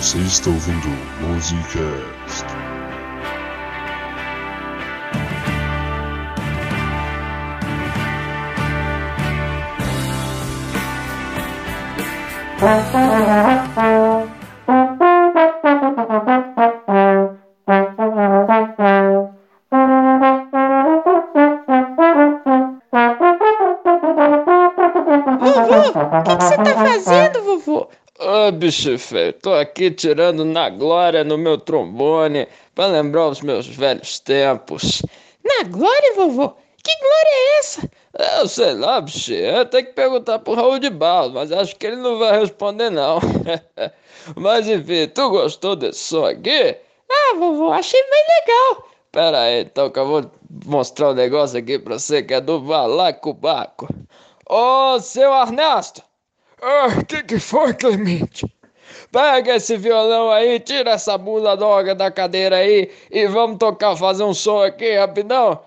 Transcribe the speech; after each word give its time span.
Você 0.00 0.16
está 0.20 0.48
ouvindo 0.48 0.88
Musicast. 1.20 2.46
O 12.62 13.99
Feio, 28.70 29.32
tô 29.32 29.52
aqui 29.52 29.90
tirando 29.90 30.44
na 30.44 30.70
glória 30.70 31.24
no 31.24 31.36
meu 31.36 31.58
trombone 31.58 32.46
pra 32.74 32.86
lembrar 32.86 33.28
os 33.28 33.40
meus 33.40 33.66
velhos 33.66 34.20
tempos. 34.20 35.02
Na 35.44 35.64
glória, 35.64 36.14
vovô? 36.14 36.50
Que 36.82 36.96
glória 36.98 37.30
é 37.30 37.58
essa? 37.58 37.90
Eu 38.38 38.48
sei 38.48 38.74
lá, 38.74 39.00
bicho, 39.00 39.32
eu 39.32 39.66
tenho 39.66 39.86
que 39.86 39.92
perguntar 39.92 40.38
pro 40.38 40.54
Raul 40.54 40.78
de 40.78 40.88
Barros, 40.88 41.32
mas 41.32 41.50
acho 41.50 41.74
que 41.76 41.86
ele 41.86 41.96
não 41.96 42.18
vai 42.18 42.38
responder 42.38 42.90
não. 42.90 43.18
mas 44.36 44.68
enfim, 44.68 45.08
tu 45.08 45.30
gostou 45.30 45.74
desse 45.74 46.00
som 46.00 46.24
aqui? 46.24 46.76
Ah, 47.10 47.34
vovô, 47.36 47.72
achei 47.72 48.00
bem 48.00 48.24
legal. 48.40 48.88
Pera 49.10 49.40
aí, 49.40 49.62
então 49.62 49.90
que 49.90 49.98
eu 49.98 50.06
vou 50.06 50.30
mostrar 50.64 51.10
um 51.10 51.14
negócio 51.14 51.58
aqui 51.58 51.78
pra 51.78 51.98
você 51.98 52.22
que 52.22 52.34
é 52.34 52.40
do 52.40 52.62
Valacobaco. 52.62 53.88
Ô, 54.48 55.00
seu 55.00 55.32
Ernesto! 55.32 56.02
O 56.62 57.04
que 57.06 57.22
que 57.22 57.40
foi, 57.40 57.74
Clemente? 57.74 58.46
Pega 59.12 59.56
esse 59.56 59.76
violão 59.76 60.30
aí, 60.30 60.60
tira 60.60 60.92
essa 60.92 61.18
bula 61.18 61.56
doga 61.56 61.94
da 61.94 62.10
cadeira 62.10 62.56
aí 62.56 62.90
e 63.10 63.26
vamos 63.26 63.58
tocar, 63.58 63.96
fazer 63.96 64.22
um 64.24 64.34
som 64.34 64.62
aqui 64.62 64.96
rapidão. 64.96 65.60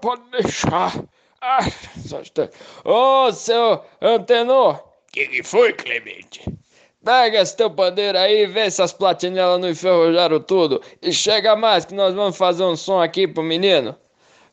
Pode 0.00 0.22
deixar. 0.30 0.92
Ah. 1.40 1.60
Ô, 2.84 3.32
seu 3.32 3.82
Antenor! 4.00 4.88
que, 5.18 5.26
que 5.26 5.42
foi, 5.42 5.72
Clemente? 5.72 6.44
Pega 7.04 7.40
esse 7.40 7.56
teu 7.56 7.70
pandeiro 7.70 8.18
aí, 8.18 8.46
vê 8.46 8.70
se 8.70 8.82
as 8.82 8.92
platinelas 8.92 9.60
não 9.60 9.70
enferrujaram 9.70 10.40
tudo. 10.40 10.82
E 11.00 11.12
chega 11.12 11.56
mais 11.56 11.84
que 11.84 11.94
nós 11.94 12.14
vamos 12.14 12.36
fazer 12.36 12.64
um 12.64 12.76
som 12.76 13.00
aqui 13.00 13.26
pro 13.26 13.42
menino. 13.42 13.96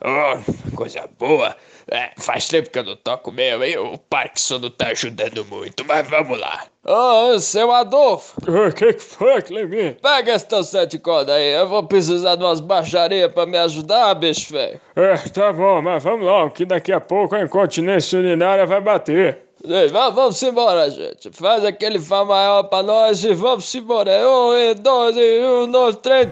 Oh, 0.02 0.75
coisa 0.75 1.08
boa. 1.19 1.56
É, 1.91 2.11
faz 2.17 2.47
tempo 2.47 2.69
que 2.69 2.80
eu 2.80 2.83
não 2.83 2.95
toco 2.95 3.31
mesmo, 3.31 3.64
hein? 3.64 3.78
O 3.78 3.97
Parkinson 3.97 4.58
não 4.58 4.69
tá 4.72 4.88
ajudando 4.88 5.45
muito, 5.45 5.86
mas 5.86 6.09
vamos 6.09 6.39
lá. 6.39 6.64
Ô, 6.83 7.39
seu 7.39 7.72
Adolfo! 7.72 8.33
O 8.41 8.72
que, 8.73 8.94
que 8.94 9.03
foi, 9.03 9.41
Clemente? 9.41 10.00
Pega 10.02 10.33
esse 10.33 10.47
teu 10.47 10.63
sete 10.63 10.97
cordas 10.97 11.36
aí, 11.36 11.53
eu 11.53 11.67
vou 11.67 11.83
precisar 11.83 12.36
de 12.36 12.44
umas 12.44 12.59
baixarias 12.59 13.31
pra 13.31 13.45
me 13.45 13.58
ajudar, 13.58 14.13
bicho 14.16 14.53
velho. 14.53 14.81
É, 14.95 15.16
tá 15.30 15.53
bom, 15.53 15.81
mas 15.81 16.03
vamos 16.03 16.25
lá, 16.25 16.50
que 16.50 16.66
daqui 16.66 16.91
a 16.91 17.00
pouco 17.00 17.36
a 17.36 17.41
incontinência 17.44 18.19
urinária 18.19 18.66
vai 18.66 18.81
bater. 18.81 19.45
Vamos 19.91 20.41
embora, 20.44 20.89
gente. 20.89 21.31
Faz 21.31 21.66
aquele 21.66 22.00
Fá 22.00 22.23
maior 22.23 22.63
pra 22.63 22.83
nós 22.83 23.23
e 23.23 23.33
vamos 23.33 23.73
embora. 23.73 24.11
Um, 24.11 24.56
e 24.56 24.75
dois, 24.75 25.17
e 25.17 25.39
um, 25.44 25.72
dois, 25.72 25.95
três. 25.97 26.30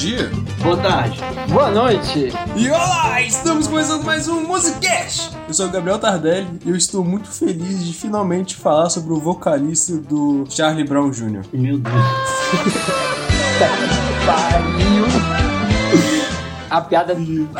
Dia! 0.00 0.30
Boa 0.62 0.78
tarde. 0.78 1.20
Boa 1.52 1.70
noite. 1.70 2.32
E 2.56 2.70
olá! 2.70 3.20
Estamos 3.20 3.66
começando 3.66 4.02
mais 4.02 4.28
um 4.28 4.40
Musicast! 4.46 5.36
Eu 5.46 5.52
sou 5.52 5.66
o 5.66 5.70
Gabriel 5.70 5.98
Tardelli 5.98 6.48
e 6.64 6.70
eu 6.70 6.74
estou 6.74 7.04
muito 7.04 7.28
feliz 7.28 7.84
de 7.84 7.92
finalmente 7.92 8.56
falar 8.56 8.88
sobre 8.88 9.12
o 9.12 9.20
vocalista 9.20 9.98
do 9.98 10.46
Charlie 10.48 10.84
Brown 10.84 11.10
Jr. 11.10 11.42
Meu 11.52 11.76
Deus. 11.76 11.94
Pariu. 14.24 15.04
A 16.70 16.80
piada, 16.80 17.16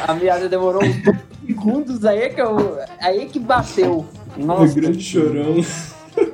a 0.07 0.15
piada 0.15 0.49
demorou 0.49 0.85
uns 0.85 1.03
dois 1.03 1.19
segundos, 1.45 2.05
aí 2.05 2.21
é 2.21 2.29
que 2.29 2.41
eu, 2.41 2.79
aí 3.01 3.23
é 3.23 3.27
que 3.27 3.41
bateu. 3.41 4.07
Nossa, 4.37 4.73
grande 4.73 5.03
chorão. 5.03 5.57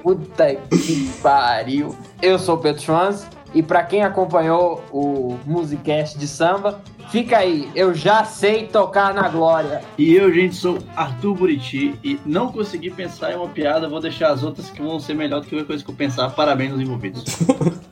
puta 0.02 0.54
que 0.54 1.10
pariu. 1.22 1.96
Eu 2.20 2.38
sou 2.38 2.56
o 2.56 2.58
Pedro 2.58 2.82
Schwanz 2.82 3.26
e 3.56 3.62
pra 3.62 3.82
quem 3.82 4.02
acompanhou 4.02 4.84
o 4.92 5.38
Musicast 5.46 6.18
de 6.18 6.28
samba, 6.28 6.78
fica 7.08 7.38
aí, 7.38 7.70
eu 7.74 7.94
já 7.94 8.22
sei 8.22 8.66
tocar 8.66 9.14
na 9.14 9.30
glória. 9.30 9.80
E 9.96 10.14
eu, 10.14 10.30
gente, 10.30 10.54
sou 10.54 10.76
Arthur 10.94 11.34
Buriti 11.34 11.98
e 12.04 12.20
não 12.26 12.52
consegui 12.52 12.90
pensar 12.90 13.32
em 13.32 13.36
uma 13.36 13.48
piada, 13.48 13.88
vou 13.88 13.98
deixar 13.98 14.30
as 14.30 14.42
outras 14.42 14.68
que 14.68 14.82
vão 14.82 15.00
ser 15.00 15.14
melhor 15.14 15.40
do 15.40 15.44
que 15.46 15.54
qualquer 15.54 15.66
coisa 15.68 15.82
que 15.82 15.90
eu 15.90 15.94
pensar. 15.94 16.28
Parabéns 16.32 16.72
aos 16.72 16.80
envolvidos. 16.82 17.24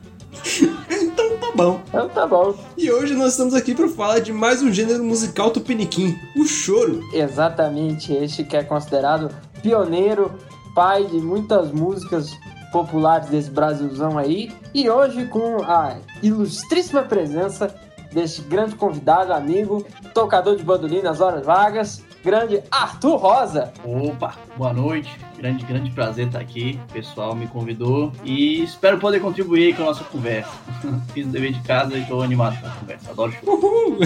Então 0.91 1.39
tá 1.39 1.53
bom. 1.55 1.81
Então 1.89 2.09
tá 2.09 2.27
bom. 2.27 2.55
E 2.77 2.91
hoje 2.91 3.15
nós 3.15 3.31
estamos 3.33 3.55
aqui 3.55 3.75
para 3.75 3.89
falar 3.89 4.19
de 4.19 4.33
mais 4.33 4.63
um 4.63 4.73
gênero 4.73 5.03
musical 5.03 5.51
tupiniquim, 5.51 6.15
o 6.37 6.45
choro. 6.45 7.01
Exatamente, 7.13 8.13
este 8.13 8.45
que 8.45 8.57
é 8.57 8.63
considerado 8.63 9.31
pioneiro, 9.63 10.33
pai 10.75 11.05
de 11.05 11.17
muitas 11.19 11.71
músicas 11.71 12.37
populares 12.75 13.29
desse 13.29 13.51
Brasilzão 13.53 14.19
aí. 14.19 14.53
E 14.75 14.91
hoje 14.91 15.27
com 15.27 15.63
a 15.63 15.97
ilustríssima 16.21 17.05
presença 17.05 17.73
deste 18.13 18.43
grande 18.43 18.75
convidado, 18.75 19.33
amigo, 19.33 19.87
tocador 20.13 20.57
de 20.57 20.65
bandolim 20.65 21.01
nas 21.01 21.21
horas 21.21 21.47
vagas, 21.47 22.03
grande 22.25 22.61
Arthur 22.73 23.17
Rosa. 23.17 23.73
Opa, 23.85 24.35
boa 24.57 24.73
noite. 24.73 25.17
Grande, 25.39 25.65
grande 25.65 25.91
prazer 25.93 26.27
estar 26.27 26.41
aqui. 26.41 26.81
O 26.91 26.93
pessoal 26.93 27.35
me 27.37 27.47
convidou 27.47 28.13
e 28.25 28.65
espero 28.65 28.99
poder 28.99 29.21
contribuir 29.21 29.77
com 29.77 29.85
a 29.85 29.87
nossa 29.87 30.03
conversa. 30.05 30.51
Fiz 31.15 31.27
o 31.27 31.31
dever 31.31 31.53
de 31.53 31.61
casa 31.63 31.95
e 31.95 32.03
estou 32.03 32.23
animado 32.23 32.61
com 32.61 32.67
a 32.67 32.71
conversa. 32.71 33.11
Adoro 33.13 33.33
show. 33.33 33.55
Uhul! 33.55 33.99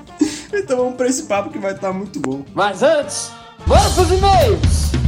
então 0.54 0.78
vamos 0.78 0.94
para 0.94 1.08
esse 1.08 1.24
papo 1.24 1.50
que 1.50 1.58
vai 1.58 1.72
estar 1.72 1.92
muito 1.92 2.18
bom. 2.20 2.42
Mas 2.54 2.82
antes, 2.82 3.32
bora 3.66 3.90
pros 3.90 4.10
e-mails! 4.10 5.03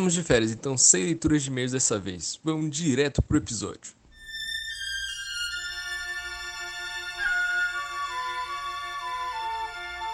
Estamos 0.00 0.14
de 0.14 0.22
férias, 0.22 0.50
então 0.50 0.78
sem 0.78 1.04
leituras 1.04 1.42
de 1.42 1.50
e-mails 1.50 1.72
dessa 1.72 1.98
vez. 1.98 2.40
Vamos 2.42 2.74
direto 2.74 3.20
pro 3.20 3.36
episódio. 3.36 3.92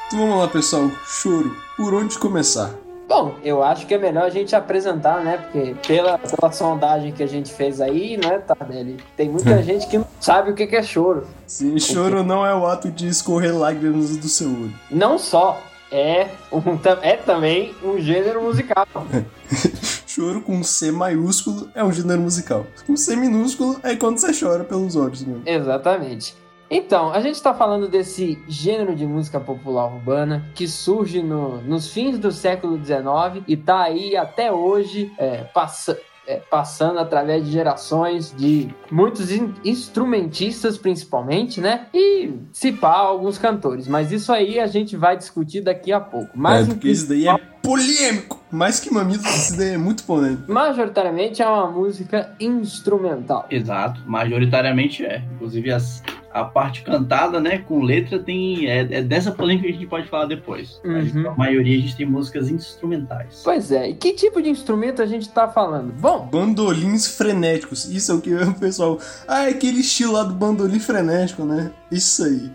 Então 0.09 0.19
vamos 0.19 0.39
lá, 0.39 0.49
pessoal. 0.49 0.91
Choro. 1.07 1.57
Por 1.77 1.95
onde 1.95 2.19
começar? 2.19 2.75
Bom, 3.09 3.37
eu 3.45 3.63
acho 3.63 3.87
que 3.87 3.95
é 3.95 3.99
melhor 3.99 4.25
a 4.25 4.29
gente 4.29 4.57
apresentar, 4.57 5.23
né? 5.23 5.37
Porque 5.39 5.77
pela, 5.87 6.19
pela 6.19 6.51
sondagem 6.51 7.13
que 7.13 7.23
a 7.23 7.29
gente 7.29 7.55
fez 7.55 7.81
aí, 7.81 8.17
né, 8.17 8.41
Tardelli? 8.41 8.97
Tem 9.17 9.29
muita 9.29 9.63
gente 9.63 9.87
que 9.87 9.99
não 9.99 10.09
sabe 10.21 10.51
o 10.51 10.55
que 10.57 10.67
que 10.67 10.75
é 10.75 10.83
choro. 10.83 11.29
Sim, 11.47 11.79
choro 11.79 12.25
não 12.25 12.45
é 12.45 12.53
o 12.53 12.67
ato 12.67 12.91
de 12.91 13.07
escorrer 13.07 13.57
lágrimas 13.57 14.17
do 14.17 14.29
seu 14.29 14.49
olho. 14.49 14.75
Não 14.91 15.17
só 15.17 15.63
é, 15.91 16.29
um, 16.53 16.61
é 17.03 17.17
também 17.17 17.75
um 17.83 17.99
gênero 17.99 18.43
musical. 18.43 18.87
Choro 20.07 20.41
com 20.41 20.63
C 20.63 20.91
maiúsculo 20.91 21.69
é 21.75 21.85
um 21.85 21.93
gênero 21.93 22.21
musical. 22.23 22.67
Com 22.87 22.97
C 22.97 23.15
minúsculo 23.17 23.79
é 23.83 23.95
quando 23.97 24.19
você 24.19 24.33
chora 24.39 24.65
pelos 24.65 24.97
olhos 24.97 25.23
mesmo. 25.23 25.43
Exatamente. 25.47 26.35
Então, 26.69 27.13
a 27.13 27.21
gente 27.21 27.37
está 27.37 27.55
falando 27.55 27.87
desse 27.89 28.43
gênero 28.49 28.97
de 28.97 29.07
música 29.07 29.39
popular 29.39 29.87
urbana 29.87 30.45
que 30.55 30.67
surge 30.67 31.23
no- 31.23 31.61
nos 31.63 31.93
fins 31.93 32.19
do 32.19 32.33
século 32.33 32.77
XIX 32.85 33.45
e 33.47 33.57
tá 33.57 33.83
aí 33.83 34.17
até 34.17 34.51
hoje 34.51 35.13
é, 35.17 35.45
passa- 35.45 35.97
é, 36.27 36.37
passando 36.51 36.99
através 36.99 37.45
de 37.45 37.53
gerações 37.53 38.35
de 38.37 38.69
muitos 38.91 39.31
in- 39.31 39.55
instrumentistas, 39.65 40.77
principalmente, 40.77 41.61
né? 41.61 41.87
E 41.95 42.33
se 42.53 42.73
pá, 42.73 42.95
alguns 42.97 43.39
cantores. 43.39 43.89
Mas 43.89 44.13
isso 44.13 44.33
aí 44.33 44.59
a 44.61 44.67
gente 44.67 44.97
vai 44.97 45.17
discutir 45.17 45.61
daqui 45.61 45.93
a 45.93 46.01
pouco. 46.01 46.31
Mas 46.35 46.69
é, 46.69 46.73
porque 46.73 46.89
isso 46.89 47.09
daí 47.09 47.29
é 47.29 47.37
polêmico. 47.67 48.41
Mais 48.51 48.79
que 48.79 48.93
mamilos, 48.93 49.27
isso 49.27 49.57
daí 49.57 49.71
é 49.75 49.77
muito 49.79 50.05
polêmico. 50.05 50.51
majoritariamente 50.51 51.43
é 51.43 51.47
uma 51.49 51.69
música 51.71 52.31
instrumental. 52.39 53.47
Exato, 53.51 54.01
majoritariamente 54.07 55.05
é. 55.05 55.23
Inclusive 55.35 55.73
as- 55.73 56.03
a 56.33 56.45
parte 56.45 56.83
cantada, 56.83 57.41
né, 57.41 57.59
com 57.59 57.83
letra 57.83 58.19
tem 58.19 58.67
é, 58.67 58.81
é 58.99 59.03
dessa 59.03 59.33
polêmica 59.33 59.67
que 59.67 59.73
a 59.73 59.77
gente 59.79 59.87
pode 59.89 60.07
falar 60.09 60.27
depois. 60.27 60.81
Mas 60.85 61.13
Uhum. 61.15 61.31
a 61.31 61.35
maioria 61.35 61.77
a 61.77 61.81
gente 61.81 61.97
tem 61.97 62.07
músicas 62.07 62.49
instrumentais. 62.51 63.41
Pois 63.43 63.73
é, 63.73 63.91
e 63.91 63.95
que 63.95 64.13
tipo 64.13 64.41
de 64.41 64.49
instrumento 64.49 65.03
a 65.03 65.07
gente 65.07 65.29
tá 65.29 65.49
falando? 65.49 65.93
Bom, 65.95 66.29
Bandolins 66.31 67.07
frenéticos. 67.17 67.87
Isso 67.87 68.13
é 68.13 68.15
o 68.15 68.21
que 68.21 68.33
o 68.35 68.55
pessoal. 68.55 68.99
Ah, 69.27 69.47
é 69.47 69.51
aquele 69.51 69.81
estilo 69.81 70.13
lá 70.13 70.23
do 70.23 70.35
bandolim 70.35 70.79
frenético, 70.79 71.45
né? 71.45 71.71
Isso 71.91 72.23
aí. 72.25 72.51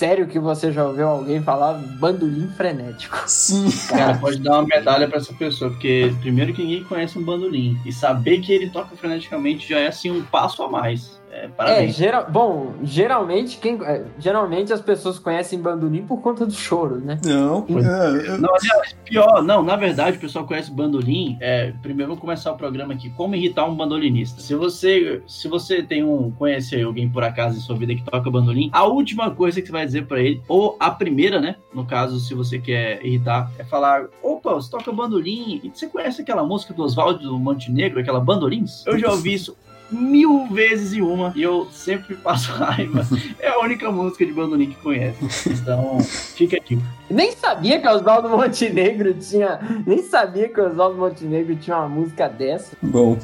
Sério 0.00 0.26
que 0.26 0.38
você 0.38 0.72
já 0.72 0.86
ouviu 0.86 1.06
alguém 1.06 1.42
falar 1.42 1.74
bandolim 1.74 2.48
frenético. 2.56 3.22
Sim. 3.26 3.68
Cara, 3.86 4.16
pode 4.16 4.38
dar 4.38 4.54
uma 4.54 4.66
medalha 4.66 5.06
pra 5.06 5.18
essa 5.18 5.34
pessoa, 5.34 5.70
porque 5.70 6.10
primeiro 6.22 6.54
que 6.54 6.62
ninguém 6.62 6.84
conhece 6.84 7.18
um 7.18 7.22
bandolim. 7.22 7.78
E 7.84 7.92
saber 7.92 8.40
que 8.40 8.50
ele 8.50 8.70
toca 8.70 8.96
freneticamente 8.96 9.68
já 9.68 9.78
é 9.78 9.88
assim 9.88 10.10
um 10.10 10.22
passo 10.22 10.62
a 10.62 10.70
mais. 10.70 11.19
É, 11.40 11.44
É, 11.44 11.48
parabéns. 11.48 11.94
geral, 11.96 12.26
bom, 12.30 12.74
geralmente 12.82 13.58
quem, 13.58 13.78
é, 13.82 14.04
geralmente 14.18 14.72
as 14.72 14.80
pessoas 14.80 15.18
conhecem 15.18 15.60
bandolim 15.60 16.04
por 16.04 16.20
conta 16.20 16.44
do 16.44 16.52
choro, 16.52 16.96
né? 16.96 17.18
Não. 17.24 17.66
é, 17.68 18.26
é, 18.26 18.38
Não, 18.38 18.54
aliás, 18.54 18.96
pior, 19.04 19.42
não, 19.42 19.62
na 19.62 19.76
verdade, 19.76 20.16
o 20.16 20.20
pessoal 20.20 20.46
conhece 20.46 20.70
bandolim. 20.70 21.36
É, 21.40 21.72
primeiro 21.82 22.10
vamos 22.10 22.20
começar 22.20 22.52
o 22.52 22.56
programa 22.56 22.94
aqui. 22.94 23.10
Como 23.10 23.34
irritar 23.34 23.64
um 23.64 23.74
bandolinista? 23.74 24.40
Se 24.40 24.54
você, 24.54 25.22
se 25.26 25.48
você 25.48 25.82
tem 25.82 26.02
um, 26.02 26.30
conhece 26.32 26.80
alguém 26.80 27.08
por 27.08 27.22
acaso 27.22 27.56
em 27.56 27.60
sua 27.60 27.76
vida 27.76 27.94
que 27.94 28.02
toca 28.02 28.30
bandolim, 28.30 28.68
a 28.72 28.84
última 28.84 29.30
coisa 29.30 29.60
que 29.60 29.68
você 29.68 29.72
vai 29.72 29.86
dizer 29.86 30.06
pra 30.06 30.20
ele, 30.20 30.42
ou 30.48 30.76
a 30.80 30.90
primeira, 30.90 31.40
né? 31.40 31.56
No 31.72 31.84
caso, 31.86 32.18
se 32.18 32.34
você 32.34 32.58
quer 32.58 33.04
irritar, 33.04 33.50
é 33.58 33.64
falar: 33.64 34.06
opa, 34.22 34.54
você 34.54 34.70
toca 34.70 34.90
bandolim, 34.92 35.60
e 35.62 35.70
você 35.70 35.86
conhece 35.86 36.22
aquela 36.22 36.44
música 36.44 36.74
do 36.74 36.82
Oswaldo 36.82 37.38
Montenegro, 37.38 38.00
aquela 38.00 38.20
bandolins? 38.20 38.84
Eu 38.86 38.98
já 38.98 39.10
ouvi 39.10 39.34
isso 39.34 39.56
mil 39.90 40.46
vezes 40.48 40.92
e 40.92 41.02
uma 41.02 41.32
e 41.36 41.42
eu 41.42 41.66
sempre 41.72 42.14
passo 42.22 42.50
raiva. 42.52 43.06
É 43.38 43.48
a 43.48 43.58
única 43.60 43.90
música 43.90 44.24
de 44.24 44.32
bandolim 44.32 44.70
que 44.70 44.76
conhece. 44.76 45.18
Então, 45.50 46.00
fica 46.00 46.56
aqui. 46.56 46.78
Nem 47.10 47.32
sabia 47.32 47.80
que 47.80 47.88
o 47.88 47.90
Oswaldo 47.92 48.28
Montenegro 48.28 49.12
tinha. 49.14 49.58
Nem 49.86 50.02
sabia 50.02 50.48
que 50.48 50.60
o 50.60 50.68
Oswaldo 50.70 50.96
Montenegro 50.98 51.56
tinha 51.56 51.76
uma 51.76 51.88
música 51.88 52.28
dessa. 52.28 52.76
Bom, 52.82 53.18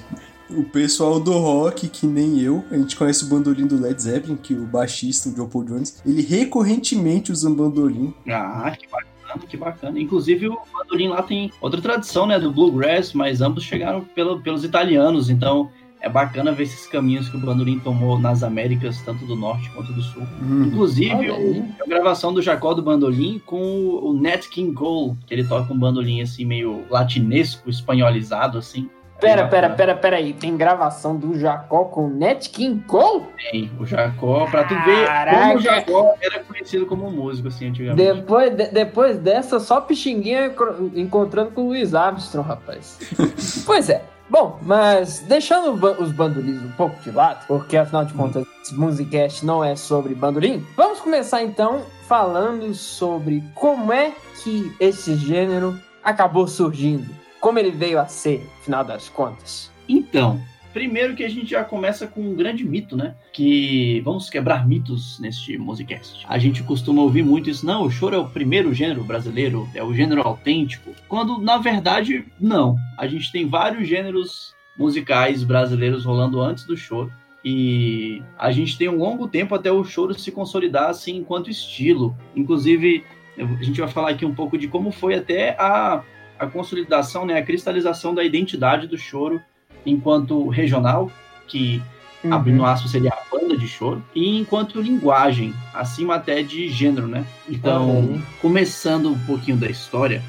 o 0.50 0.62
pessoal 0.64 1.18
do 1.20 1.32
rock, 1.38 1.88
que 1.88 2.06
nem 2.06 2.40
eu, 2.40 2.64
a 2.70 2.76
gente 2.76 2.96
conhece 2.96 3.24
o 3.24 3.28
bandolim 3.28 3.66
do 3.66 3.80
Led 3.80 4.00
Zeppelin, 4.00 4.36
que 4.36 4.54
o 4.54 4.64
baixista, 4.64 5.28
o 5.28 5.32
John 5.32 5.48
Paul 5.48 5.64
Jones, 5.64 6.00
ele 6.06 6.22
recorrentemente 6.22 7.32
usa 7.32 7.48
um 7.48 7.54
bandolim. 7.54 8.14
Ah, 8.28 8.72
que 8.78 8.86
bacana, 8.88 9.46
que 9.48 9.56
bacana. 9.56 10.00
Inclusive, 10.00 10.48
o 10.48 10.58
bandolim 10.72 11.08
lá 11.08 11.22
tem 11.22 11.50
outra 11.60 11.80
tradição, 11.80 12.26
né, 12.26 12.38
do 12.38 12.52
bluegrass, 12.52 13.12
mas 13.12 13.40
ambos 13.40 13.64
chegaram 13.64 14.02
pelo- 14.14 14.40
pelos 14.40 14.62
italianos, 14.64 15.28
então 15.30 15.68
é 16.00 16.08
bacana 16.08 16.52
ver 16.52 16.64
esses 16.64 16.87
caminhos 16.87 17.28
que 17.28 17.37
o 17.37 17.40
bandolim 17.40 17.78
tomou 17.81 18.19
nas 18.19 18.43
Américas, 18.43 19.00
tanto 19.02 19.25
do 19.26 19.34
norte 19.34 19.69
quanto 19.70 19.93
do 19.93 20.02
sul. 20.02 20.22
Uhum. 20.40 20.64
Inclusive, 20.64 21.31
o- 21.31 21.64
a 21.84 21.88
gravação 21.88 22.32
do 22.32 22.40
Jacó 22.43 22.75
do 22.75 22.82
Bandolim 22.82 23.40
com 23.44 23.60
o 23.60 24.12
Nat 24.12 24.46
King 24.48 24.72
Cole, 24.72 25.16
que 25.26 25.34
ele 25.34 25.44
toca 25.44 25.72
um 25.72 25.78
bandolim 25.78 26.20
assim, 26.22 26.44
meio 26.44 26.84
latinesco, 26.90 27.69
espanholizado, 27.70 28.58
assim. 28.58 28.88
Pera, 29.19 29.46
pera, 29.48 29.69
bacana. 29.70 29.75
pera, 29.76 29.94
pera 29.96 30.16
aí. 30.16 30.34
Tem 30.34 30.54
gravação 30.58 31.16
do 31.16 31.38
Jacó 31.38 31.84
com 31.84 32.06
Nat 32.06 32.49
King 32.50 32.82
Cole? 32.87 33.25
Tem 33.50 33.70
o 33.81 33.87
Jacó, 33.87 34.44
pra 34.50 34.64
tu 34.64 34.75
ver 34.84 35.06
Caraca. 35.06 35.38
como 35.46 35.54
o 35.56 35.60
Jacó 35.60 36.14
era 36.20 36.44
conhecido 36.44 36.84
como 36.84 37.10
músico, 37.10 37.49
assim, 37.49 37.69
antigamente. 37.70 38.12
Depois, 38.14 38.54
de- 38.54 38.69
depois 38.69 39.16
dessa, 39.19 39.58
só 39.58 39.81
Pixinguinha 39.81 40.52
encontrando 40.94 41.50
com 41.52 41.62
o 41.62 41.69
Luiz 41.69 41.94
Armstrong, 41.94 42.46
rapaz. 42.46 42.99
pois 43.64 43.88
é. 43.88 44.02
Bom, 44.28 44.58
mas 44.62 45.20
deixando 45.20 45.73
os 46.00 46.11
bandolins 46.11 46.61
um 46.61 46.73
pouco 46.73 47.00
de 47.00 47.11
lado, 47.11 47.46
porque 47.46 47.76
afinal 47.76 48.05
de 48.05 48.12
contas, 48.12 48.44
esse 48.61 48.75
Musicast 48.75 49.46
não 49.46 49.62
é 49.62 49.76
sobre 49.76 50.14
bandolim, 50.14 50.67
vamos 50.76 51.00
começar 51.00 51.43
então 51.43 51.82
falando 52.08 52.75
sobre 52.75 53.43
como 53.55 53.93
é 53.93 54.12
que 54.43 54.75
esse 54.81 55.14
gênero 55.14 55.78
acabou 56.02 56.49
surgindo, 56.49 57.08
como 57.40 57.58
ele 57.58 57.70
veio 57.70 58.00
a 58.00 58.06
ser, 58.06 58.49
afinal 58.61 58.82
das 58.82 59.08
contas. 59.08 59.70
Então, 59.88 60.40
primeiro 60.76 61.17
que 61.17 61.25
a 61.25 61.28
gente 61.31 61.52
já 61.52 61.64
começa 61.64 62.06
com 62.06 62.20
um 62.20 62.34
grande 62.34 62.62
mito, 62.62 62.94
né? 62.94 63.14
Que 63.32 64.02
vamos 64.05 64.28
quebrar 64.28 64.69
mitos 64.69 65.19
neste 65.19 65.56
Musicast. 65.56 66.23
A 66.28 66.37
gente 66.37 66.62
costuma 66.62 67.00
ouvir 67.00 67.23
muito 67.23 67.49
isso, 67.49 67.64
não, 67.64 67.84
o 67.84 67.90
choro 67.90 68.14
é 68.14 68.19
o 68.19 68.28
primeiro 68.28 68.75
gênero 68.75 69.02
brasileiro, 69.02 69.67
é 69.75 69.82
o 69.82 69.94
gênero 69.94 70.20
autêntico. 70.20 70.93
Quando, 71.08 71.38
na 71.38 71.56
verdade, 71.56 72.26
não. 72.38 72.76
A 72.99 73.06
gente 73.06 73.32
tem 73.32 73.49
vários 73.49 73.88
gêneros 73.88 74.55
musicais 74.78 75.43
brasileiros 75.43 76.05
rolando 76.05 76.43
antes 76.43 76.64
do 76.64 76.76
choro. 76.76 77.11
E 77.43 78.23
a 78.37 78.52
gente 78.52 78.76
tem 78.76 78.90
um 78.90 78.99
longo 78.99 79.26
tempo 79.26 79.55
até 79.55 79.73
o 79.73 79.82
choro 79.82 80.12
se 80.12 80.31
consolidar 80.31 80.90
assim 80.90 81.17
enquanto 81.17 81.49
estilo. 81.49 82.14
Inclusive, 82.34 83.02
a 83.38 83.62
gente 83.62 83.81
vai 83.81 83.88
falar 83.88 84.11
aqui 84.11 84.26
um 84.26 84.34
pouco 84.34 84.58
de 84.58 84.69
como 84.69 84.93
foi 84.93 85.14
até 85.14 85.56
a, 85.58 86.02
a 86.38 86.46
consolidação, 86.46 87.25
né, 87.25 87.38
a 87.38 87.43
cristalização 87.43 88.14
da 88.14 88.23
identidade 88.23 88.87
do 88.87 88.99
choro 88.99 89.40
enquanto 89.87 90.49
regional, 90.49 91.11
que 91.47 91.83
abrindo 92.31 92.65
aspas 92.65 92.91
seria 92.91 93.11
a 93.11 93.23
banda 93.31 93.56
de 93.56 93.69
choro, 93.69 94.03
e 94.15 94.38
enquanto 94.38 94.81
linguagem, 94.81 95.55
acima 95.73 96.17
até 96.17 96.43
de 96.43 96.69
gênero, 96.69 97.06
né? 97.06 97.25
Então, 97.49 98.09
aí. 98.15 98.23
começando 98.41 99.11
um 99.11 99.19
pouquinho 99.21 99.56
da 99.56 99.69
história, 99.69 100.23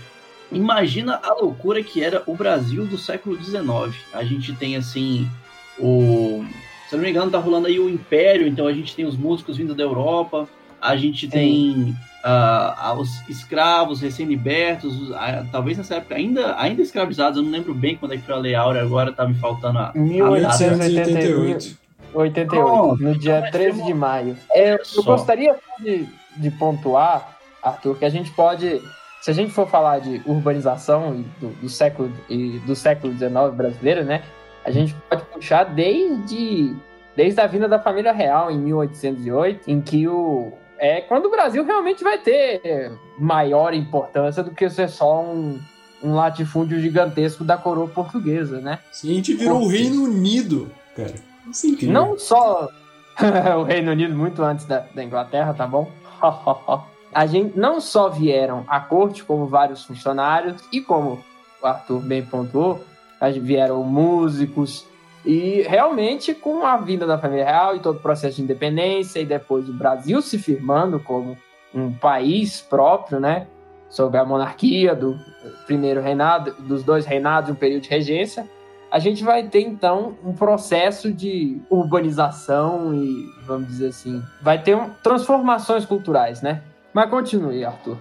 imagina 0.51 1.19
a 1.24 1.33
loucura 1.33 1.83
que 1.83 2.04
era 2.04 2.21
o 2.27 2.36
Brasil 2.36 2.86
do 2.86 2.98
século 2.98 3.36
XIX. 3.42 3.95
A 4.13 4.24
gente 4.24 4.54
tem 4.54 4.75
assim 4.75 5.27
o, 5.80 6.45
se 6.88 6.95
não 6.95 7.04
me 7.04 7.09
engano, 7.09 7.31
tá 7.31 7.38
rolando 7.38 7.68
aí 7.68 7.80
o 7.80 7.89
Império, 7.89 8.48
então 8.48 8.68
a 8.68 8.74
gente 8.74 8.95
tem 8.95 9.06
os 9.06 9.18
músicos 9.18 9.57
vindo 9.57 9.75
da 9.75 9.83
Europa, 9.83 10.48
a 10.81 10.95
gente 10.95 11.27
tem 11.27 11.95
ah, 12.29 12.94
os 12.97 13.27
escravos 13.29 14.01
recém-libertos, 14.01 15.00
os- 15.01 15.12
ah, 15.13 15.45
talvez 15.51 15.77
nessa 15.77 15.95
época 15.95 16.15
ainda, 16.15 16.56
ainda 16.59 16.81
escravizados, 16.81 17.38
eu 17.38 17.44
não 17.44 17.51
lembro 17.51 17.74
bem 17.74 17.95
quando 17.95 18.13
é 18.13 18.18
que 18.18 18.24
foi 18.24 18.33
a 18.35 18.38
Lei 18.38 18.56
Áurea, 18.56 18.81
agora 18.81 19.12
tá 19.13 19.27
me 19.27 19.35
faltando 19.35 19.79
a, 19.79 19.91
1888. 19.95 21.77
88, 22.13 23.03
no 23.03 23.18
dia 23.18 23.41
Mas 23.41 23.51
13 23.51 23.71
temos- 23.71 23.85
de 23.88 23.94
maio. 23.94 24.38
É, 24.51 24.74
eu 24.74 24.85
Só. 24.85 25.01
gostaria 25.03 25.56
de, 25.79 26.07
de 26.38 26.51
pontuar, 26.51 27.38
Arthur, 27.62 27.97
que 27.97 28.06
a 28.06 28.09
gente 28.09 28.31
pode, 28.31 28.81
se 29.21 29.30
a 29.30 29.33
gente 29.33 29.51
for 29.51 29.68
falar 29.68 30.00
de 30.00 30.21
urbanização 30.25 31.23
do, 31.39 31.50
do 31.62 31.69
século 31.69 32.12
e 32.30 32.59
do 32.65 32.75
século 32.75 33.13
XIX 33.13 33.31
brasileiro, 33.53 34.03
né? 34.03 34.23
A 34.65 34.71
gente 34.71 34.95
pode 35.09 35.23
puxar 35.25 35.63
desde 35.65 36.75
desde 37.15 37.41
a 37.41 37.47
vinda 37.47 37.68
da 37.68 37.80
família 37.80 38.12
real 38.12 38.51
em 38.51 38.57
1808, 38.59 39.62
em 39.71 39.81
que 39.81 40.07
o 40.07 40.53
é 40.79 41.01
quando 41.01 41.25
o 41.25 41.31
Brasil 41.31 41.63
realmente 41.63 42.03
vai 42.03 42.18
ter 42.18 42.91
maior 43.18 43.74
importância 43.74 44.44
do 44.44 44.51
que 44.51 44.69
ser 44.69 44.89
só 44.89 45.24
um, 45.24 45.59
um 46.03 46.13
latifúndio 46.13 46.79
gigantesco 46.79 47.44
da 47.44 47.57
coroa 47.57 47.88
portuguesa, 47.88 48.59
né? 48.59 48.79
Sim, 48.91 49.12
a 49.12 49.13
gente 49.15 49.33
virou 49.33 49.63
o 49.63 49.68
Reino 49.68 50.03
Unido, 50.03 50.71
cara. 50.95 51.13
É 51.13 51.68
incrível. 51.68 51.94
Não 51.94 52.18
só 52.18 52.69
o 53.59 53.63
Reino 53.63 53.91
Unido, 53.91 54.15
muito 54.15 54.44
antes 54.44 54.65
da, 54.65 54.79
da 54.94 55.03
Inglaterra, 55.03 55.53
tá 55.53 55.65
bom? 55.65 55.91
a 57.13 57.25
gente 57.25 57.57
não 57.57 57.80
só 57.80 58.09
vieram 58.09 58.63
à 58.68 58.80
corte 58.80 59.23
como 59.23 59.47
vários 59.47 59.83
funcionários 59.85 60.62
e 60.71 60.81
como 60.81 61.19
o 61.61 61.66
Arthur 61.66 61.99
bem 61.99 62.23
pontuou, 62.23 62.83
vieram 63.42 63.83
músicos 63.83 64.85
e 65.26 65.62
realmente 65.64 66.33
com 66.33 66.66
a 66.66 66.78
vinda 66.78 67.06
da 67.06 67.18
família 67.18 67.45
real 67.45 67.76
e 67.76 67.80
todo 67.80 67.97
o 67.97 68.02
processo 68.02 68.38
de 68.38 68.44
independência 68.44 69.19
e 69.19 69.26
depois 69.26 69.68
o 69.68 69.74
Brasil 69.74 70.21
se 70.21 70.38
firmando 70.38 71.00
como 71.00 71.38
um 71.74 71.92
país 71.92 72.62
próprio, 72.62 73.19
né? 73.19 73.47
Sob 73.90 74.18
a 74.18 74.26
monarquia 74.26 74.94
do 74.95 75.18
primeiro 75.66 76.02
reinado, 76.02 76.54
dos 76.59 76.83
dois 76.83 77.06
reinados 77.06 77.50
um 77.50 77.56
período 77.56 77.83
de 77.83 77.90
regência, 77.90 78.47
a 78.92 79.00
gente 79.00 79.24
vai 79.24 79.44
ter 79.44 79.62
então 79.62 80.16
um 80.24 80.33
processo 80.33 81.12
de 81.12 81.62
urbanização 81.69 82.94
e, 82.94 83.30
vamos 83.45 83.68
dizer 83.68 83.88
assim, 83.90 84.24
vai 84.42 84.62
ter 84.62 84.76
um- 84.76 84.90
transformações 85.04 85.86
culturais, 85.86 86.42
né? 86.42 86.62
Mas 86.94 87.09
continue, 87.09 87.64
Arthur. 87.66 87.97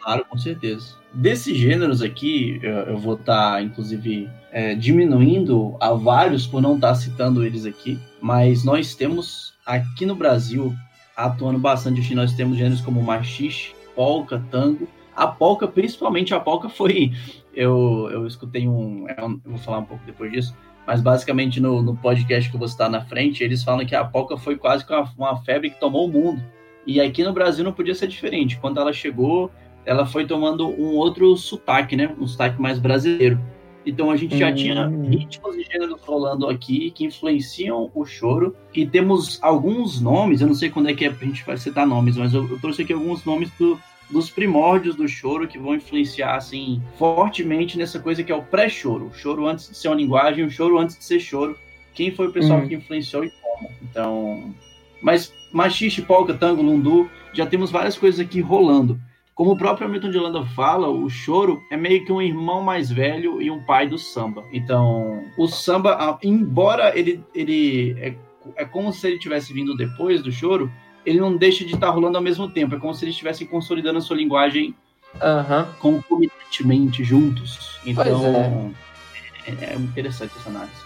Claro, 0.00 0.24
com 0.24 0.38
certeza. 0.38 0.96
Desses 1.12 1.56
gêneros 1.56 2.02
aqui, 2.02 2.60
eu, 2.62 2.98
vou 2.98 3.14
estar, 3.14 3.62
inclusive, 3.62 4.28
é, 4.52 4.74
diminuindo 4.74 5.76
a 5.80 5.92
vários 5.92 6.46
por 6.46 6.60
não 6.62 6.76
estar 6.76 6.94
citando 6.94 7.44
eles 7.44 7.64
aqui, 7.66 7.98
mas 8.20 8.64
nós 8.64 8.94
temos 8.94 9.54
aqui 9.64 10.06
no 10.06 10.14
Brasil, 10.14 10.74
atuando 11.16 11.58
bastante, 11.58 12.14
nós 12.14 12.32
temos 12.34 12.56
gêneros 12.56 12.80
como 12.80 13.02
machixe, 13.02 13.72
polca, 13.94 14.42
tango. 14.50 14.88
A 15.16 15.26
polca, 15.26 15.66
principalmente 15.66 16.32
a 16.32 16.38
polca, 16.40 16.68
foi. 16.68 17.12
Eu, 17.52 18.08
eu 18.12 18.26
escutei 18.26 18.68
um, 18.68 19.06
é 19.08 19.24
um- 19.24 19.40
Eu 19.44 19.50
vou 19.50 19.58
falar 19.58 19.78
um 19.78 19.84
pouco 19.84 20.04
depois 20.06 20.30
disso, 20.30 20.54
mas 20.86 21.00
basicamente 21.00 21.58
no, 21.60 21.82
no 21.82 21.96
podcast 21.96 22.48
que 22.48 22.54
eu 22.54 22.58
vou 22.58 22.68
estar 22.68 22.88
na 22.88 23.00
frente, 23.00 23.42
eles 23.42 23.64
falam 23.64 23.84
que 23.84 23.96
a 23.96 24.04
polca 24.04 24.36
foi 24.36 24.56
quase 24.56 24.84
uma, 24.88 25.12
uma 25.18 25.42
febre 25.42 25.70
que 25.70 25.80
tomou 25.80 26.06
o 26.06 26.12
mundo. 26.12 26.40
E 26.86 27.00
aqui 27.00 27.24
no 27.24 27.32
Brasil 27.32 27.64
não 27.64 27.72
podia 27.72 27.94
ser 27.94 28.06
diferente. 28.06 28.58
Quando 28.58 28.78
ela 28.80 28.92
chegou, 28.92 29.50
ela 29.88 30.04
foi 30.06 30.26
tomando 30.26 30.68
um 30.68 30.94
outro 30.96 31.34
sotaque, 31.36 31.96
né? 31.96 32.14
Um 32.20 32.26
sotaque 32.26 32.60
mais 32.60 32.78
brasileiro. 32.78 33.40
Então 33.86 34.10
a 34.10 34.16
gente 34.16 34.36
já 34.38 34.50
Hum. 34.50 34.54
tinha 34.54 34.86
ritmos 35.08 35.56
e 35.56 35.62
gêneros 35.64 36.00
rolando 36.02 36.46
aqui 36.48 36.90
que 36.90 37.04
influenciam 37.06 37.90
o 37.94 38.04
choro. 38.04 38.54
E 38.74 38.84
temos 38.84 39.38
alguns 39.42 40.00
nomes, 40.00 40.40
eu 40.42 40.46
não 40.46 40.54
sei 40.54 40.68
quando 40.68 40.90
é 40.90 40.94
que 40.94 41.06
é 41.06 41.10
pra 41.10 41.26
gente 41.26 41.44
vai 41.44 41.56
citar 41.56 41.86
nomes, 41.86 42.16
mas 42.16 42.34
eu, 42.34 42.46
eu 42.48 42.60
trouxe 42.60 42.82
aqui 42.82 42.92
alguns 42.92 43.24
nomes 43.24 43.50
do- 43.58 43.80
dos 44.10 44.28
primórdios 44.30 44.94
do 44.94 45.08
choro 45.08 45.48
que 45.48 45.58
vão 45.58 45.74
influenciar, 45.74 46.34
assim, 46.36 46.82
fortemente 46.98 47.78
nessa 47.78 47.98
coisa 47.98 48.22
que 48.22 48.30
é 48.32 48.34
o 48.36 48.42
pré-choro. 48.42 49.06
O 49.06 49.14
choro 49.14 49.46
antes 49.46 49.70
de 49.70 49.76
ser 49.76 49.88
uma 49.88 49.96
linguagem, 49.96 50.44
o 50.44 50.50
choro 50.50 50.78
antes 50.78 50.98
de 50.98 51.04
ser 51.04 51.20
choro. 51.20 51.56
Quem 51.94 52.10
foi 52.10 52.26
o 52.28 52.32
pessoal 52.32 52.60
Hum. 52.60 52.68
que 52.68 52.74
influenciou 52.74 53.24
e 53.24 53.30
como. 53.40 53.70
Então, 53.82 54.54
Mas 55.00 55.32
machixe, 55.52 56.02
polka, 56.02 56.34
tango, 56.34 56.60
lundu, 56.60 57.08
já 57.32 57.46
temos 57.46 57.70
várias 57.70 57.96
coisas 57.96 58.18
aqui 58.18 58.40
rolando. 58.40 59.00
Como 59.38 59.52
o 59.52 59.56
próprio 59.56 59.86
Hamilton 59.86 60.10
de 60.10 60.18
Holanda 60.18 60.44
fala, 60.46 60.88
o 60.88 61.08
choro 61.08 61.62
é 61.70 61.76
meio 61.76 62.04
que 62.04 62.10
um 62.10 62.20
irmão 62.20 62.60
mais 62.60 62.90
velho 62.90 63.40
e 63.40 63.48
um 63.48 63.62
pai 63.62 63.86
do 63.86 63.96
samba. 63.96 64.44
Então, 64.52 65.22
o 65.38 65.46
samba, 65.46 66.18
embora 66.24 66.98
ele, 66.98 67.24
ele 67.32 67.96
é, 68.00 68.16
é 68.56 68.64
como 68.64 68.92
se 68.92 69.06
ele 69.06 69.16
tivesse 69.16 69.52
vindo 69.52 69.76
depois 69.76 70.20
do 70.24 70.32
choro, 70.32 70.68
ele 71.06 71.20
não 71.20 71.36
deixa 71.36 71.64
de 71.64 71.72
estar 71.72 71.88
rolando 71.90 72.18
ao 72.18 72.22
mesmo 72.22 72.50
tempo. 72.50 72.74
É 72.74 72.80
como 72.80 72.92
se 72.92 73.04
eles 73.04 73.14
estivessem 73.14 73.46
consolidando 73.46 73.98
a 73.98 74.00
sua 74.00 74.16
linguagem 74.16 74.74
Aham. 75.22 75.68
concomitantemente 75.78 77.04
juntos. 77.04 77.78
Então, 77.86 78.04
Pois 78.04 78.24
é. 78.24 79.66
é 79.66 79.74
interessante 79.76 80.32
essa 80.36 80.48
análise. 80.48 80.82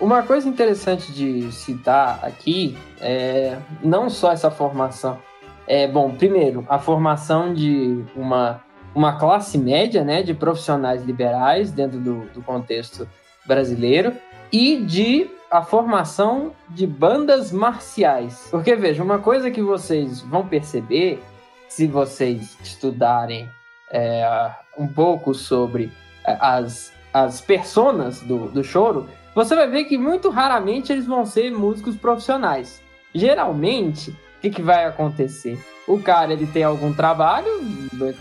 Uma 0.00 0.22
coisa 0.22 0.48
interessante 0.48 1.12
de 1.12 1.52
citar 1.52 2.20
aqui 2.24 2.78
é 2.98 3.58
não 3.84 4.08
só 4.08 4.32
essa 4.32 4.50
formação. 4.50 5.20
É, 5.66 5.86
bom, 5.86 6.10
primeiro, 6.12 6.64
a 6.68 6.78
formação 6.78 7.54
de 7.54 8.04
uma, 8.16 8.62
uma 8.94 9.18
classe 9.18 9.56
média, 9.56 10.02
né, 10.02 10.22
de 10.22 10.34
profissionais 10.34 11.04
liberais 11.04 11.70
dentro 11.70 11.98
do, 11.98 12.26
do 12.32 12.42
contexto 12.42 13.08
brasileiro 13.46 14.12
e 14.52 14.76
de 14.78 15.30
a 15.50 15.62
formação 15.62 16.52
de 16.68 16.86
bandas 16.86 17.50
marciais. 17.50 18.48
Porque, 18.50 18.74
veja, 18.76 19.02
uma 19.02 19.18
coisa 19.18 19.50
que 19.50 19.62
vocês 19.62 20.20
vão 20.20 20.46
perceber 20.46 21.22
se 21.68 21.86
vocês 21.86 22.56
estudarem 22.62 23.48
é, 23.90 24.50
um 24.78 24.86
pouco 24.86 25.34
sobre 25.34 25.90
é, 26.24 26.36
as, 26.40 26.92
as 27.12 27.40
personas 27.40 28.20
do, 28.20 28.48
do 28.48 28.62
choro, 28.62 29.08
você 29.34 29.54
vai 29.54 29.68
ver 29.68 29.84
que 29.84 29.98
muito 29.98 30.30
raramente 30.30 30.92
eles 30.92 31.06
vão 31.06 31.24
ser 31.24 31.50
músicos 31.50 31.96
profissionais. 31.96 32.82
Geralmente, 33.14 34.16
o 34.40 34.42
que, 34.42 34.48
que 34.48 34.62
vai 34.62 34.86
acontecer? 34.86 35.62
O 35.86 36.00
cara 36.00 36.32
ele 36.32 36.46
tem 36.46 36.64
algum 36.64 36.94
trabalho, 36.94 37.46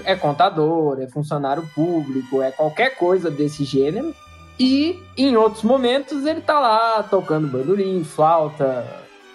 é 0.03 0.17
contador, 0.17 0.99
é 0.99 1.07
funcionário 1.07 1.65
público, 1.73 2.41
é 2.41 2.51
qualquer 2.51 2.97
coisa 2.97 3.31
desse 3.31 3.63
gênero, 3.63 4.13
e 4.59 5.01
em 5.15 5.37
outros 5.37 5.63
momentos 5.63 6.25
ele 6.25 6.41
tá 6.41 6.59
lá 6.59 7.01
tocando 7.03 7.47
bandolim, 7.47 8.03
flauta, 8.03 8.85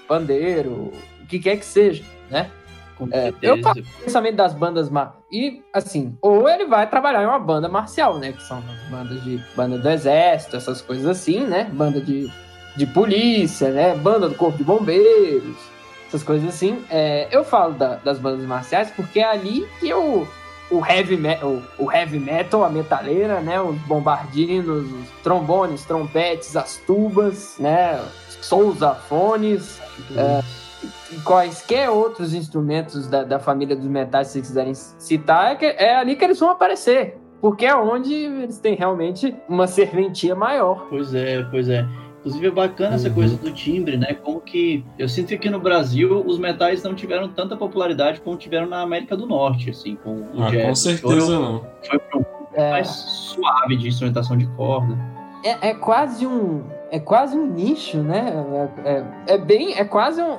pandeiro, 0.06 0.92
o 1.22 1.26
que 1.26 1.38
quer 1.38 1.56
que 1.56 1.64
seja, 1.64 2.04
né? 2.30 2.50
É, 3.10 3.32
eu 3.40 3.62
faço 3.62 3.82
pensamento 4.04 4.36
das 4.36 4.52
bandas 4.52 4.90
mar... 4.90 5.16
e 5.32 5.62
assim, 5.72 6.18
ou 6.20 6.46
ele 6.46 6.66
vai 6.66 6.86
trabalhar 6.86 7.22
em 7.22 7.26
uma 7.26 7.38
banda 7.38 7.66
marcial, 7.66 8.18
né, 8.18 8.32
que 8.32 8.42
são 8.42 8.62
bandas 8.90 9.24
de 9.24 9.42
banda 9.56 9.78
do 9.78 9.88
exército, 9.88 10.56
essas 10.56 10.82
coisas 10.82 11.06
assim, 11.06 11.40
né, 11.40 11.64
banda 11.72 11.98
de, 11.98 12.30
de 12.76 12.86
polícia, 12.86 13.70
né, 13.70 13.96
banda 13.96 14.28
do 14.28 14.34
corpo 14.34 14.58
de 14.58 14.64
bombeiros, 14.64 15.73
essas 16.14 16.22
coisas 16.22 16.48
assim. 16.48 16.84
É, 16.88 17.26
eu 17.30 17.44
falo 17.44 17.74
da- 17.74 17.96
das 17.96 18.18
bandas 18.18 18.46
marciais 18.46 18.90
porque 18.94 19.18
é 19.20 19.24
ali 19.24 19.66
que 19.80 19.92
o 19.92 20.26
o 20.70 20.84
heavy, 20.84 21.16
me- 21.18 21.38
o, 21.78 21.92
heavy 21.92 22.18
metal, 22.18 22.64
a 22.64 22.70
metaleira, 22.70 23.38
né, 23.40 23.60
os 23.60 23.76
bombardinos, 23.82 24.90
os 24.90 25.08
trombones, 25.22 25.84
trompetes, 25.84 26.56
as 26.56 26.78
tubas, 26.78 27.56
né, 27.58 28.00
sousafones, 28.40 29.80
é, 30.16 30.40
e 31.12 31.20
quaisquer 31.20 31.90
outros 31.90 32.32
instrumentos 32.34 33.06
da, 33.06 33.22
da 33.24 33.38
família 33.38 33.76
dos 33.76 33.86
metais, 33.86 34.28
se 34.28 34.40
quiserem 34.40 34.72
citar, 34.74 35.52
é, 35.52 35.54
que- 35.54 35.66
é 35.66 35.96
ali 35.96 36.16
que 36.16 36.24
eles 36.24 36.40
vão 36.40 36.50
aparecer. 36.50 37.18
Porque 37.42 37.66
é 37.66 37.76
onde 37.76 38.12
eles 38.14 38.58
têm 38.58 38.74
realmente 38.74 39.36
uma 39.46 39.66
serventia 39.66 40.34
maior. 40.34 40.86
Pois 40.88 41.14
é, 41.14 41.42
pois 41.50 41.68
é. 41.68 41.86
Inclusive 42.24 42.46
é 42.46 42.50
bacana 42.50 42.94
essa 42.94 43.08
Uhum. 43.08 43.14
coisa 43.14 43.36
do 43.36 43.52
timbre, 43.52 43.98
né? 43.98 44.14
Como 44.14 44.40
que 44.40 44.82
eu 44.98 45.06
sinto 45.10 45.28
que 45.28 45.34
aqui 45.34 45.50
no 45.50 45.60
Brasil 45.60 46.24
os 46.26 46.38
metais 46.38 46.82
não 46.82 46.94
tiveram 46.94 47.28
tanta 47.28 47.54
popularidade 47.54 48.22
como 48.22 48.34
tiveram 48.38 48.66
na 48.66 48.80
América 48.80 49.14
do 49.14 49.26
Norte, 49.26 49.68
assim, 49.68 49.94
com 50.02 50.14
o 50.34 50.42
Ah, 50.42 50.50
jazz. 50.50 50.64
com 50.64 50.70
O 50.72 50.76
certeza 50.76 51.20
choro 51.26 51.40
não. 51.40 51.64
Foi 51.82 52.00
um 52.20 52.24
É, 52.54 52.70
mais 52.70 52.88
suave 52.88 53.76
de 53.76 53.88
instrumentação 53.88 54.38
de 54.38 54.46
corda. 54.56 54.96
é, 55.44 55.68
é 55.68 55.74
quase 55.74 56.26
um. 56.26 56.62
É 56.90 56.98
quase 57.00 57.36
um 57.36 57.44
nicho, 57.46 57.98
né? 57.98 58.32
É, 58.84 58.90
é- 58.90 59.34
é 59.34 59.38
bem. 59.38 59.74
É 59.76 59.84
quase 59.84 60.22
um. 60.22 60.36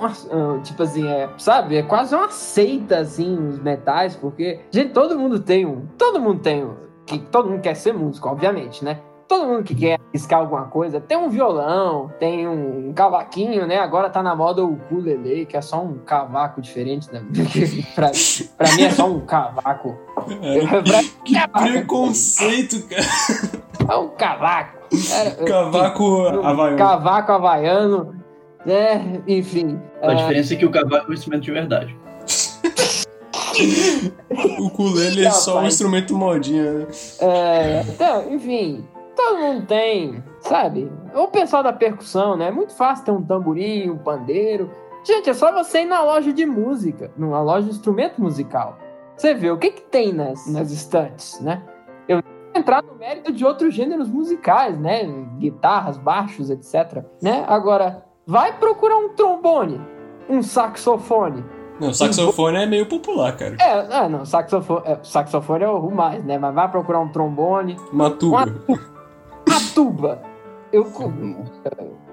um, 0.56 0.62
Tipo 0.62 0.82
assim, 0.84 1.06
é, 1.08 1.30
sabe? 1.38 1.76
É 1.76 1.84
quase 1.84 2.16
uma 2.16 2.30
seita, 2.32 2.98
assim, 3.00 3.38
os 3.50 3.60
metais, 3.60 4.16
porque. 4.16 4.60
Gente, 4.72 4.92
todo 4.94 5.20
mundo 5.20 5.40
tem 5.40 5.66
um. 5.68 5.86
Todo 5.98 6.20
mundo 6.20 6.40
tem 6.40 6.64
um. 6.64 6.74
Que, 7.06 7.20
todo 7.20 7.50
mundo 7.50 7.62
quer 7.62 7.76
ser 7.76 7.94
músico, 7.94 8.28
obviamente, 8.30 8.84
né? 8.84 9.00
Todo 9.28 9.48
mundo 9.48 9.64
que 9.64 9.74
quer 9.74 10.00
arriscar 10.10 10.40
alguma 10.40 10.66
coisa 10.66 11.02
tem 11.02 11.18
um 11.18 11.30
violão, 11.30 12.12
tem 12.20 12.48
um, 12.48 12.94
cavaquinho, 12.94 13.66
né? 13.66 13.80
Agora 13.80 14.08
tá 14.10 14.22
na 14.22 14.36
moda 14.36 14.64
o 14.64 14.74
ukulele, 14.74 15.48
que 15.48 15.58
é 15.58 15.62
só 15.62 15.82
um 15.82 15.98
cavaco 15.98 16.62
diferente, 16.62 17.12
né? 17.12 17.24
pra, 17.96 18.12
pra 18.58 18.76
mim 18.76 18.84
é 18.84 18.92
só 18.92 19.08
um 19.08 19.22
cavaco. 19.22 19.98
Pra- 20.86 21.04
Que 21.24 21.36
preconceito, 21.72 22.84
cara. 22.88 23.04
É 23.92 23.96
um 23.96 24.10
cavaco. 24.10 24.78
É, 25.12 25.30
Cavaco 25.46 26.28
havaiano. 26.44 26.78
Cavaco 26.78 27.32
havaiano, 27.32 28.16
né? 28.66 29.22
Enfim. 29.28 29.80
A 30.02 30.12
é, 30.12 30.16
diferença 30.16 30.54
é 30.54 30.58
que 30.58 30.66
o 30.66 30.72
cavaco 30.72 31.08
é 31.08 31.10
um 31.10 31.14
instrumento 31.14 31.44
de 31.44 31.52
verdade. 31.52 31.96
O 34.60 34.66
ukulele 34.66 35.26
é 35.26 35.32
só 35.32 35.62
um 35.62 35.66
instrumento 35.66 36.14
modinha, 36.14 36.74
né? 36.74 36.88
é, 37.22 37.86
então, 37.88 38.34
enfim, 38.34 38.84
todo 39.16 39.38
mundo 39.40 39.66
tem, 39.66 40.24
sabe? 40.40 40.92
O 41.14 41.28
pessoal 41.28 41.64
da 41.64 41.74
percussão, 41.74 42.36
né? 42.36 42.48
É 42.48 42.52
muito 42.52 42.74
fácil 42.74 43.06
ter 43.06 43.12
um 43.12 43.22
tamborim, 43.22 43.90
um 43.90 43.98
pandeiro. 43.98 44.70
Gente, 45.04 45.30
é 45.30 45.34
só 45.34 45.52
você 45.52 45.82
ir 45.82 45.86
na 45.86 46.04
loja 46.04 46.34
de 46.34 46.46
música, 46.46 47.12
numa 47.18 47.42
loja 47.42 47.68
de 47.68 47.72
instrumento 47.72 48.22
musical. 48.22 48.78
Você 49.16 49.34
vê 49.34 49.50
o 49.50 49.58
que, 49.58 49.72
que 49.72 49.82
tem 49.82 50.12
nas, 50.12 50.52
nas 50.52 50.72
estantes, 50.72 51.40
né? 51.40 51.64
Eu 52.08 52.18
vou 52.22 52.62
entrar 52.62 52.84
no 52.84 52.96
mérito 52.96 53.32
de 53.32 53.46
outros 53.46 53.74
gêneros 53.74 54.10
musicais, 54.10 54.78
né? 54.78 55.06
Guitarras, 55.38 55.98
baixos, 55.98 56.50
etc. 56.50 57.04
Né? 57.22 57.46
Agora, 57.48 58.04
vai 58.26 58.58
procurar 58.58 58.98
um 58.98 59.10
trombone, 59.10 59.80
um 60.28 60.42
saxofone. 60.42 61.46
Não, 61.80 61.94
saxofone 61.94 62.58
é 62.58 62.66
meio 62.66 62.86
popular, 62.88 63.36
cara. 63.36 63.56
É, 63.60 63.96
ah, 63.96 64.10
não, 64.10 64.26
saxofone, 64.26 64.82
é, 64.86 65.00
saxofone 65.04 65.64
é 65.64 65.70
o 65.70 65.92
mais, 65.92 66.24
né? 66.24 66.38
Mas 66.38 66.56
vai 66.56 66.70
procurar 66.72 67.00
um 67.00 67.10
trombone, 67.10 67.78
Uma 67.92 68.10
tuba. 68.10 68.44
uma 68.44 68.48
tuba. 68.48 68.95
Eu, 70.72 70.86
co- 70.86 71.12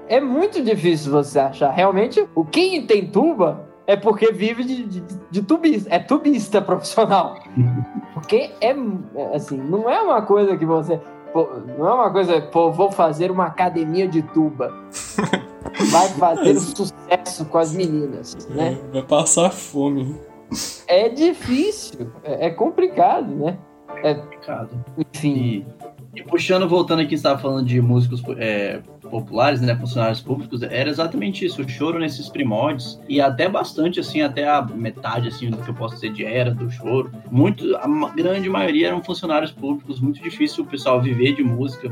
é 0.08 0.20
muito 0.20 0.62
difícil 0.62 1.10
você 1.12 1.38
achar. 1.38 1.70
Realmente, 1.70 2.26
o 2.34 2.44
quem 2.44 2.86
tem 2.86 3.06
tuba 3.06 3.66
é 3.86 3.96
porque 3.96 4.30
vive 4.32 4.62
de, 4.64 4.84
de, 4.84 5.04
de 5.30 5.42
tubista. 5.42 5.88
É 5.92 5.98
tubista 5.98 6.60
profissional. 6.62 7.36
Porque 8.14 8.50
é, 8.60 8.70
é, 8.70 9.34
assim, 9.36 9.56
não 9.56 9.88
é 9.90 10.00
uma 10.00 10.22
coisa 10.22 10.56
que 10.56 10.64
você. 10.66 11.00
pô, 11.32 11.48
não 11.78 11.88
é 11.88 11.94
uma 11.94 12.10
coisa, 12.12 12.40
pô, 12.42 12.70
vou 12.70 12.92
fazer 12.92 13.30
uma 13.30 13.46
academia 13.46 14.06
de 14.06 14.22
tuba. 14.22 14.72
Vai 15.90 16.08
fazer 16.10 16.54
sucesso 16.60 17.44
com 17.46 17.58
as 17.58 17.72
meninas, 17.72 18.46
né? 18.50 18.78
É, 18.90 18.92
Vai 18.92 19.02
passar 19.02 19.50
fome. 19.50 20.14
É 20.86 21.08
difícil, 21.08 22.12
é, 22.22 22.46
é 22.46 22.50
complicado, 22.50 23.34
né? 23.34 23.58
Complicado. 23.88 24.68
Enfim. 24.98 25.34
E, 25.34 25.66
e 26.14 26.22
puxando, 26.22 26.68
voltando 26.68 27.00
aqui, 27.00 27.14
estava 27.14 27.38
falando 27.38 27.66
de 27.66 27.80
músicos 27.80 28.22
é, 28.36 28.80
populares, 29.10 29.60
né, 29.60 29.74
funcionários 29.76 30.20
públicos, 30.20 30.62
era 30.62 30.90
exatamente 30.90 31.44
isso, 31.44 31.62
o 31.62 31.68
choro 31.68 31.98
nesses 31.98 32.28
primórdios, 32.28 33.00
e 33.08 33.20
até 33.20 33.48
bastante, 33.48 33.98
assim, 33.98 34.20
até 34.20 34.46
a 34.46 34.62
metade, 34.62 35.28
assim, 35.28 35.50
do 35.50 35.56
que 35.56 35.70
eu 35.70 35.74
posso 35.74 35.94
dizer 35.94 36.12
de 36.12 36.24
era 36.24 36.52
do 36.52 36.70
choro, 36.70 37.10
muito, 37.30 37.76
a 37.76 37.86
grande 38.14 38.48
maioria 38.48 38.88
eram 38.88 39.02
funcionários 39.02 39.52
públicos, 39.52 40.00
muito 40.00 40.22
difícil 40.22 40.64
o 40.64 40.66
pessoal 40.66 41.00
viver 41.00 41.34
de 41.34 41.42
música, 41.42 41.90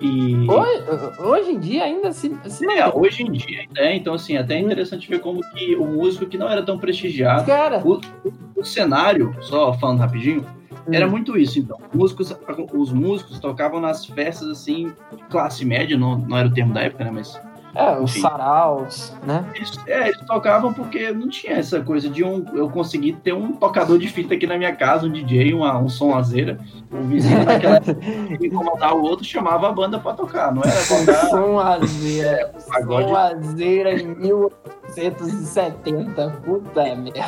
e... 0.00 0.46
Hoje, 0.48 1.20
hoje 1.20 1.50
em 1.52 1.58
dia 1.58 1.84
ainda 1.84 2.12
se, 2.12 2.36
se 2.46 2.70
É, 2.70 2.88
hoje 2.88 3.22
em 3.22 3.32
dia, 3.32 3.64
né, 3.74 3.96
então, 3.96 4.14
assim, 4.14 4.36
até 4.36 4.54
é 4.54 4.60
interessante 4.60 5.08
ver 5.08 5.20
como 5.20 5.40
que 5.52 5.74
o 5.76 5.86
músico 5.86 6.26
que 6.26 6.36
não 6.36 6.48
era 6.48 6.62
tão 6.62 6.78
prestigiado, 6.78 7.46
Cara, 7.46 7.82
o 7.84 8.64
cenário, 8.64 9.34
só 9.40 9.72
falando 9.74 10.00
rapidinho, 10.00 10.44
era 10.92 11.06
hum, 11.06 11.10
muito 11.10 11.36
isso, 11.36 11.58
então. 11.58 11.78
Músicos, 11.92 12.34
os 12.72 12.92
músicos 12.92 13.40
tocavam 13.40 13.80
nas 13.80 14.06
festas, 14.06 14.48
assim, 14.48 14.92
de 15.14 15.22
classe 15.24 15.64
média, 15.64 15.96
não, 15.96 16.16
não 16.16 16.36
era 16.36 16.48
o 16.48 16.52
termo 16.52 16.72
da 16.72 16.82
época, 16.82 17.04
né? 17.04 17.10
Mas 17.10 17.40
é, 17.76 17.98
os 17.98 18.12
enfim. 18.12 18.22
saraus, 18.22 19.12
né? 19.24 19.44
eles, 19.54 19.78
é, 19.86 20.08
eles 20.08 20.20
tocavam 20.26 20.72
porque 20.72 21.12
não 21.12 21.28
tinha 21.28 21.52
essa 21.54 21.80
coisa 21.82 22.08
de 22.08 22.24
um. 22.24 22.42
Eu 22.54 22.70
consegui 22.70 23.12
ter 23.12 23.34
um 23.34 23.52
tocador 23.52 23.98
de 23.98 24.08
fita 24.08 24.32
aqui 24.34 24.46
na 24.46 24.56
minha 24.56 24.74
casa, 24.74 25.06
um 25.06 25.12
DJ, 25.12 25.52
uma, 25.52 25.76
um 25.78 25.86
sonzeira. 25.88 26.58
O 26.90 27.02
vizinho 27.02 27.44
naquela 27.44 27.76
época 27.76 27.98
incomodar 28.40 28.96
o 28.96 29.02
outro, 29.02 29.26
chamava 29.26 29.68
a 29.68 29.72
banda 29.72 29.98
pra 29.98 30.14
tocar. 30.14 30.54
Não 30.54 30.62
era 30.62 30.72
tocar 30.86 31.28
Somazeira. 31.28 32.50
pagode. 32.68 33.08
Somazeira 33.08 34.00
em 34.00 34.06
1870. 34.16 36.30
Puta 36.44 36.94
merda. 36.94 37.24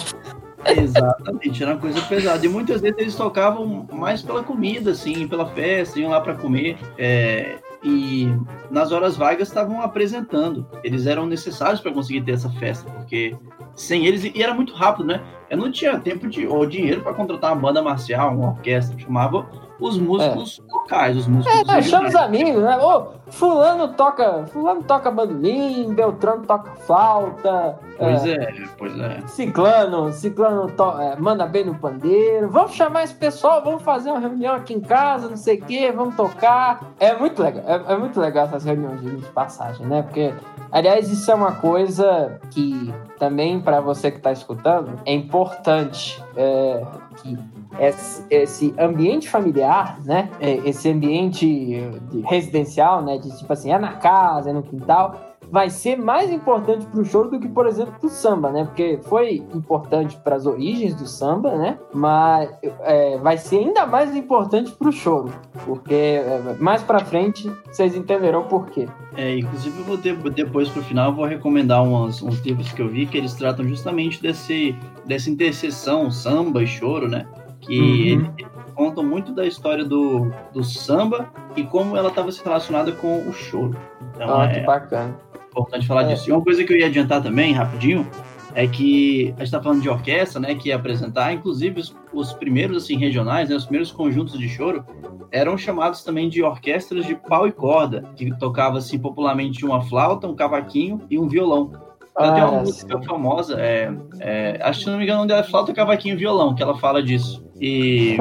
Exatamente, 0.64 1.62
era 1.62 1.72
uma 1.72 1.80
coisa 1.80 2.00
pesada. 2.02 2.44
E 2.44 2.48
muitas 2.48 2.80
vezes 2.80 2.98
eles 2.98 3.14
tocavam 3.14 3.86
mais 3.92 4.22
pela 4.22 4.42
comida, 4.42 4.90
assim, 4.92 5.28
pela 5.28 5.46
festa, 5.46 6.00
iam 6.00 6.10
lá 6.10 6.20
pra 6.20 6.34
comer. 6.34 6.76
é, 6.96 7.58
e 7.82 8.26
nas 8.70 8.92
horas 8.92 9.16
vagas 9.16 9.48
estavam 9.48 9.80
apresentando. 9.82 10.66
Eles 10.82 11.06
eram 11.06 11.26
necessários 11.26 11.80
para 11.80 11.92
conseguir 11.92 12.22
ter 12.22 12.32
essa 12.32 12.50
festa, 12.50 12.90
porque 12.90 13.36
sem 13.74 14.06
eles, 14.06 14.24
e 14.24 14.42
era 14.42 14.52
muito 14.52 14.74
rápido, 14.74 15.06
né? 15.06 15.22
Eu 15.48 15.56
não 15.56 15.70
tinha 15.70 15.98
tempo 15.98 16.28
de, 16.28 16.46
ou 16.46 16.66
dinheiro 16.66 17.02
para 17.02 17.14
contratar 17.14 17.52
uma 17.52 17.62
banda 17.62 17.82
marcial, 17.82 18.34
uma 18.34 18.50
orquestra, 18.50 18.98
chamava 18.98 19.48
os 19.80 19.98
músicos 19.98 20.60
locais, 20.70 21.16
os 21.16 21.26
músicos. 21.26 21.68
É, 21.68 21.82
chama 21.82 22.08
os 22.08 22.14
amigos, 22.16 22.62
né? 22.62 22.76
Ô, 22.78 23.06
fulano 23.30 23.88
toca. 23.88 24.44
Fulano 24.52 24.82
toca 24.82 25.10
bandolim, 25.10 25.94
Beltrano 25.94 26.44
toca 26.44 26.70
flauta. 26.80 27.78
Pois 27.98 28.24
é, 28.26 28.52
pois 28.76 28.98
é. 28.98 29.20
Ciclano, 29.26 30.12
Ciclano 30.12 30.68
to- 30.70 31.00
é, 31.00 31.16
manda 31.16 31.46
bem 31.46 31.64
no 31.64 31.74
pandeiro. 31.74 32.48
Vamos 32.48 32.72
chamar 32.74 33.04
esse 33.04 33.14
pessoal, 33.14 33.62
vamos 33.62 33.82
fazer 33.82 34.10
uma 34.10 34.20
reunião 34.20 34.54
aqui 34.54 34.74
em 34.74 34.80
casa, 34.80 35.28
não 35.28 35.36
sei 35.36 35.58
o 35.58 35.64
quê, 35.64 35.92
vamos 35.92 36.14
tocar. 36.16 36.80
É 37.00 37.14
muito 37.16 37.42
legal, 37.42 37.64
é, 37.66 37.92
é 37.92 37.96
muito 37.96 38.18
legal 38.20 38.46
essas 38.46 38.64
reuniões 38.64 39.00
de 39.00 39.16
passagem, 39.32 39.84
né? 39.86 40.02
Porque, 40.02 40.32
aliás, 40.72 41.10
isso 41.10 41.30
é 41.30 41.34
uma 41.34 41.52
coisa 41.52 42.38
que 42.50 42.92
também 43.18 43.60
para 43.60 43.80
você 43.80 44.10
que 44.10 44.18
está 44.18 44.30
escutando 44.32 44.92
é 45.04 45.12
importante. 45.12 46.22
É, 46.36 46.84
que 47.22 47.36
esse, 47.78 48.24
esse 48.30 48.74
ambiente 48.78 49.28
familiar, 49.28 49.98
né? 50.04 50.30
É, 50.40 50.56
Esse 50.68 50.90
ambiente 50.90 51.46
de 51.46 52.20
residencial, 52.20 53.02
né? 53.02 53.18
De 53.18 53.36
tipo 53.36 53.52
assim, 53.52 53.72
é 53.72 53.78
na 53.78 53.92
casa, 53.92 54.50
é 54.50 54.52
no 54.52 54.62
quintal 54.62 55.28
vai 55.50 55.70
ser 55.70 55.96
mais 55.96 56.30
importante 56.30 56.86
para 56.86 57.00
o 57.00 57.04
choro 57.04 57.30
do 57.30 57.40
que, 57.40 57.48
por 57.48 57.66
exemplo, 57.66 57.94
para 57.98 58.06
o 58.06 58.10
samba, 58.10 58.50
né? 58.50 58.64
Porque 58.64 58.98
foi 59.04 59.36
importante 59.54 60.16
para 60.16 60.36
as 60.36 60.46
origens 60.46 60.94
do 60.94 61.06
samba, 61.06 61.56
né? 61.56 61.78
Mas 61.92 62.50
é, 62.80 63.18
vai 63.18 63.38
ser 63.38 63.58
ainda 63.58 63.86
mais 63.86 64.14
importante 64.14 64.70
para 64.72 64.88
o 64.88 64.92
choro, 64.92 65.32
porque 65.64 65.94
é, 65.94 66.56
mais 66.58 66.82
para 66.82 67.00
frente 67.00 67.50
vocês 67.66 67.96
entenderão 67.96 68.44
por 68.44 68.66
quê. 68.66 68.88
É, 69.16 69.38
inclusive 69.38 69.78
eu 69.78 69.84
vou 69.84 69.98
ter, 69.98 70.16
depois 70.30 70.68
pro 70.68 70.82
final 70.82 71.10
eu 71.10 71.16
vou 71.16 71.24
recomendar 71.24 71.82
umas, 71.82 72.22
uns 72.22 72.38
livros 72.40 72.70
que 72.72 72.82
eu 72.82 72.88
vi 72.88 73.06
que 73.06 73.16
eles 73.16 73.34
tratam 73.34 73.66
justamente 73.66 74.20
desse, 74.20 74.76
dessa 75.06 75.30
interseção 75.30 76.10
samba 76.10 76.62
e 76.62 76.66
choro, 76.66 77.08
né? 77.08 77.26
Que 77.68 78.14
Uhum. 78.16 78.48
contam 78.74 79.04
muito 79.04 79.32
da 79.32 79.46
história 79.46 79.84
do, 79.84 80.32
do 80.54 80.64
samba 80.64 81.30
e 81.54 81.62
como 81.64 81.96
ela 81.96 82.08
estava 82.08 82.32
se 82.32 82.42
relacionada 82.42 82.92
com 82.92 83.28
o 83.28 83.32
choro. 83.32 83.76
Então 84.16 84.40
Ah, 84.40 84.44
é 84.46 84.54
que 84.54 84.60
bacana. 84.66 85.14
importante 85.50 85.86
falar 85.86 86.02
É. 86.04 86.14
disso. 86.14 86.28
E 86.30 86.32
uma 86.32 86.42
coisa 86.42 86.64
que 86.64 86.72
eu 86.72 86.78
ia 86.78 86.86
adiantar 86.86 87.22
também, 87.22 87.52
rapidinho, 87.52 88.08
é 88.54 88.66
que 88.66 89.34
a 89.36 89.40
gente 89.44 89.50
tá 89.50 89.62
falando 89.62 89.82
de 89.82 89.88
orquestra, 89.88 90.40
né, 90.40 90.54
que 90.54 90.70
ia 90.70 90.76
apresentar, 90.76 91.32
inclusive 91.32 91.80
os, 91.80 91.94
os 92.12 92.32
primeiros, 92.32 92.84
assim, 92.84 92.96
regionais, 92.96 93.50
né, 93.50 93.54
os 93.56 93.64
primeiros 93.64 93.92
conjuntos 93.92 94.38
de 94.38 94.48
choro, 94.48 94.84
eram 95.30 95.58
chamados 95.58 96.02
também 96.02 96.28
de 96.28 96.42
orquestras 96.42 97.04
de 97.04 97.14
pau 97.14 97.46
e 97.46 97.52
corda, 97.52 98.04
que 98.16 98.34
tocava, 98.38 98.78
assim, 98.78 98.98
popularmente 98.98 99.64
uma 99.66 99.82
flauta, 99.82 100.26
um 100.26 100.34
cavaquinho 100.34 101.02
e 101.10 101.18
um 101.18 101.28
violão. 101.28 101.70
Ela 102.18 102.32
tem 102.32 102.42
uma 102.42 102.56
Ah, 102.58 102.62
música 102.62 103.00
famosa, 103.02 103.60
é, 103.60 103.92
é, 104.18 104.58
acho 104.62 104.78
que 104.80 104.84
se 104.86 104.90
não 104.90 104.98
me 104.98 105.04
engano, 105.04 105.18
o 105.18 105.20
nome 105.20 105.28
dela 105.28 105.40
é 105.40 105.44
Flauta, 105.44 105.72
Cavaquinho 105.72 106.14
e 106.14 106.18
Violão, 106.18 106.52
que 106.52 106.60
ela 106.62 106.76
fala 106.76 107.00
disso. 107.00 107.46
E, 107.60 108.16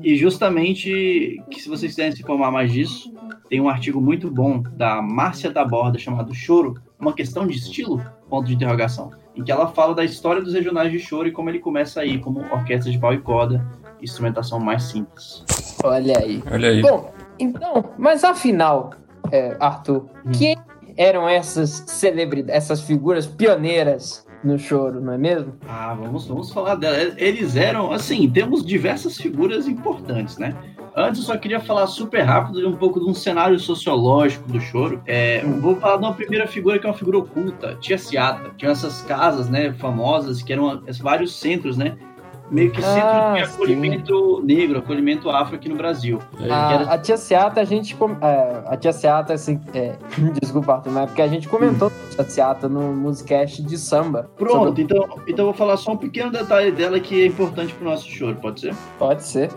e 0.00 0.16
justamente, 0.16 1.42
que 1.50 1.60
se 1.60 1.68
vocês 1.68 1.92
quiserem 1.92 2.12
se 2.12 2.22
informar 2.22 2.50
mais 2.50 2.72
disso, 2.72 3.12
tem 3.48 3.60
um 3.60 3.68
artigo 3.68 4.00
muito 4.00 4.30
bom 4.30 4.62
da 4.62 5.02
Márcia 5.02 5.50
da 5.50 5.64
Borda 5.64 5.98
chamado 5.98 6.34
Choro, 6.34 6.74
uma 6.98 7.12
questão 7.12 7.46
de 7.46 7.56
estilo, 7.56 8.02
ponto 8.28 8.46
de 8.46 8.54
interrogação, 8.54 9.10
em 9.34 9.42
que 9.42 9.50
ela 9.50 9.66
fala 9.66 9.94
da 9.94 10.04
história 10.04 10.40
dos 10.40 10.54
regionais 10.54 10.90
de 10.92 10.98
choro 10.98 11.28
e 11.28 11.32
como 11.32 11.50
ele 11.50 11.58
começa 11.58 12.00
aí 12.00 12.18
como 12.18 12.40
orquestra 12.40 12.90
de 12.90 12.98
pau 12.98 13.12
e 13.12 13.18
corda, 13.18 13.66
instrumentação 14.00 14.60
mais 14.60 14.84
simples. 14.84 15.44
Olha 15.82 16.18
aí. 16.18 16.42
Olha 16.50 16.68
aí. 16.68 16.80
Bom, 16.80 17.12
então, 17.38 17.84
mas 17.98 18.24
afinal, 18.24 18.92
é, 19.30 19.56
Arthur, 19.58 20.06
quem 20.38 20.56
eram 20.96 21.28
essas 21.28 21.84
celebridades, 21.86 22.54
essas 22.54 22.82
figuras 22.82 23.26
pioneiras 23.26 24.26
no 24.44 24.58
choro, 24.58 25.00
não 25.00 25.12
é 25.12 25.18
mesmo? 25.18 25.54
Ah, 25.68 25.94
vamos, 25.94 26.26
vamos 26.26 26.52
falar 26.52 26.74
dela. 26.74 27.14
Eles 27.16 27.56
eram, 27.56 27.92
assim, 27.92 28.28
temos 28.28 28.64
diversas 28.64 29.16
figuras 29.16 29.68
importantes, 29.68 30.38
né? 30.38 30.56
Antes 30.94 31.20
eu 31.20 31.26
só 31.26 31.38
queria 31.38 31.58
falar 31.58 31.86
super 31.86 32.20
rápido 32.22 32.60
de 32.60 32.66
um 32.66 32.76
pouco 32.76 33.00
de 33.00 33.06
um 33.06 33.14
cenário 33.14 33.58
sociológico 33.58 34.46
do 34.50 34.60
choro. 34.60 35.00
É, 35.06 35.42
vou 35.42 35.76
falar 35.76 35.96
de 35.96 36.04
uma 36.04 36.12
primeira 36.12 36.46
figura 36.46 36.78
que 36.78 36.86
é 36.86 36.90
uma 36.90 36.96
figura 36.96 37.18
oculta, 37.18 37.76
Tia 37.80 37.96
Ciata. 37.96 38.50
Tinha 38.58 38.72
essas 38.72 39.00
casas, 39.02 39.48
né, 39.48 39.72
famosas, 39.72 40.42
que 40.42 40.52
eram 40.52 40.82
vários 41.00 41.34
centros, 41.34 41.78
né? 41.78 41.96
Meio 42.52 42.70
que 42.70 42.82
centro 42.82 43.08
Ah, 43.08 43.34
de 43.38 43.46
sim. 43.46 43.54
acolhimento 43.54 44.42
negro, 44.44 44.78
acolhimento 44.80 45.30
afro 45.30 45.56
aqui 45.56 45.68
no 45.70 45.74
Brasil. 45.76 46.18
A, 46.50 46.94
a 46.94 46.98
tia 46.98 47.16
Seata, 47.16 47.60
a 47.62 47.64
gente. 47.64 47.96
com- 47.96 48.14
é, 48.20 48.62
a 48.66 48.76
tia 48.76 48.92
Seata, 48.92 49.32
assim. 49.32 49.58
é, 49.74 49.94
desculpa, 50.40 50.74
Arthur, 50.74 50.92
mas 50.92 51.04
é 51.04 51.06
porque 51.06 51.22
a 51.22 51.28
gente 51.28 51.48
comentou 51.48 51.88
a 51.88 52.10
tia 52.14 52.24
Seata 52.24 52.68
no 52.68 52.92
Musicast 52.94 53.62
de 53.62 53.78
samba. 53.78 54.30
Pronto, 54.36 54.66
Sobre- 54.66 54.82
então, 54.82 55.08
então 55.26 55.38
eu 55.38 55.46
vou 55.46 55.54
falar 55.54 55.78
só 55.78 55.92
um 55.92 55.96
pequeno 55.96 56.30
detalhe 56.30 56.70
dela 56.70 57.00
que 57.00 57.22
é 57.22 57.26
importante 57.26 57.72
pro 57.72 57.88
nosso 57.88 58.06
choro, 58.08 58.36
pode 58.36 58.60
ser? 58.60 58.74
Pode 58.98 59.22
ser. 59.24 59.50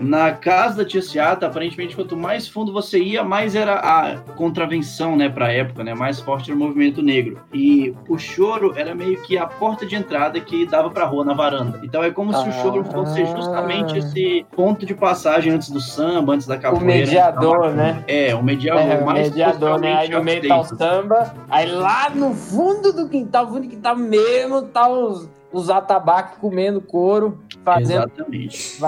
Na 0.00 0.32
casa 0.32 0.78
da 0.78 0.84
tia 0.84 1.02
Seata, 1.02 1.46
aparentemente, 1.46 1.94
quanto 1.94 2.16
mais 2.16 2.48
fundo 2.48 2.72
você 2.72 2.98
ia, 2.98 3.22
mais 3.22 3.54
era 3.54 3.74
a 3.74 4.16
contravenção, 4.34 5.16
né, 5.16 5.28
pra 5.28 5.52
época, 5.52 5.84
né? 5.84 5.94
Mais 5.94 6.20
forte 6.20 6.50
era 6.50 6.56
o 6.56 6.62
movimento 6.62 7.02
negro. 7.02 7.40
E 7.52 7.94
o 8.08 8.18
choro 8.18 8.72
era 8.76 8.94
meio 8.94 9.20
que 9.22 9.36
a 9.38 9.46
porta 9.46 9.86
de 9.86 9.94
entrada 9.94 10.38
que 10.40 10.66
dava 10.66 10.90
pra 10.90 11.04
rua, 11.04 11.24
na 11.24 11.34
varanda. 11.34 11.80
Então 11.82 12.02
é 12.02 12.10
como 12.10 12.32
se 12.34 12.48
o 12.48 12.52
choro 12.52 12.84
fosse 12.84 13.24
justamente 13.26 13.98
esse 13.98 14.44
ponto 14.54 14.84
de 14.84 14.94
passagem 14.94 15.52
antes 15.52 15.70
do 15.70 15.80
samba, 15.80 16.34
antes 16.34 16.46
da 16.46 16.56
O 16.56 16.60
capoeira. 16.60 16.86
mediador, 16.86 17.70
né? 17.70 18.02
É, 18.06 18.34
o 18.34 18.42
mediador. 18.42 18.82
É, 18.82 18.98
o 18.98 19.06
mais 19.06 19.28
mediador, 19.28 19.78
né? 19.80 19.94
Aí 19.94 20.08
no 20.08 20.22
meio 20.22 20.46
tá 20.48 20.60
o 20.60 20.64
samba, 20.64 21.34
aí 21.50 21.70
lá 21.70 22.10
no 22.10 22.34
fundo 22.34 22.92
do 22.92 23.08
quintal, 23.08 23.46
fundo 23.46 23.62
do 23.62 23.68
quintal 23.68 23.96
mesmo, 23.96 24.62
tá 24.62 24.88
os, 24.88 25.28
os 25.52 25.70
atabaques 25.70 26.38
comendo 26.38 26.80
couro, 26.80 27.38
fazendo 27.64 28.10
Exatamente. 28.10 28.80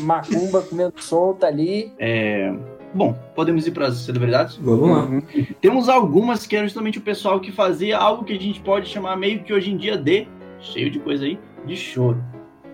macumba, 0.00 0.62
comendo 0.62 0.94
solta 0.96 1.46
ali. 1.46 1.92
É, 1.98 2.52
Bom, 2.94 3.14
podemos 3.34 3.66
ir 3.66 3.70
para 3.70 3.86
as 3.86 3.96
celebridades? 3.96 4.56
Vamos 4.56 4.90
lá. 4.90 5.22
Temos 5.60 5.88
algumas 5.88 6.46
que 6.46 6.54
era 6.54 6.66
justamente 6.66 6.98
o 6.98 7.02
pessoal 7.02 7.40
que 7.40 7.50
fazia 7.50 7.96
algo 7.96 8.24
que 8.24 8.34
a 8.34 8.38
gente 8.38 8.60
pode 8.60 8.88
chamar 8.88 9.16
meio 9.16 9.42
que 9.42 9.52
hoje 9.52 9.70
em 9.70 9.76
dia 9.76 9.96
de, 9.96 10.28
cheio 10.60 10.90
de 10.90 10.98
coisa 10.98 11.24
aí, 11.24 11.38
de 11.64 11.74
choro. 11.74 12.22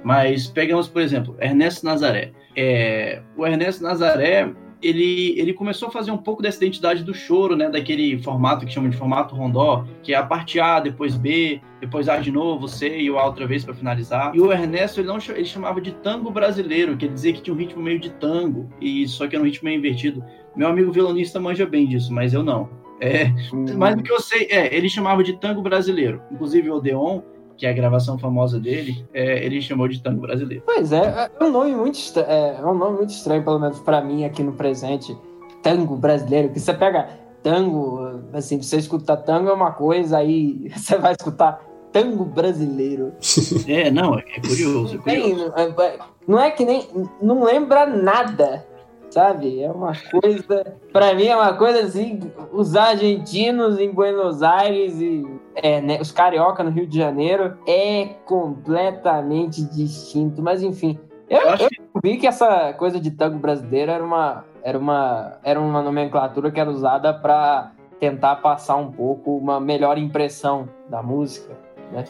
Mas 0.03 0.49
pegamos, 0.49 0.89
por 0.89 1.03
exemplo, 1.03 1.37
Ernesto 1.39 1.87
Nazaré. 1.87 2.33
É, 2.57 3.23
o 3.37 3.47
Ernesto 3.47 3.83
Nazaré, 3.83 4.53
ele, 4.83 5.39
ele 5.39 5.53
começou 5.53 5.89
a 5.89 5.91
fazer 5.91 6.11
um 6.11 6.17
pouco 6.17 6.43
dessa 6.43 6.59
identidade 6.59 7.03
do 7.03 7.13
choro, 7.13 7.57
né? 7.57 7.69
Daquele 7.69 8.19
formato 8.23 8.65
que 8.65 8.73
chama 8.73 8.89
de 8.89 8.97
formato 8.97 9.35
rondó, 9.35 9.85
que 10.03 10.15
é 10.15 10.17
a 10.17 10.23
parte 10.23 10.61
A, 10.61 10.81
depois 10.81 11.17
B, 11.17 11.61
depois 11.81 12.09
A 12.09 12.17
de 12.19 12.31
novo, 12.31 12.69
C 12.69 12.99
e 12.99 13.11
o 13.11 13.19
A 13.19 13.27
outra 13.27 13.47
vez 13.47 13.65
para 13.65 13.75
finalizar. 13.75 14.35
E 14.35 14.41
o 14.41 14.53
Ernesto, 14.53 15.01
ele, 15.01 15.09
não, 15.09 15.19
ele 15.19 15.45
chamava 15.45 15.81
de 15.81 15.93
tango 15.93 16.31
brasileiro, 16.31 16.97
quer 16.97 17.09
dizer 17.09 17.33
que 17.33 17.43
tinha 17.43 17.55
um 17.55 17.59
ritmo 17.59 17.83
meio 17.83 17.99
de 17.99 18.11
tango, 18.11 18.69
e 18.81 19.07
só 19.09 19.27
que 19.27 19.35
era 19.35 19.43
um 19.43 19.47
ritmo 19.47 19.69
meio 19.69 19.79
invertido. 19.79 20.25
Meu 20.57 20.69
amigo 20.69 20.93
violonista 20.93 21.39
manja 21.41 21.67
bem 21.67 21.87
disso, 21.87 22.13
mas 22.13 22.33
eu 22.33 22.43
não. 22.43 22.69
É, 23.01 23.33
mas 23.77 23.95
o 23.95 24.03
que 24.03 24.11
eu 24.11 24.21
sei, 24.21 24.49
é, 24.51 24.75
ele 24.75 24.89
chamava 24.89 25.23
de 25.23 25.35
tango 25.35 25.63
brasileiro. 25.63 26.21
Inclusive 26.33 26.69
o 26.69 26.75
Odeon, 26.75 27.23
que 27.59 27.67
é 27.67 27.71
a 27.71 27.73
gravação 27.73 28.17
famosa 28.17 28.59
dele, 28.61 29.05
é, 29.13 29.45
ele 29.45 29.61
chamou 29.61 29.89
de 29.89 30.01
tango 30.01 30.21
brasileiro. 30.21 30.63
Pois 30.65 30.93
é, 30.93 31.29
é 31.39 31.45
um 31.45 31.51
nome 31.51 31.75
muito 31.75 31.97
estranho, 31.97 32.29
é, 32.31 32.57
é 32.61 32.65
um 32.65 32.75
nome 32.75 32.99
muito 32.99 33.11
estranho, 33.11 33.43
pelo 33.43 33.59
menos 33.59 33.81
pra 33.81 34.01
mim 34.01 34.25
aqui 34.25 34.43
no 34.45 34.53
presente. 34.53 35.15
Tango 35.61 35.97
brasileiro, 35.97 36.51
que 36.51 36.61
você 36.61 36.73
pega 36.73 37.09
tango, 37.43 38.21
assim, 38.33 38.63
você 38.63 38.77
escuta 38.77 39.17
tango 39.17 39.49
é 39.49 39.53
uma 39.53 39.73
coisa, 39.73 40.19
aí 40.19 40.71
você 40.75 40.97
vai 40.97 41.13
escutar 41.13 41.61
tango 41.93 42.25
brasileiro. 42.25 43.13
É, 43.67 43.91
não, 43.91 44.17
é, 44.17 44.23
é 44.37 44.41
curioso, 44.41 44.95
é 44.95 44.99
Bem, 44.99 45.31
curioso. 45.35 45.53
é- 45.57 45.85
é- 45.85 45.99
não 46.29 46.39
é 46.41 46.51
que 46.53 46.65
nem. 46.65 46.87
Não 47.21 47.43
lembra 47.43 47.87
nada, 47.87 48.65
sabe? 49.11 49.63
É 49.63 49.71
uma 49.71 49.93
coisa. 50.11 50.77
Pra 50.93 51.15
mim 51.15 51.27
é 51.27 51.37
uma 51.37 51.55
coisa 51.55 51.81
assim. 51.81 52.21
Os 52.53 52.77
argentinos 52.77 53.79
em 53.79 53.91
Buenos 53.91 54.43
Aires 54.43 55.01
e 55.01 55.27
é, 55.55 55.81
né, 55.81 55.99
os 56.01 56.13
carioca 56.13 56.63
no 56.63 56.71
Rio 56.71 56.87
de 56.87 56.99
Janeiro 56.99 57.57
é 57.67 58.07
completamente 58.25 59.63
distinto. 59.65 60.43
Mas 60.43 60.63
enfim. 60.63 60.99
Eu, 61.29 61.41
Eu 61.41 61.69
eu 61.99 62.01
vi 62.03 62.17
que 62.17 62.27
essa 62.27 62.73
coisa 62.75 63.01
de 63.01 63.11
tango 63.11 63.39
brasileiro 63.39 63.91
era 63.91 64.05
uma, 64.05 64.45
era 64.63 64.79
uma, 64.79 65.39
era 65.43 65.61
uma 65.61 65.83
nomenclatura 65.83 66.51
que 66.51 66.61
era 66.61 66.71
usada 66.71 67.13
pra 67.13 67.73
tentar 67.99 68.37
passar 68.37 68.77
um 68.77 68.91
pouco 68.91 69.37
uma 69.37 69.59
melhor 69.59 69.99
impressão 69.99 70.69
da 70.89 71.03
música. 71.03 71.57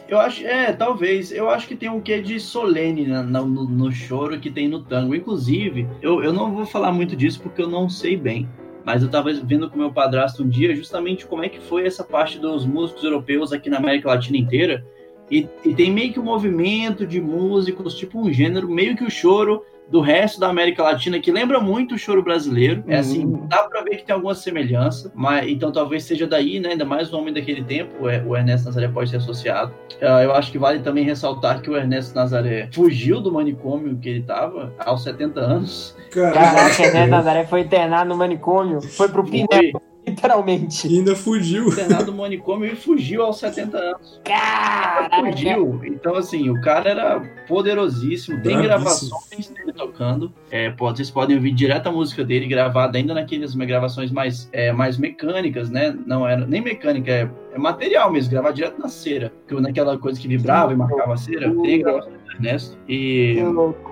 Eu 0.07 0.19
acho, 0.19 0.45
é, 0.45 0.73
talvez. 0.73 1.31
Eu 1.31 1.49
acho 1.49 1.67
que 1.67 1.75
tem 1.75 1.89
um 1.89 2.01
quê 2.01 2.21
de 2.21 2.39
solene 2.39 3.07
no, 3.07 3.45
no 3.45 3.91
choro 3.91 4.39
que 4.39 4.49
tem 4.49 4.67
no 4.67 4.81
tango. 4.83 5.15
Inclusive, 5.15 5.87
eu, 6.01 6.23
eu 6.23 6.33
não 6.33 6.53
vou 6.53 6.65
falar 6.65 6.91
muito 6.91 7.15
disso 7.15 7.41
porque 7.41 7.61
eu 7.61 7.69
não 7.69 7.89
sei 7.89 8.17
bem. 8.17 8.47
Mas 8.85 9.03
eu 9.03 9.09
tava 9.09 9.31
vendo 9.33 9.69
com 9.69 9.77
meu 9.77 9.91
padrasto 9.91 10.43
um 10.43 10.49
dia 10.49 10.75
justamente 10.75 11.25
como 11.25 11.43
é 11.43 11.49
que 11.49 11.59
foi 11.59 11.85
essa 11.85 12.03
parte 12.03 12.39
dos 12.39 12.65
músicos 12.65 13.03
europeus 13.03 13.53
aqui 13.53 13.69
na 13.69 13.77
América 13.77 14.09
Latina 14.09 14.37
inteira. 14.37 14.85
E, 15.29 15.47
e 15.63 15.75
tem 15.75 15.91
meio 15.91 16.11
que 16.11 16.19
um 16.19 16.23
movimento 16.23 17.05
de 17.05 17.21
músicos, 17.21 17.93
tipo 17.95 18.19
um 18.19 18.33
gênero, 18.33 18.67
meio 18.67 18.97
que 18.97 19.03
o 19.03 19.11
choro 19.11 19.63
do 19.89 20.01
resto 20.01 20.39
da 20.39 20.47
América 20.49 20.83
Latina, 20.83 21.19
que 21.19 21.31
lembra 21.31 21.59
muito 21.59 21.95
o 21.95 21.97
choro 21.97 22.21
brasileiro. 22.23 22.83
É 22.87 22.97
assim, 22.99 23.25
Uhum. 23.25 23.47
dá 23.47 23.63
pra 23.63 23.81
ver 23.81 23.97
que 23.97 24.03
tem 24.05 24.13
alguma 24.13 24.35
semelhança, 24.35 25.11
mas 25.15 25.47
então 25.49 25.71
talvez 25.71 26.03
seja 26.03 26.27
daí, 26.27 26.59
né? 26.59 26.69
Ainda 26.69 26.85
mais 26.85 27.11
o 27.11 27.17
homem 27.17 27.33
daquele 27.33 27.63
tempo, 27.63 27.91
o- 27.99 28.29
o 28.29 28.37
Ernesto 28.37 28.65
Nazaré 28.67 28.87
pode 28.87 29.09
ser 29.09 29.17
associado. 29.17 29.73
Ah, 30.01 30.23
eu 30.23 30.33
acho 30.33 30.51
que 30.51 30.57
vale 30.59 30.79
também 30.79 31.03
ressaltar 31.03 31.61
que 31.61 31.69
o 31.69 31.75
Ernesto 31.75 32.15
Nazaré 32.15 32.69
fugiu 32.71 33.19
do 33.19 33.31
manicômio 33.31 33.97
que 33.97 34.07
ele 34.09 34.21
tava 34.21 34.73
aos 34.79 35.03
70 35.03 35.39
anos. 35.39 35.97
Caraca, 36.11 36.83
René 36.83 37.07
Nazaré 37.07 37.45
foi 37.45 37.61
internado 37.61 38.09
no 38.09 38.15
manicômio, 38.15 38.81
foi 38.81 39.09
pro 39.09 39.23
Pinel, 39.23 39.81
literalmente. 40.09 40.87
E 40.87 40.97
ainda 40.97 41.15
fugiu. 41.15 41.67
internado 41.69 42.11
no 42.11 42.17
manicômio 42.17 42.71
e 42.71 42.75
fugiu 42.75 43.23
aos 43.23 43.37
70 43.39 43.77
anos. 43.77 44.21
Caraca! 44.23 45.31
Fugiu. 45.31 45.81
Então, 45.85 46.15
assim, 46.15 46.49
o 46.49 46.61
cara 46.61 46.89
era 46.89 47.19
poderosíssimo. 47.47 48.41
Tem 48.41 48.57
Bravíssimo. 48.57 48.63
gravações 48.63 49.47
dele 49.49 49.73
tocando. 49.73 50.33
É, 50.51 50.71
vocês 50.71 51.09
podem 51.09 51.35
ouvir 51.35 51.51
direto 51.51 51.87
a 51.87 51.91
música 51.91 52.23
dele, 52.23 52.47
gravada 52.47 52.97
ainda 52.97 53.13
naquelas 53.13 53.53
gravações 53.55 54.11
mais, 54.11 54.49
é, 54.51 54.71
mais 54.71 54.97
mecânicas, 54.97 55.69
né? 55.69 55.95
Não 56.05 56.27
era 56.27 56.45
nem 56.45 56.61
mecânica, 56.61 57.11
é 57.11 57.29
material 57.59 58.11
mesmo, 58.11 58.31
gravar 58.31 58.51
direto 58.51 58.79
na 58.79 58.87
cera. 58.87 59.31
Que, 59.47 59.53
naquela 59.59 59.97
coisa 59.97 60.19
que 60.19 60.27
vibrava 60.27 60.73
e 60.73 60.75
marcava 60.75 61.13
a 61.13 61.17
cera. 61.17 61.53
Tem 61.61 61.81
gravações 61.81 62.17
do 62.23 62.31
Ernesto. 62.31 62.77
E 62.87 63.37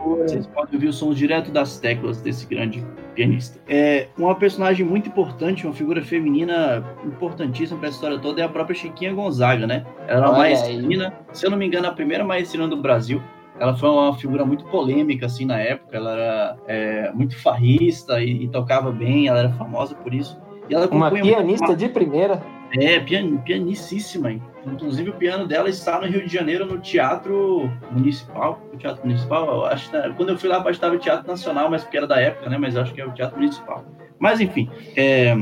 vocês 0.04 0.48
podem 0.48 0.76
ouvir 0.76 0.88
o 0.88 0.94
som 0.94 1.14
direto 1.14 1.52
das 1.52 1.80
teclas 1.80 2.22
desse 2.22 2.46
grande 2.46 2.86
pianista. 3.14 3.60
É 3.68 4.08
uma 4.18 4.36
personagem 4.36 4.86
muito 4.86 5.10
importante, 5.10 5.66
uma 5.66 5.74
figura 5.74 6.02
feminina 6.04 6.84
importantíssima 7.04 7.80
para 7.80 7.90
a 7.90 7.92
história 7.92 8.20
toda 8.20 8.42
é 8.42 8.46
a 8.46 8.50
própria 8.50 8.76
Chiquinha 8.76 9.14
Gonzaga, 9.14 9.66
né? 9.66 9.86
Ela 10.08 10.18
era 10.18 10.20
uma 10.20 10.40
Olha 10.40 10.50
maestrina, 10.50 11.14
se 11.34 11.46
eu 11.46 11.50
não 11.50 11.58
me 11.58 11.66
engano, 11.66 11.88
a 11.88 11.92
primeira 11.92 12.24
maestrina 12.24 12.68
do 12.68 12.78
Brasil. 12.78 13.22
Ela 13.60 13.76
foi 13.76 13.90
uma 13.90 14.14
figura 14.14 14.46
muito 14.46 14.66
polêmica, 14.66 15.26
assim, 15.26 15.46
na 15.46 15.58
época. 15.58 15.98
Ela 15.98 16.12
era 16.12 16.58
é, 16.68 17.12
muito 17.12 17.36
farrista 17.42 18.22
e, 18.22 18.44
e 18.44 18.48
tocava 18.50 18.92
bem, 18.92 19.28
ela 19.28 19.40
era 19.40 19.52
famosa 19.54 19.96
por 19.96 20.14
isso. 20.14 20.40
E 20.70 20.76
ela 20.76 20.88
Uma 20.88 21.10
pianista 21.10 21.76
de 21.76 21.90
primeira. 21.90 22.42
É, 22.74 23.00
pian, 23.00 23.38
pianicíssima. 23.38 24.32
Inclusive, 24.66 25.10
o 25.12 25.14
piano 25.14 25.48
dela 25.48 25.70
está 25.70 26.00
no 26.00 26.08
Rio 26.08 26.26
de 26.26 26.34
Janeiro, 26.34 26.66
no 26.66 26.80
Teatro 26.80 27.72
Municipal. 27.92 28.62
O 28.74 28.78
Teatro 28.78 29.06
Municipal, 29.06 29.48
eu 29.48 29.66
acho 29.66 29.90
que 29.90 30.14
quando 30.14 30.30
eu 30.30 30.38
fui 30.38 30.50
lá, 30.50 30.64
estava 30.70 30.96
o 30.96 31.00
Teatro 31.00 31.28
Nacional, 31.28 31.70
mas 31.70 31.84
porque 31.84 31.98
era 31.98 32.08
da 32.08 32.20
época, 32.20 32.50
né? 32.50 32.58
Mas 32.58 32.76
acho 32.76 32.94
que 32.94 33.02
é 33.02 33.06
o 33.06 33.12
Teatro 33.12 33.38
Municipal. 33.38 33.86
Mas, 34.20 34.42
enfim, 34.42 34.70
é, 34.96 35.36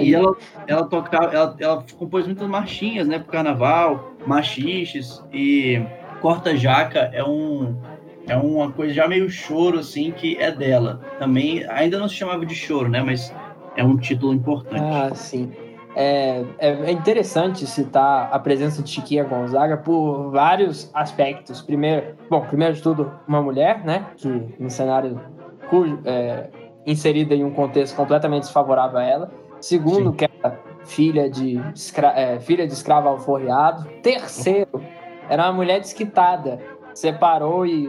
e 0.00 0.14
ela, 0.14 0.36
ela 0.66 0.84
tocava, 0.86 1.34
ela, 1.34 1.56
ela 1.58 1.84
compôs 1.98 2.26
muitas 2.26 2.46
marchinhas, 2.46 3.08
né, 3.08 3.18
pro 3.18 3.32
carnaval, 3.32 4.12
machiches 4.26 5.22
e 5.32 5.82
Corta 6.20 6.56
Jaca 6.56 7.10
é 7.12 7.24
um 7.24 7.76
é 8.28 8.36
uma 8.36 8.70
coisa 8.70 8.94
já 8.94 9.08
meio 9.08 9.28
choro 9.28 9.80
assim 9.80 10.12
que 10.12 10.36
é 10.36 10.52
dela. 10.52 11.00
Também 11.18 11.68
ainda 11.68 11.98
não 11.98 12.08
se 12.08 12.14
chamava 12.14 12.46
de 12.46 12.54
choro, 12.54 12.88
né, 12.88 13.02
mas 13.02 13.34
é 13.76 13.82
um 13.82 13.96
título 13.96 14.32
importante. 14.32 14.80
Ah, 14.80 15.12
sim. 15.14 15.50
É, 15.94 16.42
é, 16.58 16.68
é 16.70 16.90
interessante 16.90 17.66
citar 17.66 18.30
a 18.32 18.38
presença 18.38 18.82
de 18.82 18.88
Chiquinha 18.90 19.24
Gonzaga 19.24 19.76
por 19.76 20.30
vários 20.30 20.90
aspectos. 20.94 21.60
Primeiro, 21.60 22.14
bom, 22.30 22.40
primeiro 22.42 22.74
de 22.74 22.82
tudo, 22.82 23.12
uma 23.28 23.42
mulher, 23.42 23.84
né? 23.84 24.06
Que 24.16 24.54
no 24.58 24.70
cenário 24.70 25.20
cujo, 25.68 25.98
é, 26.04 26.48
inserida 26.86 27.34
em 27.34 27.44
um 27.44 27.50
contexto 27.50 27.94
completamente 27.94 28.44
desfavorável 28.44 28.98
a 28.98 29.04
ela. 29.04 29.30
Segundo, 29.60 30.10
Sim. 30.10 30.16
que 30.16 30.24
era 30.42 30.58
filha 30.84 31.28
de, 31.30 31.56
escra- 31.74 32.18
é, 32.18 32.40
filha 32.40 32.66
de 32.66 32.72
escravo 32.72 33.08
alforriado. 33.08 33.86
Terceiro, 34.02 34.82
era 35.28 35.44
uma 35.44 35.52
mulher 35.52 35.78
desquitada. 35.80 36.58
Separou 36.94 37.66
e. 37.66 37.88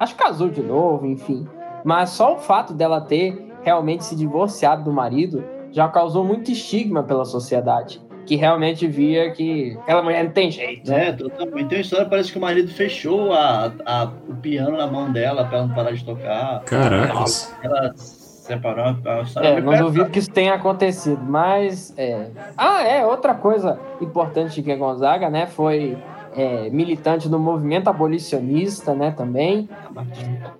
Acho 0.00 0.14
que 0.16 0.22
casou 0.22 0.48
de 0.48 0.62
novo, 0.62 1.06
enfim. 1.06 1.46
Mas 1.84 2.10
só 2.10 2.34
o 2.34 2.38
fato 2.38 2.72
dela 2.74 3.00
ter 3.00 3.54
realmente 3.62 4.04
se 4.04 4.16
divorciado 4.16 4.84
do 4.84 4.92
marido 4.92 5.44
já 5.76 5.86
causou 5.88 6.24
muito 6.24 6.50
estigma 6.50 7.02
pela 7.02 7.26
sociedade. 7.26 8.00
Que 8.24 8.34
realmente 8.34 8.86
via 8.88 9.30
que 9.30 9.76
aquela 9.82 10.02
mulher 10.02 10.24
não 10.24 10.32
tem 10.32 10.50
jeito. 10.50 10.90
É, 10.90 11.12
totalmente. 11.12 11.68
Tem 11.68 11.78
uma 11.78 11.82
história, 11.82 12.06
parece 12.06 12.32
que 12.32 12.38
o 12.38 12.40
marido 12.40 12.68
fechou 12.72 13.32
a, 13.34 13.70
a- 13.84 14.10
o 14.26 14.34
piano 14.36 14.76
na 14.76 14.86
mão 14.86 15.12
dela 15.12 15.44
pra 15.44 15.58
ela 15.58 15.66
não 15.68 15.74
parar 15.74 15.92
de 15.92 16.02
tocar. 16.02 16.60
Caracas. 16.64 17.54
Ela 17.62 17.92
separou 17.94 18.96
a 19.04 19.20
história. 19.20 19.48
É, 19.48 19.60
não 19.60 19.76
duvido 19.76 20.08
que 20.10 20.18
isso 20.18 20.30
tenha 20.30 20.54
acontecido, 20.54 21.20
mas. 21.22 21.94
É... 21.98 22.30
Ah, 22.56 22.82
é, 22.82 23.04
outra 23.06 23.34
coisa 23.34 23.78
importante 24.00 24.60
de 24.62 24.74
Gonzaga, 24.74 25.28
né? 25.28 25.46
Foi 25.46 25.96
é, 26.36 26.68
militante 26.68 27.28
do 27.28 27.38
movimento 27.38 27.88
abolicionista, 27.88 28.94
né? 28.94 29.10
Também. 29.10 29.68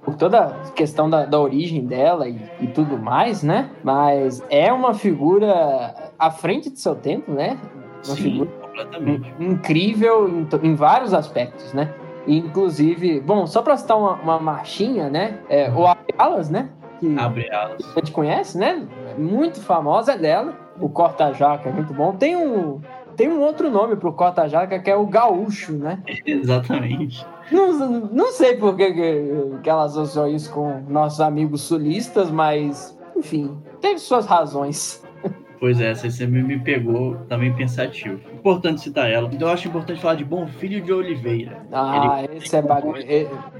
Por 0.03 0.15
toda 0.15 0.47
a 0.47 0.71
questão 0.71 1.09
da, 1.11 1.27
da 1.27 1.39
origem 1.39 1.85
dela 1.85 2.29
e, 2.29 2.41
e 2.61 2.67
tudo 2.69 2.97
mais, 2.99 3.43
né? 3.43 3.71
Mas 3.85 4.43
é 4.49 4.73
uma 4.73 4.95
figura 4.95 5.95
à 6.19 6.31
frente 6.31 6.71
de 6.71 6.81
seu 6.81 6.95
tempo, 6.95 7.31
né? 7.31 7.59
Uma 8.07 8.17
Sim, 8.17 8.23
figura 8.23 8.51
completamente. 8.51 9.35
incrível 9.39 10.29
em, 10.29 10.49
em 10.63 10.75
vários 10.75 11.13
aspectos, 11.13 11.75
né? 11.75 11.93
Inclusive, 12.27 13.21
bom, 13.21 13.47
só 13.47 13.63
para 13.63 13.77
citar 13.77 13.99
uma, 13.99 14.15
uma 14.15 14.39
marchinha, 14.41 15.11
né? 15.11 15.41
É, 15.49 15.71
o 15.71 15.87
Abre 15.87 16.15
Alas, 16.17 16.49
né? 16.49 16.71
Que 16.99 17.15
Abre 17.19 17.51
alas. 17.53 17.83
a 17.95 17.99
gente 18.01 18.11
conhece, 18.11 18.57
né? 18.57 18.87
Muito 19.19 19.61
famosa 19.61 20.13
é 20.13 20.19
dela. 20.19 20.55
O 20.81 20.89
Corta-Jaca 20.89 21.69
é 21.69 21.73
muito 21.73 21.93
bom. 21.93 22.13
Tem 22.13 22.37
um, 22.37 22.81
tem 23.17 23.29
um 23.29 23.41
outro 23.41 23.71
nome 23.71 23.97
pro 23.97 24.13
Corta-Jaca 24.13 24.79
que 24.79 24.91
é 24.91 24.97
o 24.97 25.07
Gaúcho, 25.07 25.73
né? 25.73 26.03
Exatamente. 26.27 27.27
Não, 27.51 27.73
não 28.13 28.33
sei 28.33 28.57
por 28.57 28.77
que, 28.77 28.93
que, 28.93 29.69
ela 29.69 29.85
associou 29.85 30.29
isso 30.29 30.53
com 30.53 30.81
nossos 30.89 31.21
amigos 31.21 31.63
sulistas, 31.63 32.31
mas, 32.31 32.99
enfim, 33.17 33.57
teve 33.81 33.99
suas 33.99 34.27
razões. 34.27 35.03
Pois 35.59 35.81
é, 35.81 35.95
você 35.95 36.11
sempre 36.11 36.43
me 36.43 36.59
pegou 36.59 37.17
também 37.29 37.53
pensativo. 37.55 38.21
Importante 38.35 38.83
citar 38.83 39.11
ela. 39.11 39.29
Então 39.33 39.49
eu 39.49 39.55
acho 39.55 39.69
importante 39.69 40.01
falar 40.01 40.15
de 40.15 40.25
Bom 40.25 40.47
Filho 40.47 40.83
de 40.83 40.93
Oliveira. 40.93 41.67
Ah, 41.73 42.25
esse 42.31 42.55
é 42.55 42.63
bacana. 42.63 42.99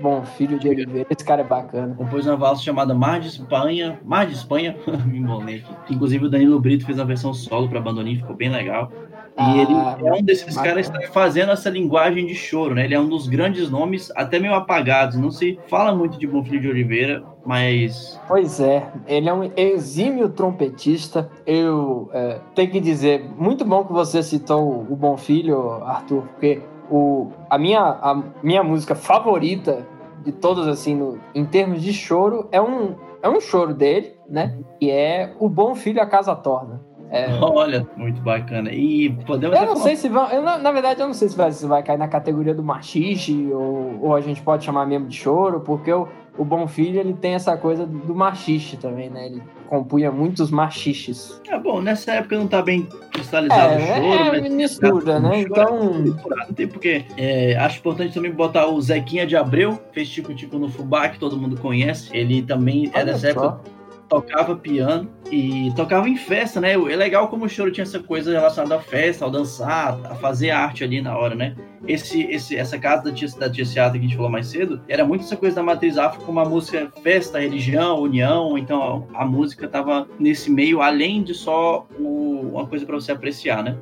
Bom, 0.01 0.23
filho 0.25 0.59
de 0.59 0.69
Oliveira, 0.69 1.07
esse 1.11 1.25
cara 1.25 1.41
é 1.41 1.45
bacana. 1.45 1.95
Compôs 1.95 2.27
uma 2.27 2.37
valsa 2.37 2.63
chamada 2.63 2.95
Mar 2.95 3.21
de 3.21 3.29
Espanha. 3.29 3.99
Mar 4.05 4.27
de 4.27 4.35
Espanha, 4.35 4.77
me 5.07 5.19
embolei 5.19 5.57
aqui. 5.57 5.95
Inclusive 5.95 6.27
o 6.27 6.31
Danilo 6.31 6.61
Brito 6.61 6.85
fez 6.85 6.99
a 6.99 7.05
versão 7.05 7.33
solo 7.33 7.69
para 7.69 7.81
Bandolim, 7.81 8.17
ficou 8.17 8.37
bem 8.37 8.51
legal. 8.51 8.93
E 9.39 9.43
Ah, 9.43 9.55
ele 9.99 10.09
é 10.09 10.13
um 10.15 10.23
desses 10.23 10.57
caras 10.57 10.89
que 10.89 10.97
está 10.97 11.13
fazendo 11.13 11.53
essa 11.53 11.69
linguagem 11.69 12.25
de 12.27 12.35
choro, 12.35 12.75
né? 12.75 12.85
Ele 12.87 12.95
é 12.95 13.01
um 13.01 13.07
dos 13.09 13.29
grandes 13.29 13.71
nomes, 13.71 14.11
até 14.17 14.39
meio 14.39 14.55
apagados. 14.55 15.17
Não 15.17 15.31
se 15.31 15.59
fala 15.69 15.95
muito 15.95 16.19
de 16.19 16.27
Bom 16.27 16.43
Filho 16.43 16.61
de 16.63 16.69
Oliveira, 16.71 17.23
mas 17.45 18.19
Pois 18.27 18.61
é, 18.61 18.89
ele 19.07 19.29
é 19.29 19.35
um 19.35 19.51
exímio 19.55 20.31
trompetista. 20.31 21.31
Eu 21.47 22.09
é, 22.15 22.41
tenho 22.55 22.71
que 22.71 22.81
dizer, 22.81 23.29
muito 23.37 23.63
bom 23.63 23.85
que 23.85 23.93
você 23.93 24.23
citou 24.23 24.87
o 24.89 24.97
Bom 24.97 25.19
Filho, 25.19 25.71
Arthur, 25.85 26.23
porque 26.29 26.63
o, 26.91 27.29
a, 27.51 27.59
minha, 27.59 27.81
a 27.83 28.23
minha 28.43 28.63
música 28.65 28.95
favorita 28.95 29.87
de 30.25 30.33
todas, 30.33 30.67
assim, 30.67 30.95
no- 30.95 31.19
em 31.35 31.45
termos 31.45 31.83
de 31.83 31.93
choro, 31.93 32.49
é 32.51 32.61
um, 32.61 32.95
é 33.23 33.29
um 33.29 33.41
choro 33.41 33.75
dele, 33.75 34.15
né? 34.29 34.59
E 34.81 34.91
é 34.91 35.35
O 35.39 35.47
Bom 35.49 35.75
Filho 35.75 36.01
a 36.01 36.07
Casa 36.07 36.35
Torna. 36.35 36.81
É, 37.11 37.33
olha, 37.41 37.87
muito 37.97 38.21
bacana. 38.21 38.71
E 38.73 39.11
podemos 39.27 39.57
eu 39.57 39.67
não 39.67 39.77
sei 39.77 39.97
se 39.97 40.09
vai. 40.09 40.37
eu 40.37 40.43
na, 40.43 40.59
na 40.59 40.73
verdade, 40.73 41.01
eu 41.01 41.07
não 41.07 41.15
sei 41.15 41.29
se 41.29 41.37
vai, 41.37 41.53
se 41.53 41.67
vai 41.67 41.83
cair 41.83 41.99
na 41.99 42.09
categoria 42.09 42.55
do 42.55 42.63
machixe 42.63 43.49
ou, 43.53 43.99
ou 44.03 44.15
a 44.15 44.21
gente 44.21 44.43
pode 44.43 44.65
chamar 44.65 44.87
mesmo 44.87 45.07
de 45.07 45.17
choro, 45.17 45.61
porque 45.61 45.93
o, 45.93 46.09
o 46.37 46.45
Bom 46.45 46.67
Filho 46.67 46.99
ele 46.99 47.15
tem 47.15 47.35
essa 47.35 47.57
coisa 47.57 47.87
do, 47.87 48.15
machixe 48.15 48.77
também, 48.77 49.09
né? 49.09 49.27
Ele 49.27 49.43
compunha 49.69 50.11
muitos 50.11 50.51
machiches. 50.51 51.41
É 51.49 51.59
bom, 51.59 51.81
nessa 51.81 52.13
época 52.13 52.39
não 52.39 52.47
tá 52.47 52.61
bem 52.61 52.89
cristalizado 53.13 53.75
o 53.75 53.79
É, 53.79 53.87
choro, 53.87 54.37
é, 54.37 54.41
mas 54.41 54.53
mistura, 54.53 55.21
né? 55.21 55.41
Então. 55.41 55.93
Não 55.93 56.55
tem 56.55 56.67
porque. 56.67 57.05
É, 57.17 57.57
acho 57.57 57.79
importante 57.79 58.15
também 58.15 58.33
botar 58.33 58.67
o 58.67 58.81
Zequinha 58.81 59.27
de 59.27 59.37
Abreu, 59.37 59.81
fez 59.93 60.09
Tico 60.09 60.35
Tico 60.35 60.59
no 60.59 60.69
Fubá, 60.69 61.09
que 61.09 61.19
todo 61.19 61.37
mundo 61.37 61.57
conhece. 61.61 62.11
Ele 62.13 62.43
também 62.43 62.91
é 62.93 63.05
dessa 63.05 63.33
só. 63.33 63.47
época, 63.47 63.61
tocava 64.09 64.55
piano 64.57 65.09
e 65.31 65.73
tocava 65.75 66.09
em 66.09 66.17
festa, 66.17 66.61
né? 66.61 66.73
É 66.75 66.97
legal 66.97 67.29
como 67.29 67.45
o 67.45 67.49
choro 67.49 67.71
tinha 67.71 67.83
essa 67.83 67.99
coisa 67.99 68.31
relacionada 68.33 68.77
à 68.77 68.81
festa, 68.81 69.25
ao 69.25 69.31
dançar, 69.31 69.99
a 70.05 70.15
fazer 70.15 70.51
arte 70.51 70.85
ali 70.85 71.01
na 71.03 71.17
hora, 71.17 71.35
né? 71.35 71.55
Esse, 71.87 72.23
esse, 72.23 72.57
essa 72.57 72.79
casa 72.79 73.05
da 73.05 73.13
tia, 73.13 73.29
da 73.39 73.51
tia 73.51 73.65
Seata 73.65 73.93
que 73.93 73.99
a 73.99 74.03
gente 74.03 74.17
falou 74.17 74.31
mais 74.31 74.47
cedo, 74.49 74.81
era 74.89 75.05
muito 75.05 75.23
essa 75.25 75.37
coisa 75.37 75.57
da 75.57 75.63
matriz 75.63 75.99
afro 75.99 76.21
com 76.25 76.33
uma 76.33 76.45
música 76.45 76.91
festa, 77.03 77.39
religião, 77.41 78.01
união, 78.01 78.57
então 78.59 79.07
a 79.15 79.25
música 79.25 79.69
tava 79.69 80.09
nesse 80.19 80.51
meio, 80.51 80.81
além 80.83 81.23
de 81.23 81.35
só 81.35 81.87
o- 81.99 82.51
uma 82.55 82.67
coisa 82.67 82.85
para 82.87 82.95
você 82.97 83.13
apreciar, 83.13 83.63
né? 83.63 83.77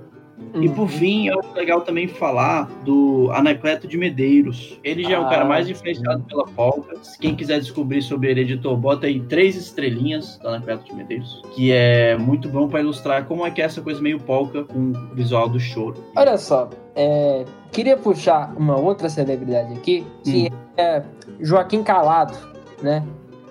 E 0.54 0.68
Uhum. 0.68 0.74
por 0.74 0.88
fim, 0.88 1.26
eu 1.26 1.38
acho 1.40 1.52
legal 1.54 1.80
também 1.80 2.06
falar 2.06 2.68
do 2.84 3.28
Anacleto 3.32 3.88
de 3.88 3.98
Medeiros. 3.98 4.78
Ele 4.84 5.02
já 5.02 5.16
é 5.16 5.18
o 5.18 5.24
Ah, 5.26 5.28
cara 5.28 5.44
mais 5.44 5.66
sim. 5.66 5.72
influenciado 5.72 6.22
pela 6.24 6.44
polka. 6.46 6.94
Quem 7.20 7.34
quiser 7.34 7.58
descobrir 7.60 8.02
sobre 8.02 8.30
ele, 8.30 8.42
editor, 8.42 8.76
bota 8.76 9.06
aí 9.06 9.20
três 9.20 9.56
estrelinhas 9.56 10.38
do 10.38 10.48
Anacleto 10.48 10.84
de 10.84 10.94
Medeiros, 10.94 11.42
que 11.54 11.72
é 11.72 12.16
muito 12.16 12.48
bom 12.48 12.68
para 12.68 12.80
ilustrar 12.80 13.24
como 13.24 13.44
é 13.44 13.50
que 13.50 13.60
é 13.60 13.64
essa 13.64 13.82
coisa 13.82 14.00
meio 14.00 14.20
polka 14.20 14.64
com 14.64 14.90
o 14.92 15.14
visual 15.14 15.48
do 15.48 15.58
choro. 15.58 15.96
Olha 16.16 16.38
só, 16.38 16.70
é, 16.94 17.44
queria 17.72 17.96
puxar 17.96 18.54
uma 18.56 18.76
outra 18.78 19.08
celebridade 19.08 19.72
aqui, 19.74 20.06
que 20.22 20.46
Hum. 20.52 20.56
é 20.76 21.02
Joaquim 21.40 21.82
Calado, 21.82 22.36
né? 22.80 23.02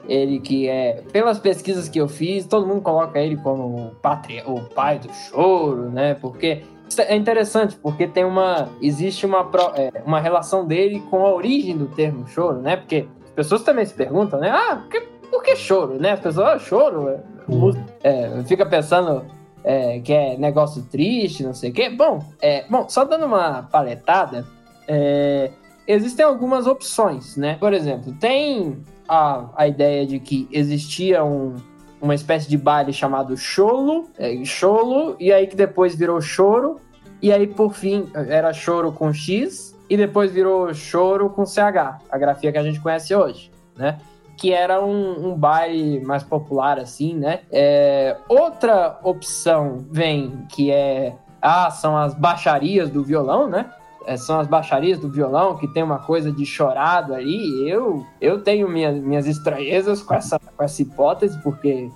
Ele 0.07 0.39
que 0.39 0.67
é, 0.67 1.01
pelas 1.13 1.39
pesquisas 1.39 1.87
que 1.87 1.97
eu 1.99 2.09
fiz, 2.09 2.45
todo 2.45 2.67
mundo 2.67 2.81
coloca 2.81 3.19
ele 3.19 3.37
como 3.37 3.63
o, 3.87 3.91
patri... 4.01 4.43
o 4.45 4.59
pai 4.61 4.99
do 4.99 5.09
choro, 5.13 5.89
né? 5.89 6.13
Porque 6.15 6.61
é 7.01 7.15
interessante, 7.15 7.75
porque 7.75 8.07
tem 8.07 8.23
uma. 8.23 8.69
Existe 8.81 9.25
uma, 9.25 9.49
é, 9.75 10.01
uma 10.05 10.19
relação 10.19 10.65
dele 10.65 11.01
com 11.09 11.25
a 11.25 11.33
origem 11.33 11.77
do 11.77 11.87
termo 11.87 12.27
choro, 12.27 12.59
né? 12.61 12.77
Porque 12.77 13.07
as 13.25 13.31
pessoas 13.31 13.63
também 13.63 13.85
se 13.85 13.93
perguntam, 13.93 14.39
né? 14.39 14.49
Ah, 14.51 14.77
por 14.77 14.89
que, 14.89 15.01
por 15.29 15.43
que 15.43 15.55
choro, 15.55 15.99
né? 15.99 16.11
As 16.11 16.19
pessoas, 16.19 16.47
ah, 16.47 16.59
choro. 16.59 17.09
é, 17.09 17.19
música- 17.47 17.85
é, 18.03 18.43
fica 18.45 18.65
pensando 18.65 19.25
é, 19.63 19.99
que 19.99 20.13
é 20.13 20.37
negócio 20.37 20.83
triste, 20.83 21.43
não 21.43 21.53
sei 21.53 21.71
o 21.71 21.73
quê. 21.73 21.89
Bom, 21.89 22.19
é, 22.41 22.65
bom, 22.69 22.87
só 22.89 23.03
dando 23.05 23.25
uma 23.25 23.63
paletada, 23.63 24.45
é, 24.87 25.51
existem 25.87 26.25
algumas 26.25 26.67
opções, 26.67 27.37
né? 27.37 27.55
Por 27.59 27.73
exemplo, 27.73 28.13
tem 28.19 28.77
a, 29.07 29.49
a 29.55 29.67
ideia 29.67 30.05
de 30.05 30.19
que 30.19 30.47
existia 30.51 31.23
um, 31.23 31.55
uma 32.01 32.13
espécie 32.15 32.49
de 32.49 32.57
baile 32.57 32.91
chamado 32.91 33.35
cholo, 33.37 34.09
é, 34.17 34.43
cholo, 34.43 35.15
e 35.19 35.31
aí 35.31 35.47
que 35.47 35.55
depois 35.55 35.95
virou 35.95 36.19
choro, 36.21 36.79
e 37.23 37.31
aí 37.31 37.47
por 37.47 37.73
fim 37.73 38.11
era 38.13 38.51
choro 38.51 38.91
com 38.91 39.13
X, 39.13 39.73
e 39.89 39.95
depois 39.95 40.29
virou 40.29 40.73
choro 40.73 41.29
com 41.29 41.45
CH, 41.45 42.01
a 42.11 42.17
grafia 42.17 42.51
que 42.51 42.57
a 42.57 42.63
gente 42.63 42.81
conhece 42.81 43.15
hoje, 43.15 43.49
né? 43.77 43.97
Que 44.37 44.51
era 44.51 44.83
um, 44.83 45.29
um 45.29 45.33
baile 45.33 46.01
mais 46.01 46.21
popular, 46.21 46.77
assim, 46.77 47.15
né? 47.15 47.39
É, 47.49 48.17
outra 48.27 48.99
opção 49.03 49.85
vem 49.89 50.45
que 50.49 50.69
é. 50.69 51.15
Ah, 51.41 51.71
são 51.71 51.95
as 51.95 52.13
baixarias 52.13 52.89
do 52.89 53.03
violão, 53.03 53.47
né? 53.47 53.71
É, 54.05 54.17
são 54.17 54.37
as 54.37 54.47
baixarias 54.47 54.99
do 54.99 55.09
violão, 55.09 55.55
que 55.55 55.67
tem 55.67 55.81
uma 55.81 55.99
coisa 55.99 56.29
de 56.29 56.45
chorado 56.45 57.13
ali. 57.13 57.69
Eu, 57.69 58.05
eu 58.19 58.41
tenho 58.41 58.67
minha, 58.67 58.91
minhas 58.91 59.27
estranhezas 59.27 60.01
com 60.01 60.13
essa, 60.13 60.37
com 60.39 60.63
essa 60.63 60.81
hipótese, 60.81 61.41
porque 61.41 61.89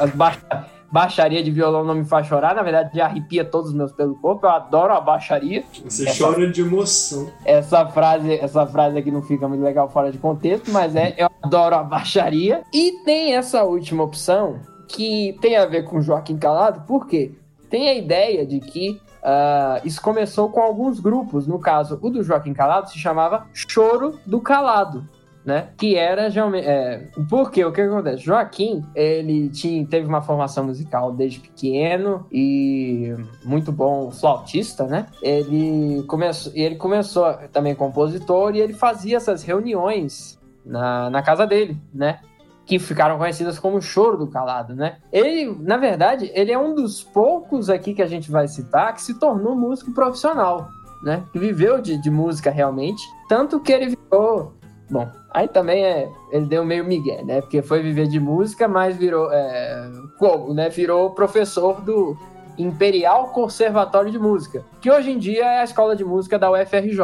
as 0.00 0.10
ba 0.12 0.32
baixaria 0.90 1.42
de 1.42 1.50
violão 1.50 1.84
não 1.84 1.94
me 1.94 2.04
faz 2.04 2.26
chorar. 2.26 2.54
Na 2.54 2.62
verdade, 2.62 2.90
já 2.96 3.06
arrepia 3.06 3.44
todos 3.44 3.70
os 3.70 3.74
meus 3.76 3.92
pelos 3.92 4.18
corpo. 4.20 4.46
Eu 4.46 4.50
adoro 4.50 4.92
a 4.92 5.00
baixaria. 5.00 5.64
Você 5.84 6.08
Essa- 6.08 6.24
chora 6.24 6.50
de 6.50 6.60
emoção. 6.60 7.30
Essa 7.44 7.86
frase, 7.86 8.34
essa 8.34 8.66
frase 8.66 8.98
aqui 8.98 9.10
não 9.10 9.22
fica 9.22 9.46
muito 9.48 9.62
legal 9.62 9.88
fora 9.88 10.10
de 10.10 10.18
contexto, 10.18 10.70
mas 10.70 10.94
é 10.96 11.14
eu 11.18 11.28
adoro 11.42 11.74
a 11.76 11.82
baixaria. 11.82 12.62
E 12.72 12.92
tem 13.04 13.34
essa 13.34 13.64
última 13.64 14.02
opção 14.04 14.60
que 14.88 15.36
tem 15.40 15.56
a 15.56 15.66
ver 15.66 15.84
com 15.84 16.00
Joaquim 16.00 16.38
Calado, 16.38 16.80
por 16.86 17.06
quê? 17.06 17.32
Tem 17.68 17.88
a 17.90 17.94
ideia 17.94 18.46
de 18.46 18.58
que 18.60 18.98
ah, 19.22 19.80
isso 19.84 20.00
começou 20.00 20.48
com 20.48 20.60
alguns 20.62 21.00
grupos. 21.00 21.46
No 21.46 21.58
caso, 21.58 21.98
o 22.00 22.08
do 22.08 22.22
Joaquim 22.22 22.54
Calado 22.54 22.88
se 22.88 22.98
chamava 22.98 23.46
Choro 23.52 24.18
do 24.24 24.40
Calado. 24.40 25.04
Né? 25.44 25.68
Que 25.78 25.96
era 25.96 26.28
geralmente. 26.28 26.66
É, 26.66 27.08
porque 27.30 27.64
o 27.64 27.72
que 27.72 27.80
acontece? 27.80 28.22
Joaquim, 28.22 28.84
ele 28.94 29.48
tinha, 29.48 29.86
teve 29.86 30.06
uma 30.06 30.20
formação 30.20 30.64
musical 30.64 31.12
desde 31.12 31.40
pequeno 31.40 32.26
e 32.30 33.14
muito 33.44 33.72
bom 33.72 34.10
flautista, 34.10 34.84
né? 34.84 35.06
Ele 35.22 36.02
começou, 36.06 36.52
ele 36.54 36.76
começou 36.76 37.32
também 37.50 37.74
compositor 37.74 38.54
e 38.54 38.60
ele 38.60 38.74
fazia 38.74 39.16
essas 39.16 39.42
reuniões 39.42 40.38
na, 40.68 41.08
na 41.08 41.22
casa 41.22 41.46
dele, 41.46 41.80
né? 41.92 42.20
Que 42.66 42.78
ficaram 42.78 43.16
conhecidas 43.16 43.58
como 43.58 43.80
Choro 43.80 44.18
do 44.18 44.26
Calado, 44.26 44.74
né? 44.74 44.98
Ele, 45.10 45.56
na 45.60 45.78
verdade, 45.78 46.30
ele 46.34 46.52
é 46.52 46.58
um 46.58 46.74
dos 46.74 47.02
poucos 47.02 47.70
aqui 47.70 47.94
que 47.94 48.02
a 48.02 48.06
gente 48.06 48.30
vai 48.30 48.46
citar 48.46 48.92
que 48.92 49.00
se 49.00 49.18
tornou 49.18 49.56
músico 49.56 49.92
profissional, 49.92 50.68
né? 51.02 51.24
Que 51.32 51.38
viveu 51.38 51.80
de, 51.80 51.96
de 51.96 52.10
música 52.10 52.50
realmente. 52.50 53.02
Tanto 53.28 53.58
que 53.60 53.72
ele 53.72 53.96
virou. 53.96 54.57
Bom, 54.90 55.08
aí 55.30 55.48
também 55.48 55.84
é. 55.84 56.08
Ele 56.32 56.46
deu 56.46 56.64
meio 56.64 56.84
migué, 56.84 57.22
né? 57.22 57.40
Porque 57.40 57.60
foi 57.62 57.82
viver 57.82 58.06
de 58.06 58.18
música, 58.18 58.66
mas 58.66 58.96
virou. 58.96 59.30
É, 59.32 59.90
como, 60.18 60.54
né? 60.54 60.68
Virou 60.68 61.10
professor 61.10 61.80
do 61.82 62.16
Imperial 62.56 63.28
Conservatório 63.28 64.10
de 64.10 64.18
Música, 64.18 64.64
que 64.80 64.90
hoje 64.90 65.10
em 65.10 65.18
dia 65.18 65.44
é 65.44 65.60
a 65.60 65.64
escola 65.64 65.94
de 65.94 66.04
música 66.04 66.38
da 66.38 66.50
UFRJ. 66.50 67.00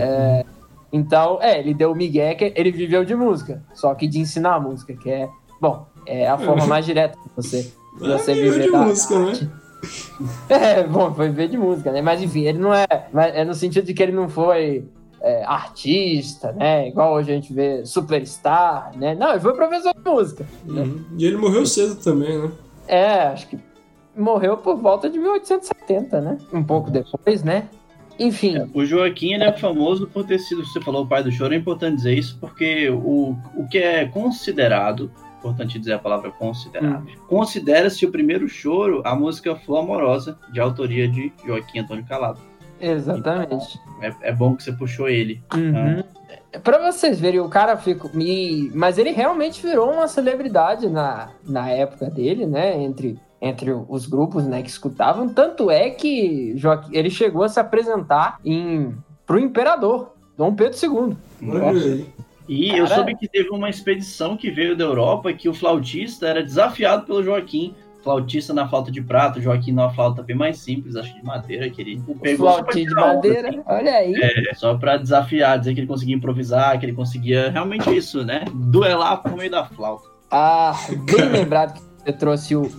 É, 0.00 0.44
então, 0.92 1.38
é, 1.40 1.58
ele 1.58 1.72
deu 1.72 1.92
o 1.92 1.94
migué 1.94 2.34
que 2.34 2.52
ele 2.54 2.70
viveu 2.70 3.04
de 3.04 3.14
música, 3.14 3.62
só 3.74 3.94
que 3.94 4.06
de 4.06 4.20
ensinar 4.20 4.60
música, 4.60 4.94
que 4.94 5.10
é, 5.10 5.28
bom, 5.60 5.86
é 6.06 6.28
a 6.28 6.36
forma 6.36 6.66
mais 6.66 6.84
direta 6.84 7.18
de 7.18 7.30
você, 7.34 7.62
de 7.98 8.08
você 8.08 8.32
É, 8.32 8.34
viver 8.34 8.50
viver 8.50 8.64
de 8.66 8.72
da, 8.72 8.78
música, 8.78 9.18
né? 9.18 9.28
arte. 9.28 9.50
É, 10.48 10.82
bom, 10.84 11.12
foi 11.12 11.28
viver 11.28 11.48
de 11.48 11.58
música, 11.58 11.92
né? 11.92 12.00
Mas 12.00 12.22
enfim, 12.22 12.44
ele 12.44 12.58
não 12.58 12.72
é. 12.72 12.86
mas 13.12 13.34
É 13.34 13.44
no 13.44 13.54
sentido 13.54 13.84
de 13.84 13.92
que 13.92 14.02
ele 14.02 14.12
não 14.12 14.28
foi 14.28 14.88
é, 15.24 15.42
artista, 15.42 16.52
né? 16.52 16.88
Igual 16.88 17.16
a 17.16 17.22
gente 17.22 17.52
vê 17.52 17.84
superstar, 17.86 18.92
né? 18.94 19.14
Não, 19.14 19.30
ele 19.30 19.40
foi 19.40 19.54
professor 19.54 19.94
de 19.94 20.10
música. 20.10 20.46
Uhum. 20.68 21.02
E 21.18 21.24
ele 21.24 21.38
morreu 21.38 21.64
cedo 21.64 21.96
também, 21.96 22.38
né? 22.38 22.52
É, 22.86 23.22
acho 23.28 23.48
que 23.48 23.58
morreu 24.14 24.58
por 24.58 24.76
volta 24.76 25.08
de 25.08 25.18
1870, 25.18 26.20
né? 26.20 26.38
Um 26.52 26.62
pouco 26.62 26.90
depois, 26.90 27.42
né? 27.42 27.68
Enfim, 28.18 28.70
O 28.72 28.84
Joaquim 28.84 29.32
ele 29.32 29.42
é 29.42 29.52
famoso 29.52 30.06
por 30.06 30.24
ter 30.24 30.38
sido, 30.38 30.64
você 30.64 30.80
falou 30.80 31.02
o 31.02 31.06
pai 31.06 31.24
do 31.24 31.32
choro, 31.32 31.52
é 31.52 31.56
importante 31.56 31.96
dizer 31.96 32.16
isso, 32.16 32.38
porque 32.40 32.88
o, 32.88 33.36
o 33.56 33.66
que 33.68 33.78
é 33.78 34.04
considerado, 34.06 35.10
importante 35.38 35.80
dizer 35.80 35.94
a 35.94 35.98
palavra 35.98 36.30
considerado, 36.30 37.04
considera-se 37.26 38.06
o 38.06 38.12
primeiro 38.12 38.48
choro 38.48 39.02
a 39.04 39.16
música 39.16 39.56
Flor 39.56 39.80
Amorosa, 39.80 40.38
de 40.52 40.60
autoria 40.60 41.08
de 41.08 41.32
Joaquim 41.44 41.80
Antônio 41.80 42.04
Calado. 42.04 42.38
Exatamente. 42.92 43.78
É, 44.00 44.12
é 44.22 44.32
bom 44.32 44.54
que 44.54 44.62
você 44.62 44.72
puxou 44.72 45.08
ele. 45.08 45.42
Uhum. 45.54 46.02
Pra 46.62 46.78
vocês 46.90 47.18
verem, 47.18 47.40
o 47.40 47.48
cara 47.48 47.76
ficou. 47.76 48.10
E... 48.14 48.70
Mas 48.74 48.98
ele 48.98 49.10
realmente 49.10 49.64
virou 49.64 49.92
uma 49.92 50.06
celebridade 50.06 50.88
na, 50.88 51.30
na 51.44 51.68
época 51.70 52.08
dele, 52.10 52.46
né? 52.46 52.80
Entre, 52.80 53.18
entre 53.40 53.72
os 53.72 54.06
grupos 54.06 54.44
né, 54.44 54.62
que 54.62 54.70
escutavam. 54.70 55.28
Tanto 55.28 55.70
é 55.70 55.90
que 55.90 56.52
Joaquim, 56.56 56.96
ele 56.96 57.10
chegou 57.10 57.42
a 57.42 57.48
se 57.48 57.58
apresentar 57.58 58.38
em, 58.44 58.94
pro 59.26 59.38
imperador, 59.38 60.14
Dom 60.36 60.54
Pedro 60.54 60.78
II. 60.80 61.16
Aí. 61.60 62.06
E 62.48 62.70
eu 62.70 62.86
soube 62.86 63.16
que 63.16 63.26
teve 63.26 63.48
uma 63.50 63.70
expedição 63.70 64.36
que 64.36 64.50
veio 64.50 64.76
da 64.76 64.84
Europa 64.84 65.32
que 65.32 65.48
o 65.48 65.54
flautista 65.54 66.26
era 66.26 66.42
desafiado 66.42 67.06
pelo 67.06 67.22
Joaquim. 67.22 67.74
Flautista 68.04 68.52
na 68.52 68.68
flauta 68.68 68.92
de 68.92 69.00
prata, 69.00 69.40
Joaquim 69.40 69.72
numa 69.72 69.90
flauta 69.90 70.22
bem 70.22 70.36
mais 70.36 70.58
simples, 70.58 70.94
acho 70.94 71.12
que 71.14 71.20
de 71.20 71.26
madeira, 71.26 71.70
que 71.70 71.80
ele 71.80 72.02
pegou 72.20 72.52
Flautinha 72.52 72.86
de 72.86 72.94
madeira, 72.94 73.48
assim. 73.48 73.62
olha 73.64 73.94
aí. 73.94 74.14
É, 74.14 74.54
só 74.54 74.76
pra 74.76 74.98
desafiar, 74.98 75.58
dizer 75.58 75.72
que 75.72 75.80
ele 75.80 75.86
conseguia 75.86 76.14
improvisar, 76.14 76.78
que 76.78 76.84
ele 76.84 76.92
conseguia 76.92 77.50
realmente 77.50 77.88
isso, 77.96 78.22
né? 78.22 78.44
Duelar 78.52 79.22
por 79.22 79.34
meio 79.34 79.50
da 79.50 79.64
flauta. 79.64 80.06
Ah, 80.30 80.74
bem 81.10 81.30
lembrado 81.30 81.72
que 81.74 81.80
você 81.80 82.12
trouxe 82.12 82.54
o. 82.54 82.70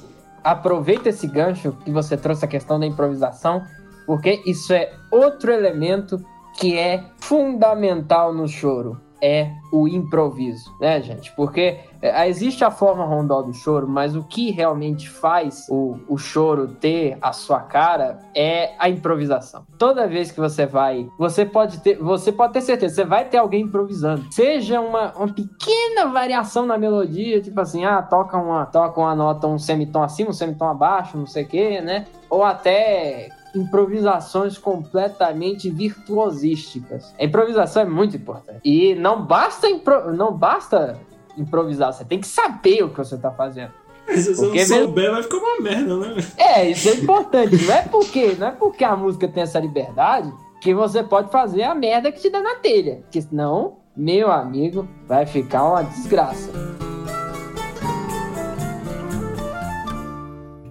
Aproveita 0.44 1.10
esse 1.10 1.26
gancho 1.26 1.72
que 1.84 1.90
você 1.90 2.16
trouxe 2.16 2.46
a 2.46 2.48
questão 2.48 2.80
da 2.80 2.86
improvisação, 2.86 3.64
porque 4.06 4.44
isso 4.46 4.72
é 4.72 4.94
outro 5.10 5.52
elemento 5.52 6.24
que 6.60 6.78
é 6.78 7.04
fundamental 7.18 8.32
no 8.32 8.48
choro. 8.48 9.02
É 9.22 9.52
o 9.72 9.88
improviso, 9.88 10.74
né, 10.80 11.02
gente? 11.02 11.34
Porque 11.36 11.80
é, 12.02 12.30
existe 12.30 12.64
a 12.64 12.70
forma 12.70 13.04
rondó 13.04 13.42
do 13.42 13.54
choro, 13.54 13.88
mas 13.88 14.16
o 14.16 14.24
que 14.24 14.52
realmente 14.52 15.10
faz 15.10 15.66
o, 15.70 15.98
o 16.08 16.18
choro 16.18 16.68
ter 16.68 17.18
a 17.22 17.32
sua 17.32 17.62
cara 17.62 18.20
é 18.36 18.74
a 18.78 18.90
improvisação. 18.90 19.66
Toda 19.78 20.08
vez 20.08 20.32
que 20.32 20.40
você 20.40 20.66
vai, 20.66 21.10
você 21.18 21.46
pode 21.46 21.80
ter, 21.80 21.98
você 21.98 22.32
pode 22.32 22.54
ter 22.54 22.62
certeza, 22.62 22.96
você 22.96 23.06
vai 23.06 23.26
ter 23.26 23.38
alguém 23.38 23.64
improvisando. 23.64 24.26
Seja 24.32 24.80
uma, 24.80 25.14
uma 25.14 25.34
pequena 25.34 26.08
variação 26.08 26.66
na 26.66 26.78
melodia, 26.78 27.42
tipo 27.42 27.60
assim, 27.60 27.86
ah, 27.86 28.02
toca 28.02 28.38
uma, 28.38 28.66
toca 28.66 29.00
uma 29.00 29.16
nota, 29.16 29.48
um 29.48 29.58
semitom 29.58 30.04
acima, 30.04 30.30
um 30.30 30.34
semitom 30.34 30.68
abaixo, 30.68 31.18
não 31.18 31.26
sei 31.26 31.44
o 31.44 31.48
quê, 31.48 31.82
né? 31.82 32.06
Ou 32.30 32.44
até 32.44 33.30
improvisações 33.56 34.58
completamente 34.58 35.70
virtuosísticas. 35.70 37.14
A 37.20 37.24
improvisação 37.24 37.82
é 37.84 37.86
muito 37.86 38.16
importante. 38.18 38.60
E 38.64 38.96
não 38.96 39.26
basta, 39.26 39.68
impro- 39.70 40.14
não 40.14 40.34
basta 40.34 40.98
improvisar, 41.38 41.94
você 41.94 42.06
tem 42.06 42.20
que 42.20 42.28
saber 42.28 42.84
o 42.84 42.90
que 42.90 42.98
você 42.98 43.18
tá 43.18 43.32
fazendo. 43.32 43.72
Mas 44.08 44.20
se 44.20 44.36
você 44.36 44.42
Porque 44.46 44.60
não 44.66 44.70
mesmo- 44.70 44.86
souber, 44.86 45.12
vai 45.12 45.24
ficar 45.24 45.38
uma 45.38 45.62
merda, 45.62 45.98
né? 45.98 46.16
É, 46.38 46.70
isso 46.70 46.90
é 46.90 46.94
importante. 46.96 47.66
Não 47.66 47.74
é 47.74 47.82
porque, 47.84 48.36
não 48.38 48.48
é 48.48 48.52
porque 48.52 48.84
a 48.84 48.96
música 48.96 49.28
tem 49.28 49.44
essa 49.44 49.60
liberdade 49.60 50.32
que 50.62 50.74
você 50.74 51.04
pode 51.04 51.32
fazer 51.32 51.64
a 51.64 51.74
merda 51.76 52.12
que 52.12 52.20
te 52.22 52.30
dá 52.30 52.40
na 52.42 52.56
telha. 52.56 52.98
Porque 53.02 53.22
senão, 53.22 53.78
meu 53.96 54.32
amigo, 54.32 54.88
vai 55.08 55.26
ficar 55.26 55.64
uma 55.64 55.84
desgraça. 55.84 56.52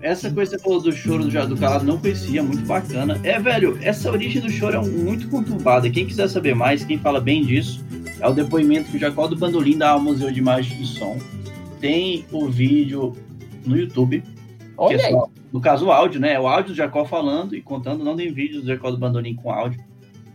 Essa 0.05 0.31
coisa 0.31 0.51
que 0.55 0.59
você 0.59 0.63
falou 0.63 0.83
do 0.83 0.93
choro 0.93 1.25
do, 1.25 1.47
do 1.49 1.57
calado 1.57 1.83
não 1.87 1.97
conhecia, 1.97 2.43
muito 2.43 2.67
bacana. 2.67 3.19
É, 3.25 3.41
velho, 3.41 3.79
essa 3.81 4.13
origem 4.13 4.43
do 4.43 4.51
choro 4.51 4.77
é 4.77 4.81
muito 4.87 5.31
conturbada. 5.31 5.89
Quem 5.89 6.05
quiser 6.05 6.29
saber 6.29 6.55
mais, 6.55 6.85
quem 6.85 6.99
fala 6.99 7.23
bem 7.23 7.43
disso, 7.43 7.83
é 8.21 8.29
o 8.29 8.35
depoimento 8.35 8.91
que 8.91 8.99
o 8.99 9.01
Jacó 9.01 9.27
do 9.27 9.35
Bandolim 9.35 9.79
dá 9.79 9.93
ao 9.93 10.01
Museu 10.03 10.31
de 10.31 10.39
Imagem 10.39 10.79
e 10.83 10.85
Som. 10.85 11.19
Tem 11.81 12.27
o 12.31 12.47
vídeo 12.51 13.15
no 13.65 13.79
YouTube. 13.79 14.21
que 14.21 14.29
Olha 14.77 14.97
é 14.97 15.11
só- 15.11 15.31
no 15.51 15.59
caso, 15.59 15.87
o 15.87 15.91
áudio, 15.91 16.21
né? 16.21 16.35
É 16.35 16.41
o 16.41 16.47
áudio 16.47 16.73
do 16.75 16.77
Jacó 16.77 17.07
falando 17.07 17.57
e 17.57 17.63
contando, 17.63 18.05
não 18.05 18.15
tem 18.15 18.31
vídeo 18.31 18.61
do 18.61 18.67
Jacó 18.67 18.91
do 18.91 18.99
Bandolim 18.99 19.35
com 19.35 19.51
áudio. 19.51 19.83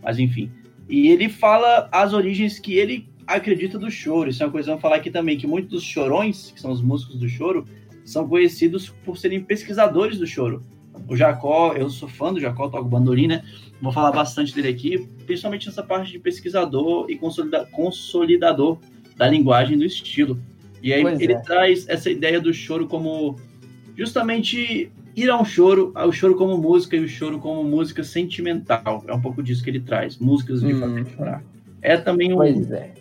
Mas 0.02 0.18
enfim. 0.18 0.50
E 0.88 1.06
ele 1.10 1.28
fala 1.28 1.88
as 1.92 2.12
origens 2.12 2.58
que 2.58 2.74
ele 2.74 3.08
acredita 3.24 3.78
do 3.78 3.88
choro. 3.88 4.30
Isso 4.30 4.42
é 4.42 4.46
uma 4.46 4.50
coisa 4.52 4.64
que 4.66 4.70
vamos 4.70 4.82
falar 4.82 4.96
aqui 4.96 5.12
também, 5.12 5.38
que 5.38 5.46
muitos 5.46 5.70
dos 5.70 5.84
chorões, 5.84 6.50
que 6.50 6.60
são 6.60 6.72
os 6.72 6.82
músicos 6.82 7.20
do 7.20 7.28
choro, 7.28 7.64
são 8.10 8.26
conhecidos 8.28 8.88
por 9.04 9.16
serem 9.16 9.40
pesquisadores 9.40 10.18
do 10.18 10.26
choro. 10.26 10.64
O 11.08 11.16
Jacó, 11.16 11.74
eu 11.74 11.88
sou 11.88 12.08
fã 12.08 12.32
do 12.32 12.40
Jacó, 12.40 12.68
toco 12.68 12.88
bandolim, 12.88 13.28
né? 13.28 13.44
Vou 13.80 13.92
falar 13.92 14.10
bastante 14.10 14.52
dele 14.54 14.68
aqui, 14.68 15.06
principalmente 15.26 15.66
nessa 15.68 15.82
parte 15.82 16.10
de 16.10 16.18
pesquisador 16.18 17.06
e 17.08 17.16
consolida 17.16 17.64
consolidador 17.66 18.78
da 19.16 19.28
linguagem 19.28 19.78
do 19.78 19.84
estilo. 19.84 20.40
E 20.82 20.92
aí 20.92 21.02
Pois 21.02 21.20
ele 21.20 21.34
é. 21.34 21.38
traz 21.40 21.88
essa 21.88 22.10
ideia 22.10 22.40
do 22.40 22.52
choro 22.52 22.86
como 22.88 23.36
justamente 23.96 24.90
ir 25.14 25.30
ao 25.30 25.44
choro, 25.44 25.92
ao 25.94 26.10
choro 26.10 26.34
como 26.34 26.58
música 26.58 26.96
e 26.96 27.00
o 27.00 27.08
choro 27.08 27.38
como 27.38 27.62
música 27.62 28.02
sentimental. 28.02 29.04
É 29.06 29.14
um 29.14 29.20
pouco 29.20 29.40
disso 29.42 29.62
que 29.62 29.70
ele 29.70 29.80
traz, 29.80 30.18
músicas 30.18 30.60
de 30.62 30.74
Hum. 30.74 30.80
fazer 30.80 31.06
chorar. 31.16 31.44
É 31.80 31.96
também 31.96 32.32
um, 32.32 32.42
é. 32.42 32.92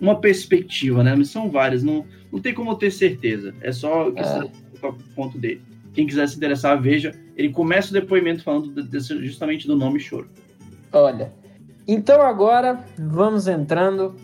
uma 0.00 0.20
perspectiva, 0.20 1.02
né? 1.02 1.14
Mas 1.16 1.28
são 1.30 1.50
várias, 1.50 1.82
não, 1.82 2.04
não 2.32 2.40
tem 2.40 2.54
como 2.54 2.74
ter 2.76 2.90
certeza. 2.90 3.54
É 3.60 3.70
só 3.72 4.08
É. 4.16 4.44
o 4.86 4.92
ponto 5.14 5.38
dele. 5.38 5.60
Quem 5.94 6.06
quiser 6.06 6.26
se 6.28 6.36
interessar, 6.36 6.80
veja. 6.80 7.12
Ele 7.36 7.50
começa 7.50 7.90
o 7.90 7.92
depoimento 7.92 8.42
falando 8.42 8.72
de- 8.72 8.88
desse- 8.88 9.24
justamente 9.24 9.66
do 9.66 9.76
nome 9.76 10.00
choro. 10.00 10.28
Olha, 10.92 11.32
então 11.86 12.22
agora 12.22 12.80
vamos 12.98 13.46
entrando 13.46 14.14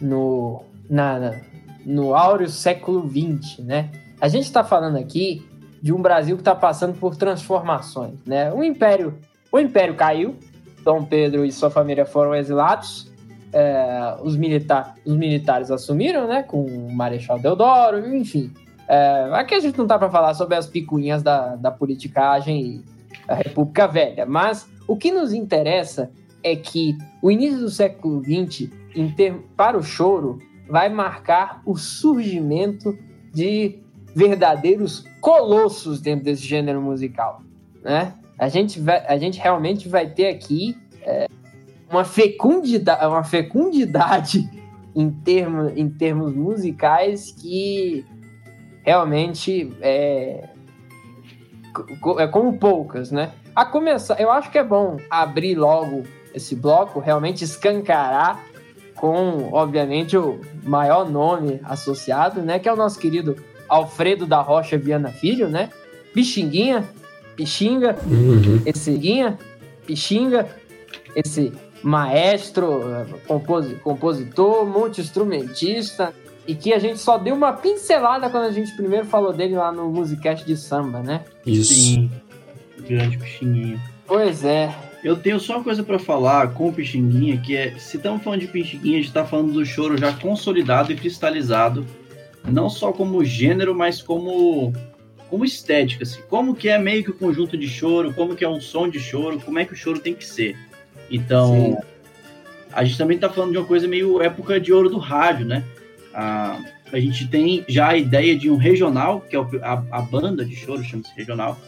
no, 0.00 0.62
na, 0.88 1.18
na- 1.18 1.40
no 1.84 2.14
áureo 2.14 2.48
século 2.48 3.08
XX, 3.08 3.58
né? 3.64 3.90
A 4.20 4.28
gente 4.28 4.44
está 4.44 4.62
falando 4.64 4.96
aqui 4.96 5.44
de 5.82 5.92
um 5.92 6.00
Brasil 6.00 6.36
que 6.36 6.40
está 6.40 6.54
passando 6.54 6.94
por 6.98 7.16
transformações, 7.16 8.14
né? 8.24 8.52
O 8.52 8.62
império, 8.64 9.14
o 9.52 9.58
império 9.58 9.94
caiu, 9.94 10.36
Dom 10.82 11.04
Pedro 11.04 11.44
e 11.44 11.52
sua 11.52 11.70
família 11.70 12.04
foram 12.06 12.34
exilados, 12.34 13.12
é, 13.56 14.16
os, 14.22 14.36
milita 14.36 14.94
os 15.06 15.16
militares 15.16 15.70
assumiram, 15.70 16.28
né? 16.28 16.42
Com 16.42 16.62
o 16.62 16.94
Marechal 16.94 17.38
Deodoro, 17.38 18.14
enfim. 18.14 18.52
É, 18.86 19.30
aqui 19.32 19.54
a 19.54 19.60
gente 19.60 19.78
não 19.78 19.86
tá 19.86 19.98
para 19.98 20.10
falar 20.10 20.34
sobre 20.34 20.56
as 20.56 20.66
picuinhas 20.66 21.22
da, 21.22 21.56
da 21.56 21.70
politicagem 21.70 22.60
e 22.60 22.84
a 23.26 23.34
República 23.34 23.88
Velha, 23.88 24.26
mas 24.26 24.68
o 24.86 24.94
que 24.94 25.10
nos 25.10 25.32
interessa 25.32 26.10
é 26.42 26.54
que 26.54 26.98
o 27.22 27.30
início 27.30 27.58
do 27.58 27.70
século 27.70 28.22
XX, 28.22 28.70
para 29.56 29.78
o 29.78 29.82
choro, 29.82 30.38
vai 30.68 30.90
marcar 30.90 31.62
o 31.64 31.76
surgimento 31.76 32.96
de 33.32 33.78
verdadeiros 34.14 35.04
colossos 35.20 35.98
dentro 36.00 36.26
desse 36.26 36.42
gênero 36.42 36.82
musical, 36.82 37.40
né? 37.82 38.12
A 38.38 38.48
gente, 38.48 38.78
vai, 38.78 39.04
a 39.06 39.16
gente 39.16 39.40
realmente 39.40 39.88
vai 39.88 40.10
ter 40.10 40.28
aqui 40.28 40.76
é, 41.02 41.26
uma, 41.90 42.04
fecundidade, 42.04 43.06
uma 43.06 43.24
fecundidade 43.24 44.48
em, 44.94 45.10
termo, 45.10 45.70
em 45.74 45.88
termos 45.88 46.34
musicais 46.34 47.30
que 47.30 48.04
realmente 48.82 49.72
é, 49.80 50.48
é 52.18 52.26
como 52.26 52.58
poucas, 52.58 53.10
né? 53.10 53.32
A 53.54 53.64
começar, 53.64 54.20
eu 54.20 54.30
acho 54.30 54.50
que 54.50 54.58
é 54.58 54.64
bom 54.64 54.98
abrir 55.10 55.54
logo 55.54 56.02
esse 56.34 56.54
bloco, 56.54 57.00
realmente 57.00 57.42
escancarar 57.42 58.44
com, 58.94 59.50
obviamente, 59.52 60.16
o 60.16 60.40
maior 60.62 61.08
nome 61.08 61.60
associado, 61.64 62.42
né? 62.42 62.58
Que 62.58 62.68
é 62.68 62.72
o 62.72 62.76
nosso 62.76 62.98
querido 62.98 63.36
Alfredo 63.68 64.26
da 64.26 64.40
Rocha 64.40 64.78
Viana 64.78 65.08
Filho, 65.08 65.48
né? 65.48 65.70
Pixinguinha, 66.12 66.84
Pixinga, 67.36 67.96
esse 68.64 68.96
Guinha, 68.96 69.38
Pixinga, 69.86 70.48
esse 71.14 71.52
maestro, 71.86 72.82
composi- 73.28 73.76
compositor, 73.76 74.66
multi-instrumentista, 74.66 76.12
e 76.44 76.54
que 76.54 76.72
a 76.72 76.80
gente 76.80 76.98
só 76.98 77.16
deu 77.16 77.34
uma 77.34 77.52
pincelada 77.52 78.28
quando 78.28 78.46
a 78.46 78.50
gente 78.50 78.74
primeiro 78.74 79.06
falou 79.06 79.32
dele 79.32 79.54
lá 79.54 79.70
no 79.70 79.88
Musicast 79.88 80.44
de 80.44 80.56
samba, 80.56 81.00
né? 81.00 81.24
Isso. 81.46 81.72
Sim. 81.74 82.10
Grande 82.88 83.16
Pixinguinha. 83.18 83.80
Pois 84.06 84.44
é, 84.44 84.74
Eu 85.04 85.16
tenho 85.16 85.38
só 85.38 85.54
uma 85.56 85.64
coisa 85.64 85.84
pra 85.84 85.98
falar 85.98 86.52
com 86.54 86.68
o 86.68 86.72
Pixinguinha, 86.72 87.38
que 87.38 87.56
é, 87.56 87.78
se 87.78 87.96
estamos 87.96 88.22
falando 88.22 88.40
de 88.40 88.48
Pixinguinha, 88.48 88.98
a 88.98 89.02
gente 89.02 89.12
tá 89.12 89.24
falando 89.24 89.52
do 89.52 89.64
choro 89.64 89.96
já 89.96 90.12
consolidado 90.12 90.90
e 90.90 90.96
cristalizado, 90.96 91.86
não 92.44 92.68
só 92.68 92.90
como 92.92 93.24
gênero, 93.24 93.74
mas 93.74 94.02
como 94.02 94.72
como 95.28 95.44
estética, 95.44 96.02
assim. 96.02 96.20
Como 96.28 96.54
que 96.54 96.68
é 96.68 96.78
meio 96.78 97.04
que 97.04 97.10
o 97.10 97.14
conjunto 97.14 97.56
de 97.56 97.68
choro, 97.68 98.12
como 98.14 98.34
que 98.34 98.44
é 98.44 98.48
um 98.48 98.60
som 98.60 98.88
de 98.88 98.98
choro, 98.98 99.40
como 99.40 99.58
é 99.58 99.64
que 99.64 99.72
o 99.72 99.76
choro 99.76 100.00
tem 100.00 100.14
que 100.14 100.24
ser. 100.24 100.56
Então, 101.10 101.54
Sim. 101.54 101.76
a 102.72 102.84
gente 102.84 102.98
também 102.98 103.18
tá 103.18 103.28
falando 103.28 103.52
de 103.52 103.58
uma 103.58 103.66
coisa 103.66 103.86
meio 103.86 104.20
época 104.22 104.60
de 104.60 104.72
ouro 104.72 104.88
do 104.88 104.98
rádio, 104.98 105.46
né? 105.46 105.64
A, 106.12 106.58
a 106.92 106.98
gente 106.98 107.28
tem 107.28 107.64
já 107.68 107.88
a 107.88 107.96
ideia 107.96 108.36
de 108.36 108.50
um 108.50 108.56
regional, 108.56 109.20
que 109.20 109.36
é 109.36 109.40
a, 109.62 109.82
a 109.90 110.00
banda 110.02 110.44
de 110.44 110.54
choro, 110.54 110.82
chama-se 110.82 111.14
regional. 111.16 111.58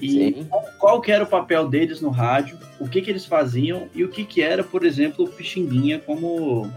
E 0.00 0.10
sim. 0.10 0.48
qual 0.78 1.00
que 1.00 1.10
era 1.10 1.24
o 1.24 1.26
papel 1.26 1.68
deles 1.68 2.00
no 2.00 2.10
rádio, 2.10 2.58
o 2.78 2.88
que 2.88 3.00
que 3.00 3.10
eles 3.10 3.24
faziam 3.24 3.88
e 3.94 4.04
o 4.04 4.08
que 4.08 4.24
que 4.24 4.42
era, 4.42 4.62
por 4.62 4.84
exemplo, 4.84 5.24
o 5.24 5.28
Pixinguinha 5.28 5.98
como, 5.98 6.70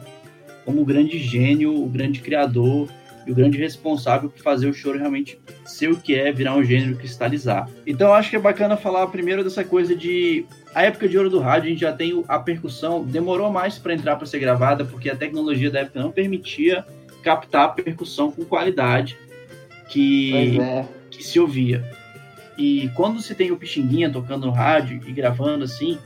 como 0.63 0.81
o 0.81 0.85
grande 0.85 1.19
gênio, 1.19 1.83
o 1.83 1.87
grande 1.87 2.21
criador 2.21 2.87
e 3.29 3.31
o 3.31 3.35
grande 3.35 3.59
responsável 3.59 4.27
por 4.27 4.41
fazer 4.41 4.67
o 4.67 4.73
choro 4.73 4.97
realmente 4.97 5.39
ser 5.63 5.91
o 5.91 5.97
que 5.97 6.15
é, 6.15 6.31
virar 6.31 6.55
um 6.55 6.63
gênero 6.63 6.95
cristalizar. 6.95 7.69
Então 7.85 8.07
eu 8.07 8.13
acho 8.13 8.31
que 8.31 8.35
é 8.35 8.39
bacana 8.39 8.75
falar 8.75 9.05
primeiro 9.07 9.43
dessa 9.43 9.63
coisa 9.63 9.95
de 9.95 10.45
a 10.73 10.83
época 10.83 11.07
de 11.07 11.15
ouro 11.15 11.29
do 11.29 11.39
rádio, 11.39 11.67
a 11.67 11.69
gente 11.69 11.81
já 11.81 11.93
tem 11.93 12.23
a 12.27 12.39
percussão, 12.39 13.03
demorou 13.03 13.51
mais 13.51 13.77
para 13.77 13.93
entrar 13.93 14.15
para 14.15 14.25
ser 14.25 14.39
gravada 14.39 14.83
porque 14.83 15.09
a 15.09 15.15
tecnologia 15.15 15.69
da 15.69 15.81
época 15.81 16.01
não 16.01 16.11
permitia 16.11 16.83
captar 17.21 17.65
a 17.65 17.69
percussão 17.69 18.31
com 18.31 18.43
qualidade 18.43 19.15
que 19.89 20.59
é. 20.59 20.85
que 21.11 21.23
se 21.23 21.39
ouvia. 21.39 21.87
E 22.57 22.89
quando 22.95 23.21
se 23.21 23.35
tem 23.35 23.51
o 23.51 23.57
Pixinguinha 23.57 24.09
tocando 24.09 24.47
no 24.47 24.51
rádio 24.51 25.01
e 25.07 25.11
gravando 25.11 25.63
assim, 25.63 25.99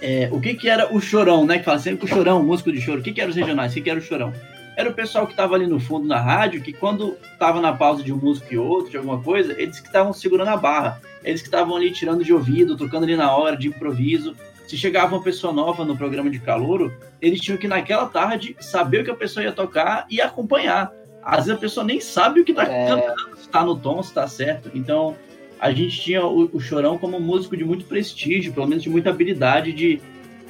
é, 0.00 0.28
o 0.30 0.40
que 0.40 0.54
que 0.54 0.68
era 0.68 0.94
o 0.94 1.00
chorão, 1.00 1.44
né? 1.44 1.58
Que 1.58 1.64
fala 1.64 1.78
sempre 1.78 2.04
o 2.04 2.08
chorão, 2.08 2.42
músico 2.42 2.72
de 2.72 2.80
choro. 2.80 3.00
O 3.00 3.02
que 3.02 3.12
que 3.12 3.20
era 3.20 3.28
os 3.28 3.36
regionais? 3.36 3.72
O 3.72 3.74
que 3.74 3.82
que 3.82 3.90
era 3.90 3.98
o 3.98 4.02
chorão? 4.02 4.32
Era 4.76 4.88
o 4.88 4.94
pessoal 4.94 5.26
que 5.26 5.32
estava 5.32 5.54
ali 5.54 5.66
no 5.66 5.78
fundo 5.78 6.06
na 6.06 6.18
rádio, 6.18 6.62
que 6.62 6.72
quando 6.72 7.16
estava 7.32 7.60
na 7.60 7.72
pausa 7.72 8.02
de 8.02 8.12
um 8.12 8.16
músico 8.16 8.52
e 8.54 8.58
outro, 8.58 8.90
de 8.90 8.96
alguma 8.96 9.20
coisa, 9.20 9.52
eles 9.60 9.78
que 9.80 9.86
estavam 9.86 10.12
segurando 10.12 10.48
a 10.48 10.56
barra. 10.56 11.00
Eles 11.22 11.40
que 11.42 11.48
estavam 11.48 11.76
ali 11.76 11.90
tirando 11.90 12.24
de 12.24 12.32
ouvido, 12.32 12.76
tocando 12.76 13.04
ali 13.04 13.16
na 13.16 13.36
hora, 13.36 13.56
de 13.56 13.68
improviso. 13.68 14.34
Se 14.66 14.76
chegava 14.76 15.14
uma 15.14 15.22
pessoa 15.22 15.52
nova 15.52 15.84
no 15.84 15.96
programa 15.96 16.30
de 16.30 16.38
calouro, 16.38 16.92
eles 17.20 17.40
tinham 17.40 17.58
que, 17.58 17.68
naquela 17.68 18.06
tarde, 18.06 18.56
saber 18.60 19.02
o 19.02 19.04
que 19.04 19.10
a 19.10 19.14
pessoa 19.14 19.44
ia 19.44 19.52
tocar 19.52 20.06
e 20.10 20.20
acompanhar. 20.20 20.90
Às 21.22 21.44
vezes 21.44 21.52
a 21.52 21.56
pessoa 21.60 21.84
nem 21.84 22.00
sabe 22.00 22.40
o 22.40 22.44
que 22.44 22.52
está 22.52 22.64
É. 22.64 22.88
cantando, 22.88 23.36
se 23.36 23.48
tá 23.48 23.62
no 23.64 23.76
tom, 23.76 24.02
se 24.02 24.12
tá 24.12 24.26
certo. 24.26 24.70
Então, 24.74 25.14
a 25.60 25.70
gente 25.70 26.00
tinha 26.00 26.24
o, 26.24 26.48
o 26.52 26.58
Chorão 26.60 26.96
como 26.98 27.18
um 27.18 27.20
músico 27.20 27.56
de 27.56 27.64
muito 27.64 27.84
prestígio, 27.84 28.52
pelo 28.52 28.66
menos 28.66 28.82
de 28.82 28.90
muita 28.90 29.10
habilidade 29.10 29.72
de 29.72 30.00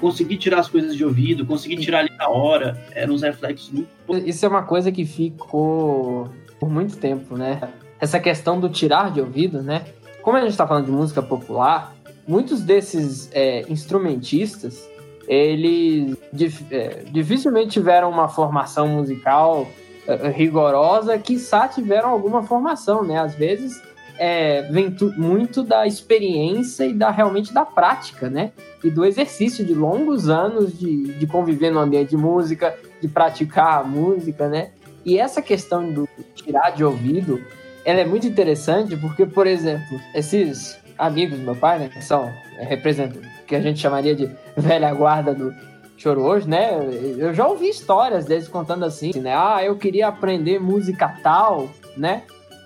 conseguir 0.03 0.37
tirar 0.37 0.59
as 0.59 0.69
coisas 0.69 0.97
de 0.97 1.05
ouvido, 1.05 1.47
conseguir 1.47 1.77
tirar 1.77 2.01
ali 2.01 2.11
na 2.19 2.29
hora. 2.29 2.77
Eram 2.91 3.15
uns 3.15 3.23
reflexos 3.23 3.71
muito. 3.71 3.89
Isso 4.29 4.45
é 4.45 4.49
uma 4.49 4.65
coisa 4.65 4.91
que 4.91 5.07
ficou 5.07 6.29
por 6.61 6.69
muito 6.69 6.97
tempo, 6.97 7.37
né? 7.37 7.61
Essa 8.01 8.19
questão 8.19 8.59
do 8.61 8.69
tirar 8.69 9.13
de 9.13 9.21
ouvido, 9.21 9.63
né? 9.63 9.85
Como 10.21 10.37
a 10.37 10.41
gente 10.41 10.51
está 10.51 10.67
falando 10.67 10.87
de 10.87 10.91
música 10.91 11.23
popular, 11.23 11.95
muitos 12.27 12.61
desses 12.63 13.31
é, 13.33 13.65
instrumentistas, 13.69 14.89
eles 15.29 16.17
dif- 16.33 16.67
é, 16.71 17.05
dificilmente 17.11 17.71
tiveram 17.71 18.11
uma 18.11 18.29
formação 18.29 18.89
musical 18.89 19.69
é, 20.07 20.29
rigorosa, 20.29 21.17
quiçá 21.17 21.69
tiveram 21.69 22.11
alguma 22.11 22.43
formação, 22.43 23.05
né? 23.05 23.19
Às 23.19 23.35
vezes 23.37 23.81
é, 24.25 24.63
vem 24.71 24.95
muito 25.17 25.65
da 25.65 25.85
experiência 25.85 26.87
e 26.87 26.95
da 26.95 27.11
realmente 27.11 27.53
da 27.53 27.65
prática, 27.65 28.31
né? 28.31 28.53
E 28.85 28.89
do 28.89 29.05
exercício 29.05 29.65
de 29.65 29.75
longos 29.75 30.29
anos 30.29 30.79
de, 30.79 31.15
de 31.15 31.27
conviver 31.27 31.73
no 31.73 31.81
ambiente 31.81 32.11
de 32.11 32.17
música, 32.17 32.73
de 33.01 33.09
praticar 33.09 33.81
a 33.81 33.83
música, 33.83 34.49
né? 34.49 34.71
E 35.05 35.19
essa 35.19 35.43
questão 35.43 35.93
do 35.93 36.09
tirar 36.37 36.71
de 36.71 36.85
ouvido, 36.85 37.43
ela 37.85 37.99
é 37.99 38.05
muito 38.05 38.25
interessante 38.25 38.97
porque, 38.97 39.27
por 39.27 39.49
exemplo, 39.49 40.01
esses 40.15 40.79
amigos 40.97 41.41
do 41.41 41.45
meu 41.45 41.57
pai, 41.57 41.81
né, 41.81 41.91
que 41.93 42.01
são 42.01 42.33
é, 42.59 42.65
representam 42.65 43.21
que 43.45 43.57
a 43.57 43.61
gente 43.61 43.81
chamaria 43.81 44.15
de 44.15 44.31
velha 44.57 44.95
guarda 44.95 45.35
do 45.35 45.53
choro 45.97 46.23
hoje, 46.23 46.49
né? 46.49 46.71
Eu 47.19 47.35
já 47.35 47.49
ouvi 47.49 47.69
histórias 47.69 48.25
deles 48.25 48.47
contando 48.47 48.85
assim, 48.85 49.19
né? 49.19 49.35
Ah, 49.35 49.65
eu 49.65 49.75
queria 49.75 50.07
aprender 50.07 50.61
música 50.61 51.09
tal, 51.25 51.69
né? 51.97 52.23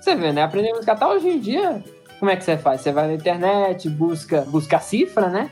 Você 0.06 0.14
vê, 0.14 0.32
né? 0.32 0.44
Aprender 0.44 0.72
música 0.72 0.94
tal 0.94 1.14
hoje 1.14 1.28
em 1.28 1.40
dia, 1.40 1.82
como 2.20 2.30
é 2.30 2.36
que 2.36 2.44
você 2.44 2.56
faz? 2.56 2.80
Você 2.80 2.92
vai 2.92 3.08
na 3.08 3.14
internet, 3.14 3.90
busca, 3.90 4.42
busca 4.42 4.78
cifra, 4.78 5.28
né? 5.28 5.50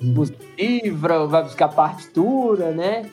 Busca 0.00 0.34
livro, 0.58 1.28
vai 1.28 1.42
buscar 1.42 1.68
partitura, 1.68 2.70
né? 2.70 3.04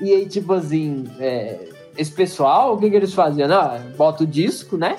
E 0.00 0.12
aí, 0.12 0.26
tipo 0.26 0.52
assim, 0.52 1.06
é, 1.18 1.58
esse 1.96 2.12
pessoal, 2.12 2.74
o 2.74 2.78
que, 2.78 2.88
que 2.88 2.94
eles 2.94 3.12
faziam? 3.12 3.48
Não, 3.48 3.80
bota 3.96 4.22
o 4.22 4.26
disco, 4.28 4.76
né? 4.76 4.96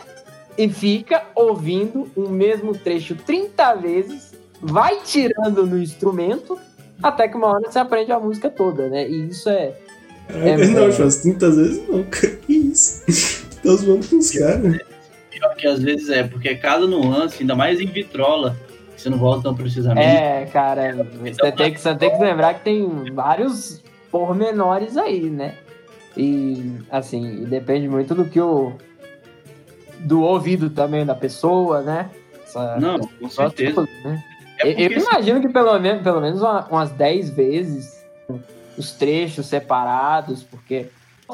E 0.57 0.67
fica 0.67 1.23
ouvindo 1.33 2.11
o 2.17 2.27
mesmo 2.27 2.73
trecho 2.77 3.15
30 3.15 3.75
vezes, 3.75 4.33
vai 4.61 4.99
tirando 5.05 5.65
no 5.65 5.81
instrumento, 5.81 6.59
até 7.01 7.29
que 7.29 7.37
uma 7.37 7.47
hora 7.47 7.71
você 7.71 7.79
aprende 7.79 8.11
a 8.11 8.19
música 8.19 8.49
toda, 8.49 8.89
né? 8.89 9.09
E 9.09 9.29
isso 9.29 9.47
é, 9.47 9.73
É, 10.27 10.57
não, 10.67 10.83
é... 10.83 10.89
umas 10.89 11.15
30 11.15 11.49
vezes 11.49 11.87
não. 11.87 12.03
Que 12.11 12.51
isso? 12.51 13.05
Tá 13.63 13.73
zoando 13.75 14.05
com 14.05 14.17
os 14.17 14.31
caras. 14.31 14.88
Pior 15.39 15.55
que 15.55 15.67
às 15.67 15.81
vezes 15.81 16.09
é, 16.09 16.23
porque 16.23 16.53
cada 16.55 16.85
nuance, 16.85 17.41
ainda 17.41 17.55
mais 17.55 17.79
em 17.79 17.85
vitrola, 17.85 18.55
você 18.95 19.09
não 19.09 19.17
volta 19.17 19.43
tão 19.43 19.55
precisamente. 19.55 20.05
É, 20.05 20.45
cara, 20.51 20.93
você 20.93 21.51
tem, 21.51 21.73
que, 21.73 21.79
você 21.79 21.95
tem 21.95 22.11
que 22.11 22.21
lembrar 22.21 22.55
que 22.55 22.65
tem 22.65 23.13
vários 23.13 23.81
pormenores 24.11 24.97
aí, 24.97 25.29
né? 25.29 25.55
E, 26.17 26.75
assim, 26.91 27.45
depende 27.45 27.87
muito 27.87 28.13
do 28.13 28.25
que 28.25 28.41
o. 28.41 28.73
do 29.99 30.21
ouvido 30.21 30.69
também 30.69 31.05
da 31.05 31.15
pessoa, 31.15 31.81
né? 31.81 32.09
Essa, 32.43 32.77
não, 32.77 32.99
com 32.99 33.29
certeza. 33.29 33.87
né? 34.03 34.21
é 34.59 34.67
eu, 34.67 34.91
eu 34.91 34.99
imagino 34.99 35.39
que 35.39 35.47
pelo 35.47 35.79
menos, 35.79 36.03
pelo 36.03 36.19
menos 36.19 36.41
umas 36.41 36.91
10 36.91 37.29
vezes 37.29 37.99
os 38.77 38.91
trechos 38.93 39.45
separados, 39.45 40.41
porque 40.41 40.87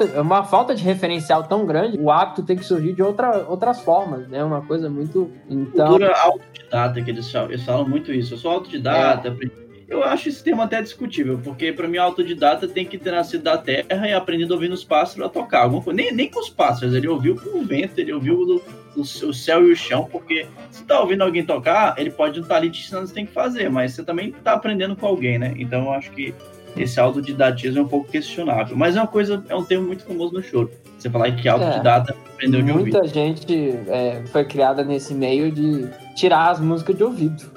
é 0.04 0.20
uma 0.20 0.44
falta 0.44 0.74
de 0.74 0.82
referencial 0.82 1.44
tão 1.44 1.64
grande, 1.64 1.98
o 1.98 2.10
hábito 2.10 2.42
tem 2.42 2.56
que 2.56 2.64
surgir 2.64 2.92
de 2.92 3.02
outra, 3.02 3.46
outras 3.48 3.80
formas, 3.80 4.28
né? 4.28 4.42
Uma 4.42 4.62
coisa 4.62 4.90
muito. 4.90 5.30
Então... 5.48 5.88
Cultura 5.88 6.14
autodidata, 6.18 7.02
que 7.02 7.10
eles 7.10 7.30
falam, 7.30 7.50
eles 7.50 7.62
falam 7.64 7.88
muito 7.88 8.12
isso. 8.12 8.34
Eu 8.34 8.38
sou 8.38 8.50
autodidata, 8.50 9.28
é. 9.28 9.66
Eu 9.88 10.02
acho 10.02 10.28
esse 10.28 10.42
termo 10.42 10.62
até 10.62 10.82
discutível, 10.82 11.40
porque 11.42 11.72
para 11.72 11.86
mim, 11.86 11.96
autodidata 11.96 12.66
tem 12.66 12.84
que 12.84 12.98
ter 12.98 13.12
nascido 13.12 13.44
da 13.44 13.56
terra 13.56 14.08
e 14.08 14.12
aprendido 14.12 14.52
ouvindo 14.52 14.72
os 14.72 14.82
pássaros 14.82 15.24
a 15.24 15.28
tocar. 15.28 15.62
Alguma 15.62 15.80
coisa. 15.80 15.96
Nem, 15.96 16.12
nem 16.12 16.28
com 16.28 16.40
os 16.40 16.50
pássaros, 16.50 16.92
ele 16.92 17.06
ouviu 17.06 17.36
com 17.36 17.60
o 17.60 17.64
vento, 17.64 18.00
ele 18.00 18.12
ouviu 18.12 18.36
o, 18.36 18.62
o, 18.96 19.00
o 19.00 19.34
céu 19.34 19.68
e 19.68 19.70
o 19.70 19.76
chão, 19.76 20.08
porque 20.10 20.48
se 20.72 20.84
tá 20.84 21.00
ouvindo 21.00 21.22
alguém 21.22 21.46
tocar, 21.46 21.94
ele 21.98 22.10
pode 22.10 22.36
não 22.36 22.42
estar 22.42 22.56
tá 22.56 22.60
ali 22.60 22.68
te 22.68 22.80
ensinando 22.80 23.04
o 23.04 23.06
que 23.06 23.10
você 23.10 23.14
tem 23.14 23.26
que 23.26 23.32
fazer, 23.32 23.70
mas 23.70 23.92
você 23.92 24.02
também 24.02 24.32
tá 24.32 24.54
aprendendo 24.54 24.96
com 24.96 25.06
alguém, 25.06 25.38
né? 25.38 25.54
Então 25.56 25.84
eu 25.84 25.92
acho 25.92 26.10
que 26.10 26.34
esse 26.76 26.98
autodidatismo 27.00 27.78
é 27.78 27.82
um 27.82 27.88
pouco 27.88 28.10
questionável. 28.10 28.76
Mas 28.76 28.96
é 28.96 29.00
uma 29.00 29.06
coisa, 29.06 29.42
é 29.48 29.54
um 29.54 29.64
termo 29.64 29.86
muito 29.86 30.04
famoso 30.04 30.34
no 30.34 30.42
choro. 30.42 30.70
Você 30.98 31.10
falar 31.10 31.32
que 31.32 31.48
autodidata 31.48 32.12
é, 32.12 32.32
aprendeu 32.32 32.62
de 32.62 32.70
ouvir. 32.70 32.92
Muita 32.92 33.06
gente 33.06 33.70
é, 33.88 34.22
foi 34.26 34.44
criada 34.44 34.82
nesse 34.82 35.14
meio 35.14 35.52
de 35.52 35.88
tirar 36.14 36.50
as 36.50 36.60
músicas 36.60 36.96
de 36.96 37.04
ouvido. 37.04 37.56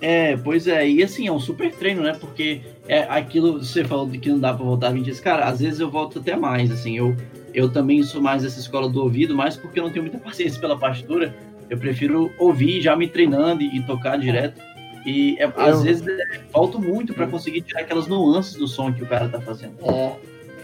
É, 0.00 0.36
pois 0.36 0.66
é, 0.68 0.88
e 0.88 1.02
assim, 1.02 1.26
é 1.26 1.32
um 1.32 1.40
super 1.40 1.72
treino, 1.72 2.02
né? 2.02 2.16
Porque 2.20 2.60
é 2.86 3.00
aquilo, 3.02 3.58
você 3.58 3.84
falou 3.84 4.06
de 4.06 4.18
que 4.18 4.28
não 4.28 4.38
dá 4.38 4.54
pra 4.54 4.64
voltar 4.64 4.90
20 4.90 5.04
dias, 5.04 5.20
cara, 5.20 5.46
às 5.46 5.60
vezes 5.60 5.80
eu 5.80 5.90
volto 5.90 6.20
até 6.20 6.36
mais, 6.36 6.70
assim, 6.70 6.96
eu, 6.96 7.16
eu 7.52 7.68
também 7.68 8.02
sou 8.04 8.22
mais 8.22 8.42
dessa 8.42 8.60
escola 8.60 8.88
do 8.88 9.02
ouvido, 9.02 9.34
mais 9.34 9.56
porque 9.56 9.80
eu 9.80 9.84
não 9.84 9.90
tenho 9.90 10.04
muita 10.04 10.18
paciência 10.22 10.60
pela 10.60 10.78
partitura, 10.78 11.34
eu 11.68 11.76
prefiro 11.76 12.30
ouvir 12.38 12.80
já 12.80 12.94
me 12.94 13.08
treinando 13.08 13.62
e, 13.62 13.78
e 13.78 13.82
tocar 13.82 14.16
direto. 14.16 14.60
E 15.08 15.38
é, 15.38 15.50
às 15.56 15.82
vezes 15.82 16.06
é, 16.06 16.40
falta 16.52 16.76
muito 16.76 17.14
para 17.14 17.26
conseguir 17.26 17.62
tirar 17.62 17.80
aquelas 17.80 18.06
nuances 18.06 18.56
do 18.56 18.68
som 18.68 18.92
que 18.92 19.02
o 19.02 19.06
cara 19.06 19.26
tá 19.26 19.40
fazendo. 19.40 19.74
É. 19.82 20.14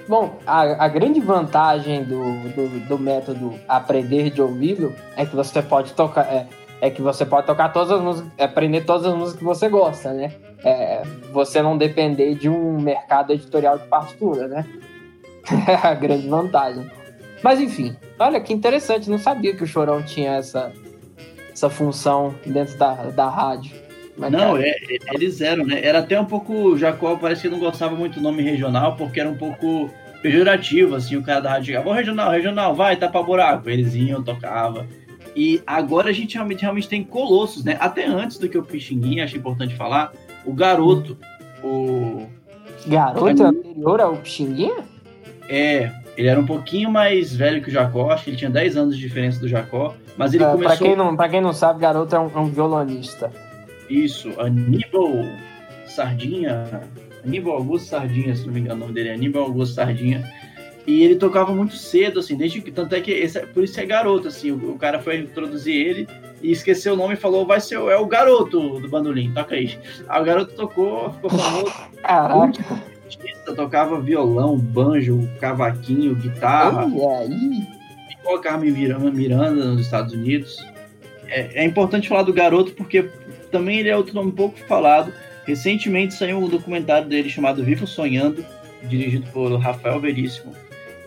Bom, 0.07 0.39
a, 0.47 0.85
a 0.85 0.89
grande 0.89 1.19
vantagem 1.19 2.05
do, 2.05 2.19
do, 2.51 2.87
do, 2.87 2.99
método 2.99 3.59
aprender 3.67 4.29
de 4.29 4.43
ouvido 4.43 4.95
é 5.17 5.25
que 5.25 5.35
você 5.35 5.63
pode 5.63 5.95
tocar. 5.95 6.27
É, 6.27 6.47
é 6.83 6.91
que 6.91 7.01
você 7.01 7.25
pode 7.25 7.47
tocar 7.47 7.73
todas 7.73 7.91
as 7.91 8.03
músicas, 8.03 8.31
aprender 8.39 8.85
todas 8.85 9.07
as 9.07 9.15
músicas 9.15 9.39
que 9.39 9.45
você 9.45 9.67
gosta, 9.71 10.13
né? 10.13 10.35
É, 10.63 11.03
você 11.33 11.63
não 11.63 11.79
depender 11.79 12.35
de 12.35 12.51
um 12.51 12.79
mercado 12.79 13.33
editorial 13.33 13.79
de 13.79 13.87
partitura, 13.87 14.47
né? 14.47 14.67
É 15.67 15.75
a 15.89 15.95
grande 15.95 16.29
vantagem. 16.29 16.91
Mas 17.43 17.61
enfim, 17.61 17.97
olha 18.19 18.39
que 18.41 18.53
interessante, 18.53 19.09
não 19.09 19.19
sabia 19.19 19.57
que 19.57 19.65
o 19.65 19.67
Chorão 19.67 20.03
tinha 20.03 20.33
essa, 20.33 20.71
essa 21.51 21.71
função 21.71 22.35
dentro 22.45 22.77
da, 22.77 22.93
da 23.11 23.29
rádio. 23.31 23.84
Mas 24.17 24.31
não, 24.31 24.57
é, 24.57 24.69
é, 24.69 24.99
eles 25.13 25.41
eram, 25.41 25.65
né? 25.67 25.81
Era 25.85 25.99
até 25.99 26.19
um 26.19 26.25
pouco. 26.25 26.77
Jacó 26.77 27.17
parece 27.17 27.43
que 27.43 27.49
não 27.49 27.59
gostava 27.59 27.97
muito 27.97 28.15
do 28.15 28.21
nome 28.21 28.43
regional, 28.43 28.97
porque 28.97 29.21
era 29.21 29.29
um 29.29 29.37
pouco 29.37 29.91
pejorativo, 30.23 30.95
assim, 30.95 31.17
o 31.17 31.23
cara 31.23 31.41
da 31.41 31.51
rádio 31.51 31.67
chegava, 31.67 31.95
regional, 31.95 32.31
regional, 32.31 32.75
vai, 32.75 32.97
tapa 32.97 33.23
buraco. 33.23 33.69
Eles 33.69 33.95
iam, 33.95 34.23
tocava. 34.23 34.87
E 35.37 35.61
agora 35.67 36.11
a 36.11 36.13
gente 36.13 36.35
realmente, 36.35 36.63
realmente 36.63 36.89
tem 36.89 37.03
colossos, 37.03 37.65
né? 37.65 37.77
Até 37.81 38.07
antes 38.07 38.39
do 38.39 38.49
que 38.49 38.57
o 38.57 38.63
Pixinguinha, 38.63 39.25
acho 39.25 39.37
importante 39.37 39.75
falar, 39.75 40.13
o 40.47 40.53
garoto. 40.53 41.19
O. 41.63 42.27
Garoto 42.87 43.43
é 43.43 43.47
anterior 43.47 44.01
ao 44.01 44.17
Pixinguinha? 44.17 44.85
É, 45.49 45.91
ele 46.17 46.29
era 46.29 46.41
um 46.41 46.47
pouquinho 46.47 46.91
mais 46.91 47.35
velho 47.35 47.61
que 47.61 47.69
o 47.69 47.73
Jacó, 47.73 48.11
acho 48.11 48.25
que 48.25 48.31
ele 48.31 48.37
tinha 48.37 48.51
10 48.51 48.77
anos 48.77 48.97
de 48.97 49.03
diferença 49.03 49.41
do 49.41 49.49
Jacó, 49.49 49.95
mas 50.17 50.33
ele 50.33 50.45
é, 50.45 50.51
começou... 50.51 50.77
Pra 50.77 50.87
quem, 50.87 50.97
não, 50.97 51.17
pra 51.17 51.29
quem 51.29 51.41
não 51.41 51.53
sabe, 51.53 51.81
garoto 51.81 52.15
é 52.15 52.19
um, 52.19 52.31
é 52.35 52.39
um 52.39 52.47
violonista. 52.47 53.31
Isso, 53.89 54.39
Aníbal 54.41 55.25
Sardinha. 55.87 56.83
Aníbal 57.25 57.55
Augusto 57.55 57.89
Sardinha, 57.89 58.35
se 58.35 58.47
não 58.47 58.53
me 58.53 58.61
engano 58.61 58.77
o 58.77 58.81
nome 58.81 58.93
dele 58.93 59.09
é 59.09 59.15
Aníbal 59.15 59.45
Augusto 59.45 59.75
Sardinha. 59.75 60.25
E 60.87 61.03
ele 61.03 61.17
tocava 61.17 61.55
muito 61.55 61.77
cedo, 61.77 62.21
assim, 62.21 62.37
desde 62.37 62.61
que. 62.61 62.71
Tanto 62.71 62.95
é 62.95 63.01
que 63.01 63.11
esse, 63.11 63.41
por 63.47 63.65
isso 63.65 63.81
é 63.81 63.87
garoto, 63.87 64.29
assim. 64.29 64.51
O, 64.51 64.73
o, 64.73 64.79
cara 64.79 64.99
foi 64.99 65.19
introduzir 65.19 65.75
ele 65.75 66.09
e 66.43 66.53
esqueceu 66.53 66.93
o 66.93 66.97
nome 66.97 67.15
e 67.15 67.17
falou: 67.17 67.47
vai 67.47 67.61
ser 67.61 67.77
é 67.77 67.97
o 67.97 68.07
garoto 68.07 68.79
do 68.81 68.89
bandolim, 68.89 69.33
toca 69.33 69.55
aí. 69.55 69.79
Aí 70.07 70.23
o 70.23 70.25
garoto 70.25 70.55
tocou, 70.55 71.11
ficou 71.15 71.31
famoso. 71.31 71.73
Caraca. 72.03 72.95
Tocava 73.57 74.01
violão, 74.01 74.59
banjo, 74.59 75.29
cavaquinho, 75.41 76.15
guitarra. 76.15 76.87
Olha 76.87 77.35
aí. 77.35 77.67
Ficou 78.11 78.37
a 78.37 78.41
Carmen 78.41 78.71
Miranda, 78.71 79.11
Miranda 79.11 79.65
nos 79.67 79.83
Estados 79.83 80.13
Unidos. 80.13 80.57
É, 81.29 81.63
é 81.63 81.65
importante 81.65 82.09
falar 82.09 82.23
do 82.23 82.33
garoto 82.33 82.73
porque 82.73 83.09
também 83.55 83.79
ele 83.79 83.89
é 83.89 83.97
outro 83.97 84.13
nome 84.13 84.33
pouco 84.33 84.59
falado. 84.67 85.13
Recentemente 85.47 86.15
saiu 86.15 86.39
um 86.39 86.49
documentário 86.49 87.07
dele 87.07 87.31
chamado 87.31 87.63
Vivo 87.63 87.87
Sonhando, 87.87 88.45
dirigido 88.83 89.31
por 89.31 89.55
Rafael 89.61 90.01
Veríssimo. 90.01 90.53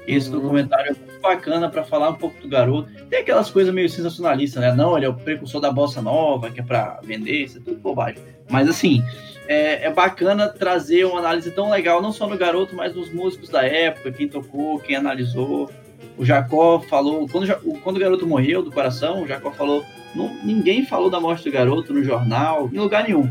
Esse 0.07 0.29
uhum. 0.29 0.39
documentário 0.39 0.91
é 0.91 0.93
muito 0.93 1.21
bacana 1.21 1.69
para 1.69 1.83
falar 1.83 2.11
um 2.11 2.15
pouco 2.15 2.39
do 2.41 2.47
garoto. 2.47 2.89
Tem 3.09 3.19
aquelas 3.19 3.49
coisas 3.49 3.73
meio 3.73 3.89
sensacionalistas, 3.89 4.61
né? 4.61 4.73
Não, 4.73 4.95
ele 4.95 5.05
é 5.05 5.09
o 5.09 5.13
precursor 5.13 5.59
da 5.59 5.69
bossa 5.69 6.01
nova, 6.01 6.49
que 6.49 6.61
é 6.61 6.63
para 6.63 7.01
vender, 7.03 7.43
isso 7.43 7.57
é 7.57 7.61
tudo 7.61 7.81
bobagem. 7.81 8.23
Mas 8.49 8.69
assim, 8.69 9.03
é, 9.45 9.85
é, 9.85 9.91
bacana 9.91 10.47
trazer 10.47 11.03
uma 11.03 11.19
análise 11.19 11.51
tão 11.51 11.69
legal, 11.69 12.01
não 12.01 12.13
só 12.13 12.29
no 12.29 12.37
garoto, 12.37 12.73
mas 12.73 12.95
nos 12.95 13.11
músicos 13.11 13.49
da 13.49 13.65
época, 13.65 14.13
quem 14.13 14.29
tocou, 14.29 14.79
quem 14.79 14.95
analisou. 14.95 15.69
O 16.17 16.23
Jacó 16.23 16.79
falou, 16.79 17.27
quando, 17.27 17.53
quando 17.81 17.97
o 17.97 17.99
garoto 17.99 18.25
morreu 18.25 18.63
do 18.63 18.71
coração, 18.71 19.23
o 19.23 19.27
Jacó 19.27 19.51
falou 19.51 19.83
não, 20.17 20.35
ninguém 20.43 20.85
falou 20.85 21.09
da 21.09 21.19
morte 21.19 21.45
do 21.45 21.51
garoto 21.51 21.93
no 21.93 22.03
jornal, 22.03 22.69
em 22.73 22.79
lugar 22.79 23.03
nenhum. 23.03 23.29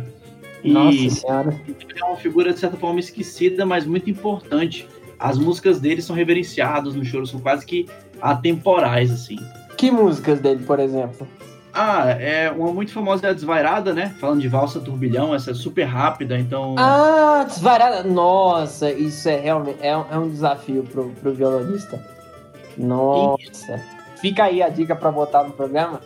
E 0.62 0.72
Nossa 0.72 1.10
Senhora. 1.10 1.60
É 1.94 2.04
uma 2.04 2.16
figura, 2.16 2.52
de 2.52 2.58
certa 2.58 2.76
forma, 2.76 3.00
esquecida, 3.00 3.66
mas 3.66 3.86
muito 3.86 4.08
importante. 4.08 4.88
As 5.18 5.38
músicas 5.38 5.80
dele 5.80 6.02
são 6.02 6.14
reverenciadas 6.14 6.94
no 6.94 7.04
choro, 7.04 7.26
são 7.26 7.40
quase 7.40 7.64
que 7.64 7.86
atemporais, 8.20 9.10
assim. 9.10 9.38
Que 9.76 9.90
músicas 9.90 10.40
dele, 10.40 10.64
por 10.64 10.80
exemplo? 10.80 11.26
Ah, 11.72 12.08
é 12.08 12.50
uma 12.50 12.72
muito 12.72 12.90
famosa 12.90 13.26
é 13.26 13.30
a 13.30 13.32
Desvairada, 13.34 13.92
né? 13.92 14.14
Falando 14.18 14.40
de 14.40 14.48
valsa 14.48 14.80
turbilhão, 14.80 15.34
essa 15.34 15.50
é 15.50 15.54
super 15.54 15.84
rápida, 15.84 16.38
então. 16.38 16.74
Ah, 16.78 17.44
Desvairada! 17.46 18.02
Nossa, 18.02 18.90
isso 18.90 19.28
é 19.28 19.38
realmente 19.38 19.78
é, 19.82 19.88
é 19.88 20.18
um 20.18 20.28
desafio 20.28 20.82
pro, 20.84 21.10
pro 21.10 21.34
violonista. 21.34 22.02
Nossa. 22.78 23.80
Fica 24.16 24.44
aí 24.44 24.62
a 24.62 24.70
dica 24.70 24.96
para 24.96 25.12
botar 25.12 25.44
no 25.44 25.52
programa. 25.52 26.00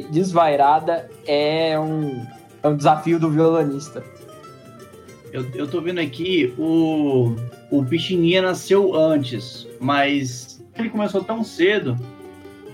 Desvairada 0.00 1.08
é 1.26 1.78
um, 1.78 2.24
é 2.62 2.68
um 2.68 2.76
desafio 2.76 3.18
do 3.18 3.30
violonista. 3.30 4.02
Eu, 5.32 5.44
eu 5.54 5.66
tô 5.66 5.80
vendo 5.80 5.98
aqui, 5.98 6.54
o, 6.56 7.34
o 7.70 7.84
Pichininha 7.84 8.40
nasceu 8.40 8.94
antes, 8.94 9.66
mas 9.80 10.62
ele 10.78 10.90
começou 10.90 11.24
tão 11.24 11.42
cedo, 11.42 11.98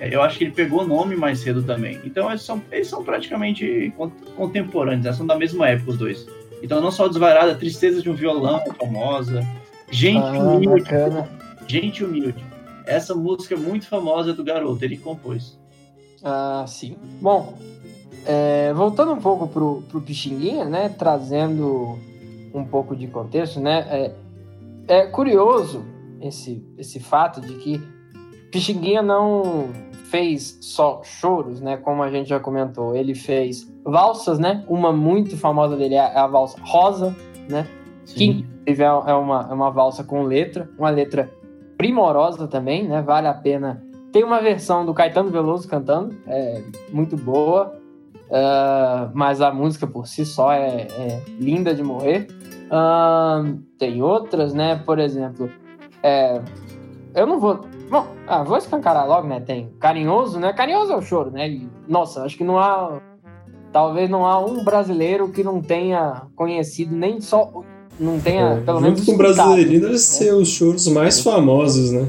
é, 0.01 0.14
eu 0.14 0.23
acho 0.23 0.39
que 0.39 0.45
ele 0.45 0.53
pegou 0.53 0.83
o 0.83 0.87
nome 0.87 1.14
mais 1.14 1.41
cedo 1.41 1.62
também. 1.62 2.01
Então 2.05 2.29
eles 2.31 2.43
são, 2.43 2.62
eles 2.73 2.89
são 2.89 3.05
praticamente 3.05 3.93
contemporâneos, 4.35 5.05
né? 5.05 5.12
são 5.12 5.27
da 5.27 5.37
mesma 5.37 5.68
época 5.68 5.91
os 5.93 5.99
dois. 5.99 6.27
Então 6.62 6.81
não 6.81 6.91
só 6.91 7.07
Desvairada, 7.07 7.55
Tristeza 7.55 8.03
de 8.03 8.11
um 8.11 8.14
Violão, 8.14 8.62
famosa. 8.79 9.47
Gente 9.91 10.18
ah, 10.18 10.43
Humilde. 10.43 10.83
Bacana. 10.83 11.29
Gente 11.66 12.03
Humilde. 12.03 12.43
Essa 12.87 13.14
música 13.14 13.55
é 13.55 13.59
muito 13.59 13.87
famosa 13.87 14.33
do 14.33 14.43
garoto, 14.43 14.85
ele 14.85 14.97
compôs. 14.97 15.59
Ah, 16.23 16.64
sim. 16.66 16.97
Bom, 17.21 17.55
é, 18.27 18.73
voltando 18.75 19.12
um 19.12 19.21
pouco 19.21 19.47
pro, 19.49 19.83
pro 19.89 20.01
Pixinguinha, 20.01 20.64
né? 20.64 20.89
Trazendo 20.89 21.99
um 22.55 22.64
pouco 22.64 22.95
de 22.95 23.07
contexto, 23.07 23.61
né? 23.61 23.87
É, 23.91 24.14
é 24.89 25.07
curioso 25.07 25.85
esse, 26.21 26.64
esse 26.77 27.01
fato 27.01 27.41
de 27.41 27.55
que 27.55 27.81
Pixinguinha 28.51 29.03
não 29.03 29.71
fez 30.11 30.59
só 30.61 31.03
choros, 31.05 31.61
né? 31.61 31.77
Como 31.77 32.03
a 32.03 32.11
gente 32.11 32.29
já 32.29 32.41
comentou, 32.41 32.95
ele 32.95 33.14
fez 33.14 33.73
valsas, 33.85 34.39
né? 34.39 34.64
Uma 34.68 34.93
muito 34.93 35.37
famosa 35.37 35.77
dele 35.77 35.95
é 35.95 36.18
a 36.18 36.27
valsa 36.27 36.59
Rosa, 36.62 37.14
né? 37.49 37.66
Sim. 38.05 38.14
Que 38.14 38.25
inclusive 38.25 38.83
é 38.83 39.14
uma, 39.14 39.49
é 39.51 39.55
uma 39.55 39.71
valsa 39.71 40.05
com 40.05 40.23
letra, 40.23 40.68
uma 40.77 40.91
letra 40.91 41.31
primorosa 41.79 42.47
também, 42.47 42.87
né? 42.87 43.01
Vale 43.01 43.29
a 43.29 43.35
pena 43.35 43.83
Tem 44.12 44.24
uma 44.24 44.40
versão 44.40 44.84
do 44.84 44.92
Caetano 44.92 45.30
Veloso 45.30 45.68
cantando, 45.68 46.16
é 46.26 46.62
muito 46.92 47.16
boa, 47.16 47.74
uh, 48.28 49.11
mas 49.14 49.40
a 49.40 49.52
música 49.52 49.86
por 49.86 50.06
si 50.06 50.26
só 50.26 50.52
é, 50.52 50.88
é 50.90 51.22
linda 51.38 51.74
de 51.74 51.82
morrer. 51.82 52.26
Uh, 52.66 53.58
tem 53.78 54.02
outras, 54.02 54.52
né? 54.52 54.76
Por 54.84 54.98
exemplo, 54.98 55.50
é, 56.02 56.40
eu 57.14 57.26
não 57.26 57.40
vou. 57.40 57.61
Bom, 57.88 58.06
ah, 58.26 58.42
vou 58.42 58.56
escancarar 58.56 59.06
logo, 59.06 59.26
né? 59.26 59.40
Tem 59.40 59.68
Carinhoso, 59.80 60.38
né? 60.38 60.52
Carinhoso 60.52 60.92
é 60.92 60.96
o 60.96 61.02
choro, 61.02 61.30
né? 61.30 61.48
E, 61.48 61.68
nossa, 61.88 62.22
acho 62.22 62.36
que 62.36 62.44
não 62.44 62.58
há. 62.58 63.00
Talvez 63.72 64.11
não 64.11 64.26
há 64.26 64.44
um 64.44 64.64
brasileiro 64.64 65.28
que 65.28 65.44
não 65.44 65.61
tenha 65.61 66.22
conhecido 66.34 66.94
nem 66.94 67.20
só. 67.20 67.62
Não 67.98 68.18
tenha, 68.18 68.54
é, 68.54 68.61
pelo 68.61 68.80
menos. 68.80 69.00
Junto 69.00 69.11
com 69.11 69.14
o 69.14 69.18
brasileirinho 69.18 69.80
deve 69.80 69.92
né? 69.92 69.98
ser 69.98 70.32
os 70.32 70.48
choros 70.48 70.86
mais 70.88 71.20
famosos, 71.20 71.92
né? 71.92 72.08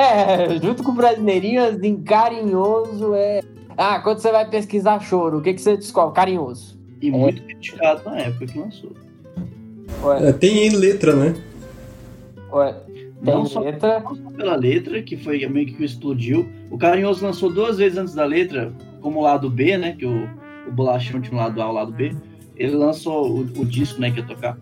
É, 0.00 0.60
junto 0.62 0.84
com 0.84 0.92
o 0.92 0.94
brasileirinho, 0.94 1.64
assim, 1.64 1.96
carinhoso 2.02 3.14
é. 3.14 3.40
Ah, 3.76 3.98
quando 3.98 4.18
você 4.18 4.30
vai 4.30 4.48
pesquisar 4.48 5.00
choro, 5.00 5.38
o 5.38 5.42
que, 5.42 5.54
que 5.54 5.60
você 5.60 5.76
descobre? 5.76 6.14
Carinhoso. 6.14 6.78
E 7.02 7.08
é. 7.08 7.10
muito 7.10 7.42
criticado 7.42 8.08
na 8.08 8.18
época 8.18 8.46
que 8.46 8.58
lançou. 8.58 8.92
É, 10.20 10.32
tem 10.32 10.70
letra, 10.70 11.14
né? 11.16 11.34
Ué, 12.52 12.72
tem 13.24 13.34
não 13.34 13.42
letra. 13.42 14.00
Só, 14.00 14.14
não 14.14 14.16
só 14.16 14.30
pela 14.36 14.54
letra, 14.54 15.02
que 15.02 15.16
foi 15.16 15.44
meio 15.48 15.66
que 15.66 15.84
explodiu. 15.84 16.48
O 16.70 16.78
Carinhoso 16.78 17.24
lançou 17.24 17.52
duas 17.52 17.78
vezes 17.78 17.98
antes 17.98 18.14
da 18.14 18.24
letra, 18.24 18.72
como 19.00 19.20
lado 19.20 19.50
B, 19.50 19.76
né? 19.76 19.96
Que 19.98 20.06
o, 20.06 20.28
o 20.66 20.70
Bolachão 20.70 21.20
tinha 21.20 21.34
um 21.34 21.42
lado 21.42 21.60
A 21.60 21.66
e 21.66 21.68
o 21.68 21.72
lado 21.72 21.92
B. 21.92 22.14
Ele 22.56 22.76
lançou 22.76 23.28
o, 23.28 23.40
o, 23.40 23.64
disco, 23.64 24.00
né? 24.00 24.10
Que 24.10 24.20
ia 24.20 24.26
tocar. 24.26 24.56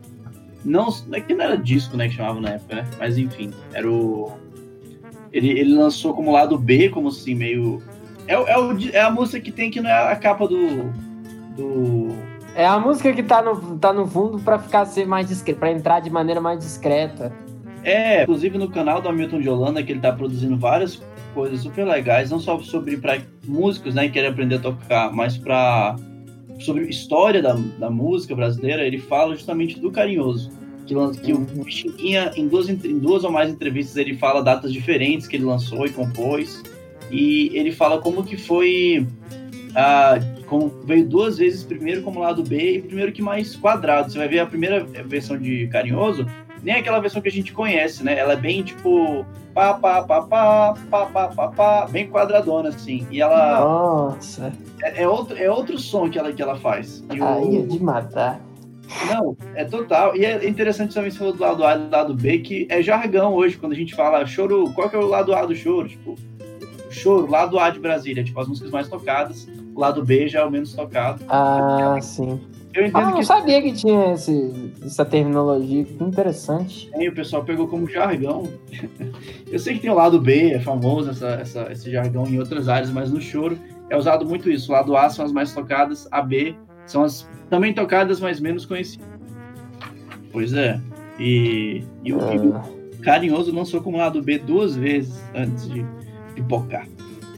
Não, 0.65 0.89
é 1.13 1.21
que 1.21 1.35
não 1.35 1.45
era 1.45 1.57
disco, 1.57 1.97
né? 1.97 2.09
Que 2.09 2.15
chamava 2.15 2.41
na 2.41 2.51
época, 2.51 2.77
né? 2.77 2.89
Mas 2.99 3.19
enfim, 3.19 3.53
era 3.75 3.91
o. 3.91 4.33
Ele, 5.37 5.51
ele 5.51 5.75
lançou 5.75 6.15
como 6.15 6.33
lado 6.33 6.57
B, 6.57 6.89
como 6.89 7.09
assim, 7.09 7.35
meio. 7.35 7.83
É, 8.27 8.35
é, 8.35 8.59
o, 8.59 8.77
é 8.91 9.01
a 9.01 9.11
música 9.11 9.39
que 9.39 9.53
tem 9.53 9.71
que 9.71 9.83
não 9.83 9.91
é 9.91 10.13
a 10.13 10.17
capa 10.17 10.49
do. 10.49 10.91
do 11.55 12.09
é 12.55 12.67
a 12.67 12.79
música 12.79 13.13
que 13.13 13.23
tá 13.23 13.43
no, 13.43 13.79
tá 13.79 13.93
no 13.93 14.07
fundo 14.07 14.39
para 14.39 14.59
ficar 14.59 14.87
ser 14.87 15.07
mais 15.07 15.29
discreta, 15.29 15.61
para 15.61 15.71
entrar 15.71 16.01
de 16.01 16.09
maneira 16.09 16.41
mais 16.41 16.59
discreta. 16.59 17.31
É, 17.85 18.23
inclusive 18.23 18.57
no 18.57 18.71
canal 18.71 19.03
do 19.03 19.11
Hamilton 19.11 19.41
de 19.43 19.49
Holanda, 19.51 19.83
que 19.83 19.93
ele 19.93 20.01
tá 20.01 20.11
produzindo 20.11 20.57
várias 20.57 21.01
coisas 21.35 21.61
super 21.61 21.87
legais, 21.87 22.31
não 22.31 22.41
só 22.41 22.59
sobre 22.61 22.97
para 22.97 23.19
músicos, 23.47 23.95
né, 23.95 24.07
que 24.07 24.15
querem 24.15 24.31
aprender 24.31 24.55
a 24.55 24.61
tocar, 24.61 25.13
mas 25.13 25.37
para 25.37 25.97
sobre 26.59 26.85
história 26.89 27.43
da, 27.43 27.55
da 27.79 27.91
música 27.91 28.35
brasileira, 28.35 28.87
ele 28.87 28.99
fala 28.99 29.37
justamente 29.37 29.79
do 29.79 29.93
Carinhoso. 29.93 30.51
Que, 30.87 30.95
que 31.21 31.33
o 31.33 31.65
Pixinguinha, 31.65 32.33
em 32.37 32.47
duas, 32.47 32.69
em 32.69 32.99
duas 32.99 33.25
ou 33.25 33.31
mais 33.31 33.51
entrevistas, 33.51 33.97
ele 33.97 34.17
fala 34.17 34.43
datas 34.43 34.73
diferentes 34.73 35.27
que 35.27 35.37
ele 35.37 35.45
lançou 35.45 35.87
e 35.87 35.91
compôs. 35.91 36.63
E 37.11 37.51
ele 37.55 37.73
fala 37.73 37.99
como 38.01 38.25
que 38.25 38.37
foi 38.37 39.07
ah, 39.75 40.19
como 40.47 40.69
veio 40.85 41.07
duas 41.07 41.39
vezes, 41.39 41.63
primeiro 41.63 42.03
como 42.03 42.21
lado 42.21 42.43
B 42.43 42.77
e 42.77 42.83
primeiro 42.83 43.13
que 43.13 43.21
mais 43.21 43.55
quadrado. 43.55 44.11
Você 44.11 44.19
vai 44.19 44.29
ver 44.29 44.39
a 44.39 44.47
primeira 44.47 44.83
versão 44.85 45.39
de 45.39 45.67
Carinhoso, 45.69 46.27
nem 46.63 46.77
aquela 46.77 46.99
versão 46.99 47.21
que 47.21 47.29
a 47.29 47.33
gente 47.33 47.53
conhece, 47.53 48.03
né? 48.03 48.19
Ela 48.19 48.33
é 48.33 48.37
bem 48.37 48.63
tipo 48.63 49.27
pá, 49.53 49.75
pá, 49.75 50.03
pá, 50.03 50.23
pá, 50.23 50.75
pá, 50.91 51.07
pá, 51.07 51.29
pá, 51.29 51.49
pá 51.49 51.87
bem 51.91 52.09
quadradona, 52.09 52.71
assim. 52.71 53.07
E 53.11 53.21
ela. 53.21 53.61
Nossa! 53.61 54.53
É, 54.83 55.03
é, 55.03 55.09
outro, 55.09 55.37
é 55.37 55.51
outro 55.51 55.79
som 55.79 56.09
que 56.09 56.19
ela, 56.19 56.33
que 56.33 56.43
ela 56.43 56.57
faz. 56.57 57.05
E 57.13 57.21
Aí 57.21 57.45
o... 57.45 57.63
é 57.63 57.67
de 57.67 57.83
matar. 57.83 58.41
Não, 59.09 59.37
é 59.55 59.65
total. 59.65 60.17
E 60.17 60.25
é 60.25 60.49
interessante 60.49 60.95
também 60.95 61.11
você 61.11 61.19
falou 61.19 61.33
do 61.33 61.41
lado 61.41 61.65
A 61.65 61.75
e 61.75 61.79
do 61.79 61.91
lado 61.91 62.15
B, 62.15 62.39
que 62.39 62.67
é 62.71 62.83
jargão 62.83 63.35
hoje, 63.35 63.57
quando 63.57 63.73
a 63.73 63.77
gente 63.77 63.95
fala 63.95 64.25
choro, 64.27 64.73
qual 64.75 64.89
que 64.89 64.97
é 64.97 64.99
o 64.99 65.07
lado 65.07 65.35
A 65.35 65.45
do 65.45 65.55
choro? 65.55 65.89
Tipo, 65.89 66.15
choro, 66.91 67.31
lado 67.31 67.59
A 67.59 67.71
de 67.71 67.79
Brasília, 67.79 68.23
tipo, 68.23 68.39
as 68.41 68.49
músicas 68.49 68.71
mais 68.71 68.89
tocadas 68.89 69.49
o 69.77 69.81
lado 69.81 70.03
B 70.03 70.27
já 70.27 70.41
é 70.41 70.45
o 70.45 70.51
menos 70.51 70.73
tocado. 70.73 71.23
Ah, 71.29 71.99
sim. 72.01 72.41
Eu 72.73 72.87
entendo 72.87 72.97
ah, 72.97 73.11
não 73.11 73.19
que... 73.19 73.27
sabia 73.27 73.63
que 73.63 73.73
tinha 73.73 74.13
esse, 74.13 74.73
essa 74.85 75.05
terminologia, 75.05 75.85
que 75.85 76.03
interessante. 76.03 76.91
É, 76.95 77.09
o 77.09 77.15
pessoal 77.15 77.45
pegou 77.45 77.69
como 77.69 77.89
jargão. 77.89 78.49
Eu 79.51 79.59
sei 79.59 79.75
que 79.75 79.81
tem 79.81 79.91
o 79.91 79.95
lado 79.95 80.21
B, 80.21 80.53
é 80.53 80.61
famoso 80.61 81.11
essa, 81.11 81.29
essa, 81.29 81.73
esse 81.73 81.91
jargão 81.91 82.27
em 82.27 82.39
outras 82.39 82.69
áreas, 82.69 82.91
mas 82.91 83.11
no 83.11 83.21
choro 83.21 83.59
é 83.89 83.97
usado 83.97 84.27
muito 84.27 84.51
isso. 84.51 84.73
O 84.73 84.75
lado 84.75 84.97
A 84.97 85.09
são 85.09 85.25
as 85.25 85.33
mais 85.33 85.53
tocadas, 85.55 86.09
a 86.11 86.21
B 86.21 86.55
são 86.87 87.05
as 87.05 87.29
também 87.51 87.73
tocadas, 87.73 88.21
mas 88.21 88.41
menos 88.41 88.65
conhecidas. 88.65 89.07
Pois 90.33 90.53
é. 90.53 90.81
E, 91.19 91.85
e 92.05 92.13
o 92.13 92.21
é. 92.21 93.03
Carinhoso 93.03 93.55
lançou 93.55 93.81
como 93.81 93.97
lado 93.97 94.23
B 94.23 94.39
duas 94.39 94.77
vezes 94.77 95.23
antes 95.35 95.69
de 95.71 95.85
pipocar. 96.35 96.87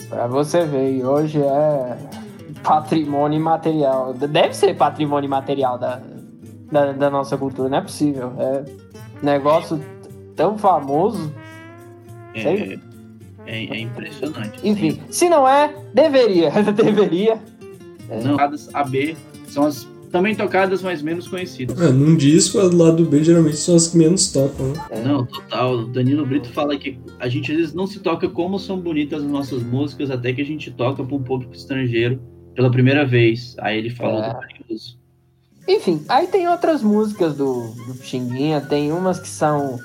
Pra 0.09 0.27
você 0.27 0.65
ver, 0.65 1.05
hoje 1.05 1.41
é 1.41 1.97
patrimônio 2.63 3.41
material. 3.41 4.15
Deve 4.15 4.55
ser 4.55 4.75
patrimônio 4.75 5.29
material 5.29 5.79
da, 5.79 6.01
da, 6.73 6.93
da, 6.93 7.11
nossa 7.11 7.37
cultura, 7.37 7.69
não 7.69 7.79
é 7.79 7.83
possível. 7.83 8.33
É 8.39 8.65
negócio 9.23 9.81
tão 10.35 10.57
famoso. 10.57 11.33
É, 12.35 12.79
é, 13.47 13.65
é, 13.65 13.81
impressionante. 13.81 14.59
Enfim, 14.63 14.93
sim. 14.93 15.03
se 15.11 15.29
não 15.29 15.47
é, 15.47 15.75
deveria. 15.93 16.51
deveria. 16.73 17.39
É. 18.09 18.23
Não, 18.23 18.37
A, 18.73 18.85
B 18.85 19.17
são 19.53 19.65
as 19.65 19.87
também 20.11 20.35
tocadas, 20.35 20.83
mas 20.83 21.03
menos 21.03 21.29
conhecidas. 21.29 21.79
É, 21.81 21.91
num 21.91 22.17
disco, 22.17 22.59
do 22.69 22.77
lado 22.77 23.05
B 23.05 23.23
geralmente 23.23 23.57
são 23.57 23.77
as 23.77 23.89
que 23.89 23.99
menos 23.99 24.33
tocam, 24.33 24.69
né? 24.69 24.87
É. 24.91 25.03
Não, 25.03 25.25
total. 25.27 25.85
Danilo 25.85 26.27
Brito 26.27 26.49
fala 26.49 26.77
que 26.77 26.99
a 27.21 27.29
gente 27.29 27.53
às 27.53 27.59
vezes 27.59 27.75
não 27.75 27.87
se 27.87 28.01
toca 28.01 28.29
como 28.29 28.59
são 28.59 28.81
bonitas 28.81 29.23
as 29.23 29.29
nossas 29.29 29.63
músicas, 29.63 30.11
até 30.11 30.33
que 30.33 30.41
a 30.41 30.45
gente 30.45 30.71
toca 30.71 31.05
para 31.05 31.15
um 31.15 31.23
público 31.23 31.55
estrangeiro 31.55 32.21
pela 32.55 32.71
primeira 32.71 33.07
vez. 33.07 33.55
Aí 33.59 33.79
ele 33.79 33.91
falou 33.91 34.23
é. 34.23 34.29
do 34.33 34.41
carinhoso. 34.41 34.99
Enfim, 35.69 36.03
aí 36.09 36.27
tem 36.27 36.49
outras 36.49 36.83
músicas 36.83 37.37
do, 37.37 37.71
do 37.87 37.95
Xinguinha, 38.03 38.61
tem 38.61 38.91
umas 38.91 39.21
que 39.21 39.29
são 39.29 39.79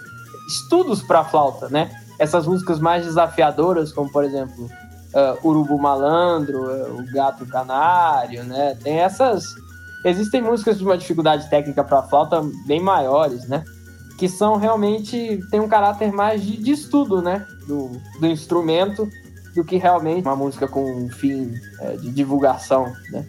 estudos 0.48 1.02
para 1.02 1.26
flauta, 1.26 1.68
né? 1.68 1.92
Essas 2.18 2.48
músicas 2.48 2.80
mais 2.80 3.06
desafiadoras, 3.06 3.92
como 3.92 4.10
por 4.10 4.24
exemplo, 4.24 4.70
uh, 5.14 5.48
Urubu 5.48 5.78
Malandro, 5.78 6.64
uh, 6.64 7.00
O 7.00 7.06
Gato 7.14 7.46
Canário, 7.46 8.44
né? 8.44 8.78
Tem 8.82 9.00
essas. 9.00 9.46
Existem 10.06 10.42
músicas 10.42 10.78
de 10.78 10.84
uma 10.84 10.98
dificuldade 10.98 11.50
técnica 11.50 11.84
para 11.84 12.04
flauta 12.04 12.42
bem 12.66 12.82
maiores, 12.82 13.48
né? 13.48 13.64
Que 14.18 14.28
são 14.28 14.58
realmente. 14.58 15.40
tem 15.50 15.60
um 15.60 15.68
caráter 15.68 16.12
mais 16.12 16.44
de, 16.44 16.58
de 16.58 16.72
estudo, 16.72 17.22
né? 17.22 17.46
Do, 17.68 17.92
do 18.20 18.28
instrumento 18.28 19.08
do 19.56 19.64
que 19.64 19.78
realmente 19.78 20.26
uma 20.26 20.36
música 20.36 20.68
com 20.68 20.84
um 20.84 21.10
fim 21.10 21.54
é, 21.80 21.96
de 21.98 22.10
divulgação, 22.10 22.92
né? 23.12 23.26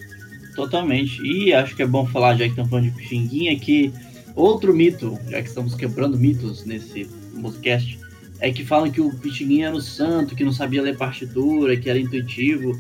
Totalmente. 0.57 1.23
E 1.23 1.53
acho 1.53 1.77
que 1.77 1.83
é 1.83 1.87
bom 1.87 2.07
falar, 2.07 2.33
já 2.33 2.45
que 2.45 2.51
estamos 2.51 2.71
falando 2.71 2.87
de 2.87 2.93
Pixinguinha, 2.93 3.59
que 3.59 3.93
outro 4.35 4.73
mito, 4.73 5.19
já 5.29 5.43
que 5.43 5.49
estamos 5.49 5.75
quebrando 5.75 6.17
mitos 6.17 6.65
nesse 6.65 7.05
podcast, 7.41 7.99
é 8.41 8.51
que 8.53 8.65
falam 8.65 8.91
que 8.91 9.01
o 9.01 9.15
Pixinguinha 9.15 9.69
era 9.69 9.77
o 9.77 9.81
santo, 9.81 10.35
que 10.35 10.45
não 10.45 10.53
sabia 10.53 10.83
ler 10.83 10.97
partitura, 10.97 11.77
que 11.77 11.89
era 11.89 11.99
intuitivo. 11.99 12.73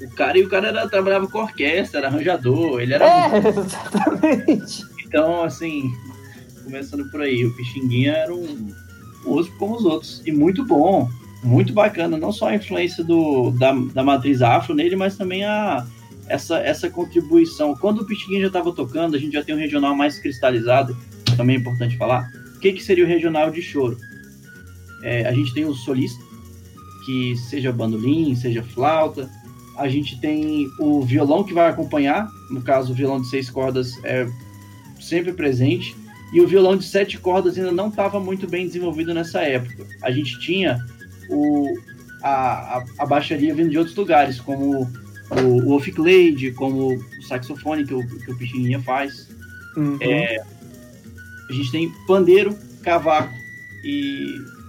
O 0.00 0.10
cara 0.10 0.38
e 0.38 0.42
o 0.42 0.48
cara 0.48 0.68
era, 0.68 0.88
trabalhava 0.88 1.28
com 1.28 1.38
orquestra, 1.38 2.00
era 2.00 2.08
arranjador, 2.08 2.80
ele 2.80 2.94
era. 2.94 3.04
É, 3.04 3.48
exatamente. 3.48 4.84
Então, 5.06 5.42
assim, 5.42 5.92
começando 6.64 7.10
por 7.10 7.20
aí, 7.20 7.44
o 7.44 7.54
Pixinguinha 7.54 8.12
era 8.12 8.34
um 8.34 8.72
músico 9.24 9.56
como 9.58 9.76
os 9.76 9.84
outros. 9.84 10.22
E 10.24 10.32
muito 10.32 10.64
bom 10.64 11.08
muito 11.42 11.72
bacana, 11.72 12.18
não 12.18 12.32
só 12.32 12.48
a 12.48 12.54
influência 12.54 13.02
do, 13.02 13.50
da, 13.52 13.72
da 13.72 14.02
matriz 14.02 14.42
afro 14.42 14.74
nele, 14.74 14.94
mas 14.94 15.16
também 15.16 15.44
a, 15.44 15.86
essa, 16.28 16.58
essa 16.58 16.90
contribuição. 16.90 17.74
Quando 17.74 18.00
o 18.00 18.06
Pixinguinha 18.06 18.42
já 18.42 18.46
estava 18.48 18.72
tocando, 18.72 19.16
a 19.16 19.18
gente 19.18 19.32
já 19.32 19.42
tem 19.42 19.54
um 19.54 19.58
regional 19.58 19.94
mais 19.94 20.18
cristalizado, 20.18 20.96
também 21.36 21.56
é 21.56 21.58
importante 21.58 21.96
falar. 21.96 22.30
O 22.56 22.60
que, 22.60 22.72
que 22.72 22.82
seria 22.82 23.04
o 23.04 23.08
regional 23.08 23.50
de 23.50 23.62
choro? 23.62 23.96
É, 25.02 25.26
a 25.26 25.32
gente 25.32 25.52
tem 25.54 25.64
o 25.64 25.74
solista, 25.74 26.22
que 27.04 27.36
seja 27.36 27.72
bandolim, 27.72 28.34
seja 28.34 28.62
flauta. 28.62 29.30
A 29.76 29.88
gente 29.88 30.20
tem 30.20 30.68
o 30.78 31.02
violão 31.02 31.42
que 31.42 31.54
vai 31.54 31.68
acompanhar, 31.68 32.28
no 32.50 32.60
caso 32.60 32.92
o 32.92 32.94
violão 32.94 33.20
de 33.20 33.28
seis 33.28 33.48
cordas 33.48 33.92
é 34.04 34.28
sempre 35.00 35.32
presente. 35.32 35.96
E 36.32 36.40
o 36.40 36.46
violão 36.46 36.76
de 36.76 36.84
sete 36.84 37.18
cordas 37.18 37.58
ainda 37.58 37.72
não 37.72 37.88
estava 37.88 38.20
muito 38.20 38.46
bem 38.46 38.66
desenvolvido 38.66 39.12
nessa 39.12 39.40
época. 39.40 39.84
A 40.02 40.10
gente 40.12 40.38
tinha 40.38 40.78
o, 41.28 41.76
a, 42.22 42.78
a, 42.78 42.84
a 42.98 43.06
baixaria 43.06 43.54
vindo 43.54 43.70
de 43.70 43.78
outros 43.78 43.96
lugares, 43.96 44.38
como 44.38 44.82
o, 45.30 45.40
o 45.40 45.72
Ophicleide, 45.74 46.52
como 46.52 46.94
o 46.94 47.22
saxofone 47.22 47.84
que 47.84 47.94
o, 47.94 48.06
que 48.06 48.30
o 48.30 48.36
Pixinguinha 48.36 48.80
faz. 48.80 49.28
Uhum. 49.76 49.96
É, 50.00 50.40
a 51.48 51.52
gente 51.52 51.72
tem 51.72 51.90
pandeiro, 52.06 52.56
cavaco 52.82 53.34
e. 53.84 54.59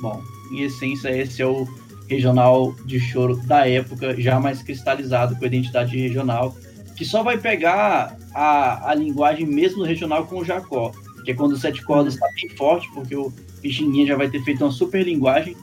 Bom, 0.00 0.22
em 0.50 0.62
essência, 0.62 1.08
esse 1.08 1.40
é 1.42 1.46
o 1.46 1.66
regional 2.08 2.74
de 2.84 3.00
choro 3.00 3.36
da 3.46 3.68
época, 3.68 4.20
já 4.20 4.38
mais 4.38 4.62
cristalizado 4.62 5.34
com 5.36 5.44
a 5.44 5.48
identidade 5.48 5.96
regional, 5.98 6.56
que 6.96 7.04
só 7.04 7.22
vai 7.22 7.36
pegar 7.36 8.16
a, 8.34 8.90
a 8.90 8.94
linguagem 8.94 9.44
mesmo 9.46 9.82
regional 9.82 10.26
com 10.26 10.38
o 10.38 10.44
Jacó, 10.44 10.92
que 11.24 11.32
é 11.32 11.34
quando 11.34 11.52
o 11.52 11.56
sete 11.56 11.82
cordas 11.84 12.14
está 12.14 12.26
bem 12.34 12.48
forte, 12.56 12.88
porque 12.94 13.16
o 13.16 13.32
Pixinguinha 13.60 14.06
já 14.06 14.16
vai 14.16 14.28
ter 14.30 14.42
feito 14.44 14.62
uma 14.64 14.70
super 14.70 15.04
linguagem 15.04 15.56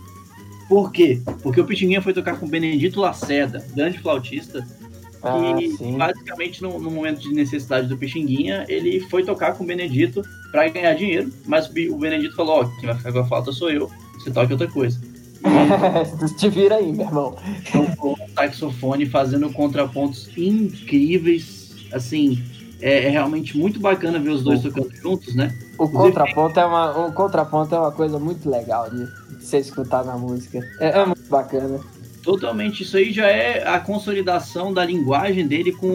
Por 0.67 0.91
quê? 0.91 1.21
Porque 1.41 1.61
o 1.61 1.65
Pixinguinha 1.65 2.01
foi 2.01 2.13
tocar 2.13 2.37
com 2.37 2.45
o 2.45 2.49
Benedito 2.49 2.99
Lacerda, 2.99 3.65
grande 3.75 3.99
flautista, 3.99 4.65
Ah, 5.21 5.55
e 5.61 5.69
sim. 5.77 5.97
basicamente 5.97 6.61
no, 6.61 6.77
no 6.79 6.91
momento 6.91 7.21
de 7.21 7.33
necessidade 7.33 7.87
do 7.87 7.97
Pixinguinha, 7.97 8.65
ele 8.67 8.99
foi 9.09 9.23
tocar 9.23 9.53
com 9.53 9.63
o 9.63 9.67
Benedito 9.67 10.21
para 10.51 10.67
ganhar 10.67 10.93
dinheiro, 10.95 11.31
mas 11.45 11.69
o 11.69 11.97
Benedito 11.97 12.35
falou, 12.35 12.61
ó, 12.61 12.65
quem 12.79 12.87
vai 12.87 12.97
ficar 12.97 13.13
com 13.13 13.19
a 13.19 13.25
flauta 13.25 13.51
sou 13.53 13.69
eu, 13.71 13.89
você 14.23 14.31
toca 14.31 14.53
outra 14.53 14.67
coisa. 14.67 14.99
Te 16.37 16.49
vira 16.49 16.75
aí, 16.75 16.91
meu 16.91 17.05
irmão. 17.05 17.35
tocou 17.71 18.13
o 18.13 18.33
saxofone 18.33 19.05
fazendo 19.05 19.49
contrapontos 19.51 20.29
incríveis. 20.37 21.63
Assim, 21.91 22.41
é, 22.81 23.05
é 23.05 23.09
realmente 23.09 23.57
muito 23.57 23.79
bacana 23.79 24.19
ver 24.19 24.29
os 24.29 24.43
dois 24.43 24.61
tocando 24.61 24.93
juntos, 24.95 25.35
né? 25.35 25.53
O 25.77 25.87
contraponto 25.89 26.59
é 26.59 26.65
uma, 26.65 27.07
o 27.07 27.11
contraponto 27.13 27.75
é 27.75 27.79
uma 27.79 27.91
coisa 27.91 28.17
muito 28.19 28.49
legal 28.49 28.89
de 28.89 29.07
você 29.39 29.57
escutar 29.59 30.03
na 30.03 30.17
música. 30.17 30.59
É, 30.79 30.99
é 30.99 31.05
muito 31.05 31.29
bacana. 31.29 31.79
Totalmente, 32.23 32.83
isso 32.83 32.95
aí 32.95 33.11
já 33.11 33.27
é 33.27 33.67
a 33.67 33.79
consolidação 33.79 34.73
da 34.73 34.85
linguagem 34.85 35.45
dele 35.45 35.73
com 35.73 35.87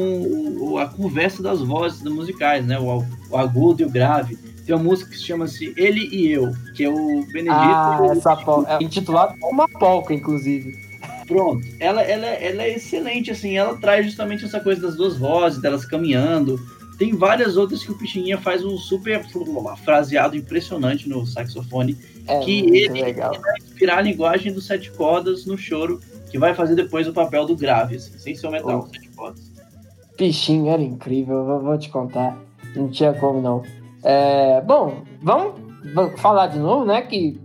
o- 0.61 0.79
a 0.79 0.87
conversa 0.87 1.43
das 1.43 1.61
vozes 1.63 2.03
musicais, 2.03 2.67
né? 2.67 2.79
O, 2.79 3.03
o 3.31 3.37
agudo 3.37 3.81
e 3.83 3.87
o 3.87 3.91
grave. 3.91 4.39
Tem 4.69 4.77
uma 4.77 4.85
música 4.85 5.11
que 5.11 5.17
se 5.17 5.25
chama-se 5.25 5.73
Ele 5.79 6.11
e 6.13 6.31
Eu, 6.31 6.53
que 6.75 6.85
é 6.85 6.91
o 6.91 7.25
Benedito. 7.33 7.51
Ah, 7.53 8.01
o- 8.03 8.13
essa 8.13 8.37
pol- 8.37 8.67
é 8.69 8.83
intitulado 8.85 9.35
uma 9.43 9.67
polca, 9.67 10.13
inclusive. 10.13 10.77
Pronto. 11.27 11.67
Ela, 11.81 12.03
ela, 12.03 12.27
ela 12.27 12.63
é 12.65 12.75
excelente, 12.75 13.31
assim. 13.31 13.57
Ela 13.57 13.79
traz 13.79 14.05
justamente 14.05 14.45
essa 14.45 14.61
coisa 14.61 14.83
das 14.83 14.95
duas 14.95 15.17
vozes, 15.17 15.59
delas 15.63 15.87
caminhando. 15.87 16.61
Tem 16.99 17.15
várias 17.15 17.57
outras 17.57 17.83
que 17.83 17.91
o 17.91 17.97
Pixinguinha 17.97 18.37
faz 18.37 18.63
um 18.63 18.77
super 18.77 19.25
fraseado 19.83 20.37
impressionante 20.37 21.09
no 21.09 21.25
saxofone. 21.27 21.97
É 22.27 22.39
que 22.41 22.59
ele 22.61 23.01
legal. 23.03 23.33
vai 23.41 23.55
inspirar 23.61 23.99
a 23.99 24.03
linguagem 24.03 24.53
dos 24.53 24.67
sete 24.67 24.91
cordas 24.91 25.47
no 25.47 25.57
choro, 25.57 25.99
que 26.31 26.39
vai 26.39 26.55
fazer 26.55 26.75
depois 26.75 27.09
o 27.09 27.13
papel 27.15 27.47
do 27.47 27.57
grave, 27.57 27.97
assim, 27.97 28.19
sem 28.19 28.35
ser 28.35 28.47
o 28.49 28.51
metal, 28.51 28.85
Oh. 28.87 28.95
sete 28.95 29.09
cordas. 29.17 29.51
Bichinho 30.19 30.69
era 30.71 30.83
incrível, 30.83 31.59
vou 31.59 31.79
te 31.79 31.89
contar. 31.89 32.37
Não 32.77 32.89
tinha 32.91 33.15
como 33.15 33.41
não. 33.41 33.63
É, 34.03 34.61
bom, 34.61 35.03
vamos, 35.23 35.55
falar 36.21 36.49
de 36.49 36.59
novo, 36.59 36.85
né? 36.85 37.03
Que 37.03 37.39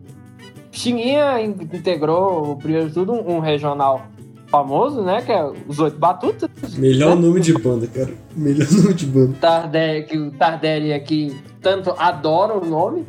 Xinguinha 0.71 1.41
in- 1.41 1.51
integrou, 1.73 2.55
primeiro 2.57 2.87
de 2.87 2.93
tudo, 2.93 3.13
um, 3.13 3.39
regional 3.39 4.03
famoso, 4.47 5.01
né? 5.01 5.21
Que 5.21 5.31
é 5.31 5.43
os 5.67 5.79
Oito 5.79 5.97
Batutas. 5.97 6.49
Melhor 6.77 7.15
nome 7.15 7.39
de 7.39 7.53
banda, 7.53 7.87
cara. 7.87 8.13
Melhor 8.35 8.67
nome 8.71 8.93
de 8.93 9.05
banda. 9.05 9.35
Tardelli, 9.39 10.03
que 10.03 10.17
o 10.17 10.31
Tardelli 10.31 10.93
aqui 10.93 11.35
tanto 11.61 11.91
adora 11.97 12.53
o 12.57 12.65
nome. 12.65 13.05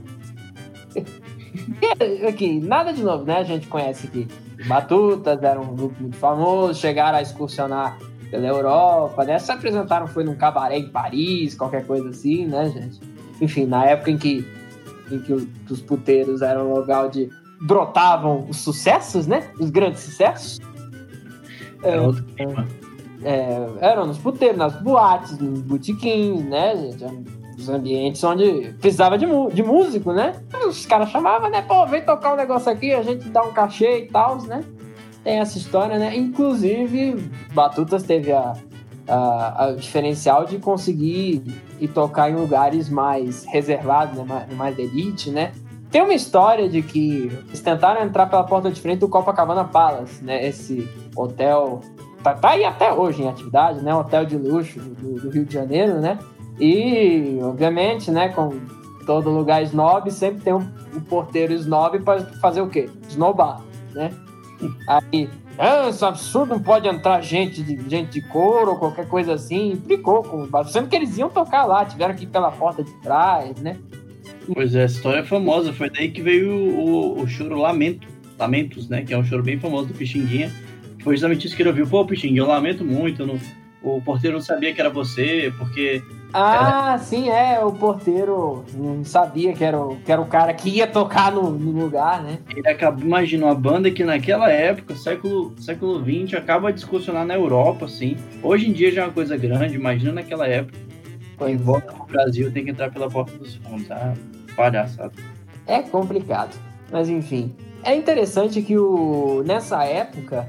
E, 0.94 2.24
aqui, 2.26 2.60
nada 2.60 2.92
de 2.92 3.02
novo, 3.02 3.24
né? 3.24 3.38
A 3.38 3.44
gente 3.44 3.66
conhece 3.66 4.06
aqui. 4.06 4.26
Batutas 4.66 5.42
era 5.42 5.60
um 5.60 5.74
grupo 5.74 5.94
muito 6.00 6.16
famoso, 6.16 6.78
chegaram 6.80 7.18
a 7.18 7.22
excursionar 7.22 7.98
pela 8.30 8.46
Europa, 8.46 9.24
né? 9.24 9.38
Se 9.38 9.52
apresentaram, 9.52 10.06
foi 10.06 10.24
num 10.24 10.34
cabaré 10.34 10.78
em 10.78 10.88
Paris, 10.88 11.54
qualquer 11.54 11.86
coisa 11.86 12.08
assim, 12.08 12.46
né, 12.46 12.70
gente? 12.70 13.00
Enfim, 13.40 13.66
na 13.66 13.84
época 13.84 14.10
em 14.10 14.18
que, 14.18 14.46
em 15.10 15.18
que 15.20 15.32
os, 15.32 15.80
puteiros 15.82 16.42
eram 16.42 16.70
um 16.70 16.74
lugar 16.74 17.06
onde 17.06 17.28
brotavam 17.60 18.46
os 18.48 18.58
sucessos, 18.58 19.26
né? 19.26 19.50
Os 19.58 19.70
grandes 19.70 20.00
sucessos. 20.00 20.60
É 21.82 22.00
outro 22.00 22.24
clima. 22.24 22.66
É, 23.22 23.68
eram 23.80 24.06
nos 24.06 24.18
puteiros, 24.18 24.58
nas 24.58 24.80
boates, 24.82 25.38
nos 25.38 25.60
botiquins, 25.62 26.44
né, 26.44 26.76
gente? 26.76 27.44
Os 27.58 27.68
ambientes 27.68 28.22
onde 28.24 28.74
precisava 28.80 29.16
de, 29.16 29.26
de 29.52 29.62
músico, 29.62 30.12
né? 30.12 30.34
Os 30.66 30.84
caras 30.86 31.10
chamavam, 31.10 31.50
né? 31.50 31.62
Pô, 31.62 31.86
vem 31.86 32.02
tocar 32.02 32.34
um 32.34 32.36
negócio 32.36 32.70
aqui, 32.70 32.92
a 32.92 33.02
gente 33.02 33.28
dá 33.28 33.42
um 33.42 33.52
cachê 33.52 34.00
e 34.00 34.06
tal, 34.08 34.42
né? 34.42 34.64
Tem 35.22 35.38
essa 35.38 35.56
história, 35.56 35.98
né? 35.98 36.14
Inclusive, 36.16 37.30
Batutas 37.54 38.02
teve 38.02 38.32
a, 38.32 38.54
a, 39.08 39.66
a 39.66 39.72
diferencial 39.72 40.44
de 40.44 40.58
conseguir 40.58 41.42
ir 41.80 41.88
tocar 41.88 42.30
em 42.30 42.36
lugares 42.36 42.88
mais 42.88 43.44
reservados, 43.44 44.16
né? 44.16 44.24
mais, 44.26 44.54
mais 44.54 44.78
elite, 44.78 45.30
né? 45.30 45.52
Tem 45.90 46.02
uma 46.02 46.14
história 46.14 46.68
de 46.68 46.82
que 46.82 47.30
eles 47.46 47.60
tentaram 47.60 48.02
entrar 48.02 48.26
pela 48.26 48.42
porta 48.42 48.70
de 48.70 48.80
frente 48.80 48.98
do 48.98 49.08
Copacabana 49.08 49.64
Palace, 49.64 50.24
né? 50.24 50.44
Esse 50.44 50.88
hotel 51.14 51.80
tá, 52.22 52.34
tá 52.34 52.50
aí 52.50 52.64
até 52.64 52.92
hoje 52.92 53.22
em 53.22 53.28
atividade, 53.28 53.80
né? 53.80 53.94
Hotel 53.94 54.24
de 54.24 54.36
luxo 54.36 54.80
do, 54.80 55.20
do 55.20 55.30
Rio 55.30 55.44
de 55.44 55.54
Janeiro, 55.54 56.00
né? 56.00 56.18
E, 56.58 57.38
obviamente, 57.42 58.10
né? 58.10 58.28
Com 58.30 58.58
todo 59.06 59.30
lugar 59.30 59.62
snob, 59.62 60.10
sempre 60.10 60.40
tem 60.40 60.52
um, 60.52 60.66
um 60.94 61.00
porteiro 61.00 61.52
snob 61.52 62.00
para 62.00 62.20
fazer 62.40 62.60
o 62.60 62.68
quê? 62.68 62.90
Snowbar, 63.08 63.60
né? 63.92 64.10
Aí, 64.88 65.28
ah, 65.58 65.88
isso 65.88 66.04
é 66.04 66.08
absurdo, 66.08 66.54
não 66.54 66.60
pode 66.62 66.88
entrar 66.88 67.20
gente 67.20 67.62
de, 67.62 67.88
gente 67.88 68.10
de 68.12 68.20
couro 68.28 68.72
ou 68.72 68.76
qualquer 68.78 69.06
coisa 69.08 69.34
assim. 69.34 69.72
Implicou 69.72 70.22
com 70.22 70.42
o. 70.42 70.64
Sendo 70.64 70.88
que 70.88 70.96
eles 70.96 71.16
iam 71.16 71.30
tocar 71.30 71.64
lá, 71.64 71.84
tiveram 71.84 72.14
que 72.14 72.24
ir 72.24 72.28
pela 72.28 72.50
porta 72.50 72.82
de 72.82 72.92
trás, 73.00 73.56
né? 73.60 73.76
Pois 74.52 74.74
é, 74.74 74.82
essa 74.84 74.96
história 74.96 75.20
é 75.20 75.24
famosa. 75.24 75.72
Foi 75.72 75.88
daí 75.88 76.10
que 76.10 76.20
veio 76.20 76.50
o, 76.50 77.18
o, 77.18 77.22
o 77.22 77.28
choro 77.28 77.56
Lamento, 77.58 78.06
Lamentos, 78.38 78.88
né? 78.88 79.02
Que 79.02 79.14
é 79.14 79.18
um 79.18 79.24
choro 79.24 79.42
bem 79.42 79.58
famoso 79.58 79.88
do 79.88 79.94
Pixinguinha. 79.94 80.50
Foi 81.02 81.14
justamente 81.14 81.46
isso 81.46 81.54
que 81.56 81.62
ele 81.62 81.68
ouviu. 81.68 81.86
Pô, 81.86 82.04
Pixinguinha, 82.04 82.40
eu 82.42 82.46
lamento 82.46 82.84
muito. 82.84 83.22
eu 83.22 83.26
não- 83.26 83.63
o 83.84 84.00
porteiro 84.00 84.36
não 84.36 84.42
sabia 84.42 84.72
que 84.72 84.80
era 84.80 84.88
você, 84.88 85.52
porque 85.58 86.02
Ah, 86.32 86.98
sim, 86.98 87.28
é, 87.28 87.62
o 87.62 87.70
porteiro 87.70 88.64
não 88.72 89.04
sabia 89.04 89.52
que 89.52 89.62
era 89.62 89.78
o, 89.78 89.96
que 89.96 90.10
era 90.10 90.20
o 90.20 90.26
cara 90.26 90.54
que 90.54 90.70
ia 90.70 90.86
tocar 90.86 91.30
no, 91.30 91.50
no 91.50 91.84
lugar, 91.84 92.22
né? 92.22 92.38
ele 92.56 92.66
acaba, 92.66 93.00
imagina, 93.00 93.46
uma 93.46 93.54
banda 93.54 93.90
que 93.90 94.02
naquela 94.02 94.50
época, 94.50 94.96
século, 94.96 95.54
século 95.58 96.02
XX, 96.02 96.34
acaba 96.34 96.72
de 96.72 96.80
excursionar 96.80 97.26
na 97.26 97.34
Europa, 97.34 97.84
assim. 97.84 98.16
Hoje 98.42 98.68
em 98.70 98.72
dia 98.72 98.90
já 98.90 99.02
é 99.02 99.04
uma 99.04 99.12
coisa 99.12 99.36
grande, 99.36 99.74
imagina 99.74 100.12
naquela 100.12 100.48
época. 100.48 100.78
Quem 101.38 101.56
volta 101.56 101.92
pro 101.92 102.06
Brasil 102.06 102.50
tem 102.50 102.64
que 102.64 102.70
entrar 102.70 102.90
pela 102.90 103.10
porta 103.10 103.36
dos 103.36 103.56
fundos. 103.56 103.90
Ah, 103.90 104.14
palhaçada. 104.56 105.12
É 105.66 105.82
complicado. 105.82 106.56
Mas 106.90 107.08
enfim. 107.08 107.54
É 107.82 107.94
interessante 107.94 108.62
que 108.62 108.78
o, 108.78 109.42
nessa 109.44 109.84
época 109.84 110.48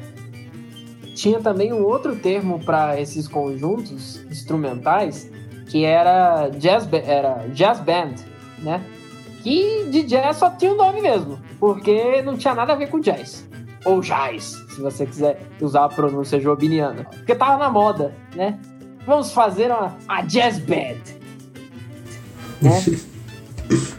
tinha 1.16 1.40
também 1.40 1.74
um 1.74 1.82
outro 1.84 2.16
termo 2.18 2.60
para 2.60 3.00
esses 3.00 3.28
conjuntos 3.28 4.18
instrumentais 4.30 5.32
que 5.68 5.84
era 5.84 6.50
jazz, 6.50 6.88
era 6.92 7.48
jazz 7.54 7.80
band, 7.80 8.16
né? 8.60 8.84
Que 9.42 9.86
de 9.90 10.04
jazz 10.04 10.38
só 10.38 10.50
tinha 10.52 10.72
o 10.72 10.76
nome 10.76 11.02
mesmo, 11.02 11.40
porque 11.60 12.22
não 12.22 12.38
tinha 12.38 12.54
nada 12.54 12.74
a 12.74 12.76
ver 12.76 12.90
com 12.90 13.00
jazz. 13.00 13.48
Ou 13.86 14.02
jazz, 14.02 14.64
se 14.70 14.82
você 14.82 15.06
quiser 15.06 15.42
usar 15.62 15.86
a 15.86 15.90
pronúncia 15.90 16.40
jobiniana. 16.40 17.06
Porque 17.06 17.34
tava 17.34 17.58
na 17.58 17.70
moda, 17.70 18.14
né? 18.36 18.60
Vamos 19.06 19.32
fazer 19.32 19.72
uma, 19.72 19.96
uma 20.04 20.22
jazz 20.24 20.60
band. 20.60 21.02
Né? 22.62 22.82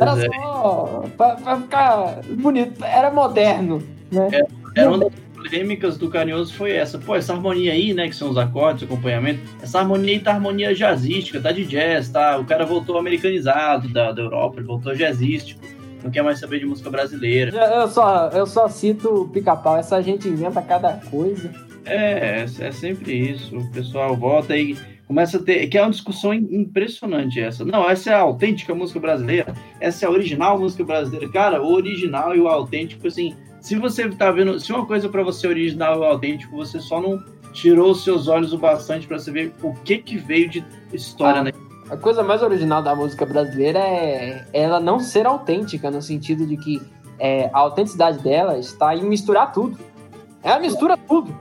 Era 0.00 0.12
é. 0.12 0.26
só 0.26 1.04
pra, 1.16 1.34
pra 1.34 1.56
ficar 1.60 2.20
bonito, 2.36 2.84
era 2.84 3.10
moderno, 3.10 3.82
né? 4.12 4.28
Era 4.76 4.90
uma 4.90 4.98
das 4.98 5.12
polêmicas 5.48 5.96
do 5.96 6.08
Carinhoso 6.08 6.54
foi 6.54 6.72
essa. 6.72 6.98
Pô, 6.98 7.14
essa 7.16 7.32
harmonia 7.32 7.72
aí, 7.72 7.94
né, 7.94 8.08
que 8.08 8.16
são 8.16 8.30
os 8.30 8.36
acordes, 8.38 8.82
o 8.82 8.84
acompanhamento, 8.86 9.40
essa 9.62 9.78
harmonia 9.80 10.12
aí 10.12 10.20
tá 10.20 10.32
harmonia 10.32 10.74
jazzística, 10.74 11.40
tá 11.40 11.52
de 11.52 11.64
jazz, 11.64 12.08
tá? 12.08 12.38
O 12.38 12.44
cara 12.44 12.64
voltou 12.64 12.98
americanizado 12.98 13.88
da, 13.88 14.12
da 14.12 14.22
Europa, 14.22 14.58
ele 14.58 14.66
voltou 14.66 14.94
jazzístico, 14.94 15.60
não 16.02 16.10
quer 16.10 16.22
mais 16.22 16.38
saber 16.38 16.60
de 16.60 16.66
música 16.66 16.90
brasileira. 16.90 17.56
Eu 17.56 17.88
só, 17.88 18.28
eu 18.28 18.46
só 18.46 18.68
cito 18.68 19.08
o 19.08 19.28
pica-pau, 19.28 19.76
essa 19.76 20.00
gente 20.02 20.28
inventa 20.28 20.62
cada 20.62 20.92
coisa. 21.10 21.50
É, 21.84 22.40
é, 22.40 22.46
é 22.60 22.72
sempre 22.72 23.12
isso. 23.14 23.56
O 23.56 23.70
pessoal 23.70 24.14
volta 24.14 24.54
e 24.54 24.76
começa 25.06 25.38
a 25.38 25.42
ter. 25.42 25.66
Que 25.68 25.78
é 25.78 25.82
uma 25.82 25.90
discussão 25.90 26.34
im- 26.34 26.46
impressionante 26.52 27.40
essa. 27.40 27.64
Não, 27.64 27.88
essa 27.88 28.10
é 28.10 28.14
a 28.14 28.18
autêntica 28.20 28.74
música 28.74 29.00
brasileira. 29.00 29.54
Essa 29.80 30.04
é 30.04 30.08
a 30.08 30.10
original 30.10 30.58
música 30.58 30.84
brasileira. 30.84 31.26
Cara, 31.32 31.62
o 31.62 31.72
original 31.72 32.36
e 32.36 32.40
o 32.40 32.46
autêntico, 32.46 33.06
assim. 33.08 33.34
Se 33.60 33.76
você 33.76 34.08
tá 34.10 34.30
vendo. 34.30 34.58
Se 34.60 34.72
uma 34.72 34.86
coisa 34.86 35.08
pra 35.08 35.22
você 35.22 35.46
é 35.46 35.50
original 35.50 36.00
e 36.02 36.06
autêntico, 36.06 36.56
você 36.56 36.80
só 36.80 37.00
não 37.00 37.22
tirou 37.52 37.90
os 37.92 38.04
seus 38.04 38.28
olhos 38.28 38.52
o 38.52 38.58
bastante 38.58 39.06
pra 39.06 39.18
você 39.18 39.30
ver 39.30 39.54
o 39.62 39.72
que 39.72 39.98
que 39.98 40.16
veio 40.16 40.48
de 40.48 40.64
história, 40.92 41.40
Ah. 41.40 41.44
né? 41.44 41.52
A 41.90 41.96
coisa 41.96 42.22
mais 42.22 42.42
original 42.42 42.82
da 42.82 42.94
música 42.94 43.24
brasileira 43.24 43.78
é 43.78 44.44
ela 44.52 44.78
não 44.78 45.00
ser 45.00 45.26
autêntica, 45.26 45.90
no 45.90 46.02
sentido 46.02 46.46
de 46.46 46.56
que 46.58 46.82
é, 47.18 47.50
a 47.52 47.58
autenticidade 47.60 48.18
dela 48.18 48.58
está 48.58 48.94
em 48.94 49.02
misturar 49.04 49.52
tudo. 49.52 49.78
Ela 50.42 50.60
mistura 50.60 50.96
tudo. 50.98 51.34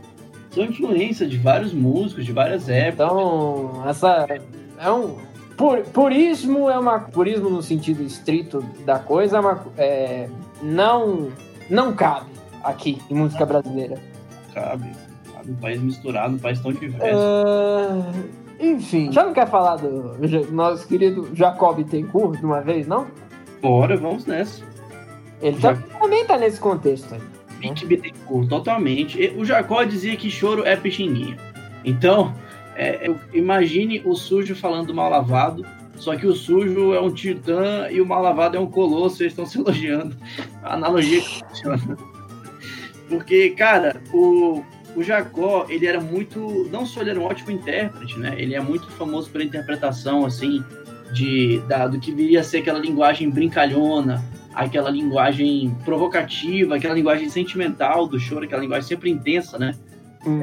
São 0.51 0.63
influência 0.63 1.27
de 1.27 1.37
vários 1.37 1.73
músicos, 1.73 2.25
de 2.25 2.31
várias 2.31 2.67
épocas. 2.69 3.05
Então, 3.11 3.83
essa 3.85 4.25
é 4.79 4.89
um 4.89 5.17
pur, 5.57 5.81
purismo 5.93 6.69
é 6.69 6.79
uma 6.79 6.99
purismo 7.01 7.49
no 7.49 7.61
sentido 7.61 8.01
estrito 8.01 8.63
da 8.85 8.97
coisa, 8.99 9.37
é 9.37 9.39
uma, 9.41 9.65
é, 9.77 10.29
não 10.63 11.27
não 11.69 11.93
cabe 11.93 12.29
aqui 12.63 12.99
em 13.09 13.15
música 13.15 13.45
brasileira. 13.45 13.97
Cabe. 14.53 14.89
Cabe 15.33 15.51
um 15.51 15.55
país 15.55 15.81
misturado, 15.81 16.35
um 16.35 16.39
país 16.39 16.59
tão 16.59 16.71
diverso. 16.73 17.05
Ah, 17.05 18.11
enfim, 18.59 19.11
já 19.11 19.23
não 19.23 19.33
quer 19.33 19.47
falar 19.47 19.75
do 19.77 20.17
nosso 20.51 20.87
querido 20.87 21.29
Jacob 21.33 21.83
Tencourt 21.83 22.39
de 22.39 22.45
uma 22.45 22.61
vez, 22.61 22.87
não? 22.87 23.07
Bora, 23.61 23.95
vamos 23.97 24.25
nessa. 24.25 24.63
Ele 25.41 25.57
tá- 25.59 25.75
também 25.99 26.25
tá 26.25 26.37
nesse 26.37 26.59
contexto 26.59 27.13
aí. 27.13 27.21
Pique 27.59 27.85
Bittencourt, 27.85 28.47
totalmente. 28.49 29.33
O 29.37 29.43
Jacó 29.43 29.83
dizia 29.83 30.15
que 30.15 30.29
choro 30.29 30.63
é 30.65 30.75
pixinguinha. 30.75 31.37
Então, 31.83 32.33
é, 32.75 33.09
imagine 33.33 34.01
o 34.05 34.15
sujo 34.15 34.55
falando 34.55 34.87
do 34.87 34.93
mal 34.93 35.09
lavado, 35.09 35.65
só 35.97 36.15
que 36.15 36.25
o 36.25 36.33
sujo 36.33 36.93
é 36.93 37.01
um 37.01 37.11
titã 37.11 37.87
e 37.89 37.99
o 37.99 38.05
mal 38.05 38.21
lavado 38.21 38.55
é 38.55 38.59
um 38.59 38.67
colosso, 38.67 39.21
eles 39.21 39.33
estão 39.33 39.45
se 39.45 39.59
elogiando. 39.59 40.15
A 40.63 40.75
analogia 40.75 41.21
que 41.21 41.39
funciona. 41.43 41.97
Porque, 43.09 43.49
cara, 43.51 44.01
o, 44.13 44.63
o 44.95 45.03
Jacó, 45.03 45.65
ele 45.69 45.85
era 45.85 45.99
muito. 45.99 46.69
Não 46.71 46.85
só 46.85 47.01
ele 47.01 47.11
era 47.11 47.19
um 47.19 47.23
ótimo 47.23 47.51
intérprete, 47.51 48.19
né? 48.19 48.35
Ele 48.37 48.53
é 48.53 48.59
muito 48.59 48.87
famoso 48.91 49.29
pela 49.29 49.43
interpretação, 49.43 50.25
assim, 50.25 50.63
de, 51.13 51.59
da, 51.67 51.87
do 51.87 51.99
que 51.99 52.11
viria 52.11 52.41
a 52.41 52.43
ser 52.43 52.59
aquela 52.59 52.79
linguagem 52.79 53.29
brincalhona, 53.29 54.23
aquela 54.53 54.89
linguagem 54.89 55.75
provocativa, 55.85 56.75
aquela 56.75 56.93
linguagem 56.93 57.29
sentimental 57.29 58.07
do 58.07 58.19
choro, 58.19 58.45
aquela 58.45 58.61
linguagem 58.61 58.87
sempre 58.87 59.09
intensa, 59.09 59.57
né? 59.57 59.73
Uhum. 60.25 60.41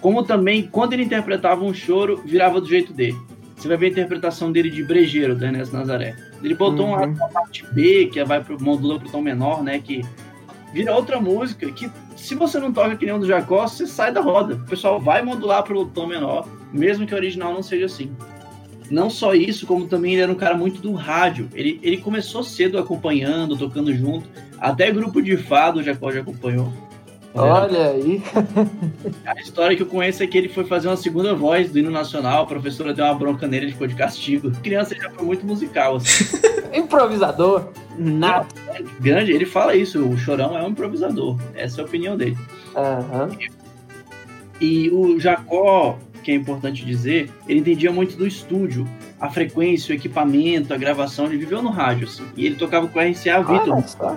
Como 0.00 0.22
também, 0.22 0.68
quando 0.70 0.92
ele 0.92 1.04
interpretava 1.04 1.64
um 1.64 1.72
choro, 1.72 2.22
virava 2.26 2.60
do 2.60 2.68
jeito 2.68 2.92
dele. 2.92 3.16
Você 3.56 3.68
vai 3.68 3.76
ver 3.76 3.86
a 3.86 3.90
interpretação 3.90 4.50
dele 4.52 4.70
de 4.70 4.82
Brejeiro, 4.82 5.34
do 5.36 5.44
Ernesto 5.44 5.74
Nazaré. 5.76 6.16
Ele 6.42 6.54
botou 6.54 6.86
uma, 6.86 7.06
Uhum. 7.06 7.12
uma 7.12 7.28
parte 7.28 7.64
B, 7.72 8.06
que 8.12 8.22
vai 8.24 8.42
pro 8.42 8.60
modula 8.62 8.98
pro 8.98 9.08
tom 9.10 9.22
menor, 9.22 9.62
né? 9.62 9.78
Que 9.78 10.02
vira 10.72 10.94
outra 10.94 11.20
música 11.20 11.70
que, 11.70 11.90
se 12.16 12.34
você 12.34 12.58
não 12.58 12.72
toca 12.72 12.96
que 12.96 13.06
nem 13.06 13.14
o 13.14 13.18
do 13.18 13.26
Jacó, 13.26 13.66
você 13.66 13.86
sai 13.86 14.12
da 14.12 14.20
roda. 14.20 14.54
O 14.56 14.66
pessoal 14.66 15.00
vai 15.00 15.22
modular 15.22 15.62
pro 15.62 15.86
tom 15.86 16.06
menor, 16.06 16.46
mesmo 16.72 17.06
que 17.06 17.14
o 17.14 17.16
original 17.16 17.52
não 17.54 17.62
seja 17.62 17.86
assim. 17.86 18.10
Não 18.90 19.08
só 19.08 19.34
isso, 19.34 19.66
como 19.66 19.86
também 19.86 20.12
ele 20.12 20.22
era 20.22 20.32
um 20.32 20.36
cara 20.36 20.54
muito 20.54 20.82
do 20.82 20.92
rádio. 20.92 21.48
Ele, 21.54 21.80
ele 21.82 21.96
começou 21.98 22.42
cedo 22.42 22.78
acompanhando, 22.78 23.56
tocando 23.56 23.94
junto. 23.94 24.28
Até 24.60 24.90
grupo 24.90 25.22
de 25.22 25.36
fado 25.38 25.80
o 25.80 25.82
Jacó 25.82 26.10
já 26.12 26.20
acompanhou. 26.20 26.70
Olha 27.34 27.88
aí. 27.90 28.22
A 29.26 29.40
história 29.40 29.76
que 29.76 29.82
eu 29.82 29.86
conheço 29.86 30.22
é 30.22 30.26
que 30.26 30.38
ele 30.38 30.48
foi 30.48 30.64
fazer 30.64 30.86
uma 30.86 30.96
segunda 30.96 31.34
voz 31.34 31.70
do 31.70 31.78
hino 31.78 31.90
nacional, 31.90 32.44
a 32.44 32.46
professora 32.46 32.94
deu 32.94 33.04
uma 33.04 33.14
bronca 33.14 33.46
nele, 33.46 33.66
ele 33.66 33.72
ficou 33.72 33.88
de 33.88 33.96
castigo. 33.96 34.52
Criança 34.62 34.94
ele 34.94 35.02
já 35.02 35.10
foi 35.10 35.24
muito 35.24 35.44
musical, 35.44 35.96
assim. 35.96 36.24
Improvisador. 36.72 37.68
Nada. 37.98 38.46
Grande, 39.00 39.32
ele 39.32 39.46
fala 39.46 39.74
isso, 39.74 40.04
o 40.04 40.16
Chorão 40.16 40.56
é 40.56 40.62
um 40.62 40.68
improvisador. 40.68 41.36
Essa 41.54 41.80
é 41.80 41.82
a 41.82 41.86
opinião 41.86 42.16
dele. 42.16 42.38
Aham. 42.76 43.30
E 44.60 44.88
o 44.90 45.18
Jacó, 45.18 45.98
que 46.22 46.30
é 46.30 46.34
importante 46.34 46.84
dizer, 46.84 47.30
ele 47.48 47.60
entendia 47.60 47.92
muito 47.92 48.16
do 48.16 48.26
estúdio. 48.26 48.86
A 49.20 49.28
frequência, 49.28 49.92
o 49.92 49.96
equipamento, 49.96 50.72
a 50.72 50.76
gravação, 50.76 51.26
ele 51.26 51.36
viveu 51.36 51.62
no 51.62 51.70
rádio, 51.70 52.06
assim. 52.06 52.24
E 52.36 52.46
ele 52.46 52.56
tocava 52.56 52.86
com 52.86 52.98
o 52.98 53.02
RCA 53.02 53.42
Victor, 53.42 53.74
Olha 53.74 53.86
só. 53.88 54.16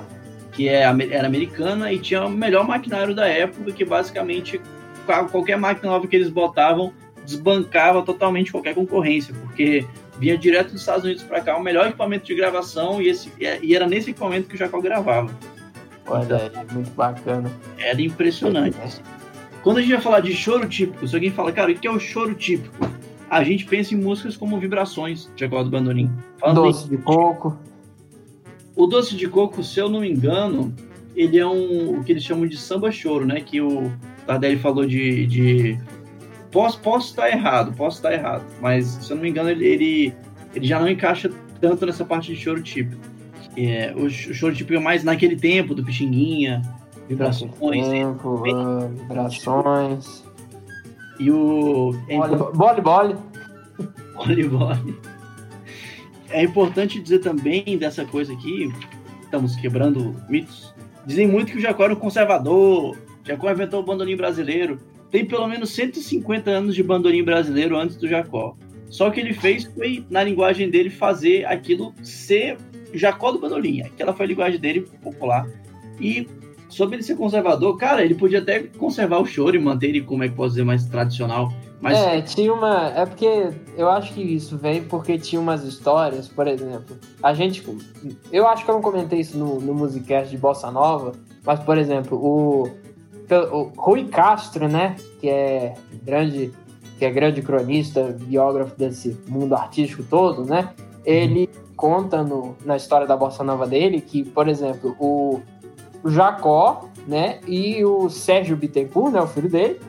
Que 0.58 0.68
é, 0.68 0.82
era 0.82 1.28
americana 1.28 1.94
e 1.94 2.00
tinha 2.00 2.26
o 2.26 2.30
melhor 2.32 2.68
maquinário 2.68 3.14
da 3.14 3.28
época, 3.28 3.72
que 3.72 3.86
basicamente 3.86 4.60
qual- 5.06 5.28
qualquer 5.28 5.56
máquina 5.56 5.92
nova 5.92 6.08
que 6.08 6.16
eles 6.16 6.30
botavam 6.30 6.92
desbancava 7.24 8.02
totalmente 8.02 8.52
qualquer 8.52 8.74
concorrência, 8.74 9.36
porque 9.36 9.86
vinha 10.18 10.36
direto 10.36 10.72
dos 10.72 10.82
Estados 10.82 11.04
Unidos 11.04 11.22
para 11.22 11.42
cá 11.42 11.56
o 11.56 11.62
melhor 11.62 11.86
equipamento 11.88 12.26
de 12.26 12.34
gravação 12.34 13.00
e, 13.00 13.08
esse, 13.08 13.32
e 13.62 13.76
era 13.76 13.86
nesse 13.86 14.10
equipamento 14.10 14.48
que 14.48 14.56
o 14.56 14.58
Jacó 14.58 14.82
gravava. 14.82 15.30
Olha 16.08 16.38
aí, 16.38 16.74
muito 16.74 16.90
bacana. 16.92 17.52
Era 17.78 18.02
impressionante. 18.02 18.78
Quando 19.62 19.78
a 19.78 19.82
gente 19.82 19.92
vai 19.92 20.02
falar 20.02 20.22
de 20.22 20.34
choro 20.34 20.68
típico, 20.68 21.08
se 21.08 21.14
alguém 21.14 21.30
fala, 21.30 21.52
cara, 21.52 21.72
o 21.72 21.76
que 21.76 21.86
é 21.88 21.92
o 21.92 22.00
choro 22.00 22.34
típico? 22.34 22.90
A 23.30 23.44
gente 23.44 23.66
pensa 23.66 23.94
em 23.94 23.98
músicas 23.98 24.36
como 24.38 24.58
Vibrações, 24.58 25.30
de 25.36 25.42
Jacó 25.42 25.62
do 25.62 25.70
Bandolim. 25.70 26.10
Falando 26.40 26.64
Doce 26.64 26.88
de 26.90 26.98
coco. 26.98 27.58
O 28.78 28.86
doce 28.86 29.16
de 29.16 29.28
coco, 29.28 29.64
se 29.64 29.80
eu 29.80 29.90
não 29.90 30.02
me 30.02 30.10
engano, 30.10 30.72
ele 31.16 31.40
é 31.40 31.46
um 31.48 32.00
o 32.00 32.04
que 32.04 32.12
eles 32.12 32.24
chamam 32.24 32.46
de 32.48 32.56
samba 32.56 32.92
choro, 32.92 33.26
né? 33.26 33.42
Que 33.42 33.60
o 33.60 33.92
Tardelli 34.28 34.56
falou 34.58 34.86
de. 34.86 35.26
de... 35.26 35.80
Posso, 36.52 36.80
posso 36.80 37.10
estar 37.10 37.28
errado, 37.28 37.74
posso 37.74 37.98
estar 37.98 38.14
errado, 38.14 38.46
mas 38.62 38.86
se 38.86 39.12
eu 39.12 39.16
não 39.16 39.24
me 39.24 39.30
engano, 39.30 39.50
ele, 39.50 39.66
ele, 39.66 40.14
ele 40.54 40.68
já 40.68 40.80
não 40.80 40.88
encaixa 40.88 41.30
tanto 41.60 41.88
nessa 41.88 42.06
parte 42.06 42.32
de 42.34 42.40
choro 42.40 42.62
típico. 42.62 43.02
É, 43.58 43.94
o, 43.98 44.06
o 44.06 44.10
choro 44.12 44.54
típico 44.54 44.80
é 44.80 44.80
mais 44.80 45.04
naquele 45.04 45.36
tempo 45.36 45.74
do 45.74 45.84
Pixinguinha, 45.84 46.62
vibrações, 47.10 47.52
Tempo, 47.88 48.44
ah, 48.54 48.88
vibrações. 48.88 50.24
e 51.20 51.32
o. 51.32 51.96
É 52.08 52.16
Bole, 52.16 52.82
bole, 52.82 53.16
bole. 54.48 54.96
É 56.30 56.44
importante 56.44 57.00
dizer 57.00 57.20
também 57.20 57.78
dessa 57.78 58.06
coisa 58.06 58.34
aqui, 58.34 58.70
estamos 59.24 59.56
quebrando 59.56 60.16
mitos. 60.30 60.74
Dizem 61.06 61.28
muito 61.28 61.52
que 61.52 61.58
o 61.58 61.62
Jacó 61.62 61.86
era 61.86 61.94
um 61.94 61.98
conservador, 61.98 62.98
Jacó 63.28 63.52
inventou 63.52 63.82
o 63.82 63.84
bandolim 63.84 64.16
brasileiro. 64.16 64.80
Tem 65.12 65.26
pelo 65.26 65.48
menos 65.48 65.72
150 65.72 66.50
anos 66.50 66.76
de 66.76 66.84
bandolim 66.84 67.24
brasileiro 67.24 67.78
antes 67.78 67.98
do 67.98 68.08
Jacó. 68.08 68.58
Só 68.90 69.10
que 69.10 69.20
ele 69.20 69.34
fez 69.34 69.66
foi, 69.66 70.06
na 70.10 70.24
linguagem 70.24 70.70
dele, 70.70 70.90
fazer 70.90 71.46
aquilo 71.46 71.94
ser 72.02 72.58
Jacó 72.94 73.32
do 73.32 73.40
bandolim. 73.40 73.82
Aquela 73.82 74.14
foi 74.14 74.26
a 74.26 74.30
linguagem 74.30 74.60
dele 74.60 74.82
popular. 75.02 75.48
E 76.00 76.28
sobre 76.70 76.96
ele 76.96 77.04
ser 77.04 77.16
conservador, 77.16 77.78
cara, 77.78 78.04
ele 78.04 78.16
podia 78.16 78.40
até 78.40 78.60
conservar 78.60 79.20
o 79.20 79.26
choro 79.26 79.56
e 79.56 79.60
manter 79.60 79.88
ele, 79.88 80.02
como 80.02 80.24
é 80.24 80.30
que 80.30 80.36
posso 80.36 80.50
dizer, 80.50 80.64
mais 80.64 80.86
tradicional. 80.86 81.52
Mas 81.80 81.98
É, 81.98 82.22
tinha 82.22 82.54
uma. 82.54 82.88
É 82.90 83.06
porque 83.06 83.50
eu 83.78 83.90
acho 83.90 84.14
que 84.14 84.22
isso 84.22 84.58
vem 84.58 84.84
porque 84.84 85.18
tinha 85.18 85.40
umas 85.40 85.64
histórias, 85.64 86.28
por 86.28 86.48
exemplo. 86.48 86.98
A 87.22 87.34
gente. 87.34 87.64
Eu 88.32 88.48
acho 88.48 88.66
que 88.66 88.72
eu 88.72 88.76
não 88.76 88.82
comentei 88.82 89.20
isso 89.20 89.38
no, 89.38 89.60
no 89.60 89.74
Musicast 89.74 90.30
de 90.30 90.38
Bossa 90.38 90.72
Nova, 90.72 91.14
mas, 91.46 91.60
por 91.60 91.78
exemplo, 91.78 92.18
o, 92.18 92.68
o 93.52 93.72
Rui 93.78 94.06
Castro, 94.06 94.68
né? 94.68 94.96
Que 95.20 95.30
é 95.30 95.74
grande. 96.04 96.52
Que 96.98 97.06
é 97.06 97.12
grande 97.12 97.44
cronista, 97.44 98.04
biógrafo 98.20 98.76
desse 98.76 99.16
mundo 99.28 99.54
artístico 99.54 100.04
todo, 100.04 100.44
né? 100.44 100.70
Ele 101.06 101.48
conta 101.76 102.24
no, 102.24 102.56
na 102.66 102.76
história 102.76 103.06
da 103.06 103.16
Bossa 103.16 103.44
Nova 103.44 103.68
dele 103.68 104.02
que, 104.02 104.24
por 104.24 104.48
exemplo, 104.48 104.96
o, 105.00 105.40
o 105.57 105.57
Jacó, 106.06 106.86
né? 107.08 107.40
E 107.48 107.84
o 107.86 108.10
Sérgio 108.10 108.56
Bittencourt, 108.58 109.14
né? 109.14 109.22
O 109.22 109.28
filho 109.28 109.50
dele, 109.50 109.80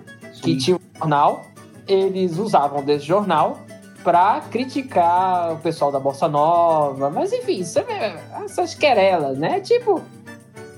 que 0.42 0.56
tinha 0.56 0.76
um 0.76 0.98
jornal, 0.98 1.44
eles 1.86 2.38
usavam 2.38 2.82
desse 2.82 3.04
jornal 3.04 3.58
para 4.04 4.40
criticar 4.50 5.52
o 5.52 5.58
pessoal 5.58 5.90
da 5.90 5.98
Bossa 5.98 6.28
Nova, 6.28 7.10
mas 7.10 7.32
enfim, 7.32 7.62
você 7.62 7.82
vê 7.82 8.14
essas 8.44 8.74
querelas, 8.74 9.36
né? 9.36 9.60
Tipo, 9.60 10.00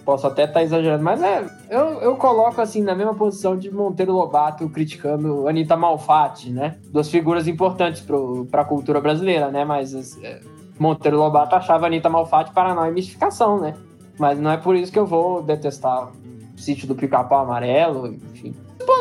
posso 0.05 0.27
até 0.27 0.45
estar 0.45 0.63
exagerando, 0.63 1.05
mas 1.05 1.23
é, 1.23 1.45
eu, 1.69 2.01
eu 2.01 2.17
coloco 2.17 2.61
assim 2.61 2.83
na 2.83 2.95
mesma 2.95 3.15
posição 3.15 3.57
de 3.57 3.71
Monteiro 3.71 4.13
Lobato 4.13 4.69
criticando 4.71 5.47
Anitta 5.47 5.77
Malfatti, 5.77 6.51
né? 6.51 6.77
Duas 6.91 7.09
figuras 7.09 7.47
importantes 7.47 8.05
para 8.51 8.63
a 8.63 8.65
cultura 8.65 9.01
brasileira, 9.01 9.51
né? 9.51 9.65
Mas 9.65 10.19
é, 10.23 10.41
Monteiro 10.79 11.19
Lobato 11.19 11.55
achava 11.55 11.87
Anitta 11.87 12.09
Malfatti 12.09 12.53
paranoia 12.53 12.91
e 12.91 12.95
mistificação, 12.95 13.61
né? 13.61 13.75
Mas 14.21 14.39
não 14.39 14.53
é 14.53 14.57
por 14.57 14.77
isso 14.77 14.93
que 14.93 14.99
eu 14.99 15.07
vou 15.07 15.43
detestar 15.43 16.13
o 16.13 16.61
sítio 16.61 16.87
do 16.87 16.95
Pica-Pau 16.95 17.43
Amarelo, 17.43 18.15
enfim 18.33 18.55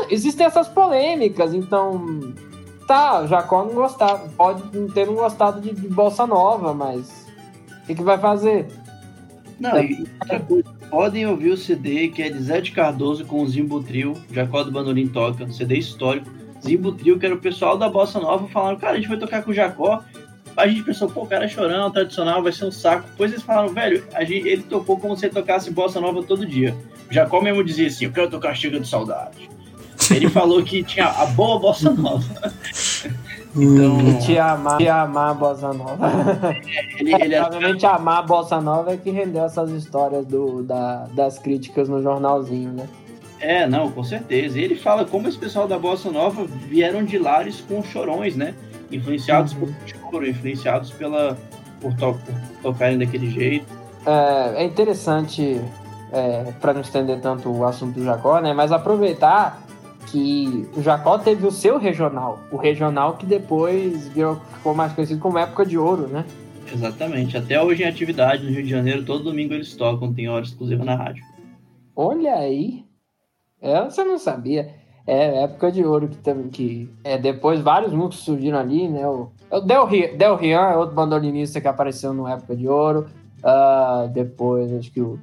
existem 0.10 0.46
essas 0.46 0.68
polêmicas, 0.68 1.54
então. 1.54 2.34
Tá, 2.88 3.26
Jacó 3.28 3.64
não 3.64 3.76
gostava, 3.76 4.28
pode 4.30 4.64
ter 4.94 5.06
não 5.06 5.14
gostado 5.14 5.62
de, 5.62 5.74
de 5.74 5.88
Bossa 5.88 6.26
Nova, 6.26 6.74
mas. 6.74 7.28
O 7.84 7.86
que, 7.86 7.96
que 7.96 8.04
vai 8.04 8.18
fazer? 8.18 8.68
Não, 9.60 9.80
e 9.80 10.08
outra 10.22 10.40
coisa, 10.40 10.70
podem 10.90 11.28
ouvir 11.28 11.50
o 11.50 11.58
CD 11.58 12.08
que 12.08 12.24
é 12.24 12.30
de 12.30 12.40
Zé 12.40 12.62
de 12.62 12.72
Cardoso 12.72 13.26
com 13.26 13.44
o 13.44 13.48
Zimbo 13.48 13.84
Trio, 13.84 14.16
Jacó 14.32 14.64
do 14.64 14.72
Bandolim 14.72 15.08
toca, 15.08 15.44
um 15.44 15.52
CD 15.52 15.78
histórico. 15.78 16.28
Zimbo 16.64 16.92
Trio, 16.92 17.20
que 17.20 17.26
era 17.26 17.36
o 17.36 17.40
pessoal 17.40 17.78
da 17.78 17.90
Bossa 17.90 18.20
Nova, 18.20 18.48
falaram, 18.48 18.78
cara, 18.78 18.94
a 18.94 18.96
gente 18.96 19.08
vai 19.08 19.18
tocar 19.18 19.44
com 19.44 19.52
o 19.52 19.54
Jacó. 19.54 20.04
A 20.56 20.68
gente 20.68 20.84
pensou, 20.84 21.10
pô, 21.10 21.24
o 21.24 21.28
cara 21.28 21.46
é 21.46 21.48
chorão, 21.48 21.92
tradicional, 21.92 22.44
vai 22.44 22.52
ser 22.52 22.66
um 22.66 22.72
saco. 22.72 23.08
Depois 23.10 23.32
eles 23.32 23.44
falaram, 23.44 23.70
velho, 23.70 24.04
a 24.14 24.24
gente, 24.24 24.48
ele 24.48 24.64
tocou 24.64 24.98
como 25.00 25.16
se 25.16 25.30
tocasse 25.30 25.72
Bossa 25.72 26.00
Nova 26.02 26.24
todo 26.24 26.46
dia. 26.46 26.76
Jacó 27.10 27.42
mesmo 27.42 27.64
dizia 27.64 27.88
assim, 27.88 28.06
eu 28.06 28.12
quero 28.12 28.30
tocar 28.30 28.56
Chega 28.56 28.80
de 28.80 28.88
Saudade. 28.88 29.50
Ele 30.12 30.28
falou 30.30 30.62
que 30.64 30.84
tinha 30.84 31.06
a 31.06 31.26
boa 31.28 31.60
Bossa 31.60 31.92
Nova. 31.92 32.54
então... 33.56 34.20
Te 34.20 34.38
amar, 34.38 34.78
te 34.78 34.88
amar 34.88 35.32
a 35.32 35.34
Bossa 35.34 35.74
Nova. 35.74 36.56
Ele, 37.00 37.16
ele 37.16 37.36
é... 37.36 37.42
Provavelmente 37.42 37.86
amar 37.86 38.20
a 38.20 38.22
Bossa 38.24 38.62
Nova 38.62 38.94
é 38.94 38.98
que 38.98 39.10
rendeu 39.10 39.46
essas 39.46 39.72
histórias 39.72 40.26
do, 40.26 40.64
da, 40.64 41.08
das 41.14 41.40
críticas 41.40 41.88
no 41.90 42.02
jornalzinho, 42.02 42.74
né? 42.74 42.88
É, 43.40 43.66
não, 43.68 43.92
com 43.92 44.04
certeza. 44.04 44.60
E 44.60 44.64
ele 44.64 44.76
fala 44.76 45.06
como 45.06 45.28
esse 45.28 45.38
pessoal 45.38 45.68
da 45.68 45.80
Bossa 45.80 46.12
Nova 46.12 46.46
vieram 46.46 47.04
de 47.04 47.18
lares 47.18 47.62
com 47.62 47.82
chorões, 47.84 48.36
né? 48.36 48.54
Influenciados 48.92 49.54
uhum. 49.54 49.60
por 49.60 49.74
choro, 49.88 50.28
influenciados 50.28 50.92
pela, 50.92 51.38
por, 51.80 51.94
to, 51.96 52.14
por 52.14 52.62
tocarem 52.62 52.98
daquele 52.98 53.30
jeito. 53.30 53.66
É, 54.06 54.64
é 54.64 54.66
interessante, 54.66 55.62
é, 56.12 56.52
para 56.60 56.74
não 56.74 56.82
estender 56.82 57.20
tanto 57.22 57.50
o 57.50 57.66
assunto 57.66 58.00
do 58.00 58.06
Jacó, 58.06 58.40
né? 58.42 58.54
Mas 58.54 58.72
aproveitar 58.72 59.62
que 60.08 60.68
o 60.76 60.82
Jacó 60.82 61.18
teve 61.20 61.46
o 61.46 61.52
seu 61.52 61.78
regional, 61.78 62.40
o 62.52 62.58
regional 62.58 63.14
que 63.14 63.26
depois 63.26 64.08
virou, 64.08 64.42
ficou 64.54 64.74
mais 64.74 64.92
conhecido 64.94 65.20
como 65.20 65.38
época 65.38 65.66
de 65.66 65.78
ouro, 65.78 66.08
né? 66.08 66.26
Exatamente. 66.72 67.38
Até 67.38 67.62
hoje 67.62 67.84
em 67.84 67.88
atividade 67.88 68.44
no 68.44 68.52
Rio 68.52 68.64
de 68.64 68.70
Janeiro, 68.70 69.04
todo 69.04 69.24
domingo 69.24 69.54
eles 69.54 69.76
tocam, 69.76 70.14
tem 70.14 70.28
hora 70.28 70.44
exclusiva 70.44 70.84
na 70.84 70.96
rádio. 70.96 71.24
Olha 71.96 72.36
aí. 72.36 72.89
Essa 73.62 74.02
eu 74.02 74.06
não 74.08 74.18
sabia. 74.18 74.70
É 75.08 75.44
época 75.44 75.72
de 75.72 75.84
ouro 75.84 76.08
que 76.08 76.18
também 76.18 76.50
que 76.50 76.90
é 77.04 77.18
depois 77.18 77.60
vários 77.62 77.92
músicos 77.94 78.20
surgiram 78.20 78.60
ali, 78.60 78.88
né? 78.88 79.08
O, 79.08 79.30
o 79.52 79.60
Del, 79.62 79.86
Ri- 79.86 80.16
Del 80.16 80.36
Rian 80.36 80.62
é 80.70 80.78
outro 80.78 80.96
bandolinista 80.96 81.60
que 81.60 81.68
apareceu 81.68 82.14
no 82.14 82.28
época 82.28 82.56
de 82.56 82.68
ouro. 82.68 83.08
Ah, 83.44 84.08
depois 84.12 84.72
acho 84.74 84.92
que 84.92 85.02
o 85.02 85.18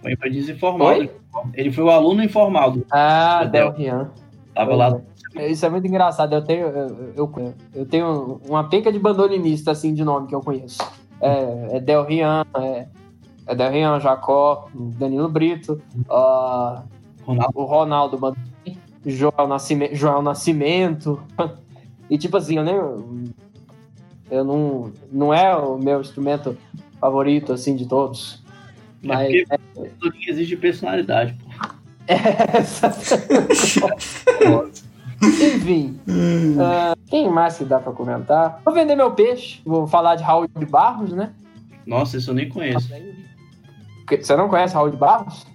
Foi 0.00 0.16
para 0.16 0.30
desinformado. 0.30 1.00
Oi? 1.00 1.10
Ele 1.54 1.72
foi 1.72 1.84
o 1.84 1.90
aluno 1.90 2.22
informal 2.22 2.70
do 2.70 2.86
ah 2.90 3.44
Del. 3.44 3.70
Del 3.70 3.72
Rian. 3.72 4.10
tava 4.54 4.74
lá. 4.76 5.00
Isso 5.34 5.66
é 5.66 5.68
muito 5.68 5.86
engraçado. 5.86 6.32
Eu 6.34 6.42
tenho 6.42 6.66
eu, 6.68 7.12
eu, 7.16 7.54
eu 7.74 7.86
tenho 7.86 8.40
uma 8.48 8.68
penca 8.68 8.92
de 8.92 8.98
bandolinista 8.98 9.72
assim 9.72 9.92
de 9.92 10.04
nome 10.04 10.28
que 10.28 10.34
eu 10.34 10.40
conheço. 10.40 10.78
É, 11.20 11.76
é 11.76 11.80
Del 11.80 12.04
Rian, 12.04 12.44
é, 12.58 12.86
é 13.46 13.54
Del 13.54 13.70
Rian, 13.70 14.00
Jacó, 14.00 14.68
Danilo 14.74 15.28
Brito, 15.28 15.80
ah, 16.10 16.82
Ronaldo. 17.24 17.52
o 17.54 17.64
Ronaldo 17.64 18.18
Bandolim, 18.18 18.76
Joel 19.04 19.46
Nascimento, 19.48 19.94
Joel 19.94 20.20
Nascimento. 20.22 21.22
E 22.10 22.18
tipo 22.18 22.36
assim, 22.36 22.56
eu 22.56 22.64
nem. 22.64 22.74
Eu 24.30 24.44
não. 24.44 24.92
Não 25.12 25.32
é 25.32 25.54
o 25.54 25.78
meu 25.78 26.00
instrumento 26.00 26.56
favorito, 27.00 27.52
assim, 27.52 27.76
de 27.76 27.86
todos. 27.86 28.42
Mas. 29.02 29.44
É 29.48 29.58
tudo 30.00 30.12
que 30.12 30.30
exige 30.30 30.56
personalidade. 30.56 31.34
pô. 31.34 31.46
Enfim. 35.22 35.98
ah, 36.60 36.94
quem 37.06 37.30
mais 37.30 37.56
que 37.56 37.64
dá 37.64 37.78
pra 37.78 37.92
comentar? 37.92 38.60
Vou 38.64 38.74
vender 38.74 38.94
meu 38.94 39.12
peixe. 39.12 39.60
Vou 39.64 39.86
falar 39.86 40.16
de 40.16 40.22
Raul 40.22 40.46
de 40.46 40.66
Barros, 40.66 41.12
né? 41.12 41.32
Nossa, 41.86 42.16
isso 42.16 42.30
eu 42.30 42.34
nem 42.34 42.48
conheço. 42.48 42.90
Você 44.08 44.36
não 44.36 44.48
conhece 44.48 44.74
Raul 44.74 44.90
de 44.90 44.96
Barros? 44.96 45.46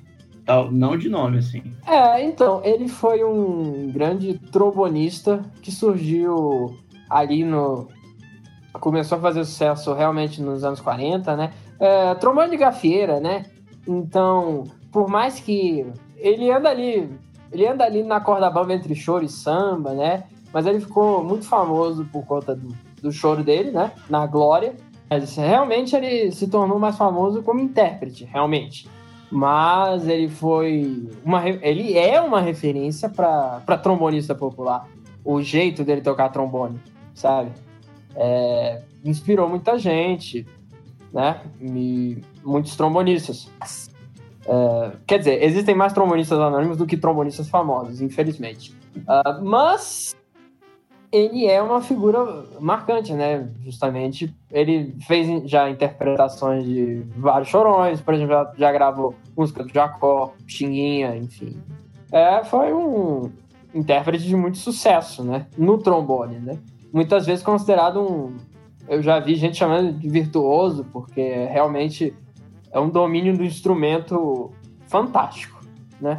Não 0.71 0.97
de 0.97 1.07
nome, 1.07 1.37
assim. 1.37 1.63
É, 1.87 2.23
então, 2.23 2.61
ele 2.63 2.87
foi 2.87 3.23
um 3.23 3.89
grande 3.91 4.37
trombonista 4.51 5.43
que 5.61 5.71
surgiu 5.71 6.77
ali 7.09 7.43
no. 7.43 7.87
Começou 8.73 9.17
a 9.17 9.21
fazer 9.21 9.45
sucesso 9.45 9.93
realmente 9.93 10.41
nos 10.41 10.63
anos 10.63 10.79
40, 10.79 11.35
né? 11.35 11.51
É, 11.79 12.15
trombone 12.15 12.51
de 12.51 12.57
gafieira, 12.57 13.19
né? 13.19 13.45
Então, 13.87 14.63
por 14.91 15.09
mais 15.09 15.39
que 15.39 15.85
ele 16.17 16.51
anda 16.51 16.69
ali, 16.69 17.09
ele 17.51 17.67
anda 17.67 17.83
ali 17.83 18.03
na 18.03 18.19
corda 18.19 18.49
bamba 18.49 18.73
entre 18.73 18.95
choro 18.95 19.25
e 19.25 19.29
samba, 19.29 19.93
né? 19.93 20.23
Mas 20.53 20.65
ele 20.65 20.79
ficou 20.79 21.23
muito 21.23 21.45
famoso 21.45 22.05
por 22.05 22.25
conta 22.25 22.55
do, 22.55 22.75
do 23.01 23.11
choro 23.11 23.43
dele, 23.43 23.71
né? 23.71 23.91
Na 24.09 24.25
Glória. 24.25 24.75
Mas 25.11 25.35
realmente 25.35 25.93
ele 25.93 26.31
se 26.31 26.47
tornou 26.47 26.79
mais 26.79 26.97
famoso 26.97 27.43
como 27.43 27.59
intérprete, 27.59 28.23
realmente. 28.23 28.87
Mas 29.29 30.07
ele 30.07 30.29
foi 30.29 31.09
uma 31.23 31.47
ele 31.47 31.97
é 31.97 32.21
uma 32.21 32.39
referência 32.39 33.09
para 33.09 33.77
trombonista 33.77 34.33
popular. 34.33 34.87
O 35.23 35.41
jeito 35.41 35.83
dele 35.83 36.01
tocar 36.01 36.29
trombone 36.29 36.79
sabe? 37.13 37.51
É, 38.15 38.81
inspirou 39.03 39.47
muita 39.47 39.77
gente 39.77 40.45
né? 41.13 41.41
E 41.59 42.17
muitos 42.43 42.75
trombonistas. 42.75 43.49
É, 44.47 44.91
quer 45.05 45.19
dizer 45.19 45.43
existem 45.43 45.75
mais 45.75 45.93
trombonistas 45.93 46.39
anônimos 46.39 46.77
do 46.77 46.85
que 46.85 46.97
trombonistas 46.97 47.49
famosos 47.49 48.01
infelizmente. 48.01 48.73
Ah, 49.07 49.39
mas 49.41 50.15
ele 51.11 51.45
é 51.45 51.61
uma 51.61 51.81
figura 51.81 52.45
marcante, 52.59 53.13
né? 53.13 53.49
Justamente, 53.63 54.33
ele 54.49 54.95
fez 55.05 55.49
já 55.49 55.69
interpretações 55.69 56.63
de 56.63 57.03
vários 57.17 57.49
chorões, 57.49 57.99
por 57.99 58.13
exemplo, 58.13 58.33
já, 58.33 58.53
já 58.57 58.71
gravou 58.71 59.15
música 59.35 59.63
do 59.63 59.73
Jacó, 59.73 60.33
Xinguinha, 60.47 61.15
enfim. 61.17 61.57
É, 62.11 62.43
foi 62.45 62.73
um 62.73 63.29
intérprete 63.73 64.25
de 64.25 64.35
muito 64.35 64.57
sucesso, 64.57 65.23
né? 65.23 65.47
No 65.57 65.77
trombone, 65.77 66.39
né? 66.39 66.57
Muitas 66.93 67.25
vezes 67.25 67.43
considerado 67.43 68.01
um... 68.01 68.35
Eu 68.87 69.01
já 69.01 69.19
vi 69.19 69.35
gente 69.35 69.57
chamando 69.57 69.93
de 69.93 70.09
virtuoso, 70.09 70.85
porque 70.91 71.21
realmente 71.45 72.13
é 72.71 72.79
um 72.79 72.89
domínio 72.89 73.37
do 73.37 73.43
instrumento 73.43 74.51
fantástico, 74.87 75.61
né? 75.99 76.17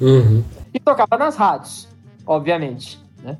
Uhum. 0.00 0.42
E 0.72 0.80
tocava 0.80 1.16
nas 1.16 1.36
rádios, 1.36 1.88
obviamente, 2.26 3.00
né? 3.22 3.38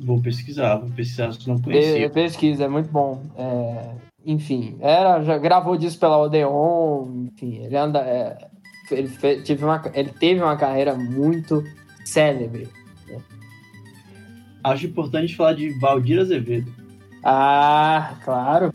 Vou 0.00 0.20
pesquisar, 0.20 0.76
vou 0.76 0.90
pesquisar 0.90 1.32
se 1.32 1.46
não 1.48 1.60
conhecia. 1.60 2.08
Pesquisa, 2.10 2.64
é 2.64 2.68
muito 2.68 2.90
bom. 2.90 3.22
É, 3.36 3.90
enfim, 4.24 4.76
era, 4.80 5.22
já 5.22 5.36
gravou 5.38 5.76
disso 5.76 5.98
pela 5.98 6.18
Odeon, 6.18 7.26
enfim, 7.34 7.56
ele 7.64 7.76
anda. 7.76 8.00
é, 8.00 8.48
ele, 8.90 9.08
fe- 9.08 9.42
tive 9.42 9.64
uma, 9.64 9.80
ele 9.94 10.08
teve 10.10 10.40
uma 10.42 10.56
carreira 10.56 10.94
muito 10.94 11.62
célebre. 12.04 12.66
Acho 14.64 14.86
importante 14.86 15.36
falar 15.36 15.54
de 15.54 15.70
Valdir 15.78 16.20
Azevedo. 16.20 16.72
Ah, 17.24 18.14
claro. 18.24 18.70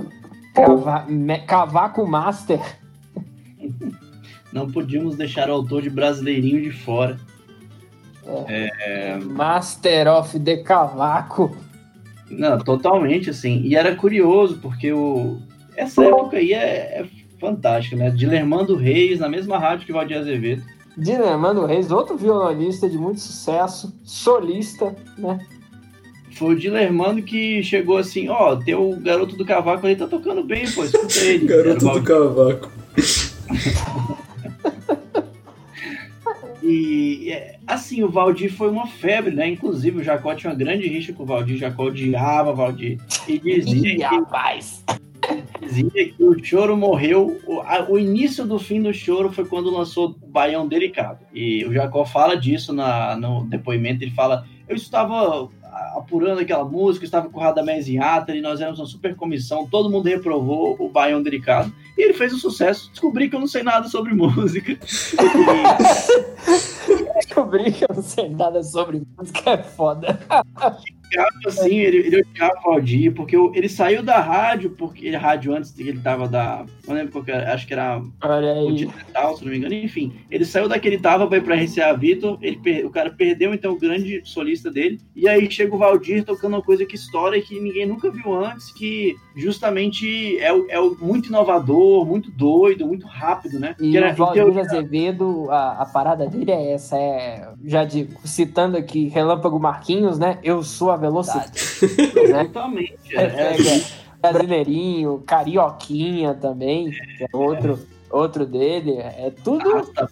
Cava, 0.54 1.06
me- 1.08 1.40
Cavaco 1.40 2.08
Master. 2.08 2.60
Não 4.54 4.72
podíamos 4.72 5.16
deixar 5.18 5.50
o 5.50 5.54
autor 5.54 5.82
de 5.82 5.90
Brasileirinho 5.90 6.62
de 6.62 6.72
fora. 6.72 7.20
Master 9.24 10.08
of 10.08 10.40
the 10.40 10.58
Cavaco. 10.58 11.56
Não, 12.30 12.58
totalmente, 12.58 13.30
assim. 13.30 13.62
E 13.64 13.76
era 13.76 13.96
curioso, 13.96 14.60
porque 14.62 14.92
o... 14.92 15.38
essa 15.76 16.04
época 16.04 16.38
aí 16.38 16.54
é, 16.54 17.02
é 17.02 17.06
fantástica, 17.40 17.96
né? 17.96 18.10
Dilermando 18.10 18.76
Reis, 18.76 19.20
na 19.20 19.30
mesma 19.30 19.58
rádio 19.58 19.86
que 19.86 19.94
Valdir 19.94 20.18
Azevedo. 20.18 20.64
Dinemando 20.98 21.66
Reis, 21.66 21.92
outro 21.92 22.18
violonista 22.18 22.90
de 22.90 22.98
muito 22.98 23.20
sucesso, 23.20 23.94
solista, 24.04 24.96
né? 25.18 25.40
Foi 26.36 26.56
o 26.56 26.60
Dilermando 26.60 27.22
que 27.22 27.62
chegou 27.64 27.98
assim, 27.98 28.28
ó, 28.28 28.56
tem 28.56 28.76
o 28.76 28.96
garoto 28.98 29.38
do 29.38 29.46
cavaco 29.46 29.86
ali, 29.86 29.96
tá 29.96 30.08
tocando 30.08 30.44
bem, 30.44 30.70
pô, 30.70 30.84
escuta 30.84 31.20
ele. 31.24 31.46
Garoto 31.46 31.90
do 31.90 32.04
cavaco. 32.04 32.72
E 36.68 37.32
é, 37.32 37.58
assim, 37.68 38.02
o 38.04 38.10
Valdir 38.10 38.52
foi 38.52 38.70
uma 38.70 38.88
febre, 38.88 39.36
né? 39.36 39.48
Inclusive 39.48 40.00
o 40.00 40.04
Jacó 40.04 40.34
tinha 40.34 40.52
uma 40.52 40.58
grande 40.58 40.88
rixa 40.88 41.14
com 41.14 41.24
o 41.24 41.26
Valdir, 41.26 41.58
Jacó 41.58 41.86
odiava 41.86 42.52
o 42.52 42.56
Valdir. 42.56 42.98
E 43.28 43.38
dizia 43.40 43.96
que, 43.96 44.02
rapaz! 44.04 44.84
dizia 45.62 45.90
que 45.92 46.16
o 46.24 46.44
choro 46.44 46.76
morreu. 46.78 47.40
O, 47.48 47.60
a- 47.62 47.86
o 47.90 47.98
início 48.00 48.46
do 48.46 48.58
fim 48.60 48.82
do 48.82 48.94
choro 48.94 49.32
foi 49.32 49.46
quando 49.46 49.70
lançou 49.70 50.16
o 50.22 50.28
Baião 50.28 50.68
Delicado. 50.68 51.20
E 51.34 51.64
o 51.66 51.74
Jacó 51.74 52.06
fala 52.06 52.36
disso 52.36 52.74
na, 52.74 53.16
no 53.16 53.44
depoimento, 53.46 54.04
ele 54.04 54.12
fala, 54.12 54.46
eu 54.68 54.76
estava 54.76 55.50
apurando 55.96 56.40
aquela 56.40 56.64
música, 56.64 57.06
estava 57.06 57.30
com 57.30 57.40
o 57.40 57.44
Radamés 57.44 57.88
em 57.88 57.98
e 57.98 58.42
nós 58.42 58.62
éramos 58.62 58.80
uma 58.80 58.86
super 58.86 59.16
comissão, 59.16 59.68
todo 59.68 59.90
mundo 59.90 60.06
reprovou 60.06 60.76
o 60.80 60.90
Baião 60.90 61.22
Delicado, 61.22 61.74
e 61.98 62.04
ele 62.04 62.14
fez 62.14 62.34
um 62.34 62.38
sucesso. 62.38 62.90
Descobri 62.92 63.30
que 63.30 63.36
eu 63.36 63.40
não 63.40 63.48
sei 63.48 63.64
nada 63.64 63.88
sobre 63.88 64.14
música. 64.14 64.78
Descobri 67.16 67.72
que 67.72 67.84
eu 67.84 67.90
não 67.94 68.04
sei 68.04 68.30
nada 68.30 68.64
sobre 68.64 69.02
música, 69.18 69.52
é 69.52 69.58
foda. 69.58 70.20
assim, 71.48 71.76
ele, 71.80 71.98
ele 71.98 72.22
odiava 72.22 72.54
o 72.60 72.72
Valdir, 72.72 73.14
porque 73.14 73.38
o- 73.38 73.52
ele 73.56 73.70
saiu 73.70 74.02
da 74.04 74.20
rádio, 74.20 74.72
porque 74.72 75.08
ele 75.08 75.16
rádio 75.16 75.54
antes 75.56 75.72
que 75.72 75.84
ele 75.84 76.00
tava 76.00 76.28
da. 76.28 76.66
Não 76.88 76.96
lembro 76.96 77.12
qual 77.12 77.24
que 77.24 77.32
era, 77.32 77.54
acho 77.54 77.66
que 77.68 77.74
era. 77.74 78.02
Digital, 78.74 79.38
se 79.38 79.44
não 79.46 79.52
me 79.52 79.58
engano. 79.58 79.74
Enfim, 79.74 80.14
ele 80.30 80.46
saiu 80.46 80.68
daquele 80.68 80.98
tava 80.98 81.28
pra 81.28 81.38
ir 81.38 81.42
pra 81.44 81.56
RCA 81.56 81.94
Vitor, 81.94 82.38
ele 82.42 82.84
o 82.86 82.90
cara 82.90 83.10
perdeu 83.12 83.54
então 83.54 83.74
o 83.74 83.80
grande 83.80 84.22
solista 84.26 84.72
dele, 84.72 85.00
e 85.16 85.28
aí 85.28 85.50
chega 85.52 85.74
o 85.76 85.78
Valdir 85.78 86.24
tocando 86.24 86.54
uma 86.56 86.62
coisa 86.62 86.86
que 86.86 86.96
história 86.96 87.42
que 87.42 87.60
ninguém 87.60 87.86
nunca 87.86 88.10
viu 88.10 88.34
antes, 88.34 88.72
que 88.72 89.16
justamente 89.36 90.38
é, 90.40 90.50
é 90.50 90.80
muito 91.00 91.28
inovador, 91.30 92.06
muito 92.06 92.30
doido, 92.32 92.86
muito 92.88 93.06
rápido, 93.08 93.60
né? 93.60 93.76
E 93.80 93.92
Que 93.92 93.98
era- 93.98 94.12
o 94.14 94.16
Valdir 94.16 94.44
Azevedo, 94.60 95.48
a, 95.52 95.82
a 95.82 95.86
parada 95.86 96.28
dele 96.28 96.52
é 96.52 96.74
essa, 96.74 96.98
é, 96.98 97.48
já 97.66 97.84
de, 97.84 98.08
citando 98.24 98.78
aqui 98.78 99.08
Relâmpago 99.08 99.60
Marquinhos, 99.60 100.18
né? 100.20 100.38
Eu 100.44 100.64
sou 100.64 100.92
a 100.92 100.98
velocidade. 100.98 101.52
né? 102.32 102.44
Totalmente. 102.50 102.96
É, 103.14 103.24
é- 103.24 103.56
é, 103.78 104.32
Brasileirinho, 104.32 105.24
Carioquinha 105.26 106.34
também, 106.34 106.90
que 106.90 107.24
é 107.24 107.28
outro, 107.34 107.80
outro 108.10 108.46
dele. 108.46 108.94
É 108.98 109.32
tudo, 109.44 109.64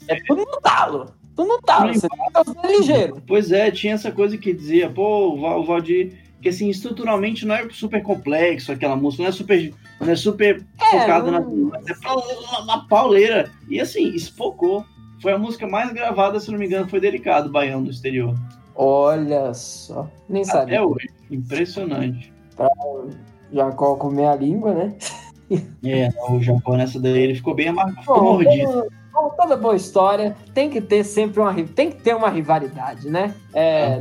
é 0.08 0.16
tudo 0.28 0.42
no 0.46 0.62
talo. 0.62 1.08
Tudo 1.36 1.48
no 1.48 1.62
talo. 1.62 1.94
Você 1.94 2.08
tá 2.32 2.44
ligeiro. 2.70 3.22
Pois 3.26 3.52
é, 3.52 3.72
tinha 3.72 3.94
essa 3.94 4.12
coisa 4.12 4.38
que 4.38 4.54
dizia, 4.54 4.88
pô, 4.90 5.34
o 5.34 5.42
Val- 5.42 5.62
o 5.62 5.66
Valdir, 5.66 6.14
que 6.42 6.50
assim, 6.50 6.70
estruturalmente 6.70 7.44
não 7.46 7.56
é 7.56 7.68
super 7.72 8.04
complexo 8.04 8.72
aquela 8.72 8.96
música, 8.96 9.24
não 9.24 9.30
é 9.30 9.32
super, 9.32 9.74
não 10.00 10.10
é 10.12 10.16
super 10.16 10.64
É, 10.80 11.00
focado 11.00 11.32
não- 11.32 11.42
na, 11.70 11.78
é 11.80 11.94
pa- 11.96 12.66
na 12.68 12.78
pauleira. 12.88 13.50
E 13.68 13.80
assim, 13.80 14.10
espocou. 14.10 14.86
Foi 15.24 15.32
a 15.32 15.38
música 15.38 15.66
mais 15.66 15.90
gravada, 15.94 16.38
se 16.38 16.52
não 16.52 16.60
me 16.60 16.66
engano, 16.66 16.86
foi 16.90 17.00
Delicado, 17.00 17.50
Baiano 17.50 17.86
do 17.86 17.92
exterior. 17.92 18.36
Olha 18.76 19.54
só. 19.54 20.06
Nem 20.28 20.44
sabia. 20.44 20.80
Até 20.80 20.86
hoje. 20.86 21.10
Impressionante. 21.32 22.34
Jacó 23.54 23.96
comer 23.96 24.26
a 24.26 24.36
língua, 24.36 24.74
né? 24.74 24.94
É, 25.82 26.10
o 26.30 26.42
Jacó 26.42 26.76
nessa 26.76 27.00
daí 27.00 27.18
ele 27.22 27.36
ficou 27.36 27.56
bem 27.56 27.70
amargo, 27.70 28.00
ficou 28.02 28.20
Bom, 28.20 28.34
mordido. 28.34 28.66
como- 28.68 28.90
como 29.14 29.30
toda 29.38 29.56
boa 29.56 29.76
história, 29.76 30.36
tem 30.56 30.70
que 30.72 30.82
ter 30.82 31.04
sempre 31.04 31.40
uma 31.40 31.54
tem 31.54 31.92
que 31.92 32.02
ter 32.02 32.16
uma 32.16 32.28
rivalidade, 32.30 33.10
né? 33.10 33.34
É, 33.54 34.00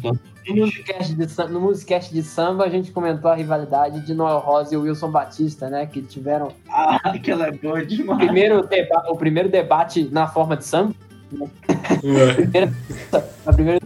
no 0.48 0.56
Musicast 0.56 1.14
de, 1.14 1.52
no 1.52 1.60
Musicast 1.60 2.12
de 2.14 2.22
samba 2.22 2.64
a 2.64 2.68
gente 2.70 2.90
comentou 2.90 3.30
a 3.30 3.34
rivalidade 3.34 4.00
de 4.06 4.14
Noel 4.14 4.38
Rosa 4.38 4.74
e 4.74 4.76
o 4.78 4.82
Wilson 4.82 5.10
Batista, 5.10 5.68
né? 5.68 5.84
Que 5.86 6.00
tiveram 6.00 6.48
Ah, 6.68 6.96
aquela 7.14 7.46
é 7.48 7.52
boa 7.52 7.80
o 7.80 7.86
demais. 7.86 8.18
primeiro, 8.24 8.66
deba- 8.66 9.04
o 9.10 9.16
primeiro 9.16 9.48
debate 9.50 10.08
na 10.10 10.26
forma 10.26 10.56
de 10.56 10.64
samba. 10.64 10.94
A, 13.46 13.52
primeira, 13.52 13.80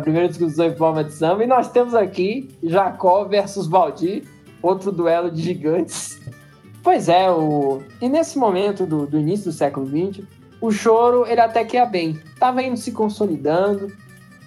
primeira 0.00 0.28
discussão 0.28 0.66
em 0.66 0.76
forma 0.76 1.04
de 1.04 1.12
samba. 1.12 1.44
E 1.44 1.46
nós 1.46 1.70
temos 1.70 1.94
aqui 1.94 2.48
Jacó 2.62 3.24
versus 3.24 3.66
Valdir, 3.66 4.24
outro 4.62 4.90
duelo 4.90 5.30
de 5.30 5.42
gigantes. 5.42 6.20
Pois 6.82 7.08
é, 7.08 7.30
o... 7.30 7.82
e 8.00 8.08
nesse 8.08 8.38
momento 8.38 8.86
do, 8.86 9.06
do 9.06 9.18
início 9.18 9.46
do 9.46 9.52
século 9.52 9.86
XX, 9.86 10.24
o 10.60 10.70
choro 10.70 11.26
ele 11.26 11.40
até 11.40 11.64
que 11.64 11.76
ia 11.76 11.86
bem. 11.86 12.18
Tava 12.38 12.62
indo 12.62 12.76
se 12.76 12.92
consolidando, 12.92 13.92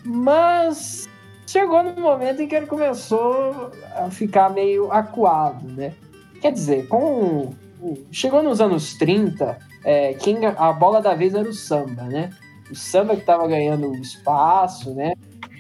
mas 0.04 1.08
chegou 1.46 1.84
no 1.84 2.00
momento 2.00 2.42
em 2.42 2.48
que 2.48 2.56
ele 2.56 2.66
começou 2.66 3.72
a 3.96 4.10
ficar 4.10 4.50
meio 4.50 4.92
acuado, 4.92 5.68
né? 5.68 5.94
Quer 6.42 6.52
dizer, 6.52 6.88
com 6.88 7.54
chegou 8.12 8.42
nos 8.42 8.62
anos 8.62 8.94
30, 8.96 9.58
é, 9.84 10.14
quem 10.14 10.46
a 10.46 10.72
bola 10.72 11.02
da 11.02 11.14
vez 11.14 11.34
era 11.34 11.48
o 11.48 11.54
samba, 11.54 12.04
né? 12.04 12.30
O 12.72 12.76
samba 12.76 13.16
que 13.16 13.26
tava 13.26 13.48
ganhando 13.48 13.94
espaço, 13.96 14.94
né? 14.94 15.14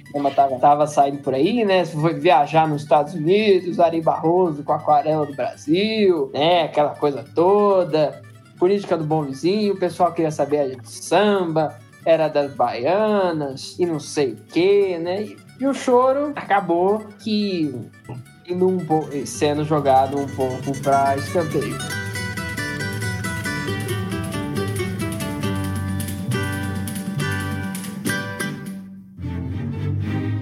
O 0.09 0.11
samba 0.13 0.31
tava, 0.31 0.59
tava 0.59 0.87
saindo 0.87 1.19
por 1.19 1.33
aí, 1.33 1.65
né? 1.65 1.85
Foi 1.85 2.13
viajar 2.13 2.67
nos 2.67 2.83
Estados 2.83 3.13
Unidos, 3.13 3.79
Ari 3.79 4.01
Barroso 4.01 4.63
com 4.63 4.71
a 4.71 4.77
aquarela 4.77 5.25
do 5.25 5.35
Brasil, 5.35 6.31
né? 6.33 6.63
Aquela 6.63 6.95
coisa 6.95 7.25
toda. 7.35 8.21
Política 8.57 8.95
do 8.95 9.03
bom 9.03 9.23
vizinho, 9.23 9.73
o 9.73 9.77
pessoal 9.77 10.13
queria 10.13 10.31
saber 10.31 10.79
de 10.79 10.89
samba, 10.89 11.77
era 12.05 12.29
das 12.29 12.53
baianas 12.53 13.75
e 13.77 13.85
não 13.85 13.99
sei 13.99 14.33
o 14.33 14.35
que, 14.35 14.97
né? 14.99 15.23
E, 15.23 15.37
e 15.59 15.67
o 15.67 15.73
choro 15.73 16.31
acabou 16.35 16.99
que 17.19 17.73
indo 18.47 18.67
um 18.67 18.79
sendo 19.25 19.65
jogado 19.65 20.17
um 20.17 20.27
pouco 20.27 20.77
para 20.81 21.17
escanteio. 21.17 22.02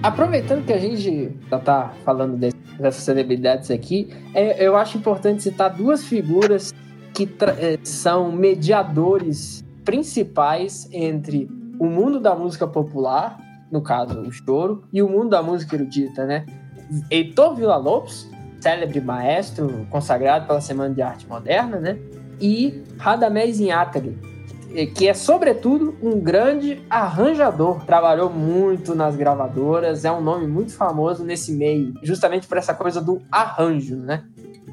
Aproveitando 0.02 0.66
que 0.66 0.72
a 0.72 0.78
gente 0.78 1.32
já 1.48 1.58
tá 1.60 1.94
falando 2.04 2.36
dessas 2.36 3.04
celebridades 3.04 3.70
aqui, 3.70 4.12
é, 4.34 4.66
eu 4.66 4.76
acho 4.76 4.98
importante 4.98 5.44
citar 5.44 5.70
duas 5.70 6.02
figuras 6.02 6.74
que 7.14 7.28
é, 7.58 7.78
são 7.84 8.32
mediadores 8.32 9.64
principais 9.84 10.88
entre 10.90 11.48
o 11.78 11.86
mundo 11.86 12.18
da 12.18 12.34
música 12.34 12.66
popular, 12.66 13.38
no 13.70 13.80
caso 13.80 14.20
o 14.22 14.32
choro, 14.32 14.82
e 14.92 15.00
o 15.00 15.08
mundo 15.08 15.30
da 15.30 15.42
música 15.42 15.76
erudita, 15.76 16.26
né? 16.26 16.46
Heitor 17.08 17.54
Villa-Lobos, 17.54 18.28
célebre 18.60 19.00
maestro 19.00 19.86
consagrado 19.88 20.48
pela 20.48 20.60
Semana 20.60 20.92
de 20.92 21.00
Arte 21.00 21.28
Moderna, 21.28 21.78
né? 21.78 21.96
E 22.40 22.82
Radamés 22.98 23.60
Inátali, 23.60 24.18
que 24.94 25.08
é 25.08 25.14
sobretudo 25.14 25.96
um 26.02 26.20
grande 26.20 26.82
arranjador. 26.88 27.84
Trabalhou 27.84 28.30
muito 28.30 28.94
nas 28.94 29.16
gravadoras, 29.16 30.04
é 30.04 30.12
um 30.12 30.20
nome 30.20 30.46
muito 30.46 30.72
famoso 30.72 31.24
nesse 31.24 31.52
meio, 31.52 31.94
justamente 32.02 32.46
por 32.46 32.56
essa 32.56 32.74
coisa 32.74 33.00
do 33.00 33.22
arranjo, 33.30 33.96
né? 33.96 34.24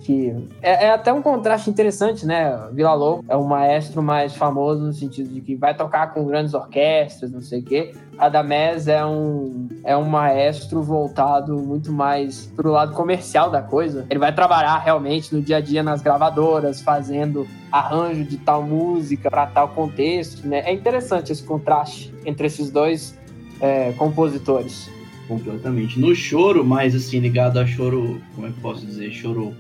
Que 0.02 0.34
é, 0.62 0.86
é 0.86 0.92
até 0.92 1.12
um 1.12 1.22
contraste 1.22 1.70
interessante, 1.70 2.26
né? 2.26 2.58
Vila 2.72 2.94
Lobo 2.94 3.26
é 3.28 3.36
o 3.36 3.46
maestro 3.46 4.02
mais 4.02 4.36
famoso 4.36 4.82
no 4.82 4.94
sentido 4.94 5.30
de 5.30 5.42
que 5.42 5.56
vai 5.56 5.76
tocar 5.76 6.14
com 6.14 6.26
grandes 6.26 6.54
orquestras, 6.54 7.32
não 7.32 7.42
sei 7.42 7.60
o 7.60 7.64
quê. 7.64 7.92
Adamés 8.18 8.88
é 8.88 9.06
um, 9.06 9.68
é 9.84 9.96
um 9.96 10.06
maestro 10.06 10.82
voltado 10.82 11.58
muito 11.58 11.92
mais 11.92 12.52
pro 12.56 12.72
lado 12.72 12.94
comercial 12.94 13.50
da 13.50 13.62
coisa. 13.62 14.06
Ele 14.10 14.20
vai 14.20 14.34
trabalhar 14.34 14.78
realmente 14.80 15.34
no 15.34 15.42
dia 15.42 15.58
a 15.58 15.62
dia 15.62 15.84
nas 15.84 16.02
gravadoras, 16.02 16.82
fazendo 16.82 17.48
arranjo 17.72 18.24
de 18.24 18.38
tal 18.38 18.64
música 18.64 19.30
para 19.30 19.48
tal 19.48 19.70
contexto, 19.70 20.48
né? 20.48 20.62
É 20.66 20.74
interessante 20.74 21.32
esse 21.32 21.44
contraste 21.44 22.14
entre 22.26 22.48
esses 22.48 22.72
dois 22.72 23.18
é, 23.62 23.92
compositores. 23.94 24.90
Completamente. 25.28 26.00
No 26.00 26.16
choro, 26.16 26.66
mais 26.66 26.96
assim, 26.96 27.20
ligado 27.20 27.60
a 27.60 27.66
choro, 27.66 28.20
como 28.34 28.48
é 28.48 28.50
que 28.50 28.60
posso 28.60 28.84
dizer? 28.86 29.12
Choro. 29.12 29.54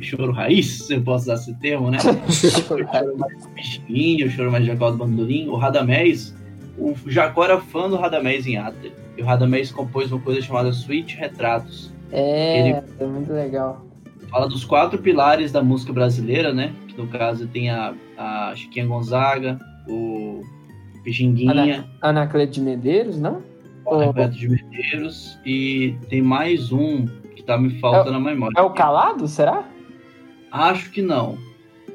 Choro 0.00 0.32
raiz, 0.32 0.86
se 0.86 0.94
eu 0.94 1.02
posso 1.02 1.24
usar 1.24 1.34
esse 1.34 1.54
termo, 1.58 1.90
né? 1.90 1.98
choro 2.30 3.16
mais 3.18 3.46
bichinho, 3.54 4.30
choro 4.30 4.50
mais 4.52 4.64
Jacó 4.64 4.90
do 4.90 4.96
Bandolim. 4.98 5.48
O 5.48 5.56
Radamés, 5.56 6.34
o 6.78 6.94
Jacó 7.06 7.44
era 7.44 7.60
fã 7.60 7.88
do 7.88 7.96
Radamés 7.96 8.46
em 8.46 8.56
Atlas. 8.56 8.92
E 9.16 9.22
o 9.22 9.24
Radamés 9.24 9.70
compôs 9.70 10.10
uma 10.12 10.20
coisa 10.20 10.40
chamada 10.40 10.72
Suite 10.72 11.16
Retratos. 11.16 11.92
É, 12.12 12.60
Ele- 12.70 12.82
é 12.98 13.06
muito 13.06 13.32
legal. 13.32 13.84
Fala 14.30 14.48
dos 14.48 14.64
quatro 14.64 14.98
pilares 15.00 15.50
da 15.50 15.62
música 15.62 15.92
brasileira, 15.92 16.52
né? 16.52 16.72
Que 16.88 16.96
no 16.96 17.08
caso 17.08 17.46
tem 17.48 17.70
a, 17.70 17.94
a 18.16 18.52
Chiquinha 18.54 18.86
Gonzaga, 18.86 19.58
o 19.88 20.42
Pixinguinha, 21.02 21.88
Anacleto 22.00 22.52
de 22.54 22.60
Medeiros, 22.60 23.18
não? 23.18 23.42
o 23.84 24.04
Roberto 24.04 24.36
de 24.36 24.48
Medeiros 24.48 25.38
e 25.44 25.96
tem 26.08 26.22
mais 26.22 26.70
um 26.70 27.06
que 27.34 27.42
tá 27.42 27.58
me 27.58 27.70
faltando 27.80 28.12
na 28.12 28.20
memória. 28.20 28.54
É 28.56 28.62
o 28.62 28.70
Calado, 28.70 29.26
será? 29.26 29.64
Acho 30.50 30.90
que 30.90 31.02
não. 31.02 31.38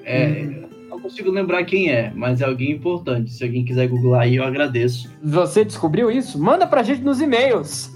É, 0.03 0.27
Uhum. 0.27 0.65
Não 0.89 0.99
consigo 1.01 1.29
lembrar 1.29 1.63
quem 1.65 1.91
é, 1.91 2.11
mas 2.15 2.39
é 2.41 2.45
alguém 2.45 2.71
importante. 2.71 3.29
Se 3.31 3.43
alguém 3.43 3.65
quiser 3.65 3.87
googlar 3.87 4.21
aí, 4.21 4.37
eu 4.37 4.43
agradeço. 4.43 5.11
Você 5.21 5.65
descobriu 5.65 6.09
isso? 6.09 6.39
Manda 6.41 6.65
pra 6.65 6.83
gente 6.83 7.01
nos 7.01 7.19
e-mails. 7.19 7.91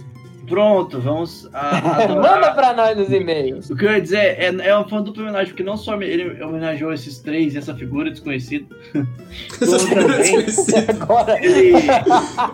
Pronto, 0.46 1.00
vamos 1.00 1.48
a. 1.54 2.08
Manda 2.10 2.52
pra 2.54 2.74
nós 2.74 2.98
nos 2.98 3.10
e-mails. 3.12 3.70
O 3.70 3.76
que 3.76 3.86
eu 3.86 3.92
ia 3.92 4.02
dizer 4.02 4.18
é, 4.18 4.46
é 4.48 4.76
uma 4.76 4.88
fã 4.88 5.02
dupla 5.02 5.24
homenagem, 5.24 5.50
porque 5.50 5.64
não 5.64 5.78
só 5.78 5.96
ele 6.02 6.44
homenageou 6.44 6.92
esses 6.92 7.20
três 7.20 7.54
e 7.54 7.60
essa 7.60 7.74
figura 7.76 8.10
desconhecida, 8.10 8.66
Essa 9.62 9.80
figura 9.80 10.02
também 10.02 10.18
desconhecida. 10.18 10.92
Agora, 11.00 11.46
ele, 11.46 11.72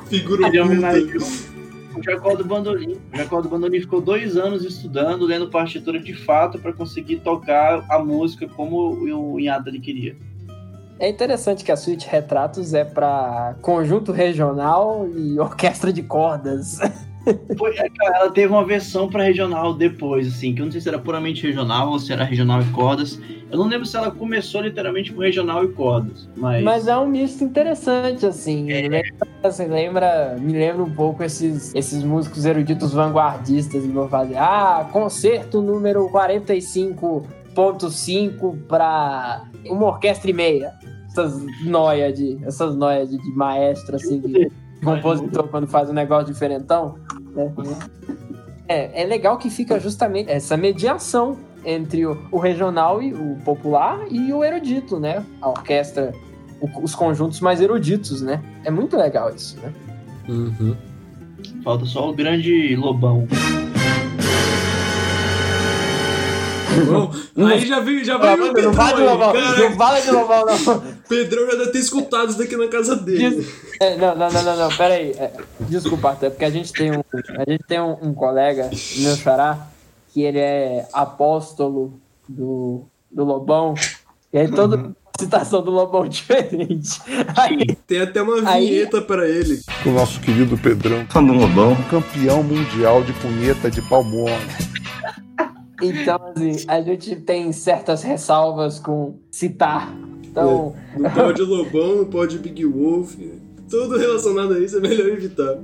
Figura 0.10 0.47
ele 0.47 0.60
homenageou 0.60 1.55
o 1.96 2.04
Jacó 2.04 2.36
do 2.36 2.46
Bandolim. 2.46 2.98
O 3.14 3.18
Jacó 3.18 3.41
do 3.41 3.50
Bandolim 3.50 3.80
ficou 3.80 4.02
dois 4.02 4.38
anos 4.38 4.64
estudando, 4.64 5.26
lendo 5.26 5.50
partitura 5.50 6.00
de 6.00 6.14
fato, 6.14 6.60
para 6.60 6.74
conseguir 6.74 7.18
tocar 7.18 7.86
a 7.89 8.00
música 8.00 8.48
como 8.48 8.93
o 8.93 9.39
Inhata 9.39 9.70
ele 9.70 9.80
queria. 9.80 10.16
É 11.00 11.10
interessante 11.10 11.64
que 11.64 11.72
a 11.72 11.78
suíte 11.78 12.08
Retratos 12.10 12.74
é 12.74 12.84
pra 12.86 13.56
conjunto 13.62 14.12
regional 14.12 15.08
e 15.16 15.38
orquestra 15.39 15.91
de 15.91 16.04
cordas. 16.04 16.78
Foi, 17.58 17.72
é, 17.72 17.89
cara, 17.89 18.18
ela 18.20 18.32
teve 18.32 18.48
uma 18.54 18.66
versão 18.66 19.10
para 19.10 19.24
regional 19.24 19.74
depois, 19.74 20.28
assim, 20.28 20.54
que 20.54 20.62
eu 20.62 20.66
não 20.66 20.72
sei 20.72 20.82
se 20.82 20.88
era 20.88 21.00
puramente 21.00 21.46
regional 21.46 21.89
ou 21.89 22.00
se 22.00 22.14
era 22.14 22.24
regional 22.24 22.62
e 22.62 22.66
cordas. 22.72 23.20
Eu 23.50 23.58
não 23.60 23.68
lembro 23.68 23.86
se 23.86 23.96
ela 23.96 24.12
começou 24.12 24.62
literalmente 24.62 25.14
com 25.14 25.22
regional 25.22 25.64
e 25.64 25.72
cordas, 25.74 26.28
mas, 26.36 26.64
Mas 26.64 26.88
é 26.88 26.98
um 26.98 27.08
misto 27.08 27.43
interessante, 27.43 28.26
assim. 28.26 28.66
Lembra, 28.66 29.02
assim, 29.43 29.68
lembra- 29.68 30.38
me 30.39 30.54
lembra 30.54 30.84
um 30.84 30.93
pouco 30.93 31.24
esses, 31.24 31.74
esses 31.74 32.04
músicos 32.04 32.46
eruditos 32.46 32.93
vanguardistas 32.93 33.84
que 33.84 33.89
vão 33.89 34.10
fazer. 34.10 34.38
Ah, 34.38 34.88
concerto 34.91 35.62
número 35.62 36.10
45.5 37.56 38.58
para 38.68 39.45
uma 39.66 39.86
orquestra 39.88 40.30
e 40.30 40.34
meia. 40.34 40.74
Essas 41.08 41.41
noia 41.64 42.12
de, 42.12 42.38
essas 42.45 42.76
noia 42.76 43.06
de, 43.08 43.18
de 43.18 43.32
maestro, 43.36 43.95
assim, 43.95 44.20
de 44.20 44.51
compositor 44.84 45.47
quando 45.47 45.66
faz 45.68 45.89
um 45.89 45.93
negócio 45.93 46.26
diferentão. 46.34 46.95
né? 47.34 47.51
É, 48.68 49.03
é 49.03 49.06
legal 49.06 49.38
que 49.38 49.49
fica 49.49 49.80
justamente 49.80 50.30
essa 50.30 50.58
mediação 50.58 51.38
entre 51.64 52.06
o, 52.06 52.18
o 52.32 52.38
regional 52.38 53.01
e 53.01 53.14
o 53.14 53.38
popular 53.45 53.99
e 54.12 54.32
o 54.34 54.43
erudito, 54.43 54.99
né? 54.99 55.24
A 55.41 55.49
orquestra, 55.49 56.14
o- 56.60 56.84
os 56.84 56.93
conjuntos 56.93 57.39
mais 57.39 57.62
eruditos, 57.62 58.22
né? 58.22 58.41
É 58.64 58.70
muito 58.70 58.97
legal 58.97 59.34
isso, 59.34 59.58
né? 59.62 59.74
Uhum. 60.28 60.76
falta 61.64 61.86
só 61.86 62.10
o 62.10 62.14
grande 62.14 62.76
lobão. 62.76 63.28
Bom, 67.36 67.47
aí 67.47 67.65
já 67.65 67.79
veio, 67.81 68.03
já 68.05 68.17
veio 68.17 68.33
o 68.36 68.38
não 68.38 68.53
Pedrão 68.53 68.73
fala 68.73 68.93
de 68.95 69.01
aí, 69.01 69.07
Lobão, 69.07 69.33
não 69.33 69.75
fala 69.75 69.99
de 70.01 70.11
Lobão, 70.11 70.45
não. 70.45 70.81
Pedrão 71.09 71.45
já 71.51 71.57
deve 71.57 71.71
ter 71.71 71.79
escutado 71.79 72.29
isso 72.29 72.38
daqui 72.38 72.55
na 72.55 72.67
casa 72.69 72.95
dele. 72.95 73.29
Diz- 73.41 73.47
é, 73.81 73.97
não, 73.97 74.15
não, 74.15 74.31
não, 74.31 74.43
não, 74.43 74.55
não, 74.57 74.69
pera 74.77 74.93
aí. 74.93 75.11
É, 75.11 75.31
desculpa, 75.61 76.11
até 76.11 76.29
porque 76.29 76.45
a 76.45 76.49
gente 76.49 76.71
tem 76.71 76.91
um, 76.95 77.03
a 77.38 77.49
gente 77.51 77.63
tem 77.67 77.81
um, 77.81 77.97
um 78.01 78.13
colega, 78.13 78.69
meu 78.97 79.15
xará, 79.17 79.67
que 80.13 80.21
ele 80.21 80.39
é 80.39 80.88
apóstolo 80.93 81.99
do, 82.27 82.86
do 83.11 83.23
Lobão, 83.25 83.73
e 84.31 84.38
aí 84.38 84.47
toda 84.47 84.95
citação 85.19 85.61
do 85.61 85.71
Lobão 85.71 86.05
é 86.05 86.07
diferente. 86.09 87.01
Aí, 87.36 87.75
Tem 87.88 87.99
até 88.01 88.21
uma 88.21 88.49
Aí- 88.49 88.69
vinheta 88.69 89.01
pra 89.01 89.27
ele. 89.27 89.59
O 89.86 89.89
nosso 89.89 90.21
querido 90.21 90.57
Pedrão, 90.57 91.05
Fã 91.09 91.21
do 91.21 91.33
Lobão. 91.33 91.75
campeão 91.89 92.41
mundial 92.43 93.03
de 93.03 93.11
punheta 93.13 93.69
de 93.69 93.81
palmona. 93.81 94.38
Então, 95.82 96.19
assim, 96.36 96.65
a 96.67 96.82
gente 96.82 97.15
tem 97.17 97.51
certas 97.51 98.03
ressalvas 98.03 98.80
com 98.80 99.15
citar. 99.30 99.93
Então, 100.23 100.76
Não 100.97 101.09
pode 101.11 101.41
Lobão, 101.41 101.95
não 101.97 102.05
pode 102.05 102.38
Big 102.39 102.65
Wolf. 102.65 103.15
Tudo 103.69 103.97
relacionado 103.97 104.53
a 104.53 104.59
isso 104.59 104.78
é 104.78 104.80
melhor 104.82 105.07
evitar. 105.07 105.57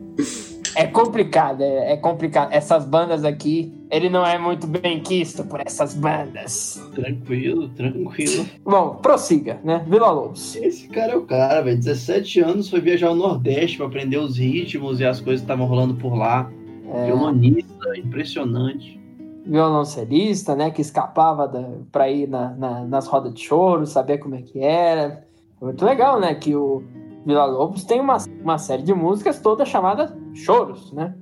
é 0.76 0.88
complicado, 0.88 1.62
é, 1.62 1.94
é 1.94 1.98
complicado. 1.98 2.52
Essas 2.52 2.86
bandas 2.86 3.24
aqui, 3.24 3.72
ele 3.92 4.10
não 4.10 4.26
é 4.26 4.40
muito 4.40 4.66
bem 4.66 5.02
quisto 5.02 5.44
por 5.44 5.60
essas 5.60 5.94
bandas. 5.94 6.82
Tranquilo, 6.96 7.70
tranquilo. 7.70 8.46
Bom, 8.64 8.96
prossiga, 8.96 9.60
né? 9.64 9.86
Vila 9.88 10.10
Lobos. 10.10 10.56
Esse 10.56 10.88
cara 10.88 11.14
é 11.14 11.16
o 11.16 11.24
cara, 11.24 11.62
velho. 11.62 11.78
17 11.78 12.40
anos 12.40 12.70
foi 12.70 12.80
viajar 12.80 13.08
ao 13.10 13.16
Nordeste 13.16 13.78
pra 13.78 13.86
aprender 13.86 14.18
os 14.18 14.38
ritmos 14.38 15.00
e 15.00 15.06
as 15.06 15.20
coisas 15.20 15.42
que 15.42 15.46
estavam 15.46 15.66
rolando 15.66 15.96
por 15.96 16.16
lá. 16.16 16.50
É, 16.94 17.06
Violonista, 17.06 17.98
impressionante. 17.98 19.00
Violoncelista, 19.46 20.56
né? 20.56 20.72
Que 20.72 20.82
escapava 20.82 21.48
da, 21.48 21.64
pra 21.92 22.10
ir 22.10 22.28
na, 22.28 22.50
na- 22.52 22.84
nas 22.86 23.08
rodas 23.08 23.34
de 23.34 23.42
choro, 23.42 23.86
saber 23.86 24.18
como 24.18 24.36
é 24.36 24.42
que 24.42 24.60
era. 24.60 25.26
Muito 25.62 25.84
legal, 25.86 26.20
né? 26.20 26.34
Que 26.36 26.56
o 26.56 26.84
Vila 27.26 27.46
Lobos 27.46 27.84
tem 27.84 28.00
uma, 28.00 28.18
uma 28.44 28.58
série 28.58 28.84
de 28.84 28.94
músicas 28.94 29.40
toda 29.40 29.66
chamada 29.66 30.16
Choros, 30.34 30.92
né? 30.94 31.14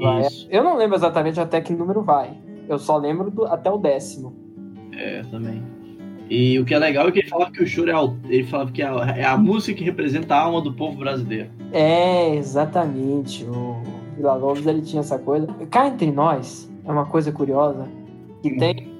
Vai-. 0.00 0.26
Eu 0.50 0.64
não 0.64 0.76
lembro 0.76 0.96
exatamente 0.96 1.38
até 1.38 1.60
que 1.60 1.72
número 1.72 2.02
vai. 2.02 2.30
Eu 2.68 2.78
só 2.78 2.96
lembro 2.96 3.30
do- 3.30 3.44
até 3.44 3.70
o 3.70 3.76
décimo. 3.76 4.34
É, 4.92 5.22
também. 5.30 5.62
E 6.30 6.58
o 6.58 6.64
que 6.64 6.72
é 6.72 6.78
legal 6.78 7.06
é 7.08 7.12
que 7.12 7.18
ele 7.18 7.28
falava 7.28 7.50
que 7.50 7.62
o 7.62 7.66
choro 7.66 7.90
é, 7.90 8.34
ele 8.34 8.44
falava 8.44 8.72
que 8.72 8.80
é 8.80 8.86
a, 8.88 8.94
é 9.18 9.24
a 9.24 9.36
música 9.36 9.76
que 9.76 9.84
representa 9.84 10.34
a 10.34 10.40
alma 10.40 10.62
do 10.62 10.72
povo 10.72 10.96
brasileiro. 10.96 11.50
É, 11.70 12.34
exatamente. 12.34 13.44
O 13.44 13.76
Vila 14.16 14.34
Lobos 14.34 14.66
ele 14.66 14.80
tinha 14.80 15.00
essa 15.00 15.18
coisa. 15.18 15.46
Cá 15.70 15.86
entre 15.88 16.10
nós, 16.10 16.72
é 16.84 16.92
uma 16.92 17.06
coisa 17.06 17.32
curiosa. 17.32 17.86
Que 18.42 18.56
tem 18.56 18.94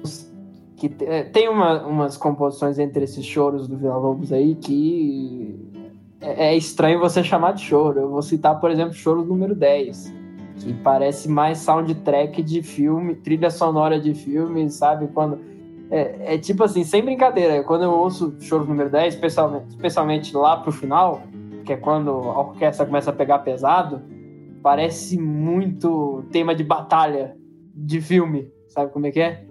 que 0.77 0.91
é, 1.05 1.23
tem 1.23 1.47
uma- 1.47 1.85
umas 1.85 2.17
composições 2.17 2.77
entre 2.79 3.05
esses 3.05 3.25
choros 3.25 3.67
do 3.67 3.77
Vila 3.77 3.95
Lobos 3.97 4.33
aí 4.33 4.55
que 4.55 5.55
é, 6.19 6.47
é 6.47 6.57
estranho 6.57 6.99
você 6.99 7.23
chamar 7.23 7.53
de 7.53 7.61
choro. 7.61 7.99
Eu 7.99 8.09
vou 8.09 8.21
citar, 8.21 8.59
por 8.59 8.69
exemplo, 8.69 8.93
choro 8.93 9.23
número 9.23 9.55
10, 9.55 10.13
que 10.57 10.73
parece 10.73 11.29
mais 11.29 11.59
soundtrack 11.59 12.41
de 12.43 12.61
filme, 12.61 13.15
trilha 13.15 13.49
sonora 13.49 13.99
de 13.99 14.13
filme, 14.13 14.69
sabe? 14.69 15.07
Quando 15.13 15.39
é, 15.89 16.35
é 16.35 16.37
tipo 16.37 16.63
assim, 16.63 16.83
sem 16.83 17.03
brincadeira, 17.03 17.63
quando 17.63 17.83
eu 17.83 17.91
ouço 17.91 18.35
choro 18.41 18.65
número 18.65 18.89
10, 18.89 19.13
especialmente, 19.13 19.69
especialmente 19.69 20.35
lá 20.35 20.57
pro 20.57 20.71
final, 20.71 21.21
que 21.63 21.73
é 21.73 21.77
quando 21.77 22.09
a 22.11 22.39
orquestra 22.39 22.85
começa 22.85 23.11
a 23.11 23.13
pegar 23.13 23.39
pesado, 23.39 24.01
parece 24.61 25.17
muito 25.17 26.23
tema 26.31 26.53
de 26.53 26.63
batalha 26.63 27.37
de 27.75 27.99
filme. 27.99 28.51
Sabe 28.67 28.91
como 28.91 29.05
é 29.07 29.11
que 29.11 29.19
é? 29.19 29.45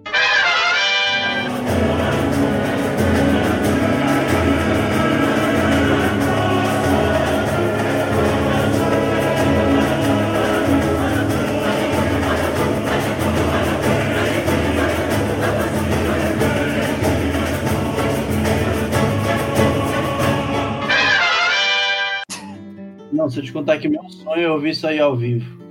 Não, 23.11 23.29
se 23.29 23.39
eu 23.39 23.43
te 23.43 23.53
contar 23.53 23.77
que 23.77 23.87
meu 23.87 24.03
sonho 24.09 24.41
é 24.41 24.51
ouvir 24.51 24.71
isso 24.71 24.85
aí 24.85 24.99
ao 24.99 25.15
vivo. 25.15 25.64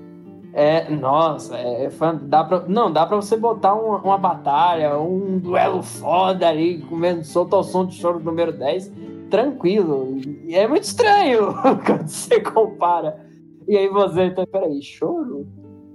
É, 0.56 0.88
nossa, 0.88 1.56
é, 1.58 1.86
é 1.86 1.90
dá 2.22 2.44
pra, 2.44 2.64
não, 2.68 2.90
dá 2.92 3.04
pra 3.04 3.16
você 3.16 3.36
botar 3.36 3.74
uma, 3.74 3.98
uma 3.98 4.16
batalha, 4.16 4.96
um 4.98 5.36
duelo 5.38 5.82
foda 5.82 6.48
ali, 6.48 6.78
comendo 6.88 7.24
solto 7.24 7.56
ao 7.56 7.64
som 7.64 7.84
de 7.84 7.96
choro 7.96 8.20
número 8.20 8.52
10, 8.52 8.92
tranquilo. 9.28 10.16
E 10.46 10.54
é 10.54 10.68
muito 10.68 10.84
estranho 10.84 11.52
quando 11.84 12.06
você 12.06 12.40
compara. 12.40 13.18
E 13.66 13.76
aí 13.76 13.88
você, 13.88 14.26
então, 14.26 14.46
peraí, 14.46 14.80
choro? 14.80 15.44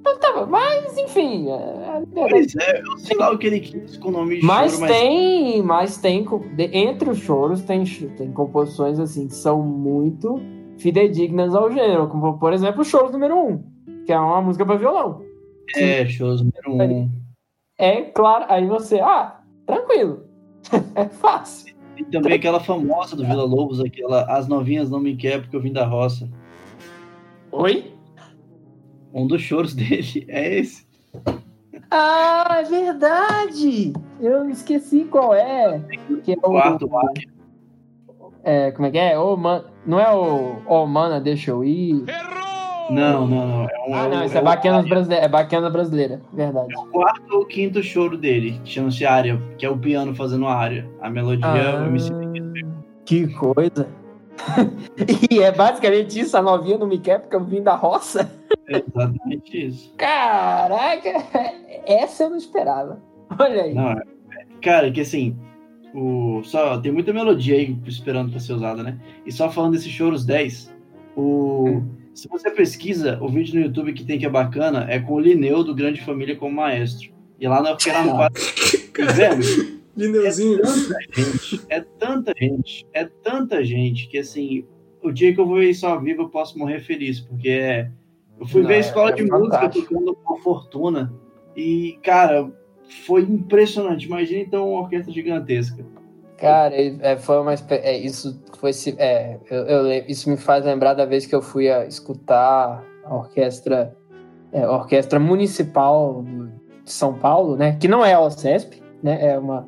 Então 0.02 0.18
tá, 0.20 0.46
mas 0.46 0.98
enfim, 0.98 1.50
é, 1.50 1.54
é 1.54 2.30
Pois 2.30 2.54
é, 2.56 2.82
eu 2.82 2.98
sei 2.98 3.18
lá 3.18 3.32
o 3.32 3.38
que 3.38 3.48
ele 3.48 3.60
quis 3.62 3.96
com 3.98 4.10
o 4.10 4.12
nome 4.12 4.40
de 4.40 4.46
Mas 4.46 4.74
choro, 4.74 4.88
tem, 4.88 5.62
mas 5.62 5.98
tem, 5.98 6.24
co- 6.26 6.40
de- 6.56 6.70
entre 6.76 7.10
os 7.10 7.18
choros 7.20 7.62
tem, 7.62 7.84
tem 8.18 8.32
composições 8.32 9.00
assim 9.00 9.28
que 9.28 9.36
são 9.36 9.62
muito 9.62 10.40
fidedignas 10.78 11.54
ao 11.54 11.70
gênero, 11.72 12.08
como 12.08 12.38
por 12.40 12.54
exemplo 12.54 12.82
o 12.82 12.86
choro 12.86 13.12
número 13.12 13.38
1, 13.38 13.64
que 14.10 14.14
é 14.14 14.20
uma 14.20 14.42
música 14.42 14.66
para 14.66 14.76
violão. 14.76 15.24
É, 15.76 16.04
shows 16.08 16.42
número 16.42 16.74
um. 16.74 17.12
É 17.78 18.02
claro, 18.06 18.46
aí 18.50 18.66
você, 18.66 19.00
ah, 19.00 19.40
tranquilo. 19.68 20.26
é 20.96 21.06
fácil. 21.06 21.76
E 21.96 22.04
também 22.06 22.34
aquela 22.34 22.60
famosa 22.60 23.16
do 23.16 23.24
Vila 23.24 23.44
Lobos, 23.44 23.80
aquela 23.80 24.24
As 24.24 24.48
Novinhas 24.48 24.90
Não 24.90 25.00
Me 25.00 25.16
Quer 25.16 25.42
Porque 25.42 25.56
Eu 25.56 25.62
Vim 25.62 25.72
da 25.72 25.86
Roça. 25.86 26.28
Oi? 27.52 27.94
Um 29.14 29.28
dos 29.28 29.44
choros 29.44 29.76
dele 29.78 30.26
é 30.28 30.58
esse. 30.58 30.88
Ah, 31.92 32.62
é 32.62 32.64
verdade. 32.64 33.94
Eu 34.20 34.50
esqueci 34.50 35.04
qual 35.04 35.36
é. 35.36 35.84
Que 36.24 36.32
é 36.32 36.36
o 36.36 36.50
Quarto 36.50 36.98
ar. 36.98 37.14
é, 38.44 38.72
como 38.72 38.88
é 38.88 38.92
que 38.92 38.98
é? 38.98 39.20
Ô, 39.20 39.38
man, 39.38 39.66
não 39.86 40.00
é 40.00 40.12
o 40.12 40.64
Ô, 40.66 40.88
mana, 40.88 41.22
deixa 41.22 41.52
eu 41.52 41.64
ir. 41.64 42.06
Não, 42.90 43.28
não, 43.28 43.48
não. 43.48 43.64
É, 43.66 43.80
um, 43.88 43.94
Ah, 43.96 44.08
não, 44.10 44.26
isso 44.26 44.36
é 44.36 44.40
é 44.40 44.44
bacana 44.44 44.82
brasileira, 44.84 45.26
é 45.26 45.28
bacana 45.28 45.70
brasileira, 45.70 46.22
verdade. 46.34 46.74
o 46.76 46.86
quarto 46.88 47.36
ou 47.36 47.46
quinto 47.46 47.82
choro 47.84 48.18
dele, 48.18 48.60
que 48.64 48.72
chama-se 48.72 49.06
Área, 49.06 49.40
que 49.58 49.66
é 49.66 49.70
o 49.70 49.78
piano 49.78 50.14
fazendo 50.16 50.48
a 50.48 50.56
área. 50.56 50.90
A 51.02 51.10
melodia, 51.10 51.48
Ah. 51.48 51.88
MC 51.88 52.12
Que 53.06 53.28
coisa. 53.34 53.88
e 55.30 55.40
é 55.40 55.52
basicamente 55.52 56.20
isso, 56.20 56.38
a 56.38 56.42
novinha 56.42 56.78
não 56.78 56.88
me 56.88 56.98
quer 56.98 57.20
porque 57.20 57.36
eu 57.36 57.44
vim 57.44 57.62
da 57.62 57.76
roça. 57.76 58.32
é 58.70 58.78
exatamente 58.88 59.68
isso. 59.68 59.94
Caraca, 59.98 61.10
essa 61.86 62.24
eu 62.24 62.30
não 62.32 62.38
esperava. 62.38 63.00
Olha 63.38 63.64
aí. 63.64 63.74
Não, 63.74 63.92
é- 63.92 64.02
cara, 64.62 64.90
que 64.92 65.02
assim, 65.02 65.36
o, 65.94 66.42
só, 66.44 66.78
tem 66.80 66.92
muita 66.92 67.12
melodia 67.14 67.56
aí 67.56 67.78
esperando 67.86 68.32
pra 68.32 68.40
ser 68.40 68.54
usada, 68.54 68.82
né? 68.84 68.98
E 69.26 69.32
só 69.32 69.50
falando 69.50 69.74
desses 69.74 69.92
choros 69.92 70.26
10, 70.26 70.74
o, 71.18 71.82
se 72.20 72.28
você 72.28 72.52
pesquisa 72.52 73.18
o 73.22 73.30
vídeo 73.30 73.56
no 73.56 73.62
YouTube 73.66 73.94
que 73.94 74.04
tem 74.04 74.20
que 74.20 74.26
é 74.26 74.30
bacana, 74.30 74.86
é 74.90 75.00
com 75.00 75.14
o 75.14 75.20
Lineu 75.20 75.64
do 75.64 75.74
Grande 75.74 76.04
Família 76.04 76.36
como 76.36 76.56
maestro. 76.56 77.12
E 77.40 77.48
lá 77.48 77.62
na 77.62 77.72
Orquestra 77.72 78.04
no 78.04 78.12
quadro. 78.12 78.42
E, 79.00 79.04
velho, 79.14 79.80
Lineuzinho. 79.96 80.60
gente, 81.16 81.62
é 81.70 81.80
tanta 81.80 82.34
gente, 82.38 82.86
é 82.94 83.06
tanta 83.06 83.64
gente 83.64 84.08
que 84.08 84.18
assim, 84.18 84.66
o 85.02 85.12
dia 85.12 85.34
que 85.34 85.40
eu 85.40 85.46
vou 85.46 85.64
isso 85.64 85.88
ao 85.88 86.02
vivo 86.02 86.24
eu 86.24 86.30
posso 86.30 86.60
morrer 86.60 86.80
feliz, 86.82 87.22
porque 87.22 87.50
é. 87.50 87.90
Eu 88.40 88.46
fui 88.46 88.62
Não, 88.62 88.68
ver 88.68 88.76
a 88.76 88.78
é- 88.78 88.82
escola 88.82 89.10
é 89.12 89.14
de 89.14 89.24
música 89.24 89.56
fantástico. 89.60 89.88
tocando 89.94 90.16
com 90.16 90.38
Fortuna 90.40 91.14
e, 91.56 91.98
cara, 92.04 92.52
foi 93.06 93.22
impressionante. 93.22 94.06
Imagina 94.06 94.42
então 94.42 94.70
uma 94.72 94.82
orquestra 94.82 95.14
gigantesca. 95.14 95.86
Cara, 96.42 96.74
é, 96.76 97.16
foi 97.18 97.40
uma 97.40 97.54
é, 97.54 97.98
isso 97.98 98.42
foi 98.60 98.72
se- 98.74 98.96
é, 98.98 99.38
eu, 99.50 99.66
eu 99.66 99.92
isso 100.08 100.30
me 100.30 100.38
faz 100.38 100.64
lembrar 100.66 100.94
da 100.94 101.06
vez 101.06 101.26
que 101.26 101.36
eu 101.36 101.42
fui 101.42 101.70
a 101.70 101.86
escutar 101.86 102.84
a 103.06 103.16
orquestra 103.16 103.96
é, 104.52 104.64
a 104.64 104.72
orquestra 104.72 105.20
municipal 105.20 106.24
de 106.84 106.92
São 106.92 107.14
Paulo, 107.14 107.56
né? 107.56 107.78
Que 107.80 107.88
não 107.88 108.04
é 108.04 108.14
a 108.14 108.20
OCESP, 108.22 108.82
né? 109.04 109.32
É 109.34 109.38
uma 109.40 109.68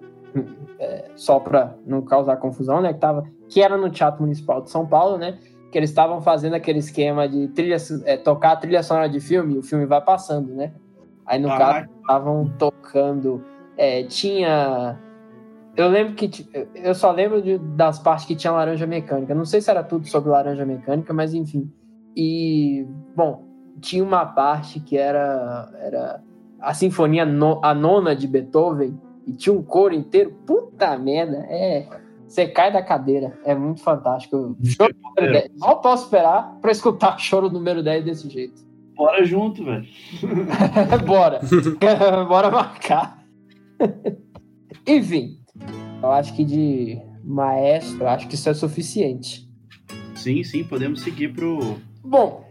é, 0.80 1.06
só 1.16 1.40
para 1.40 1.76
não 1.86 2.02
causar 2.02 2.38
confusão, 2.38 2.82
né? 2.82 2.94
Que 2.94 3.00
tava 3.00 3.24
que 3.50 3.62
era 3.62 3.78
no 3.78 3.90
Teatro 3.90 4.22
Municipal 4.22 4.62
de 4.62 4.70
São 4.72 4.86
Paulo, 4.88 5.18
né? 5.18 5.38
Que 5.72 5.78
eles 5.78 5.90
estavam 5.90 6.20
fazendo 6.22 6.54
aquele 6.56 6.80
esquema 6.80 7.28
de 7.30 7.48
trilha, 7.50 7.78
é, 8.06 8.18
tocar 8.18 8.54
a 8.54 8.56
trilha 8.56 8.82
sonora 8.82 9.08
de 9.10 9.20
filme, 9.20 9.56
e 9.56 9.58
o 9.60 9.64
filme 9.64 9.86
vai 9.86 10.02
passando, 10.02 10.54
né? 10.54 10.74
Aí 11.26 11.38
no 11.40 11.50
Ah, 11.52 11.58
caso 11.58 11.88
estavam 12.02 12.46
tocando. 12.58 13.44
é, 13.78 14.04
tinha. 14.04 14.98
Eu 15.76 15.88
lembro 15.88 16.14
que. 16.16 16.30
Eu 16.76 16.94
só 16.94 17.12
lembro 17.12 17.42
de- 17.42 17.58
das 17.58 17.98
partes 18.00 18.26
que 18.26 18.36
tinha 18.36 18.52
laranja 18.52 18.86
mecânica. 18.86 19.34
Não 19.34 19.46
sei 19.46 19.62
se 19.62 19.70
era 19.72 19.84
tudo 19.84 20.08
sobre 20.08 20.30
laranja 20.30 20.66
mecânica, 20.66 21.14
mas 21.14 21.34
enfim. 21.34 21.72
E. 22.16 22.86
Bom, 23.16 23.46
tinha 23.80 24.04
uma 24.04 24.26
parte 24.26 24.80
que 24.80 24.98
era. 24.98 25.72
Era 25.80 26.22
a 26.60 26.74
sinfonia 26.74 27.26
no- 27.26 27.60
a 27.64 27.74
nona 27.74 28.16
de 28.16 28.28
Beethoven. 28.28 29.00
E 29.26 29.34
tinha 29.34 29.54
um 29.54 29.64
coro 29.64 29.94
inteiro. 29.94 30.32
Puta 30.46 30.98
merda. 30.98 31.38
É. 31.50 31.88
Você 32.28 32.48
cai 32.48 32.72
da 32.72 32.82
cadeira. 32.82 33.38
É 33.46 33.54
muito 33.54 33.82
fantástico. 33.82 34.56
Choro 34.64 34.94
número 35.04 35.34
10. 35.34 35.52
Mal 35.60 35.82
posso 35.82 36.06
esperar 36.06 36.58
pra 36.62 36.72
escutar 36.72 37.18
choro 37.20 37.50
número 37.50 37.84
10 37.84 38.04
desse 38.06 38.30
jeito. 38.30 38.62
Bora 38.96 39.24
junto, 39.26 39.64
velho. 39.66 39.86
Bora. 41.06 41.40
Bora 42.28 42.50
marcar. 42.52 43.22
Enfim, 44.88 45.38
eu 46.02 46.12
acho 46.12 46.34
que 46.34 46.44
de 46.44 47.00
maestro, 47.24 48.08
acho 48.08 48.28
que 48.28 48.36
isso 48.36 48.50
é 48.50 48.54
suficiente. 48.54 49.50
Sim, 50.16 50.44
sim, 50.44 50.64
podemos 50.64 51.02
seguir 51.02 51.34
pro. 51.34 51.78
Bom, 52.04 52.44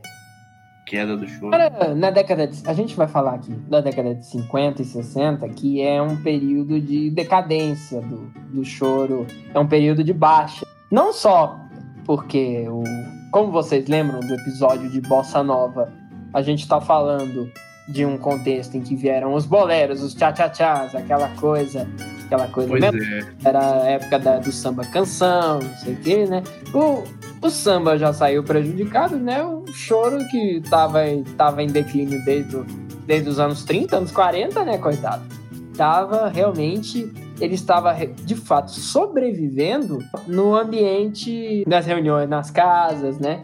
queda 0.87 1.17
do 1.17 1.27
choro. 1.29 1.51
Na 1.97 2.11
década 2.11 2.49
de, 2.49 2.69
a 2.69 2.73
gente 2.73 2.97
vai 2.97 3.07
falar 3.07 3.35
aqui 3.35 3.53
da 3.53 3.81
década 3.81 4.15
de 4.15 4.27
50 4.27 4.83
e 4.83 4.85
60, 4.85 5.49
que 5.51 5.81
é 5.81 6.03
um 6.03 6.17
período 6.17 6.81
de 6.81 7.11
decadência 7.11 8.01
do, 8.01 8.27
do 8.53 8.65
choro, 8.65 9.27
é 9.55 9.59
um 9.59 9.67
período 9.67 10.03
de 10.03 10.13
baixa. 10.13 10.67
Não 10.91 11.13
só 11.13 11.57
porque, 12.05 12.67
o, 12.69 12.83
como 13.31 13.53
vocês 13.53 13.87
lembram 13.87 14.19
do 14.19 14.35
episódio 14.35 14.91
de 14.91 15.01
Bossa 15.01 15.45
Nova, 15.45 15.93
a 16.35 16.43
gente 16.43 16.63
está 16.63 16.81
falando 16.81 17.51
de 17.89 18.05
um 18.05 18.19
contexto 18.19 18.77
em 18.77 18.81
que 18.81 18.97
vieram 18.97 19.35
os 19.35 19.47
boleros, 19.47 20.03
os 20.03 20.15
tchá-tchá-tchás, 20.15 20.95
aquela 20.95 21.29
coisa, 21.37 21.89
aquela 22.31 22.47
coisa 22.47 22.69
Pois 22.69 22.81
mesmo. 22.81 23.03
é. 23.03 23.27
Era 23.45 23.59
a 23.83 23.87
época 23.87 24.19
da- 24.19 24.39
do 24.39 24.53
samba 24.53 24.85
canção, 24.85 25.59
não 25.61 25.77
sei 25.79 25.95
o 25.95 25.97
quê, 25.97 26.27
né? 26.27 26.43
O, 26.73 27.03
o 27.45 27.51
samba 27.51 27.99
já 27.99 28.13
saiu 28.13 28.45
prejudicado, 28.45 29.17
né? 29.17 29.43
O 29.43 29.65
choro 29.73 30.19
que 30.31 30.63
tava, 30.71 31.07
em- 31.09 31.25
tava 31.25 31.63
em 31.63 31.67
declínio 31.67 32.25
desde, 32.25 32.57
o- 32.57 32.67
desde 33.07 33.29
os 33.29 33.41
anos 33.41 33.65
30, 33.65 33.97
anos 33.97 34.13
40, 34.13 34.65
né, 34.65 34.79
coitado? 34.79 35.23
Tava 35.77 36.29
realmente. 36.29 37.11
Ele 37.41 37.55
estava 37.55 37.95
de 37.95 38.35
fato 38.37 38.71
sobrevivendo 38.71 39.99
no 40.27 40.55
ambiente 40.55 41.65
das 41.67 41.87
reuniões 41.87 42.29
nas 42.29 42.51
casas, 42.51 43.19
né? 43.19 43.41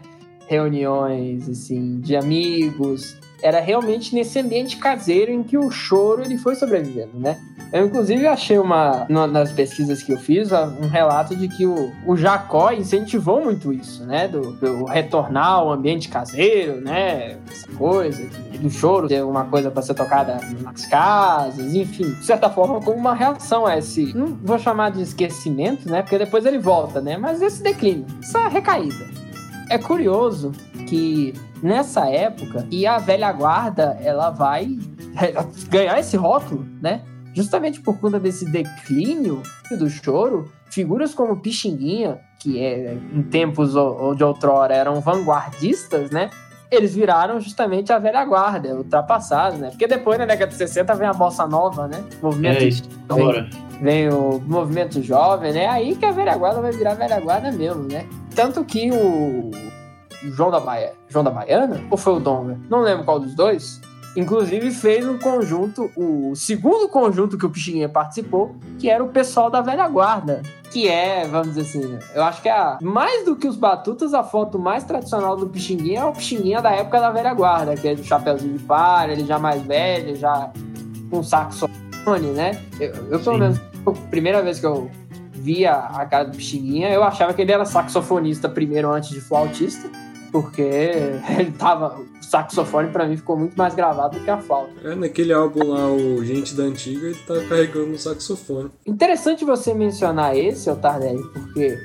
Reuniões 0.47 1.49
assim 1.49 1.99
de 1.99 2.15
amigos. 2.15 3.17
Era 3.41 3.59
realmente 3.59 4.15
nesse 4.15 4.39
ambiente 4.39 4.77
caseiro 4.77 5.31
em 5.31 5.43
que 5.43 5.57
o 5.57 5.69
choro 5.69 6.23
ele 6.23 6.37
foi 6.37 6.55
sobrevivendo, 6.55 7.19
né? 7.19 7.37
Eu, 7.71 7.85
inclusive, 7.85 8.25
achei 8.25 8.57
uma. 8.57 9.05
das 9.31 9.51
pesquisas 9.51 10.01
que 10.01 10.13
eu 10.13 10.17
fiz, 10.17 10.51
um 10.51 10.87
relato 10.87 11.35
de 11.35 11.47
que 11.49 11.65
o, 11.65 11.91
o 12.05 12.15
Jacó 12.15 12.71
incentivou 12.71 13.43
muito 13.43 13.73
isso, 13.73 14.05
né? 14.05 14.27
Do, 14.27 14.53
do 14.53 14.85
retornar 14.85 15.53
ao 15.53 15.71
ambiente 15.71 16.07
caseiro, 16.07 16.79
né? 16.79 17.37
Essa 17.51 17.67
coisa, 17.77 18.25
do 18.59 18.69
choro 18.69 19.07
ter 19.07 19.23
uma 19.23 19.45
coisa 19.45 19.69
para 19.69 19.81
ser 19.81 19.93
tocada 19.95 20.39
nas 20.61 20.85
casas, 20.85 21.75
enfim, 21.75 22.09
de 22.13 22.25
certa 22.25 22.49
forma, 22.49 22.81
como 22.81 22.97
uma 22.97 23.13
reação 23.13 23.65
a 23.65 23.77
esse. 23.77 24.13
Não 24.17 24.27
vou 24.27 24.57
chamar 24.57 24.91
de 24.91 25.01
esquecimento, 25.01 25.89
né? 25.89 26.01
Porque 26.01 26.17
depois 26.17 26.45
ele 26.45 26.59
volta, 26.59 27.01
né? 27.01 27.17
Mas 27.17 27.41
esse 27.41 27.61
declínio, 27.61 28.05
essa 28.21 28.47
recaída. 28.47 29.26
É 29.69 29.77
curioso 29.77 30.51
que 30.87 31.33
nessa 31.61 32.07
época 32.09 32.65
e 32.71 32.85
a 32.87 32.97
velha 32.99 33.31
guarda 33.31 33.97
ela 34.01 34.29
vai 34.29 34.77
ganhar 35.69 35.99
esse 35.99 36.15
rótulo, 36.15 36.65
né? 36.81 37.01
Justamente 37.33 37.79
por 37.81 37.99
conta 37.99 38.19
desse 38.19 38.45
declínio 38.49 39.43
do 39.77 39.89
choro, 39.89 40.51
figuras 40.71 41.13
como 41.13 41.37
Pixinguinha, 41.37 42.19
que 42.39 42.59
é, 42.63 42.97
em 43.13 43.21
tempos 43.23 43.75
o- 43.75 44.13
de 44.15 44.23
outrora 44.23 44.73
eram 44.73 44.99
vanguardistas, 45.01 46.09
né? 46.11 46.29
Eles 46.69 46.93
viraram 46.95 47.39
justamente 47.39 47.93
a 47.93 47.99
velha 47.99 48.25
guarda, 48.25 48.75
ultrapassados, 48.75 49.57
né? 49.59 49.69
Porque 49.69 49.87
depois, 49.87 50.19
na 50.19 50.25
década 50.25 50.51
de 50.51 50.57
60, 50.57 50.93
vem 50.95 51.07
a 51.07 51.13
bossa 51.13 51.47
nova, 51.47 51.87
né? 51.87 52.03
Movimento 52.21 52.61
É 52.61 52.65
isso. 52.65 52.83
Agora, 53.07 53.49
vem 53.81 54.09
o 54.09 54.41
movimento 54.45 55.01
jovem, 55.01 55.53
né? 55.53 55.67
Aí 55.67 55.95
que 55.95 56.05
a 56.05 56.11
velha 56.11 56.35
guarda 56.35 56.59
vai 56.61 56.71
virar 56.71 56.95
velha 56.95 57.19
guarda 57.21 57.51
mesmo, 57.51 57.83
né? 57.83 58.05
Tanto 58.37 58.63
que 58.63 58.91
o 58.91 59.49
João 60.31 60.51
da 60.51 60.59
Baia, 60.59 60.93
João 61.09 61.23
da 61.23 61.31
Baiana, 61.31 61.83
ou 61.89 61.97
foi 61.97 62.13
o 62.13 62.19
Donga? 62.19 62.55
Não 62.69 62.81
lembro 62.81 63.03
qual 63.03 63.19
dos 63.19 63.33
dois. 63.33 63.81
Inclusive 64.15 64.69
fez 64.69 65.07
um 65.07 65.17
conjunto, 65.17 65.89
o 65.97 66.35
segundo 66.35 66.87
conjunto 66.87 67.35
que 67.35 67.47
o 67.47 67.49
Pixinguinha 67.49 67.89
participou, 67.89 68.55
que 68.77 68.91
era 68.91 69.03
o 69.03 69.09
pessoal 69.09 69.49
da 69.49 69.59
velha 69.61 69.87
guarda. 69.87 70.43
Que 70.69 70.87
é, 70.87 71.27
vamos 71.27 71.55
dizer 71.55 71.61
assim, 71.61 71.99
eu 72.13 72.23
acho 72.23 72.43
que 72.43 72.47
é 72.47 72.51
a, 72.51 72.77
mais 72.79 73.25
do 73.25 73.35
que 73.35 73.47
os 73.47 73.55
batutas, 73.55 74.13
a 74.13 74.23
foto 74.23 74.59
mais 74.59 74.83
tradicional 74.83 75.35
do 75.35 75.49
Pixinguinha 75.49 76.01
é 76.01 76.05
o 76.05 76.13
Pixinguinha 76.13 76.61
da 76.61 76.69
época 76.69 76.99
da 76.99 77.09
velha 77.09 77.33
guarda, 77.33 77.75
que 77.75 77.87
é 77.87 77.95
do 77.95 78.03
chapeuzinho 78.03 78.55
de 78.55 78.63
palha, 78.65 79.13
ele 79.13 79.25
já 79.25 79.39
mais 79.39 79.63
velho, 79.63 80.15
já 80.15 80.51
com 81.09 81.23
saxofone, 81.23 82.27
né? 82.35 82.61
Eu, 82.79 82.93
eu 83.09 83.19
pelo 83.19 83.39
menos, 83.39 83.59
a 83.83 83.91
primeira 84.11 84.43
vez 84.43 84.59
que 84.59 84.67
eu 84.67 84.91
via 85.37 85.73
a 85.73 86.05
cara 86.05 86.25
do 86.25 86.37
Pixinguinha, 86.37 86.89
eu 86.89 87.03
achava 87.03 87.33
que 87.33 87.41
ele 87.41 87.51
era 87.51 87.65
saxofonista 87.65 88.49
primeiro 88.49 88.91
antes 88.91 89.09
de 89.09 89.21
flautista, 89.21 89.89
porque 90.31 90.61
ele 91.37 91.51
tava. 91.51 91.99
O 91.99 92.23
saxofone 92.29 92.89
pra 92.89 93.05
mim 93.05 93.15
ficou 93.15 93.37
muito 93.37 93.55
mais 93.55 93.73
gravado 93.73 94.19
do 94.19 94.23
que 94.23 94.29
a 94.29 94.37
flauta. 94.37 94.71
É, 94.83 94.95
naquele 94.95 95.31
álbum 95.31 95.65
lá, 95.65 95.87
o 95.87 96.25
Gente 96.25 96.55
da 96.55 96.63
Antiga, 96.63 97.07
ele 97.07 97.19
tá 97.25 97.35
carregando 97.47 97.93
um 97.93 97.97
saxofone. 97.97 98.69
Interessante 98.85 99.45
você 99.45 99.73
mencionar 99.73 100.35
esse, 100.35 100.73
Tardelli, 100.75 101.23
porque 101.31 101.77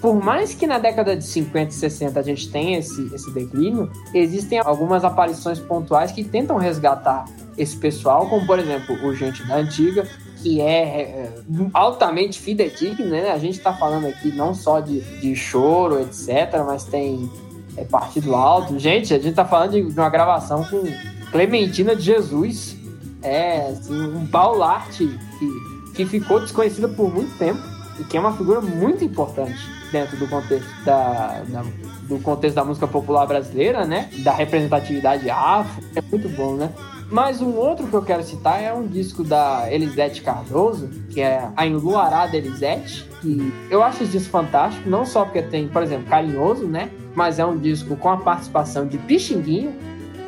por 0.00 0.14
mais 0.14 0.54
que 0.54 0.66
na 0.66 0.78
década 0.78 1.16
de 1.16 1.24
50 1.24 1.70
e 1.70 1.74
60 1.74 2.20
a 2.20 2.22
gente 2.22 2.50
tenha 2.50 2.78
esse, 2.78 3.12
esse 3.12 3.30
declínio, 3.32 3.90
existem 4.14 4.58
algumas 4.58 5.04
aparições 5.04 5.58
pontuais 5.58 6.12
que 6.12 6.22
tentam 6.22 6.56
resgatar 6.56 7.24
esse 7.56 7.76
pessoal, 7.76 8.28
como 8.28 8.46
por 8.46 8.58
exemplo 8.58 8.94
o 9.04 9.14
Gente 9.14 9.44
da 9.46 9.56
Antiga, 9.56 10.08
que 10.42 10.60
é, 10.60 10.82
é, 11.00 11.32
altamente 11.74 12.40
fidedigno, 12.40 13.06
né? 13.06 13.30
A 13.30 13.38
gente 13.38 13.58
tá 13.58 13.72
falando 13.72 14.06
aqui 14.06 14.30
não 14.32 14.54
só 14.54 14.80
de, 14.80 15.00
de 15.20 15.34
choro, 15.34 16.00
etc., 16.00 16.62
mas 16.66 16.84
tem 16.84 17.28
é, 17.76 17.84
partido 17.84 18.34
alto. 18.34 18.78
Gente, 18.78 19.12
a 19.14 19.18
gente 19.18 19.34
tá 19.34 19.44
falando 19.44 19.72
de, 19.72 19.82
de 19.82 19.98
uma 19.98 20.08
gravação 20.08 20.64
com 20.64 20.82
Clementina 21.30 21.94
de 21.94 22.02
Jesus, 22.02 22.76
é 23.22 23.68
assim, 23.68 23.94
um 24.00 24.24
baularte 24.26 25.06
que, 25.38 25.92
que 25.94 26.06
ficou 26.06 26.40
desconhecida 26.40 26.88
por 26.88 27.12
muito 27.12 27.36
tempo 27.36 27.60
e 28.00 28.04
que 28.04 28.16
é 28.16 28.20
uma 28.20 28.32
figura 28.36 28.60
muito 28.60 29.04
importante 29.04 29.58
dentro 29.90 30.16
do 30.16 30.28
contexto 30.28 30.68
da, 30.84 31.42
da- 31.48 31.64
do 32.08 32.18
contexto 32.20 32.54
da 32.56 32.64
música 32.64 32.86
popular 32.86 33.26
brasileira, 33.26 33.84
né? 33.84 34.08
Da 34.24 34.32
representatividade 34.32 35.28
afro, 35.28 35.82
é 35.94 36.00
muito 36.00 36.26
bom, 36.30 36.54
né? 36.54 36.70
Mas 37.10 37.40
um 37.40 37.54
outro 37.56 37.86
que 37.86 37.94
eu 37.94 38.02
quero 38.02 38.22
citar 38.22 38.62
é 38.62 38.72
um 38.72 38.86
disco 38.86 39.24
da 39.24 39.66
Elisete 39.72 40.20
Cardoso, 40.20 40.88
que 41.10 41.20
é 41.20 41.48
a 41.56 41.66
Enluarada 41.66 42.36
Elisete, 42.36 43.08
que 43.22 43.52
eu 43.70 43.82
acho 43.82 44.02
esse 44.02 44.12
disco 44.12 44.30
fantástico, 44.30 44.88
não 44.88 45.06
só 45.06 45.24
porque 45.24 45.42
tem, 45.42 45.68
por 45.68 45.82
exemplo, 45.82 46.06
Carinhoso, 46.06 46.66
né? 46.66 46.90
Mas 47.14 47.38
é 47.38 47.46
um 47.46 47.56
disco 47.56 47.96
com 47.96 48.10
a 48.10 48.18
participação 48.18 48.86
de 48.86 48.98
Pixinguinha, 48.98 49.74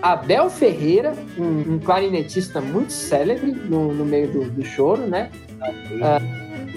Abel 0.01 0.48
Ferreira, 0.48 1.15
um, 1.39 1.74
um 1.74 1.78
clarinetista 1.78 2.61
muito 2.61 2.93
célebre 2.93 3.52
no, 3.52 3.93
no 3.93 4.05
meio 4.05 4.32
do, 4.32 4.51
do 4.51 4.65
choro, 4.65 5.02
né? 5.07 5.31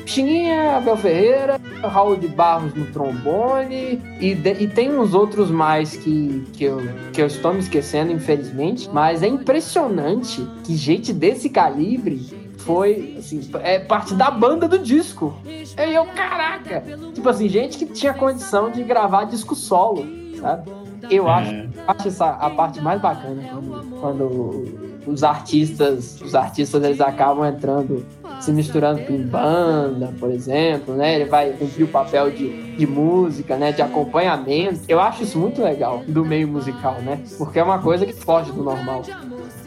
Pixinguinha, 0.03 0.77
Abel 0.77 0.97
Ferreira, 0.97 1.59
Raul 1.81 2.15
de 2.17 2.27
Barros 2.27 2.73
no 2.73 2.85
trombone 2.88 4.01
e, 4.19 4.35
de- 4.35 4.63
e 4.63 4.67
tem 4.67 4.91
uns 4.97 5.13
outros 5.13 5.49
mais 5.49 5.95
que, 5.95 6.45
que, 6.53 6.63
eu, 6.65 6.81
que 7.13 7.21
eu 7.21 7.27
estou 7.27 7.53
me 7.53 7.59
esquecendo, 7.59 8.11
infelizmente. 8.11 8.89
Mas 8.91 9.23
é 9.23 9.27
impressionante 9.27 10.45
que 10.63 10.75
gente 10.75 11.11
desse 11.13 11.49
calibre 11.49 12.21
foi, 12.57 13.15
assim, 13.17 13.41
é 13.61 13.80
parte 13.80 14.13
da 14.13 14.30
banda 14.31 14.67
do 14.67 14.80
disco. 14.80 15.34
E 15.45 15.93
eu, 15.93 16.05
caraca! 16.05 16.84
Tipo 17.13 17.27
assim, 17.30 17.49
gente 17.49 17.77
que 17.77 17.85
tinha 17.85 18.13
condição 18.13 18.69
de 18.71 18.84
gravar 18.84 19.25
disco 19.25 19.55
solo, 19.55 20.05
sabe? 20.39 20.71
Eu 21.09 21.27
acho 21.27 21.51
é, 21.51 21.67
acho 21.85 22.07
essa 22.07 22.30
a 22.30 22.49
parte 22.49 22.80
mais 22.80 23.01
bacana 23.01 23.43
quando, 23.51 23.99
quando 23.99 24.65
os 25.05 25.21
artistas, 25.21 26.21
os 26.21 26.34
artistas 26.34 26.81
eles 26.81 27.01
acabam 27.01 27.45
entrando, 27.45 28.05
se 28.39 28.51
misturando 28.51 29.01
em 29.10 29.22
banda, 29.22 30.14
por 30.19 30.31
exemplo, 30.31 30.95
né? 30.95 31.15
Ele 31.15 31.26
vai 31.26 31.51
cumprir 31.51 31.84
o 31.84 31.88
papel 31.88 32.31
de, 32.31 32.76
de 32.76 32.88
música, 32.88 33.57
né? 33.57 33.72
De 33.72 33.81
acompanhamento. 33.81 34.81
Eu 34.88 34.99
acho 34.99 35.23
isso 35.23 35.38
muito 35.38 35.61
legal 35.61 36.03
do 36.07 36.26
meio 36.26 36.47
musical, 36.47 36.95
né? 37.01 37.19
Porque 37.38 37.60
é 37.60 37.64
uma 37.64 37.80
coisa 37.80 38.05
que 38.05 38.14
foge 38.14 38.51
do 38.51 38.64
normal. 38.64 39.03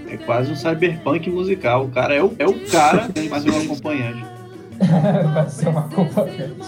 é 0.09 0.16
quase 0.16 0.52
um 0.52 0.56
cyberpunk 0.56 1.30
musical. 1.30 1.84
O 1.84 1.90
cara 1.90 2.14
é 2.14 2.22
o, 2.22 2.34
é 2.38 2.47
o 2.47 2.55
cara, 2.70 3.09
mas 3.30 3.47
é 3.47 3.51
um 3.51 3.60
acompanhante. 3.62 4.24
vai 5.32 5.48
ser 5.48 5.68
uma 5.68 5.80
acompanhante. 5.80 6.66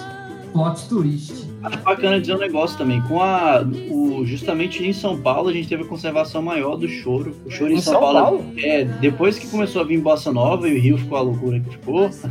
Plot 0.53 0.89
twist. 0.89 1.48
Acho 1.63 1.79
bacana 1.79 2.21
dizer 2.21 2.35
um 2.35 2.39
negócio 2.39 2.79
também. 2.79 3.01
Com 3.03 3.21
a. 3.21 3.63
O, 3.91 4.25
justamente 4.25 4.85
em 4.87 4.93
São 4.93 5.19
Paulo, 5.21 5.49
a 5.49 5.53
gente 5.53 5.69
teve 5.69 5.83
a 5.83 5.87
conservação 5.87 6.41
maior 6.43 6.77
do 6.77 6.89
choro. 6.89 7.35
O 7.45 7.51
choro 7.51 7.73
em, 7.73 7.77
Em 7.77 7.81
São, 7.81 7.95
São 7.95 8.01
Paulo. 8.03 8.21
Paulo? 8.21 8.45
É, 8.57 8.85
depois 8.85 9.39
que 9.39 9.47
começou 9.49 9.83
a 9.83 9.85
vir 9.85 9.99
Bossa 10.01 10.33
Nova 10.33 10.69
e 10.69 10.77
o 10.77 10.81
Rio 10.81 10.99
ficou 10.99 11.19
a 11.19 11.21
loucura 11.23 11.59
que 11.61 11.71
ficou, 11.71 12.09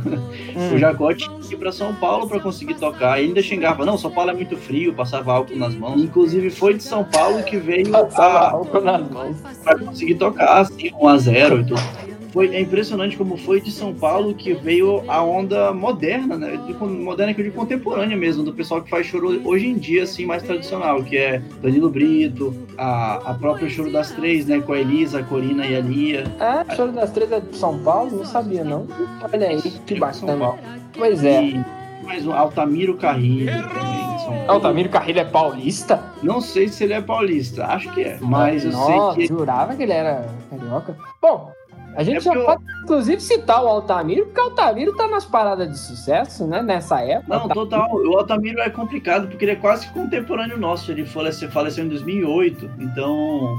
Hum. 0.56 0.74
o 0.74 0.78
Jacó 0.78 1.12
tinha 1.12 1.30
que 1.38 1.54
ir 1.54 1.56
pra 1.58 1.70
São 1.72 1.94
Paulo 1.94 2.26
pra 2.28 2.40
conseguir 2.40 2.74
tocar. 2.74 3.20
E 3.20 3.26
ainda 3.26 3.42
xingava, 3.42 3.84
não, 3.84 3.98
São 3.98 4.10
Paulo 4.10 4.30
é 4.30 4.34
muito 4.34 4.56
frio, 4.56 4.94
passava 4.94 5.32
álcool 5.32 5.56
nas 5.56 5.74
mãos. 5.74 6.00
Inclusive 6.02 6.50
foi 6.50 6.74
de 6.74 6.82
São 6.82 7.04
Paulo 7.04 7.42
que 7.42 7.56
veio 7.58 7.90
Passava 7.90 8.38
a, 8.38 8.50
álcool 8.52 8.80
nas 8.80 9.10
mãos. 9.10 9.36
pra 9.62 9.78
conseguir 9.78 10.14
tocar, 10.16 10.60
assim, 10.62 10.90
1x0 10.90 11.60
e 11.60 11.64
tudo. 11.66 12.07
Foi, 12.32 12.54
é 12.54 12.60
impressionante 12.60 13.16
como 13.16 13.36
foi 13.36 13.60
de 13.60 13.70
São 13.70 13.94
Paulo 13.94 14.34
que 14.34 14.52
veio 14.52 15.02
a 15.08 15.22
onda 15.22 15.72
moderna, 15.72 16.36
né? 16.36 16.58
De, 16.66 16.74
moderna 16.74 17.32
que 17.32 17.40
eu 17.40 17.44
digo 17.44 17.56
contemporânea 17.56 18.16
mesmo, 18.16 18.42
do 18.42 18.52
pessoal 18.52 18.82
que 18.82 18.90
faz 18.90 19.06
choro 19.06 19.40
hoje 19.44 19.66
em 19.66 19.74
dia, 19.74 20.02
assim, 20.02 20.26
mais 20.26 20.42
tradicional, 20.42 21.02
que 21.02 21.16
é 21.16 21.42
Danilo 21.62 21.88
Brito, 21.88 22.54
a, 22.76 23.30
a 23.30 23.34
própria 23.34 23.68
Choro 23.68 23.90
das 23.90 24.10
Três, 24.12 24.46
né? 24.46 24.60
Com 24.60 24.72
a 24.72 24.78
Elisa, 24.78 25.20
a 25.20 25.22
Corina 25.22 25.66
e 25.66 25.74
a 25.74 25.80
Lia. 25.80 26.24
É, 26.38 26.74
Choro 26.74 26.92
das 26.92 27.10
Três 27.12 27.32
é 27.32 27.40
de 27.40 27.56
São 27.56 27.78
Paulo? 27.78 28.18
Não 28.18 28.24
sabia, 28.24 28.62
não. 28.62 28.86
Olha 29.32 29.48
aí, 29.48 29.62
que 29.62 29.98
São 29.98 29.98
bacana. 29.98 30.36
Paulo. 30.36 30.58
Pois 30.96 31.24
é. 31.24 31.42
E 31.42 31.64
mais 32.04 32.26
um 32.26 32.32
Altamiro 32.32 32.96
Carrilho 32.96 33.52
também, 33.52 34.16
de 34.16 34.22
São 34.22 34.30
Paulo. 34.32 34.50
Altamiro 34.50 34.88
Carrilho 34.88 35.20
é 35.20 35.24
paulista? 35.24 36.02
Não 36.22 36.40
sei 36.40 36.68
se 36.68 36.84
ele 36.84 36.92
é 36.94 37.00
paulista, 37.00 37.66
acho 37.66 37.92
que 37.92 38.02
é. 38.02 38.18
Mas 38.20 38.64
eu 38.64 38.72
Nossa, 38.72 39.14
sei 39.14 39.26
que. 39.26 39.34
jurava 39.34 39.74
que 39.74 39.82
ele 39.82 39.92
era 39.92 40.26
carioca. 40.50 40.96
Bom, 41.20 41.52
a 41.96 42.02
gente 42.02 42.16
É 42.18 42.20
já 42.20 42.34
eu- 42.34 42.44
pode, 42.44 42.62
inclusive, 42.84 43.20
citar 43.20 43.62
o 43.62 43.68
Altamiro, 43.68 44.26
porque 44.26 44.40
o 44.40 44.44
Altamiro 44.44 44.94
tá 44.96 45.08
nas 45.08 45.24
paradas 45.24 45.68
de 45.68 45.78
sucesso, 45.78 46.46
né? 46.46 46.62
Nessa 46.62 47.00
época. 47.00 47.38
Não, 47.38 47.48
total. 47.48 47.88
O 47.92 48.16
Altamiro 48.16 48.60
é 48.60 48.70
complicado 48.70 49.28
porque 49.28 49.44
ele 49.44 49.52
é 49.52 49.56
quase 49.56 49.88
contemporâneo 49.88 50.56
nosso. 50.58 50.90
Ele 50.90 51.04
faleceu, 51.04 51.50
faleceu 51.50 51.84
em 51.84 51.88
2008. 51.88 52.70
Então. 52.78 53.56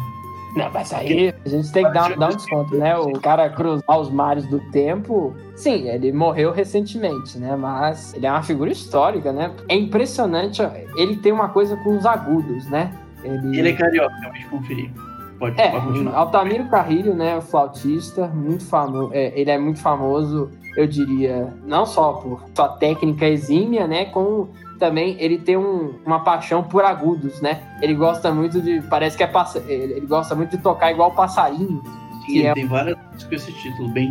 Não, 0.55 0.71
mas 0.73 0.91
aí 0.91 1.31
a 1.45 1.49
gente 1.49 1.71
tem 1.71 1.85
que 1.85 1.91
dar, 1.91 2.17
dar 2.17 2.31
um 2.31 2.35
desconto, 2.35 2.75
né? 2.75 2.97
O 2.97 3.11
cara 3.19 3.47
cruzar 3.51 3.99
os 3.99 4.09
mares 4.09 4.47
do 4.47 4.59
tempo. 4.71 5.35
Sim, 5.55 5.87
ele 5.87 6.11
morreu 6.11 6.51
recentemente, 6.51 7.37
né? 7.37 7.55
Mas 7.55 8.15
ele 8.15 8.25
é 8.25 8.31
uma 8.31 8.41
figura 8.41 8.71
histórica, 8.71 9.31
né? 9.31 9.51
É 9.67 9.75
impressionante. 9.75 10.61
Ele 10.95 11.17
tem 11.17 11.31
uma 11.31 11.49
coisa 11.49 11.77
com 11.77 11.95
os 11.97 12.05
agudos, 12.05 12.65
né? 12.67 12.91
Ele 13.23 13.69
é 13.69 13.73
carioca, 13.73 14.15
acabei 14.15 14.41
de 14.41 14.47
conferir. 14.47 14.91
Pode, 15.39 15.59
É, 15.59 15.69
pode 15.71 15.85
continuar. 15.87 16.15
Altamiro 16.17 16.65
Carrilho, 16.69 17.15
né, 17.15 17.37
o 17.37 17.41
flautista, 17.41 18.27
muito 18.27 18.65
famoso. 18.65 19.11
ele 19.13 19.49
é 19.49 19.57
muito 19.57 19.79
famoso, 19.79 20.49
eu 20.75 20.85
diria, 20.85 21.53
não 21.65 21.85
só 21.85 22.13
por 22.13 22.43
sua 22.53 22.67
técnica 22.69 23.25
exímia, 23.27 23.87
né, 23.87 24.05
como 24.05 24.49
também 24.77 25.15
ele 25.19 25.37
tem 25.37 25.57
um- 25.57 25.93
uma 26.05 26.19
paixão 26.21 26.63
por 26.63 26.83
agudos, 26.85 27.41
né? 27.41 27.61
Ele 27.81 27.93
gosta 27.93 28.31
muito 28.33 28.61
de, 28.61 28.81
parece 28.89 29.17
que 29.17 29.23
é 29.23 29.27
passa, 29.27 29.59
ele, 29.67 29.99
gosta 30.01 30.35
muito 30.35 30.55
de 30.55 30.63
tocar 30.63 30.91
igual 30.91 31.11
passarinho, 31.11 31.81
Sim, 32.25 32.45
é- 32.45 32.53
tem 32.53 32.65
várias 32.67 32.95
músicas 32.97 33.23
com 33.25 33.35
esse 33.35 33.53
título, 33.61 33.89
Bem. 33.89 34.09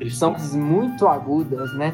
Eles 0.00 0.16
são 0.16 0.36
são. 0.38 0.60
muito 0.60 1.06
agudas, 1.08 1.72
né? 1.74 1.92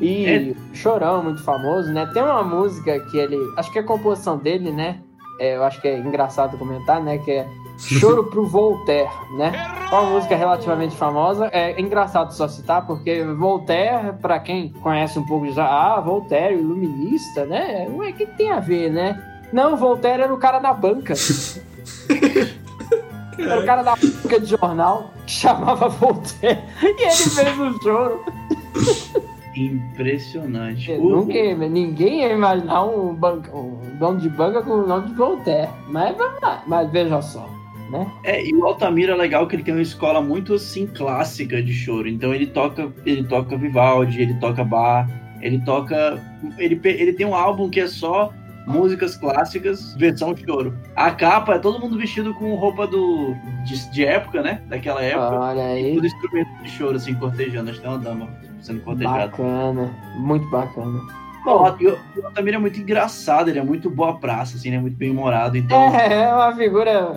E 0.00 0.26
É. 0.26 0.54
Chorão, 0.72 1.22
muito 1.22 1.42
famoso, 1.42 1.92
né? 1.92 2.06
Tem 2.12 2.22
uma 2.22 2.42
música 2.42 2.98
que 3.10 3.16
ele, 3.16 3.36
acho 3.56 3.70
que 3.72 3.78
é 3.78 3.82
a 3.82 3.84
composição 3.84 4.36
dele, 4.38 4.70
né? 4.72 4.98
É, 5.38 5.56
eu 5.56 5.64
acho 5.64 5.80
que 5.80 5.88
é 5.88 5.98
engraçado 5.98 6.56
comentar, 6.56 7.02
né? 7.02 7.18
Que 7.18 7.32
é 7.32 7.48
Choro 7.76 8.24
pro 8.24 8.46
Voltaire, 8.46 9.10
né? 9.36 9.52
Uma 9.90 10.02
música 10.02 10.36
relativamente 10.36 10.96
famosa. 10.96 11.48
É 11.52 11.78
engraçado 11.80 12.32
só 12.32 12.46
citar, 12.46 12.86
porque 12.86 13.22
Voltaire, 13.24 14.12
pra 14.20 14.38
quem 14.38 14.68
conhece 14.80 15.18
um 15.18 15.26
pouco 15.26 15.50
já, 15.50 15.66
ah, 15.66 16.00
Voltaire, 16.00 16.54
o 16.54 16.60
iluminista, 16.60 17.44
né? 17.44 17.88
O 17.88 18.00
que 18.12 18.26
tem 18.26 18.52
a 18.52 18.60
ver, 18.60 18.90
né? 18.90 19.20
Não, 19.52 19.76
Voltaire 19.76 20.22
era 20.22 20.34
o 20.34 20.38
cara 20.38 20.58
da 20.58 20.72
banca. 20.72 21.14
Era 23.36 23.60
o 23.60 23.66
cara 23.66 23.82
da 23.82 23.96
banca 23.96 24.38
de 24.38 24.46
jornal 24.46 25.10
que 25.26 25.32
chamava 25.32 25.88
Voltaire. 25.88 26.62
E 26.80 27.02
ele 27.02 27.12
fez 27.12 27.58
um 27.58 27.82
choro. 27.82 28.24
Impressionante. 29.56 30.90
Eu 30.90 31.02
Nunca, 31.02 31.32
ninguém 31.68 32.20
ia 32.22 32.32
imaginar 32.32 32.84
um, 32.84 33.14
banca, 33.14 33.54
um 33.56 33.78
dono 33.98 34.18
de 34.18 34.28
banca 34.28 34.62
com 34.62 34.70
o 34.72 34.86
nome 34.86 35.08
de 35.08 35.14
Voltaire. 35.14 35.70
Mas. 35.88 36.16
Mas 36.66 36.90
veja 36.90 37.20
só, 37.22 37.48
né? 37.90 38.10
É, 38.24 38.44
e 38.44 38.54
o 38.54 38.64
Altamiro 38.66 39.12
é 39.12 39.16
legal 39.16 39.46
que 39.46 39.56
ele 39.56 39.62
tem 39.62 39.74
uma 39.74 39.82
escola 39.82 40.20
muito 40.20 40.54
assim 40.54 40.86
clássica 40.86 41.62
de 41.62 41.72
choro. 41.72 42.08
Então 42.08 42.34
ele 42.34 42.46
toca, 42.46 42.92
ele 43.06 43.24
toca 43.24 43.56
Vivaldi, 43.56 44.22
ele 44.22 44.34
toca 44.34 44.64
Bach, 44.64 45.08
ele 45.40 45.58
toca, 45.60 46.20
ele, 46.58 46.80
ele 46.84 47.12
tem 47.12 47.26
um 47.26 47.34
álbum 47.34 47.68
que 47.68 47.80
é 47.80 47.86
só 47.86 48.32
músicas 48.66 49.16
clássicas, 49.16 49.94
versão 49.94 50.34
choro. 50.36 50.74
A 50.96 51.10
capa 51.10 51.54
é 51.54 51.58
todo 51.58 51.78
mundo 51.78 51.98
vestido 51.98 52.32
com 52.34 52.54
roupa 52.54 52.86
do 52.86 53.34
de, 53.64 53.90
de 53.90 54.04
época, 54.04 54.42
né? 54.42 54.62
Daquela 54.68 55.02
época. 55.02 55.38
Olha 55.38 55.78
E 55.78 55.86
aí. 55.86 55.94
tudo 55.94 56.06
instrumento 56.06 56.62
de 56.62 56.70
choro 56.70 56.96
assim 56.96 57.14
cortejando, 57.14 57.70
acho 57.70 57.80
que 57.80 57.86
tem 57.86 57.94
uma 57.94 58.02
dama 58.02 58.28
sendo 58.64 58.80
cortejada. 58.80 59.26
Bacana. 59.28 59.94
Muito 60.16 60.48
bacana. 60.50 61.00
Bom, 61.44 61.76
e 61.78 61.86
o 61.88 61.98
o 62.16 62.26
Altamiro 62.26 62.56
é 62.56 62.60
muito 62.60 62.80
engraçado, 62.80 63.50
ele 63.50 63.58
é 63.58 63.62
muito 63.62 63.90
boa 63.90 64.16
praça, 64.18 64.56
assim, 64.56 64.68
ele 64.68 64.76
é 64.78 64.80
muito 64.80 64.96
bem 64.96 65.10
humorado. 65.10 65.58
Então, 65.58 65.78
É, 65.94 66.22
é 66.22 66.34
uma 66.34 66.54
figura 66.56 67.10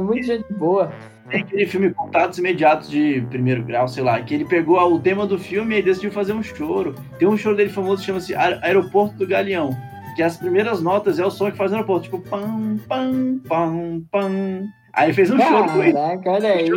muito 0.00 0.24
gente 0.24 0.52
boa. 0.52 0.92
Tem 1.28 1.40
aquele 1.40 1.66
filme 1.66 1.90
Contatos 1.92 2.38
Imediatos 2.38 2.88
de 2.88 3.22
Primeiro 3.30 3.64
Grau, 3.64 3.88
sei 3.88 4.04
lá, 4.04 4.20
que 4.20 4.34
ele 4.34 4.44
pegou 4.44 4.78
o 4.80 5.00
tema 5.00 5.26
do 5.26 5.36
filme 5.38 5.78
e 5.78 5.82
decidiu 5.82 6.12
fazer 6.12 6.32
um 6.32 6.42
choro. 6.42 6.94
Tem 7.18 7.26
um 7.26 7.36
choro 7.36 7.56
dele 7.56 7.70
famoso 7.70 8.00
que 8.02 8.06
chama-se 8.06 8.34
Aer- 8.34 8.60
Aeroporto 8.62 9.16
do 9.16 9.26
Galeão, 9.26 9.70
que 10.14 10.22
as 10.22 10.36
primeiras 10.36 10.80
notas 10.82 11.18
é 11.18 11.24
o 11.26 11.30
som 11.30 11.50
que 11.50 11.56
faz 11.56 11.70
no 11.72 11.78
aeroporto, 11.78 12.04
tipo 12.04 12.20
pam, 12.20 12.76
pam, 12.88 13.40
pam, 13.48 14.02
pam. 14.12 14.64
Aí 14.92 15.06
ele 15.06 15.12
fez 15.14 15.30
um 15.30 15.38
choro 15.40 15.70
com 15.72 15.82
ele, 15.82 15.92
Caraca, 15.94 16.30
olha 16.30 16.52
aí. 16.52 16.70
com 16.70 16.76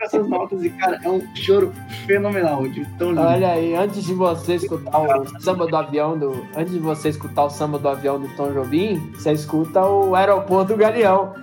essas 0.00 0.26
notas, 0.28 0.62
e 0.64 0.70
cara, 0.70 0.98
é 1.02 1.08
um 1.08 1.22
choro 1.34 1.72
fenomenal, 2.06 2.66
de 2.68 2.84
tão 2.98 3.10
lindo. 3.10 3.20
Olha 3.20 3.52
aí, 3.52 3.74
antes 3.74 4.04
de 4.04 4.14
você 4.14 4.54
escutar 4.54 4.98
o 4.98 5.40
samba 5.40 5.66
do 5.66 5.76
avião 5.76 6.18
do. 6.18 6.46
Antes 6.56 6.72
de 6.72 6.78
você 6.78 7.10
escutar 7.10 7.44
o 7.44 7.50
samba 7.50 7.78
do 7.78 7.88
avião 7.88 8.20
do 8.20 8.28
Tom 8.36 8.52
Jobim, 8.52 8.98
você 9.14 9.32
escuta 9.32 9.84
o 9.84 10.14
aeroporto 10.14 10.72
do 10.72 10.78
Galeão. 10.78 11.34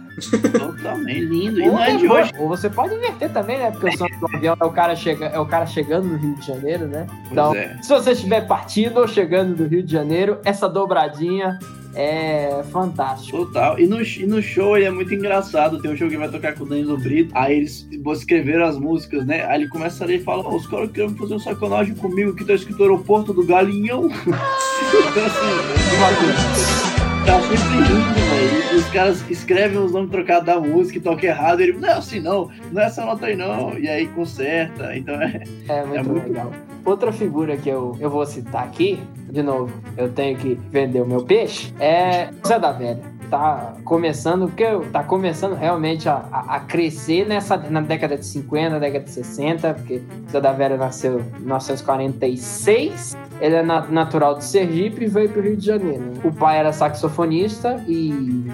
Totalmente 0.51 1.19
lindo. 1.19 1.61
E 1.61 1.67
não 1.67 1.79
é 1.79 1.95
de 1.95 2.07
hoje. 2.07 2.33
ou 2.39 2.47
você 2.47 2.69
pode 2.69 2.95
inverter 2.95 3.31
também, 3.31 3.59
né? 3.59 3.71
Porque 3.71 3.89
o 3.89 3.97
samba 3.97 4.17
do 4.19 4.35
avião 4.35 4.57
é 4.59 4.65
o 4.65 4.71
cara, 4.71 4.95
chega, 4.95 5.27
é 5.27 5.39
o 5.39 5.45
cara 5.45 5.65
chegando 5.65 6.07
no 6.07 6.17
Rio 6.17 6.35
de 6.35 6.47
Janeiro, 6.47 6.87
né? 6.87 7.05
Então, 7.31 7.53
é. 7.53 7.77
se 7.81 7.89
você 7.89 8.11
estiver 8.11 8.47
partindo 8.47 8.97
ou 8.99 9.07
chegando 9.07 9.55
do 9.55 9.67
Rio 9.67 9.83
de 9.83 9.91
Janeiro, 9.91 10.39
essa 10.43 10.67
dobradinha 10.67 11.59
é 11.97 12.63
fantástica. 12.71 13.35
Total. 13.35 13.79
E 13.79 13.87
no, 13.87 13.99
e 14.01 14.25
no 14.27 14.41
show 14.41 14.77
ele 14.77 14.85
é 14.85 14.91
muito 14.91 15.11
engraçado. 15.13 15.81
Tem 15.81 15.91
um 15.91 15.97
show 15.97 16.07
que 16.07 16.15
vai 16.15 16.29
tocar 16.29 16.53
com 16.53 16.63
o 16.63 16.67
Danilo 16.67 16.95
Brito. 16.97 17.31
Aí 17.35 17.57
eles 17.57 17.87
escreveram 18.13 18.65
as 18.65 18.77
músicas, 18.77 19.25
né? 19.25 19.43
Aí 19.45 19.61
ele 19.61 19.69
começa 19.69 20.03
a 20.03 20.07
ler 20.07 20.17
e 20.17 20.23
fala: 20.23 20.43
"Ó, 20.43 20.55
os 20.55 20.67
caras 20.67 20.91
querem 20.91 21.15
fazer 21.15 21.33
um 21.33 21.39
sacanagem 21.39 21.95
comigo 21.95 22.35
que 22.35 22.45
tá 22.45 22.53
escrito 22.53 22.83
aeroporto 22.83 23.33
do 23.33 23.43
Galinhão. 23.43 24.07
então 24.13 25.25
assim, 25.25 26.86
tá 27.27 27.41
sempre 27.41 27.57
rindo, 27.57 28.13
velho. 28.29 28.77
Os 28.77 28.89
caras 28.89 29.29
escrevem 29.29 29.77
os 29.77 29.91
nomes 29.91 30.09
trocados 30.09 30.45
da 30.45 30.59
música 30.59 30.97
e 30.97 31.01
toca 31.01 31.25
errado. 31.25 31.59
Ele, 31.59 31.73
não 31.73 31.89
assim 31.89 32.19
não, 32.19 32.49
não 32.71 32.81
é 32.81 32.85
essa 32.85 33.05
nota 33.05 33.25
aí 33.25 33.35
não. 33.35 33.77
E 33.77 33.87
aí 33.87 34.07
conserta. 34.07 34.95
Então 34.95 35.15
é. 35.21 35.43
É 35.67 35.83
muito, 35.83 35.99
É 35.99 36.03
muito 36.03 36.27
legal. 36.27 36.51
Outra 36.85 37.11
figura 37.11 37.57
que 37.57 37.67
eu, 37.67 37.97
eu 37.99 38.09
vou 38.09 38.25
citar 38.25 38.63
aqui, 38.63 38.97
de 39.29 39.43
novo, 39.43 39.73
eu 39.97 40.09
tenho 40.09 40.37
que 40.37 40.55
vender 40.71 41.01
o 41.01 41.05
meu 41.05 41.23
peixe, 41.25 41.73
é 41.81 42.29
Zé 42.47 42.57
da 42.57 42.71
Velha. 42.71 43.16
Tá 43.29 43.73
começando, 43.83 44.47
porque 44.47 44.63
tá 44.91 45.03
começando 45.03 45.53
realmente 45.53 46.07
a, 46.07 46.23
a, 46.31 46.55
a 46.55 46.59
crescer 46.61 47.27
nessa, 47.27 47.57
na 47.57 47.81
década 47.81 48.17
de 48.17 48.25
50, 48.25 48.79
década 48.79 49.03
de 49.03 49.11
60, 49.11 49.73
porque 49.73 50.01
Zé 50.31 50.39
Velha 50.53 50.77
nasceu 50.77 51.19
em 51.19 51.39
1946, 51.41 53.17
ele 53.41 53.55
é 53.55 53.61
na- 53.63 53.85
natural 53.87 54.35
de 54.35 54.45
Sergipe 54.45 55.03
e 55.03 55.07
veio 55.07 55.29
pro 55.29 55.41
Rio 55.41 55.57
de 55.57 55.65
Janeiro. 55.65 56.13
O 56.23 56.31
pai 56.31 56.57
era 56.57 56.71
saxofonista 56.71 57.83
e 57.87 58.11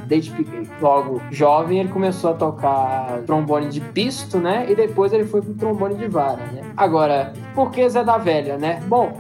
desde 0.07 0.33
logo 0.81 1.21
jovem 1.31 1.79
ele 1.79 1.89
começou 1.89 2.31
a 2.31 2.33
tocar 2.33 3.21
trombone 3.25 3.69
de 3.69 3.79
pisto, 3.79 4.39
né? 4.39 4.65
E 4.69 4.75
depois 4.75 5.13
ele 5.13 5.25
foi 5.25 5.41
pro 5.41 5.53
trombone 5.53 5.95
de 5.95 6.07
vara, 6.07 6.43
né? 6.51 6.61
Agora, 6.75 7.33
por 7.53 7.71
que 7.71 7.87
Zé 7.87 8.03
da 8.03 8.17
Velha, 8.17 8.57
né? 8.57 8.81
Bom, 8.87 9.17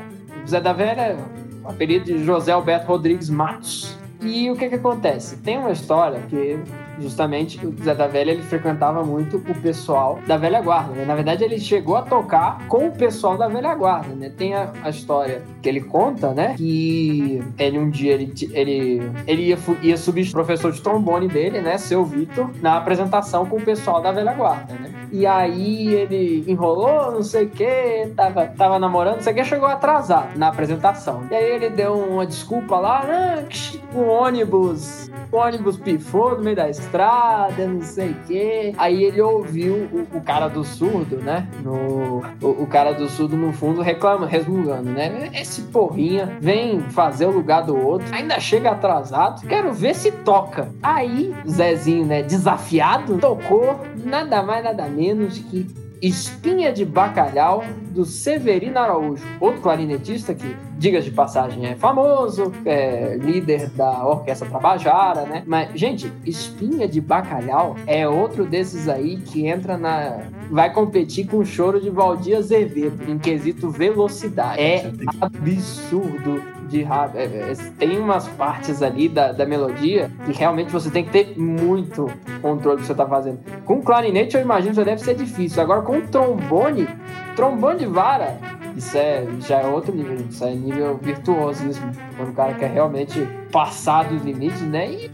Zé 0.47 0.59
da 0.59 0.73
Velha 0.73 1.17
o 1.63 1.69
apelido 1.69 2.05
de 2.05 2.23
José 2.25 2.51
Alberto 2.51 2.87
Rodrigues 2.87 3.29
Matos. 3.29 3.97
E 4.23 4.49
o 4.49 4.55
que 4.55 4.69
que 4.69 4.75
acontece? 4.75 5.37
Tem 5.37 5.57
uma 5.57 5.71
história 5.71 6.19
que 6.29 6.57
justamente 6.99 7.65
o 7.65 7.73
Zé 7.83 7.93
da 7.93 8.07
Velha 8.07 8.31
ele 8.31 8.43
frequentava 8.43 9.03
muito 9.03 9.37
o 9.37 9.55
pessoal 9.55 10.19
da 10.27 10.37
velha 10.37 10.61
guarda, 10.61 10.93
né? 10.93 11.05
Na 11.05 11.15
verdade 11.15 11.43
ele 11.43 11.59
chegou 11.59 11.95
a 11.95 12.01
tocar 12.01 12.67
com 12.67 12.87
o 12.87 12.91
pessoal 12.91 13.37
da 13.37 13.47
velha 13.47 13.73
guarda, 13.75 14.13
né? 14.15 14.31
Tem 14.35 14.53
a, 14.53 14.71
a 14.83 14.89
história 14.89 15.41
que 15.61 15.69
ele 15.69 15.81
conta, 15.81 16.33
né? 16.33 16.55
Que 16.55 17.43
ele 17.57 17.79
um 17.79 17.89
dia 17.89 18.13
ele 18.13 18.33
ele, 18.51 19.11
ele 19.27 19.41
ia, 19.43 19.57
ia 19.81 19.97
substituir 19.97 20.41
o 20.41 20.45
professor 20.45 20.71
de 20.71 20.81
trombone 20.81 21.27
dele, 21.27 21.61
né? 21.61 21.77
Seu 21.77 22.03
Vitor, 22.03 22.49
na 22.61 22.77
apresentação 22.77 23.45
com 23.45 23.57
o 23.57 23.61
pessoal 23.61 24.01
da 24.01 24.11
velha 24.11 24.33
guarda, 24.33 24.73
né? 24.73 24.91
E 25.11 25.25
aí 25.25 25.87
ele 25.93 26.43
enrolou, 26.47 27.11
não 27.11 27.23
sei 27.23 27.45
o 27.45 27.49
que, 27.49 28.11
tava, 28.15 28.47
tava 28.47 28.79
namorando, 28.79 29.15
não 29.15 29.21
sei 29.21 29.33
o 29.33 29.35
que, 29.35 29.43
chegou 29.45 29.67
atrasado 29.67 30.37
na 30.37 30.47
apresentação. 30.47 31.23
E 31.29 31.35
aí 31.35 31.51
ele 31.51 31.69
deu 31.69 31.93
uma 31.93 32.25
desculpa 32.25 32.77
lá, 32.77 33.03
ah, 33.03 33.43
que 33.43 33.79
o 33.93 34.01
ônibus, 34.01 35.11
o 35.31 35.37
ônibus 35.37 35.77
pifou 35.77 36.37
no 36.37 36.43
meio 36.43 36.55
da 36.55 36.67
estrada, 36.83 37.67
não 37.67 37.81
sei 37.81 38.11
o 38.11 38.15
que. 38.25 38.73
Aí 38.77 39.03
ele 39.03 39.21
ouviu 39.21 39.87
o, 39.91 40.17
o 40.17 40.21
cara 40.21 40.47
do 40.47 40.63
surdo, 40.63 41.17
né? 41.17 41.47
No, 41.63 42.23
o, 42.41 42.63
o 42.63 42.67
cara 42.67 42.93
do 42.93 43.07
surdo 43.09 43.35
no 43.35 43.53
fundo 43.53 43.81
reclama, 43.81 44.27
resmungando, 44.27 44.89
né? 44.89 45.29
Esse 45.33 45.61
porrinha 45.63 46.37
vem 46.39 46.81
fazer 46.81 47.25
o 47.25 47.31
lugar 47.31 47.63
do 47.63 47.75
outro, 47.75 48.07
ainda 48.13 48.39
chega 48.39 48.71
atrasado, 48.71 49.45
quero 49.47 49.73
ver 49.73 49.95
se 49.95 50.11
toca. 50.11 50.69
Aí, 50.81 51.33
Zezinho, 51.47 52.05
né, 52.05 52.21
desafiado, 52.23 53.17
tocou 53.17 53.79
nada 54.03 54.41
mais, 54.43 54.63
nada 54.63 54.87
menos 54.87 55.37
que 55.37 55.67
Espinha 56.03 56.69
de 56.69 56.83
Bacalhau, 56.83 57.63
do 57.91 58.03
Severino 58.03 58.77
Araújo. 58.77 59.23
Outro 59.39 59.61
clarinetista 59.61 60.33
que, 60.33 60.53
diga 60.77 61.01
de 61.01 61.09
passagem, 61.09 61.65
é 61.65 61.75
famoso, 61.75 62.51
é 62.65 63.15
líder 63.15 63.69
da 63.69 64.05
Orquestra 64.05 64.49
Tabajara, 64.49 65.21
né? 65.21 65.43
Mas, 65.47 65.71
gente, 65.79 66.11
Espinha 66.25 66.89
de 66.89 66.99
Bacalhau 66.99 67.77
é 67.87 68.05
outro 68.05 68.45
desses 68.45 68.89
aí 68.89 69.15
que 69.15 69.47
entra 69.47 69.77
na, 69.77 70.23
vai 70.53 70.71
competir 70.71 71.25
com 71.25 71.37
o 71.37 71.45
choro 71.45 71.81
de 71.81 71.89
Valdir 71.89 72.37
Azevedo 72.37 73.09
em 73.09 73.17
quesito 73.17 73.71
velocidade. 73.71 74.61
É 74.61 74.91
absurdo 75.19 76.43
de 76.69 76.83
rápido. 76.83 77.17
É, 77.17 77.23
é, 77.23 77.55
tem 77.79 77.97
umas 77.97 78.27
partes 78.27 78.83
ali 78.83 79.09
da, 79.09 79.31
da 79.31 79.47
melodia 79.47 80.11
que 80.25 80.31
realmente 80.31 80.71
você 80.71 80.91
tem 80.91 81.03
que 81.03 81.09
ter 81.09 81.35
muito 81.39 82.07
controle 82.39 82.77
do 82.77 82.81
que 82.81 82.87
você 82.87 82.93
tá 82.93 83.07
fazendo. 83.07 83.39
Com 83.65 83.81
clarinete, 83.81 84.35
eu 84.35 84.41
imagino 84.43 84.75
que 84.75 84.83
deve 84.83 85.01
ser 85.01 85.15
difícil. 85.15 85.59
Agora, 85.59 85.81
com 85.81 85.99
trombone, 86.01 86.87
trombone 87.35 87.79
de 87.79 87.87
vara, 87.87 88.37
isso 88.77 88.95
é, 88.95 89.25
já 89.39 89.57
é 89.59 89.65
outro 89.65 89.91
nível, 89.91 90.17
isso 90.29 90.45
é 90.45 90.53
nível 90.53 90.99
virtuosismo. 91.01 91.91
Quando 92.15 92.29
o 92.29 92.33
cara 92.33 92.53
quer 92.53 92.69
realmente 92.69 93.27
passar 93.51 94.03
dos 94.03 94.23
limites, 94.23 94.61
né? 94.61 94.91
E... 94.91 95.09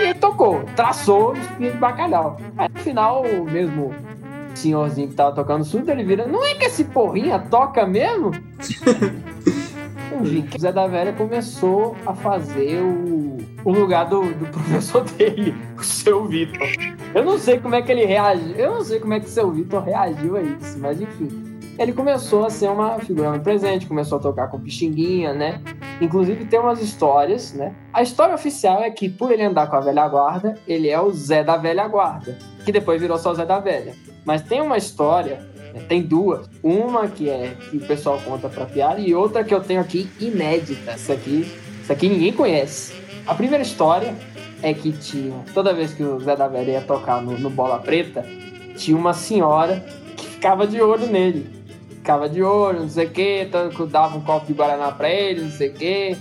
E 0.00 0.14
tocou, 0.14 0.62
traçou 0.76 1.32
o 1.32 1.36
espinho 1.36 1.72
de 1.72 1.78
bacalhau. 1.78 2.36
Aí 2.56 2.68
no 2.72 2.78
final, 2.78 3.24
o 3.24 3.44
mesmo 3.44 3.92
senhorzinho 4.54 5.08
que 5.08 5.16
tava 5.16 5.34
tocando 5.34 5.64
surdo, 5.64 5.90
ele 5.90 6.04
vira, 6.04 6.28
não 6.28 6.44
é 6.44 6.54
que 6.54 6.66
esse 6.66 6.84
porrinha 6.84 7.40
toca 7.40 7.84
mesmo? 7.84 8.30
Enfim, 10.20 10.48
o 10.54 10.60
Zé 10.60 10.70
da 10.70 10.86
Velha 10.86 11.12
começou 11.12 11.96
a 12.06 12.14
fazer 12.14 12.82
o, 12.82 13.38
o 13.64 13.72
lugar 13.72 14.08
do, 14.08 14.22
do 14.32 14.46
professor 14.46 15.02
dele, 15.18 15.56
o 15.76 15.82
seu 15.82 16.24
Vitor. 16.26 16.68
Eu 17.12 17.24
não 17.24 17.36
sei 17.36 17.58
como 17.58 17.74
é 17.74 17.82
que 17.82 17.90
ele 17.90 18.04
reagiu, 18.04 18.54
eu 18.54 18.74
não 18.74 18.84
sei 18.84 19.00
como 19.00 19.12
é 19.12 19.18
que 19.18 19.26
o 19.26 19.30
seu 19.30 19.50
Vitor 19.50 19.82
reagiu 19.82 20.36
a 20.36 20.42
isso, 20.42 20.78
mas 20.78 21.00
enfim. 21.00 21.55
Ele 21.78 21.92
começou 21.92 22.46
a 22.46 22.50
ser 22.50 22.68
uma 22.68 22.98
figura 22.98 23.32
no 23.32 23.40
presente, 23.40 23.86
começou 23.86 24.18
a 24.18 24.20
tocar 24.20 24.48
com 24.48 24.58
pixinguinha, 24.58 25.34
né? 25.34 25.60
Inclusive 26.00 26.46
tem 26.46 26.58
umas 26.58 26.80
histórias, 26.80 27.52
né? 27.52 27.74
A 27.92 28.02
história 28.02 28.34
oficial 28.34 28.82
é 28.82 28.90
que 28.90 29.08
por 29.08 29.30
ele 29.30 29.42
andar 29.42 29.68
com 29.68 29.76
a 29.76 29.80
velha 29.80 30.08
guarda, 30.08 30.54
ele 30.66 30.88
é 30.88 31.00
o 31.00 31.12
Zé 31.12 31.44
da 31.44 31.56
velha 31.56 31.86
guarda, 31.86 32.38
que 32.64 32.72
depois 32.72 33.00
virou 33.00 33.18
só 33.18 33.34
Zé 33.34 33.44
da 33.44 33.58
velha. 33.58 33.94
Mas 34.24 34.42
tem 34.42 34.60
uma 34.62 34.76
história 34.76 35.46
tem 35.88 36.02
duas. 36.02 36.48
Uma 36.62 37.08
que 37.08 37.28
é 37.28 37.54
que 37.70 37.76
o 37.76 37.86
pessoal 37.86 38.18
conta 38.24 38.48
pra 38.48 38.64
piada 38.64 39.00
e 39.00 39.14
outra 39.14 39.44
que 39.44 39.54
eu 39.54 39.60
tenho 39.60 39.80
aqui 39.80 40.08
inédita. 40.20 40.92
Essa 40.92 41.12
aqui, 41.12 41.50
essa 41.82 41.92
aqui 41.92 42.08
ninguém 42.08 42.32
conhece. 42.32 42.94
A 43.26 43.34
primeira 43.34 43.62
história 43.62 44.14
é 44.62 44.72
que 44.72 44.92
tinha, 44.92 45.44
toda 45.52 45.74
vez 45.74 45.92
que 45.92 46.02
o 46.02 46.18
Zé 46.20 46.36
da 46.36 46.48
Velha 46.48 46.72
ia 46.72 46.80
tocar 46.80 47.20
no, 47.20 47.38
no 47.38 47.50
Bola 47.50 47.78
Preta, 47.78 48.24
tinha 48.76 48.96
uma 48.96 49.12
senhora 49.12 49.84
que 50.16 50.26
ficava 50.26 50.66
de 50.66 50.80
olho 50.80 51.06
nele. 51.06 51.65
Ficava 52.06 52.28
de 52.28 52.40
olho, 52.40 52.82
não 52.82 52.88
sei 52.88 53.06
o 53.06 53.10
quê, 53.10 53.50
dava 53.90 54.16
um 54.16 54.20
copo 54.20 54.46
de 54.46 54.52
Guaraná 54.52 54.92
pra 54.92 55.10
ele, 55.10 55.42
não 55.42 55.50
sei 55.50 55.70
o 55.70 55.72
quê. 55.72 56.16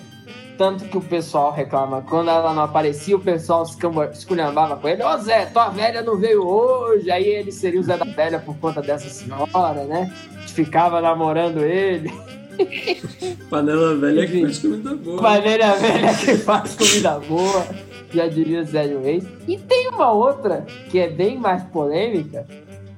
Tanto 0.58 0.86
que 0.86 0.98
o 0.98 1.02
pessoal 1.02 1.52
reclama. 1.52 2.02
Quando 2.02 2.32
ela 2.32 2.56
não 2.56 2.64
aparecia, 2.64 3.16
o 3.16 3.20
pessoal 3.20 3.64
esculhambava 4.12 4.78
com 4.78 4.90
ele. 4.90 5.04
Ô 5.04 5.16
Zé, 5.20 5.46
tua 5.46 5.70
velha 5.70 6.02
não 6.02 6.18
veio 6.18 6.44
hoje. 6.44 7.12
Aí 7.12 7.28
ele 7.28 7.52
seria 7.52 7.80
o 7.80 7.84
Zé 7.84 7.98
da 7.98 8.06
Velha 8.06 8.40
por 8.40 8.58
conta 8.58 8.82
dessa 8.82 9.08
senhora, 9.10 9.84
né? 9.84 10.12
Ficava 10.48 11.00
namorando 11.02 11.64
ele. 11.64 12.12
Panela 13.48 13.96
velha 13.96 14.26
que 14.26 14.42
faz 14.42 14.58
comida 14.58 14.96
boa. 14.96 15.22
Panela 15.22 15.76
velha 15.76 16.16
que 16.16 16.38
faz 16.38 16.76
comida 16.76 17.20
boa. 17.20 17.68
Já 18.12 18.28
diria 18.28 18.64
Zé 18.64 18.86
Reis. 18.86 19.24
E 19.48 19.56
tem 19.56 19.88
uma 19.90 20.12
outra 20.12 20.66
que 20.90 20.98
é 20.98 21.08
bem 21.08 21.38
mais 21.38 21.62
polêmica. 21.66 22.48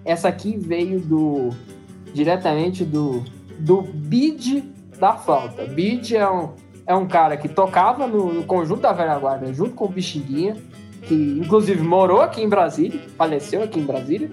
Essa 0.05 0.29
aqui 0.29 0.55
veio 0.57 1.01
do. 1.01 1.49
Diretamente 2.17 2.83
do. 2.83 3.23
do 3.59 3.81
bid 3.81 4.63
da 4.99 5.13
flauta. 5.13 5.65
Bid 5.65 6.15
é 6.15 6.29
um 6.29 6.53
é 6.87 6.95
um 6.95 7.05
cara 7.05 7.35
que 7.35 7.49
tocava 7.49 8.07
no, 8.07 8.33
no 8.33 8.43
conjunto 8.43 8.81
da 8.81 8.93
velha 8.93 9.19
guarda 9.19 9.53
junto 9.53 9.71
com 9.71 9.85
o 9.85 9.89
Bixinguinha, 9.89 10.55
que 11.03 11.13
inclusive 11.13 11.83
morou 11.83 12.21
aqui 12.21 12.41
em 12.41 12.47
Brasília, 12.47 13.01
faleceu 13.17 13.61
aqui 13.61 13.79
em 13.79 13.83
Brasília. 13.83 14.31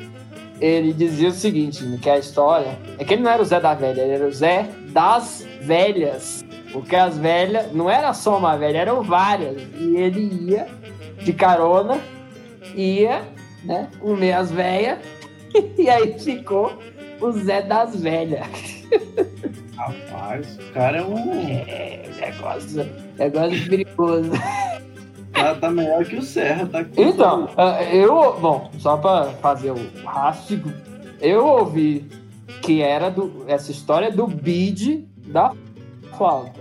Ele 0.61 0.93
dizia 0.93 1.31
o 1.31 1.33
seguinte, 1.33 1.85
que 2.01 2.09
a 2.09 2.17
história 2.17 2.79
é 2.97 3.05
que 3.05 3.13
ele 3.13 3.23
não 3.23 3.31
era 3.31 3.43
o 3.43 3.45
Zé 3.45 3.59
da 3.59 3.75
Velha, 3.75 4.01
ele 4.03 4.13
era 4.13 4.27
o 4.27 4.33
Zé 4.33 4.69
das 4.91 5.45
Velhas. 5.63 6.45
Porque 6.73 6.95
as 6.95 7.19
velhas, 7.19 7.73
não 7.73 7.91
era 7.91 8.13
só 8.13 8.39
uma 8.39 8.57
velha, 8.57 8.79
eram 8.79 9.03
várias. 9.03 9.63
E 9.79 9.97
ele 9.97 10.51
ia 10.51 10.67
de 11.19 11.33
carona, 11.33 12.01
ia, 12.75 13.23
né, 13.65 13.89
comer 14.01 14.33
as 14.33 14.51
velhas, 14.51 14.99
e 15.79 15.89
aí 15.89 16.19
ficou 16.19 16.73
o 17.21 17.33
Zé 17.33 17.63
das 17.63 18.01
Velhas. 18.01 18.47
Rapaz, 19.77 20.59
o 20.59 20.73
cara 20.73 20.99
é 20.99 21.03
um. 21.03 21.19
É, 21.67 22.09
negócio, 22.21 22.87
negócio 23.19 23.69
perigoso. 23.69 24.31
Tá, 25.33 25.55
tá 25.57 25.71
melhor 25.71 26.05
que 26.05 26.17
o 26.17 26.23
Serra, 26.23 26.67
tá? 26.67 26.85
Então, 26.97 27.49
eu. 27.93 28.39
Bom, 28.41 28.71
só 28.79 28.97
pra 28.97 29.25
fazer 29.43 29.73
o 29.73 29.91
rástico, 30.05 30.71
eu 31.21 31.45
ouvi 31.45 32.09
que 32.63 32.81
era 32.81 33.11
do, 33.11 33.45
essa 33.47 33.71
história 33.71 34.11
do 34.11 34.27
bid 34.27 35.07
da 35.27 35.53
flauta. 36.17 36.61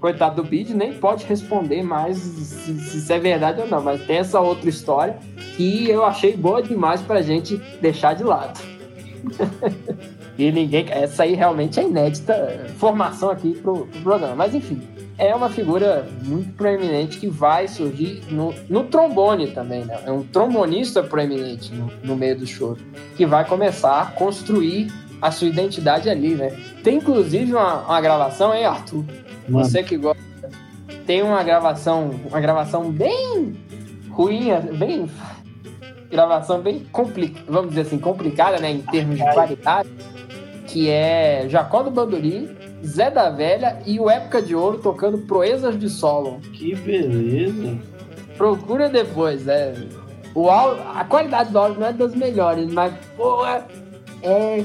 Coitado 0.00 0.42
do 0.42 0.48
bid, 0.48 0.74
nem 0.74 0.92
pode 0.92 1.24
responder 1.24 1.82
mais 1.82 2.18
se, 2.18 2.78
se 2.78 2.98
isso 2.98 3.12
é 3.12 3.18
verdade 3.18 3.62
ou 3.62 3.68
não, 3.68 3.80
mas 3.80 4.04
tem 4.04 4.18
essa 4.18 4.38
outra 4.38 4.68
história 4.68 5.16
que 5.56 5.88
eu 5.88 6.04
achei 6.04 6.36
boa 6.36 6.62
demais 6.62 7.00
pra 7.00 7.22
gente 7.22 7.56
deixar 7.80 8.14
de 8.14 8.22
lado. 8.22 8.60
E 10.36 10.50
ninguém. 10.50 10.86
Essa 10.90 11.22
aí 11.22 11.34
realmente 11.34 11.78
é 11.78 11.84
inédita 11.84 12.66
formação 12.76 13.30
aqui 13.30 13.54
pro, 13.54 13.86
pro 13.86 14.00
programa. 14.00 14.34
Mas 14.34 14.54
enfim, 14.54 14.82
é 15.16 15.34
uma 15.34 15.48
figura 15.48 16.06
muito 16.22 16.52
proeminente 16.54 17.18
que 17.18 17.28
vai 17.28 17.68
surgir 17.68 18.22
no, 18.30 18.52
no 18.68 18.84
trombone 18.84 19.52
também, 19.52 19.84
né? 19.84 20.00
É 20.04 20.10
um 20.10 20.24
trombonista 20.24 21.02
proeminente 21.02 21.72
no, 21.72 21.90
no 22.02 22.16
meio 22.16 22.36
do 22.36 22.46
show, 22.46 22.76
que 23.16 23.24
vai 23.24 23.44
começar 23.44 24.00
a 24.00 24.06
construir 24.06 24.92
a 25.22 25.30
sua 25.30 25.48
identidade 25.48 26.10
ali, 26.10 26.34
né? 26.34 26.50
Tem 26.82 26.96
inclusive 26.96 27.52
uma, 27.52 27.82
uma 27.82 28.00
gravação, 28.00 28.52
hein, 28.52 28.64
Arthur? 28.64 29.04
Mano. 29.48 29.64
Você 29.64 29.82
que 29.82 29.96
gosta. 29.96 30.22
Tem 31.06 31.22
uma 31.22 31.42
gravação, 31.42 32.10
uma 32.28 32.40
gravação 32.40 32.90
bem 32.90 33.54
ruim, 34.10 34.48
bem. 34.76 35.08
Gravação 36.14 36.60
bem 36.60 36.86
complicada, 36.92 37.44
vamos 37.48 37.70
dizer 37.70 37.80
assim, 37.80 37.98
complicada, 37.98 38.58
né? 38.58 38.70
Em 38.70 38.82
termos 38.82 39.16
de 39.16 39.32
qualidade 39.32 39.90
que 40.68 40.88
é 40.88 41.46
Jacó 41.48 41.82
do 41.82 41.90
Bandolim, 41.90 42.56
Zé 42.86 43.10
da 43.10 43.30
Velha 43.30 43.80
e 43.84 43.98
o 43.98 44.08
Época 44.08 44.40
de 44.40 44.54
Ouro 44.54 44.78
tocando 44.78 45.18
Proezas 45.18 45.76
de 45.76 45.88
Solon. 45.88 46.38
Que 46.52 46.72
beleza! 46.76 47.76
Procura 48.38 48.88
depois, 48.88 49.48
é. 49.48 49.74
O 50.36 50.48
áudio, 50.48 50.84
a 50.94 51.04
qualidade 51.04 51.50
do 51.50 51.58
áudio 51.58 51.80
não 51.80 51.88
é 51.88 51.92
das 51.92 52.14
melhores, 52.14 52.72
mas, 52.72 52.94
porra, 53.16 53.66
é 54.22 54.64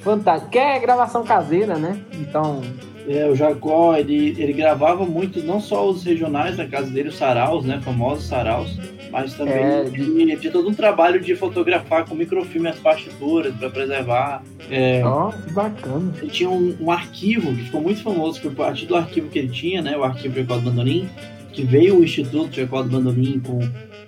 fantástico. 0.00 0.50
Que 0.50 0.58
é 0.58 0.78
gravação 0.78 1.22
caseira, 1.22 1.76
né? 1.76 2.00
Então. 2.14 2.62
É, 3.08 3.26
o 3.26 3.34
Jacó, 3.34 3.96
ele, 3.96 4.36
ele 4.38 4.52
gravava 4.52 5.04
muito, 5.04 5.42
não 5.42 5.60
só 5.60 5.88
os 5.88 6.04
regionais 6.04 6.56
da 6.56 6.66
casa 6.66 6.90
dele, 6.90 7.08
os 7.08 7.16
saraus, 7.16 7.64
né? 7.64 7.80
Famosos 7.82 8.26
saraus 8.26 8.76
mas 9.10 9.34
também 9.34 9.54
é, 9.54 9.84
de... 9.84 10.36
de 10.36 10.50
todo 10.50 10.68
um 10.68 10.74
trabalho 10.74 11.20
de 11.20 11.34
fotografar 11.34 12.04
com 12.04 12.14
microfilme 12.14 12.68
as 12.68 12.78
partituras 12.78 13.54
para 13.54 13.70
preservar. 13.70 14.42
É, 14.70 15.02
oh, 15.06 15.30
que 15.30 15.52
bacana. 15.52 16.12
Ele 16.20 16.30
tinha 16.30 16.50
um, 16.50 16.76
um, 16.80 16.90
arquivo 16.90 17.54
que 17.54 17.64
ficou 17.64 17.80
muito 17.80 18.02
famoso 18.02 18.40
por 18.40 18.54
parte 18.54 18.86
do 18.86 18.96
arquivo 18.96 19.28
que 19.28 19.38
ele 19.38 19.48
tinha, 19.48 19.82
né? 19.82 19.96
O 19.96 20.04
arquivo 20.04 20.34
de 20.34 20.40
Jacó 20.40 20.56
do 20.56 20.62
Bandolim, 20.62 21.08
que 21.52 21.62
veio 21.62 21.98
o 21.98 22.04
Instituto 22.04 22.54
Jacó 22.54 22.82
do 22.82 22.90
Bandolim 22.90 23.40
com 23.40 23.60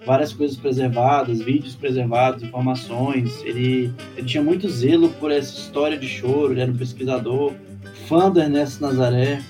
várias 0.04 0.32
coisas 0.32 0.56
preservadas, 0.56 1.40
vídeos 1.40 1.74
preservados, 1.74 2.42
informações. 2.42 3.42
Ele, 3.44 3.92
ele 4.16 4.26
tinha 4.26 4.42
muito 4.42 4.68
zelo 4.68 5.08
por 5.20 5.30
essa 5.30 5.52
história 5.52 5.96
de 5.96 6.08
choro, 6.08 6.52
ele 6.52 6.60
era 6.60 6.70
um 6.70 6.76
pesquisador, 6.76 7.52
fã 8.10 8.28
do 8.28 8.40
Ernesto 8.40 8.82
Nazaré. 8.82 9.40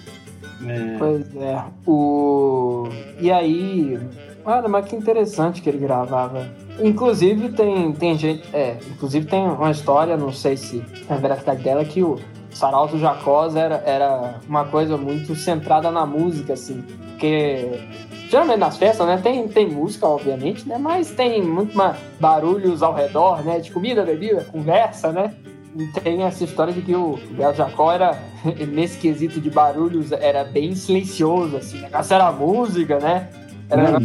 É... 0.67 0.99
Pois 0.99 1.35
é. 1.37 1.65
O... 1.87 2.87
E 3.19 3.33
aí, 3.33 3.99
Olha, 4.45 4.69
mas 4.69 4.87
que 4.87 4.97
interessante 4.97 5.61
que 5.61 5.69
ele 5.69 5.79
gravava. 5.79 6.47
Inclusive 6.83 7.51
tem, 7.51 7.93
tem 7.93 8.17
gente. 8.17 8.43
É, 8.55 8.79
inclusive 8.91 9.27
tem 9.27 9.47
uma 9.47 9.71
história, 9.71 10.17
não 10.17 10.33
sei 10.33 10.57
se 10.57 10.83
é 11.09 11.13
a 11.13 11.17
veracidade 11.17 11.63
dela, 11.63 11.85
que 11.85 12.03
o 12.03 12.19
Sarauto 12.51 12.99
Jacós 12.99 13.55
era, 13.55 13.83
era 13.87 14.41
uma 14.49 14.65
coisa 14.65 14.97
muito 14.97 15.35
centrada 15.35 15.91
na 15.91 16.07
música, 16.07 16.55
assim. 16.55 16.83
Porque 17.11 17.81
geralmente 18.31 18.59
nas 18.59 18.79
festas, 18.79 19.07
né? 19.07 19.21
Tem, 19.23 19.47
tem 19.47 19.69
música, 19.69 20.07
obviamente, 20.07 20.67
né? 20.67 20.79
Mas 20.79 21.11
tem 21.11 21.43
muito 21.43 21.77
mais 21.77 21.97
barulhos 22.19 22.83
ao 22.83 22.95
redor, 22.95 23.45
né? 23.45 23.59
De 23.59 23.71
comida, 23.71 24.05
bebida, 24.05 24.47
conversa, 24.51 25.13
né? 25.13 25.35
Tem 26.03 26.23
essa 26.23 26.45
história 26.45 26.73
de 26.73 26.83
que 26.83 26.95
o 26.95 27.19
Bel 27.31 27.55
Jacó 27.55 27.93
era, 27.93 28.19
nesse 28.69 28.99
quesito 28.99 29.41
de 29.41 29.51
barulhos, 29.51 30.11
era 30.13 30.45
bem 30.45 30.75
silencioso, 30.75 31.57
assim. 31.57 31.79
O 31.79 31.83
negócio 31.83 32.15
era 32.15 32.33
música, 32.33 32.99
né? 32.99 33.29
Era 33.69 34.01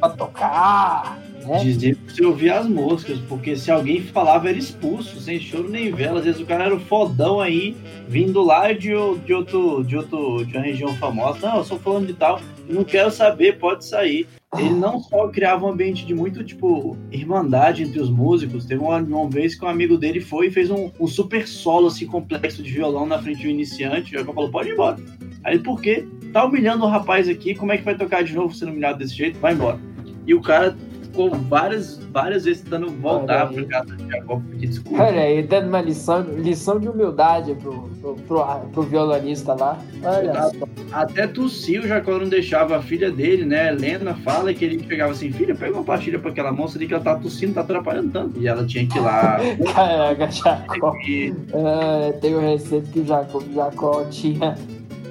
pra 0.00 0.08
tocar. 0.10 1.18
né? 1.44 1.58
Dizer 1.58 1.96
pra 1.96 2.14
você 2.14 2.24
ouvir 2.24 2.50
as 2.50 2.66
moscas, 2.66 3.18
porque 3.28 3.54
se 3.54 3.70
alguém 3.70 4.00
falava 4.02 4.48
era 4.48 4.56
expulso, 4.56 5.20
sem 5.20 5.38
choro 5.38 5.68
nem 5.68 5.92
vela. 5.92 6.20
Às 6.20 6.24
vezes 6.24 6.40
o 6.40 6.46
cara 6.46 6.64
era 6.64 6.74
o 6.74 6.80
fodão 6.80 7.38
aí, 7.38 7.76
vindo 8.08 8.42
lá 8.42 8.72
de, 8.72 8.88
de, 9.24 9.34
outro, 9.34 9.84
de, 9.84 9.96
outro, 9.96 10.44
de 10.46 10.56
uma 10.56 10.64
região 10.64 10.96
famosa. 10.96 11.46
Não, 11.46 11.58
eu 11.58 11.64
sou 11.64 11.78
falando 11.78 12.06
de 12.06 12.14
tal, 12.14 12.40
não 12.66 12.82
quero 12.82 13.10
saber, 13.10 13.58
pode 13.58 13.84
sair. 13.84 14.26
Ele 14.58 14.70
não 14.70 14.98
só 14.98 15.28
criava 15.28 15.64
um 15.64 15.70
ambiente 15.70 16.04
de 16.04 16.12
muito, 16.12 16.42
tipo, 16.42 16.96
irmandade 17.12 17.84
entre 17.84 18.00
os 18.00 18.10
músicos. 18.10 18.64
Teve 18.64 18.82
uma, 18.82 18.98
uma 18.98 19.30
vez 19.30 19.54
que 19.54 19.64
um 19.64 19.68
amigo 19.68 19.96
dele 19.96 20.20
foi 20.20 20.48
e 20.48 20.50
fez 20.50 20.70
um, 20.70 20.90
um 20.98 21.06
super 21.06 21.46
solo, 21.46 21.86
assim, 21.86 22.04
complexo 22.04 22.60
de 22.60 22.70
violão 22.70 23.06
na 23.06 23.22
frente 23.22 23.42
do 23.42 23.48
iniciante. 23.48 24.14
O 24.14 24.18
Jacó 24.18 24.32
falou, 24.32 24.50
pode 24.50 24.70
ir 24.70 24.72
embora. 24.72 24.96
Aí 25.44 25.54
ele, 25.54 25.62
por 25.62 25.80
quê? 25.80 26.04
Tá 26.32 26.44
humilhando 26.44 26.84
o 26.84 26.88
rapaz 26.88 27.28
aqui, 27.28 27.54
como 27.54 27.70
é 27.70 27.78
que 27.78 27.84
vai 27.84 27.96
tocar 27.96 28.24
de 28.24 28.34
novo 28.34 28.52
sendo 28.52 28.72
humilhado 28.72 28.98
desse 28.98 29.14
jeito? 29.14 29.38
Vai 29.38 29.52
embora. 29.52 29.78
E 30.26 30.34
o 30.34 30.40
cara 30.40 30.76
ficou 31.10 31.30
várias, 31.30 31.98
várias 32.10 32.44
vezes 32.44 32.62
tentando 32.62 32.90
voltar 32.90 33.48
aí. 33.48 33.66
casa 33.66 33.96
de 33.96 34.08
Jacó 34.08 34.40
pedir 34.50 34.68
desculpa. 34.68 35.02
Olha 35.02 35.22
aí, 35.22 35.42
dando 35.42 35.68
uma 35.68 35.80
lição, 35.80 36.22
lição 36.22 36.78
de 36.78 36.88
humildade 36.88 37.54
pro, 37.54 37.90
pro, 38.00 38.14
pro, 38.14 38.44
pro 38.72 38.82
violonista 38.82 39.54
lá. 39.54 39.78
Olha 40.02 40.34
só. 40.42 40.66
Até 40.92 41.26
tossir, 41.26 41.82
o 41.82 41.86
Jacó 41.86 42.18
não 42.18 42.28
deixava 42.28 42.76
a 42.76 42.82
filha 42.82 43.10
dele, 43.10 43.44
né? 43.44 43.68
Helena 43.68 44.14
fala 44.14 44.54
que 44.54 44.64
ele 44.64 44.84
chegava 44.86 45.12
assim: 45.12 45.30
Filha, 45.30 45.54
pega 45.54 45.74
uma 45.74 45.84
pastilha 45.84 46.18
pra 46.18 46.30
aquela 46.30 46.52
moça 46.52 46.78
ali 46.78 46.86
que 46.86 46.94
ela 46.94 47.02
tá 47.02 47.16
tossindo, 47.16 47.54
tá 47.54 47.60
atrapalhando 47.60 48.10
tanto. 48.10 48.40
E 48.40 48.46
ela 48.46 48.64
tinha 48.64 48.86
que 48.86 48.96
ir 48.96 49.00
lá. 49.00 49.38
Caraca, 49.74 50.30
Jacó. 50.30 50.96
e 51.06 51.34
É, 51.52 52.12
tenho 52.12 52.40
receio 52.40 52.82
que 52.82 53.00
o 53.00 53.06
Jacó, 53.06 53.42
Jacó 53.54 54.04
tinha 54.10 54.56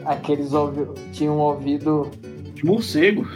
aqueles 0.05 0.53
ouvi, 0.53 0.85
tinha 1.11 1.31
um 1.31 1.37
ouvido, 1.39 2.09
de 2.55 2.65
morcego. 2.65 3.27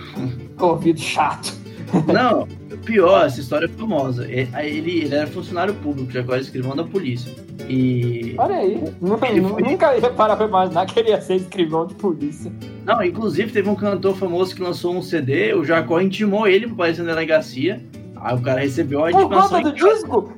ouvido 0.60 1.00
chato. 1.00 1.63
Não, 2.12 2.48
pior, 2.86 3.26
essa 3.26 3.40
história 3.40 3.66
é 3.66 3.70
famosa. 3.70 4.26
É, 4.32 4.48
Ele, 4.68 5.02
ele 5.04 5.14
era 5.16 5.28
funcionário 5.28 5.74
público, 5.76 6.12
Jacó 6.12 6.34
era 6.34 6.42
escrivão 6.42 6.76
da 6.76 6.84
polícia. 6.84 7.32
E. 7.70 8.36
Olha 8.38 8.56
aí, 8.58 8.84
nunca, 9.02 9.28
Ele 9.28 9.42
foi- 9.42 9.62
nunca 9.62 9.96
ia 9.98 10.10
parar 10.10 10.36
pra 10.36 10.48
imaginar 10.48 10.86
que 10.86 11.00
ele 11.00 11.10
ia 11.10 11.22
ser 11.22 11.36
escrivão 11.36 11.86
de 11.88 11.94
polícia. 11.96 12.52
Não, 12.86 13.02
inclusive 13.04 13.52
teve 13.52 13.70
um 13.70 13.76
cantor 13.76 14.16
famoso 14.16 14.56
que 14.56 14.62
lançou 14.62 14.96
um 14.96 15.02
CD, 15.02 15.54
o 15.54 15.64
Jacó 15.64 16.02
intimou 16.02 16.48
ele 16.48 16.66
pra 16.66 16.74
aparecer 16.74 17.04
na 17.04 17.14
delegacia. 17.14 17.82
Aí 18.16 18.36
o 18.36 18.42
cara 18.42 18.62
recebeu 18.62 19.06
a 19.06 19.12
Por 19.12 19.22
intimação. 19.22 19.50
conta 19.50 19.70
em 19.70 19.72
do 19.72 19.74
disco? 19.74 20.34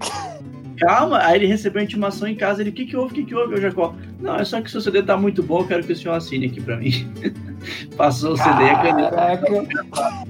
Calma, 0.77 1.19
aí 1.23 1.37
ele 1.37 1.45
recebeu 1.45 1.79
a 1.81 1.83
intimação 1.85 2.27
em 2.27 2.35
casa. 2.35 2.61
Ele, 2.61 2.69
o 2.71 2.73
que 2.73 2.85
que 2.85 2.97
houve? 2.97 3.11
O 3.11 3.15
que 3.15 3.23
que 3.23 3.33
houve, 3.35 3.53
o 3.55 3.61
Jacó? 3.61 3.93
Não, 4.19 4.35
é 4.35 4.43
só 4.43 4.59
que 4.61 4.69
seu 4.69 4.81
CD 4.81 5.01
tá 5.01 5.15
muito 5.15 5.41
bom, 5.41 5.59
eu 5.61 5.67
quero 5.67 5.83
que 5.83 5.93
o 5.93 5.95
senhor 5.95 6.15
assine 6.15 6.47
aqui 6.47 6.59
pra 6.61 6.75
mim. 6.77 7.07
Passou 7.95 8.33
o 8.33 8.37
CD 8.37 8.63
e 8.63 8.69
a 8.69 8.81
caneta. 8.81 10.25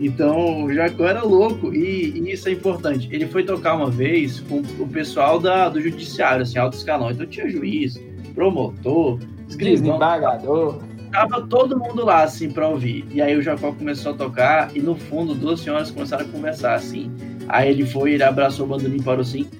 Então, 0.00 0.64
o 0.64 0.72
Jacó 0.72 1.04
era 1.04 1.22
louco 1.22 1.74
e, 1.74 2.18
e 2.18 2.32
isso 2.32 2.48
é 2.48 2.52
importante. 2.52 3.06
Ele 3.12 3.26
foi 3.26 3.44
tocar 3.44 3.74
uma 3.74 3.90
vez 3.90 4.40
com 4.40 4.62
o 4.78 4.88
pessoal 4.88 5.38
da, 5.38 5.68
do 5.68 5.78
judiciário, 5.78 6.42
assim, 6.42 6.58
alto 6.58 6.74
escalão. 6.74 7.10
Então 7.10 7.26
tinha 7.26 7.46
juiz, 7.50 8.00
promotor, 8.34 9.18
escrivão. 9.46 9.82
desembargador. 9.82 10.82
Tava 11.12 11.46
todo 11.46 11.78
mundo 11.78 12.02
lá, 12.02 12.22
assim, 12.22 12.50
pra 12.50 12.66
ouvir. 12.66 13.04
E 13.10 13.20
aí 13.20 13.36
o 13.36 13.42
Jacó 13.42 13.72
começou 13.72 14.12
a 14.12 14.16
tocar 14.16 14.74
e 14.74 14.80
no 14.80 14.96
fundo 14.96 15.34
duas 15.34 15.60
senhoras 15.60 15.90
começaram 15.90 16.24
a 16.24 16.28
conversar, 16.28 16.74
assim. 16.76 17.12
Aí 17.46 17.68
ele 17.68 17.84
foi, 17.84 18.12
ele 18.12 18.22
abraçou 18.22 18.64
o 18.64 18.68
bandolim 18.70 18.96
e 18.96 19.02
parou 19.02 19.20
assim. 19.20 19.50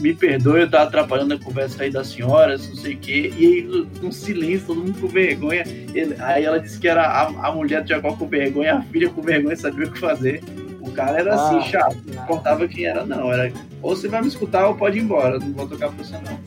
Me 0.00 0.14
perdoe, 0.14 0.60
eu 0.60 0.70
tava 0.70 0.84
atrapalhando 0.84 1.34
a 1.34 1.38
conversa 1.38 1.82
aí 1.82 1.90
das 1.90 2.06
senhoras, 2.08 2.68
não 2.68 2.76
sei 2.76 2.94
o 2.94 2.98
quê. 2.98 3.32
E 3.36 3.46
aí, 3.46 3.86
num 4.00 4.12
silêncio, 4.12 4.66
todo 4.68 4.80
mundo 4.80 5.00
com 5.00 5.08
vergonha. 5.08 5.64
Ele- 5.92 6.14
aí 6.20 6.44
ela 6.44 6.60
disse 6.60 6.78
que 6.78 6.86
era 6.86 7.02
a, 7.04 7.48
a 7.48 7.52
mulher 7.52 7.82
do 7.82 7.88
Jacó 7.88 8.12
com 8.14 8.28
vergonha, 8.28 8.76
a 8.76 8.82
filha 8.82 9.10
com 9.10 9.20
vergonha, 9.20 9.56
sabia 9.56 9.86
o 9.86 9.90
que 9.90 9.98
fazer. 9.98 10.40
O 10.80 10.92
cara 10.92 11.18
era 11.18 11.34
assim, 11.34 11.56
Ah. 11.56 11.62
chato. 11.62 11.96
Não 12.06 12.22
importava 12.22 12.68
quem 12.68 12.84
era, 12.84 13.04
não. 13.04 13.32
Era 13.32 13.52
ou 13.82 13.94
você 13.96 14.06
vai 14.08 14.22
me 14.22 14.28
escutar 14.28 14.66
ou 14.68 14.74
pode 14.76 14.98
ir 14.98 15.02
embora. 15.02 15.38
Não 15.38 15.52
vou 15.52 15.66
tocar 15.68 15.90
pra 15.90 16.04
você, 16.04 16.14
não. 16.14 16.38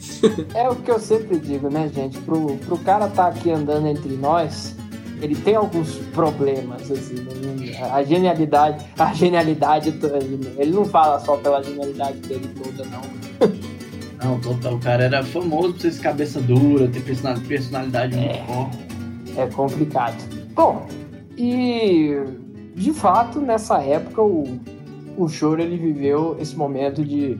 É 0.60 0.69
o 0.69 0.76
que 0.78 0.90
eu 0.90 0.99
sempre 0.99 1.38
digo, 1.38 1.69
né, 1.69 1.90
gente? 1.94 2.18
Pro, 2.19 2.56
pro 2.57 2.78
cara 2.78 3.07
estar 3.07 3.28
aqui 3.28 3.52
andando 3.52 3.88
entre 3.88 4.14
nós, 4.15 4.76
ele 5.22 5.35
tem 5.35 5.56
alguns 5.56 5.95
problemas, 6.14 6.89
assim. 6.91 7.15
né? 7.15 7.77
A 7.91 8.03
genialidade, 8.03 8.84
a 8.98 9.14
genialidade, 9.14 9.93
ele 10.57 10.72
não 10.72 10.85
fala 10.85 11.19
só 11.19 11.38
pela 11.38 11.61
genialidade 11.64 12.18
dele 12.19 12.49
toda, 12.61 12.84
não. 12.89 13.02
Não, 14.23 14.39
total. 14.39 14.76
O 14.76 14.80
cara 14.80 15.03
era 15.06 15.23
famoso 15.23 15.73
por 15.73 15.80
ser 15.81 15.99
cabeça 15.99 16.39
dura, 16.39 16.88
ter 16.88 17.02
persona- 17.02 17.39
personalidade 17.48 18.15
muito 18.15 18.35
É. 18.35 18.43
forte. 18.45 18.77
É 19.38 19.48
complicado. 19.48 20.15
Bom, 20.53 20.85
e 21.38 22.15
de 22.76 22.93
fato, 22.93 23.39
nessa 23.39 23.81
época, 23.81 24.22
o, 24.22 24.60
o 25.18 25.27
choro 25.27 25.61
ele 25.61 25.77
viveu 25.77 26.38
esse 26.39 26.56
momento 26.56 27.03
de 27.03 27.38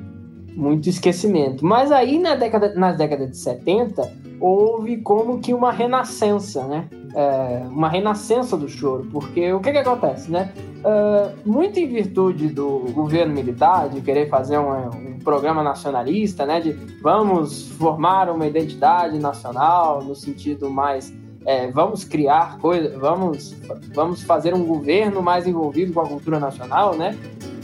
muito 0.56 0.90
esquecimento. 0.90 1.64
Mas 1.66 1.91
aí 1.91 2.18
na 2.18 2.36
década, 2.36 2.74
nas 2.74 2.98
décadas 2.98 3.30
de 3.32 3.38
70, 3.38 4.12
houve 4.42 4.98
como 4.98 5.40
que 5.40 5.54
uma 5.54 5.72
renascença, 5.72 6.66
né? 6.66 6.90
É, 7.14 7.64
uma 7.68 7.88
renascença 7.88 8.58
do 8.58 8.68
choro, 8.68 9.08
porque 9.12 9.54
o 9.54 9.60
que 9.60 9.72
que 9.72 9.78
acontece, 9.78 10.32
né? 10.32 10.52
É, 10.84 11.32
muito 11.46 11.80
em 11.80 11.88
virtude 11.88 12.48
do 12.48 12.92
governo 12.94 13.34
militar, 13.34 13.88
de 13.90 14.02
querer 14.02 14.30
fazer 14.30 14.58
um, 14.58 14.88
um 14.88 15.20
programa 15.20 15.62
nacionalista, 15.62 16.46
né? 16.46 16.60
De 16.60 16.72
vamos 17.02 17.70
formar 17.70 18.30
uma 18.30 18.48
identidade 18.48 19.20
nacional 19.20 20.04
no 20.04 20.16
sentido 20.16 20.70
mais 20.70 21.14
é, 21.46 21.72
vamos 21.72 22.04
criar 22.04 22.58
coisas, 22.60 22.94
vamos, 22.94 23.56
vamos 23.94 24.22
fazer 24.22 24.54
um 24.54 24.64
governo 24.64 25.22
mais 25.22 25.48
envolvido 25.48 25.94
com 25.94 26.02
a 26.02 26.08
cultura 26.08 26.40
nacional, 26.40 26.96
né? 26.96 27.18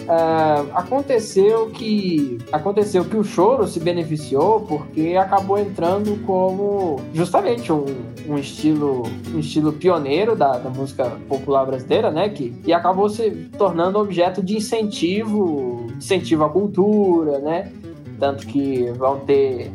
É, 0.09 0.71
aconteceu 0.73 1.69
que 1.69 2.37
aconteceu 2.49 3.03
que 3.03 3.17
o 3.17 3.25
choro 3.25 3.67
se 3.67 3.77
beneficiou 3.77 4.61
porque 4.61 5.17
acabou 5.17 5.59
entrando 5.59 6.17
como 6.25 7.01
justamente 7.13 7.73
um, 7.73 7.85
um 8.25 8.37
estilo 8.37 9.03
um 9.33 9.39
estilo 9.39 9.73
pioneiro 9.73 10.33
da, 10.33 10.59
da 10.59 10.69
música 10.69 11.11
popular 11.27 11.65
brasileira, 11.65 12.09
né? 12.09 12.29
Que 12.29 12.55
e 12.65 12.71
acabou 12.71 13.09
se 13.09 13.29
tornando 13.57 13.99
objeto 13.99 14.41
de 14.41 14.55
incentivo 14.55 15.87
incentivo 15.97 16.45
à 16.45 16.49
cultura, 16.49 17.39
né? 17.39 17.69
Tanto 18.17 18.47
que 18.47 18.89
vão 18.91 19.19
ter 19.19 19.71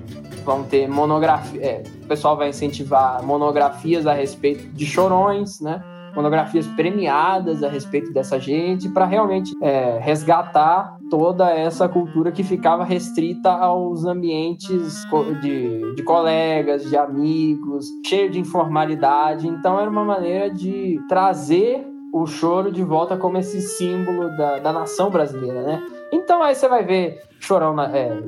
vão 0.47 0.65
ter 0.65 0.89
monografia, 0.89 1.63
é, 1.63 1.83
o 2.05 2.07
pessoal 2.07 2.37
vai 2.37 2.49
incentivar 2.49 3.23
monografias 3.23 4.07
a 4.07 4.15
respeito 4.15 4.65
de 4.69 4.87
chorões, 4.87 5.61
né? 5.61 5.83
Monografias 6.15 6.67
premiadas 6.69 7.63
a 7.63 7.69
respeito 7.69 8.13
dessa 8.13 8.39
gente 8.39 8.89
para 8.89 9.05
realmente 9.07 9.53
é, 9.63 9.99
resgatar 10.01 10.97
toda 11.11 11.51
essa 11.51 11.89
cultura 11.89 12.31
que 12.33 12.43
ficava 12.43 12.85
restrita 12.85 13.51
aos 13.51 14.05
ambientes 14.05 15.05
de, 15.41 15.95
de 15.95 16.03
colegas, 16.03 16.89
de 16.89 16.97
amigos, 16.97 17.87
cheio 18.07 18.31
de 18.31 18.39
informalidade. 18.41 19.47
Então 19.49 19.79
era 19.81 19.91
uma 19.91 20.05
maneira 20.05 20.51
de 20.51 20.99
trazer 21.09 21.87
o 22.13 22.27
choro 22.27 22.71
de 22.71 22.83
volta 22.85 23.17
como 23.17 23.39
esse 23.39 23.61
símbolo 23.61 24.29
da, 24.37 24.59
da 24.59 24.73
nação 24.73 25.11
brasileira, 25.11 25.63
né? 25.63 25.83
Então 26.13 26.43
aí 26.43 26.55
você 26.55 26.69
vai 26.69 26.85
ver 26.85 27.23
chorão, 27.41 27.73
na- 27.75 27.91
é, 27.97 28.23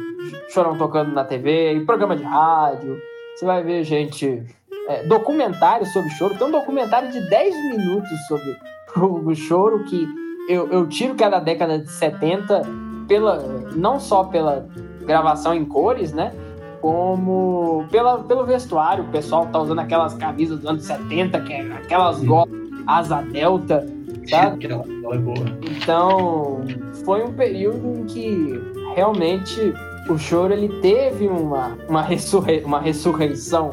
chorão 0.48 0.76
tocando 0.78 1.12
na 1.12 1.22
TV, 1.22 1.82
programa 1.84 2.16
de 2.16 2.22
rádio, 2.22 2.96
você 3.36 3.44
vai 3.44 3.62
ver 3.62 3.84
gente. 3.84 4.42
É, 4.88 5.02
documentário 5.04 5.86
sobre 5.86 6.10
choro. 6.10 6.34
Tem 6.36 6.46
um 6.46 6.50
documentário 6.50 7.10
de 7.10 7.20
10 7.28 7.54
minutos 7.76 8.10
sobre 8.28 8.56
o, 8.96 9.34
choro 9.34 9.84
que 9.84 10.06
eu, 10.48 10.70
eu 10.70 10.86
tiro 10.86 11.14
que 11.14 11.24
é 11.24 11.30
da 11.30 11.40
década 11.40 11.78
de 11.78 11.90
70, 11.90 12.62
pela, 13.08 13.42
não 13.74 13.98
só 13.98 14.24
pela 14.24 14.68
gravação 15.00 15.54
em 15.54 15.64
cores, 15.64 16.12
né? 16.12 16.32
Como 16.80 17.86
pela, 17.90 18.18
pelo 18.24 18.44
vestuário. 18.44 19.04
O 19.04 19.08
pessoal 19.08 19.46
tá 19.46 19.58
usando 19.58 19.78
aquelas 19.78 20.14
camisas 20.14 20.58
dos 20.58 20.68
anos 20.68 20.84
70, 20.84 21.40
que 21.40 21.52
é 21.52 21.60
aquelas 21.72 22.22
golas 22.22 22.64
asa 22.86 23.22
delta, 23.22 23.86
sabe? 24.28 24.68
Boa. 24.68 25.16
Então, 25.62 26.60
foi 27.04 27.22
um 27.22 27.32
período 27.32 28.00
em 28.00 28.04
que 28.04 28.60
realmente 28.94 29.72
o 30.08 30.18
choro 30.18 30.52
ele 30.52 30.68
teve 30.80 31.26
uma, 31.26 31.76
uma, 31.88 32.02
ressurrei 32.02 32.62
uma 32.64 32.80
ressurreição. 32.80 33.70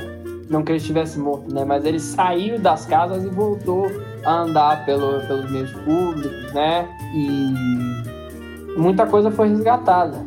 Não 0.52 0.64
que 0.64 0.74
ele 0.74 0.80
estivesse 0.80 1.18
morto, 1.18 1.52
né? 1.52 1.64
Mas 1.64 1.86
ele 1.86 2.00
saiu 2.00 2.60
das 2.60 2.86
casas 2.86 3.24
e 3.24 3.30
voltou 3.30 3.90
a 4.26 4.42
andar 4.42 4.86
pelo, 4.86 5.22
pelos 5.26 5.50
meios 5.50 5.72
públicos, 5.72 6.54
né? 6.54 6.90
E 7.16 8.78
muita 8.78 9.08
coisa 9.08 9.32
foi 9.32 9.48
resgatada. 9.48 10.18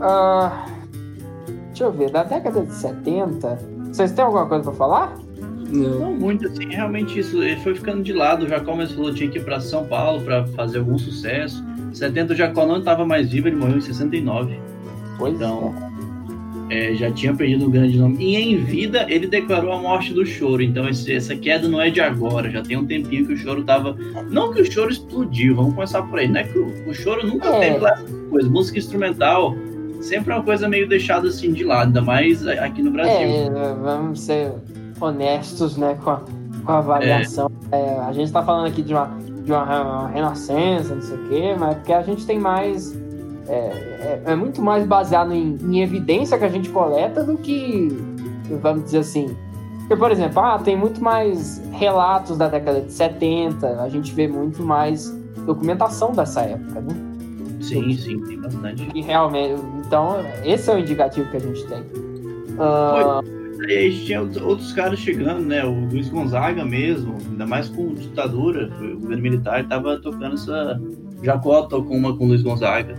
Ah, 0.00 0.64
deixa 1.68 1.84
eu 1.84 1.92
ver, 1.92 2.10
da 2.10 2.24
década 2.24 2.62
de 2.62 2.72
70, 2.72 3.58
vocês 3.92 4.12
têm 4.12 4.24
alguma 4.24 4.46
coisa 4.46 4.64
para 4.64 4.72
falar? 4.72 5.18
Não. 5.68 6.00
Não 6.00 6.12
muito, 6.14 6.46
assim, 6.46 6.66
realmente 6.66 7.18
isso. 7.18 7.42
Ele 7.42 7.60
foi 7.60 7.74
ficando 7.74 8.02
de 8.02 8.14
lado. 8.14 8.46
O 8.46 8.48
Jacó 8.48 8.74
mesmo 8.74 8.96
falou 8.96 9.10
que 9.10 9.18
tinha 9.18 9.30
que 9.30 9.38
ir 9.38 9.44
pra 9.44 9.60
São 9.60 9.84
Paulo 9.86 10.22
pra 10.22 10.46
fazer 10.48 10.78
algum 10.78 10.96
sucesso. 10.96 11.62
Em 11.90 11.94
70 11.94 12.32
o 12.32 12.36
Jacó 12.36 12.64
não 12.66 12.78
estava 12.78 13.04
mais 13.04 13.30
vivo, 13.30 13.48
ele 13.48 13.56
morreu 13.56 13.76
em 13.76 13.80
69. 13.80 14.58
Pois 15.18 15.34
Então, 15.34 15.74
é, 15.76 15.85
já 16.94 17.10
tinha 17.10 17.34
perdido 17.34 17.66
um 17.66 17.70
grande 17.70 17.98
nome. 17.98 18.16
E 18.24 18.36
em 18.36 18.56
vida 18.56 19.06
ele 19.08 19.26
declarou 19.26 19.72
a 19.72 19.78
morte 19.78 20.12
do 20.12 20.24
choro. 20.26 20.62
Então 20.62 20.88
esse, 20.88 21.12
essa 21.12 21.36
queda 21.36 21.68
não 21.68 21.80
é 21.80 21.90
de 21.90 22.00
agora. 22.00 22.50
Já 22.50 22.62
tem 22.62 22.76
um 22.76 22.86
tempinho 22.86 23.26
que 23.26 23.32
o 23.34 23.36
choro 23.36 23.64
tava. 23.64 23.96
Não 24.30 24.52
que 24.52 24.62
o 24.62 24.72
choro 24.72 24.90
explodiu, 24.90 25.56
vamos 25.56 25.74
começar 25.74 26.02
por 26.02 26.18
aí. 26.18 26.28
Não 26.28 26.40
é 26.40 26.44
que 26.44 26.58
o, 26.58 26.66
o 26.88 26.94
choro 26.94 27.26
nunca 27.26 27.48
É. 27.48 27.60
teve 27.60 27.86
coisa. 28.30 28.48
Música 28.48 28.78
instrumental 28.78 29.54
sempre 30.00 30.32
é 30.32 30.36
uma 30.36 30.42
coisa 30.44 30.68
meio 30.68 30.88
deixada 30.88 31.28
assim 31.28 31.52
de 31.52 31.64
lado, 31.64 31.86
ainda 31.88 32.02
mais 32.02 32.46
aqui 32.46 32.82
no 32.82 32.90
Brasil. 32.90 33.12
É, 33.14 33.74
vamos 33.74 34.20
ser 34.20 34.52
honestos, 35.00 35.76
né, 35.76 35.96
com 36.02 36.10
a, 36.10 36.20
com 36.64 36.72
a 36.72 36.78
avaliação. 36.78 37.50
É, 37.72 37.98
a 38.00 38.12
gente 38.12 38.30
tá 38.32 38.42
falando 38.42 38.66
aqui 38.68 38.82
de 38.82 38.92
uma, 38.92 39.06
de 39.44 39.52
uma 39.52 40.08
renascença, 40.08 40.94
não 40.94 41.02
sei 41.02 41.16
o 41.16 41.28
quê, 41.28 41.54
mas 41.58 41.72
é 41.72 41.74
porque 41.74 41.92
a 41.92 42.02
gente 42.02 42.26
tem 42.26 42.38
mais. 42.38 42.96
É, 43.48 43.52
é, 43.54 44.22
é 44.26 44.34
muito 44.36 44.60
mais 44.60 44.86
baseado 44.86 45.32
em, 45.32 45.56
em 45.62 45.80
evidência 45.82 46.36
que 46.38 46.44
a 46.44 46.48
gente 46.48 46.68
coleta 46.70 47.22
do 47.22 47.36
que, 47.36 47.88
vamos 48.62 48.84
dizer 48.84 48.98
assim. 48.98 49.36
Porque, 49.80 49.96
por 49.96 50.10
exemplo, 50.10 50.40
ah, 50.40 50.58
tem 50.58 50.76
muito 50.76 51.02
mais 51.02 51.62
relatos 51.72 52.36
da 52.36 52.48
década 52.48 52.80
de 52.80 52.92
70, 52.92 53.80
a 53.82 53.88
gente 53.88 54.12
vê 54.12 54.26
muito 54.26 54.62
mais 54.64 55.08
documentação 55.46 56.10
dessa 56.12 56.40
época, 56.42 56.80
né? 56.80 56.94
Sim, 57.60 57.96
sim, 57.96 58.20
tem 58.24 58.40
bastante. 58.40 58.88
E 58.94 59.00
realmente, 59.00 59.60
então, 59.86 60.16
esse 60.44 60.68
é 60.70 60.74
o 60.74 60.78
indicativo 60.78 61.30
que 61.30 61.36
a 61.36 61.40
gente 61.40 61.64
tem. 61.66 61.82
Ah, 62.58 63.20
E 63.68 63.72
aí 63.72 64.04
tinha 64.04 64.20
outros- 64.20 64.42
outros 64.44 64.72
caras 64.72 64.98
chegando, 64.98 65.40
né? 65.46 65.64
O 65.64 65.86
Luiz 65.88 66.08
Gonzaga 66.08 66.64
mesmo, 66.64 67.16
ainda 67.30 67.46
mais 67.46 67.68
com 67.68 67.94
ditadura, 67.94 68.70
o 68.80 68.98
governo 69.00 69.22
militar 69.22 69.62
estava 69.62 69.96
tocando 69.98 70.34
essa. 70.34 70.80
Jacó 71.22 71.62
tocou 71.62 71.96
uma 71.96 72.14
com 72.16 72.24
o 72.24 72.28
Luiz 72.28 72.42
Gonzaga. 72.42 72.94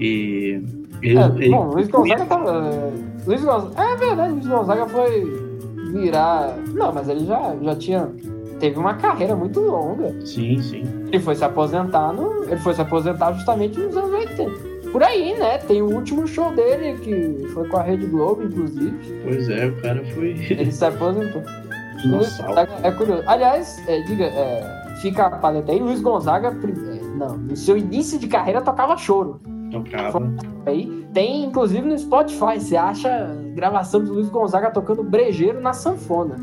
E. 0.00 0.62
Ele, 1.02 1.18
É, 1.18 1.26
ele- 1.26 1.50
bom, 1.50 1.66
Luiz 1.68 1.88
Gonzaga 1.88 2.24
tava. 2.26 2.92
Luiz 3.26 3.44
Gonzaga. 3.44 3.82
É 3.82 3.96
verdade, 3.96 4.32
Luiz 4.34 4.46
Gonzaga 4.46 4.86
foi 4.88 5.24
virar. 5.92 6.56
Não, 6.74 6.92
mas 6.92 7.08
ele 7.08 7.26
já, 7.26 7.54
já 7.62 7.74
tinha. 7.76 8.08
Teve 8.58 8.78
uma 8.78 8.94
carreira 8.94 9.34
muito 9.34 9.60
longa. 9.60 10.14
Sim, 10.26 10.60
sim. 10.60 10.82
Ele 11.06 11.18
foi 11.20 11.34
se 11.34 11.44
aposentar 11.44 12.12
no. 12.12 12.44
Ele 12.44 12.58
foi 12.58 12.74
se 12.74 12.80
aposentar 12.82 13.32
justamente 13.32 13.78
nos 13.80 13.96
anos 13.96 14.12
80. 14.12 14.70
Por 14.92 15.02
aí, 15.02 15.38
né? 15.38 15.56
Tem 15.58 15.80
o 15.80 15.86
último 15.94 16.26
show 16.26 16.52
dele, 16.54 16.98
que 16.98 17.46
foi 17.54 17.66
com 17.68 17.76
a 17.78 17.82
Rede 17.82 18.06
Globo, 18.06 18.42
inclusive. 18.42 18.92
Pois 19.24 19.48
é, 19.48 19.66
o 19.68 19.76
cara 19.80 20.04
foi. 20.14 20.30
Ele 20.50 20.72
se 20.72 20.84
aposentou. 20.84 21.42
Luiz 22.04 22.38
é 22.82 22.90
curioso. 22.90 23.22
Aliás, 23.26 23.82
é, 23.86 24.00
diga, 24.02 24.24
é, 24.24 24.84
fica 25.00 25.26
a 25.26 25.30
paleta 25.30 25.70
aí, 25.72 25.78
Luiz 25.78 26.00
Gonzaga, 26.00 26.48
é, 26.48 27.16
não, 27.16 27.36
no 27.36 27.56
seu 27.56 27.76
início 27.76 28.18
de 28.18 28.26
carreira 28.26 28.60
tocava 28.62 28.96
choro. 28.96 29.40
Tocava. 29.70 30.20
Aí 30.66 31.06
tem, 31.12 31.44
inclusive, 31.44 31.82
no 31.82 31.98
Spotify, 31.98 32.58
você 32.58 32.76
acha 32.76 33.34
gravação 33.54 34.02
do 34.02 34.14
Luiz 34.14 34.28
Gonzaga 34.28 34.70
tocando 34.70 35.02
brejeiro 35.02 35.60
na 35.60 35.72
sanfona. 35.72 36.36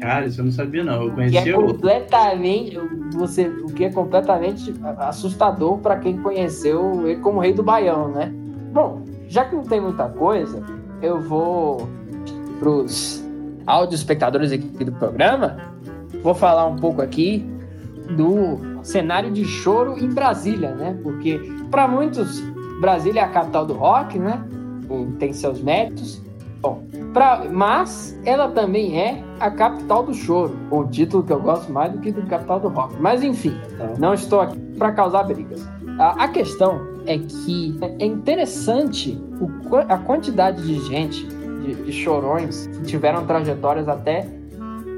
Cara, 0.00 0.26
isso 0.26 0.40
eu 0.40 0.44
não 0.44 0.52
sabia, 0.52 0.84
não. 0.84 1.02
Eu 1.02 1.08
Que 1.10 1.14
conhecia 1.14 1.52
é 1.52 1.54
completamente. 1.54 2.78
Você, 3.14 3.48
o 3.48 3.66
que 3.66 3.84
é 3.84 3.90
completamente 3.90 4.74
assustador 4.98 5.78
para 5.78 5.96
quem 5.96 6.18
conheceu 6.18 7.06
ele 7.06 7.20
como 7.20 7.40
rei 7.40 7.52
do 7.52 7.62
Baião, 7.62 8.08
né? 8.08 8.32
Bom, 8.72 9.02
já 9.28 9.44
que 9.44 9.54
não 9.54 9.62
tem 9.62 9.80
muita 9.80 10.08
coisa, 10.08 10.62
eu 11.00 11.20
vou 11.20 11.88
pros 12.58 13.24
áudio 13.66 13.94
espectadores 13.94 14.52
aqui 14.52 14.84
do 14.84 14.92
programa. 14.92 15.56
Vou 16.22 16.34
falar 16.34 16.66
um 16.66 16.76
pouco 16.76 17.00
aqui 17.00 17.46
do 18.16 18.82
cenário 18.82 19.30
de 19.30 19.44
choro 19.44 19.98
em 19.98 20.08
Brasília, 20.08 20.74
né? 20.74 20.98
Porque 21.02 21.40
para 21.70 21.88
muitos 21.88 22.42
Brasília 22.80 23.20
é 23.20 23.24
a 23.24 23.28
capital 23.28 23.66
do 23.66 23.74
rock, 23.74 24.18
né? 24.18 24.44
Tem 25.18 25.32
seus 25.32 25.60
méritos. 25.60 26.20
Bom, 26.60 26.82
pra, 27.12 27.44
mas 27.50 28.18
ela 28.24 28.48
também 28.48 28.98
é 28.98 29.22
a 29.38 29.50
capital 29.50 30.02
do 30.02 30.14
choro, 30.14 30.56
um 30.72 30.86
título 30.86 31.22
que 31.22 31.32
eu 31.32 31.40
gosto 31.40 31.70
mais 31.70 31.92
do 31.92 31.98
que 31.98 32.10
do 32.10 32.22
capital 32.26 32.58
do 32.58 32.68
rock. 32.68 32.94
Mas 32.98 33.22
enfim, 33.22 33.54
não 33.98 34.14
estou 34.14 34.40
aqui 34.40 34.58
para 34.78 34.92
causar 34.92 35.24
brigas. 35.24 35.68
A, 35.98 36.24
a 36.24 36.28
questão 36.28 36.80
é 37.06 37.18
que 37.18 37.78
é 37.98 38.06
interessante 38.06 39.22
o 39.40 39.76
a 39.76 39.98
quantidade 39.98 40.62
de 40.62 40.80
gente, 40.86 41.26
de, 41.26 41.74
de 41.74 41.92
chorões, 41.92 42.66
que 42.66 42.82
tiveram 42.82 43.26
trajetórias 43.26 43.88
até 43.88 44.26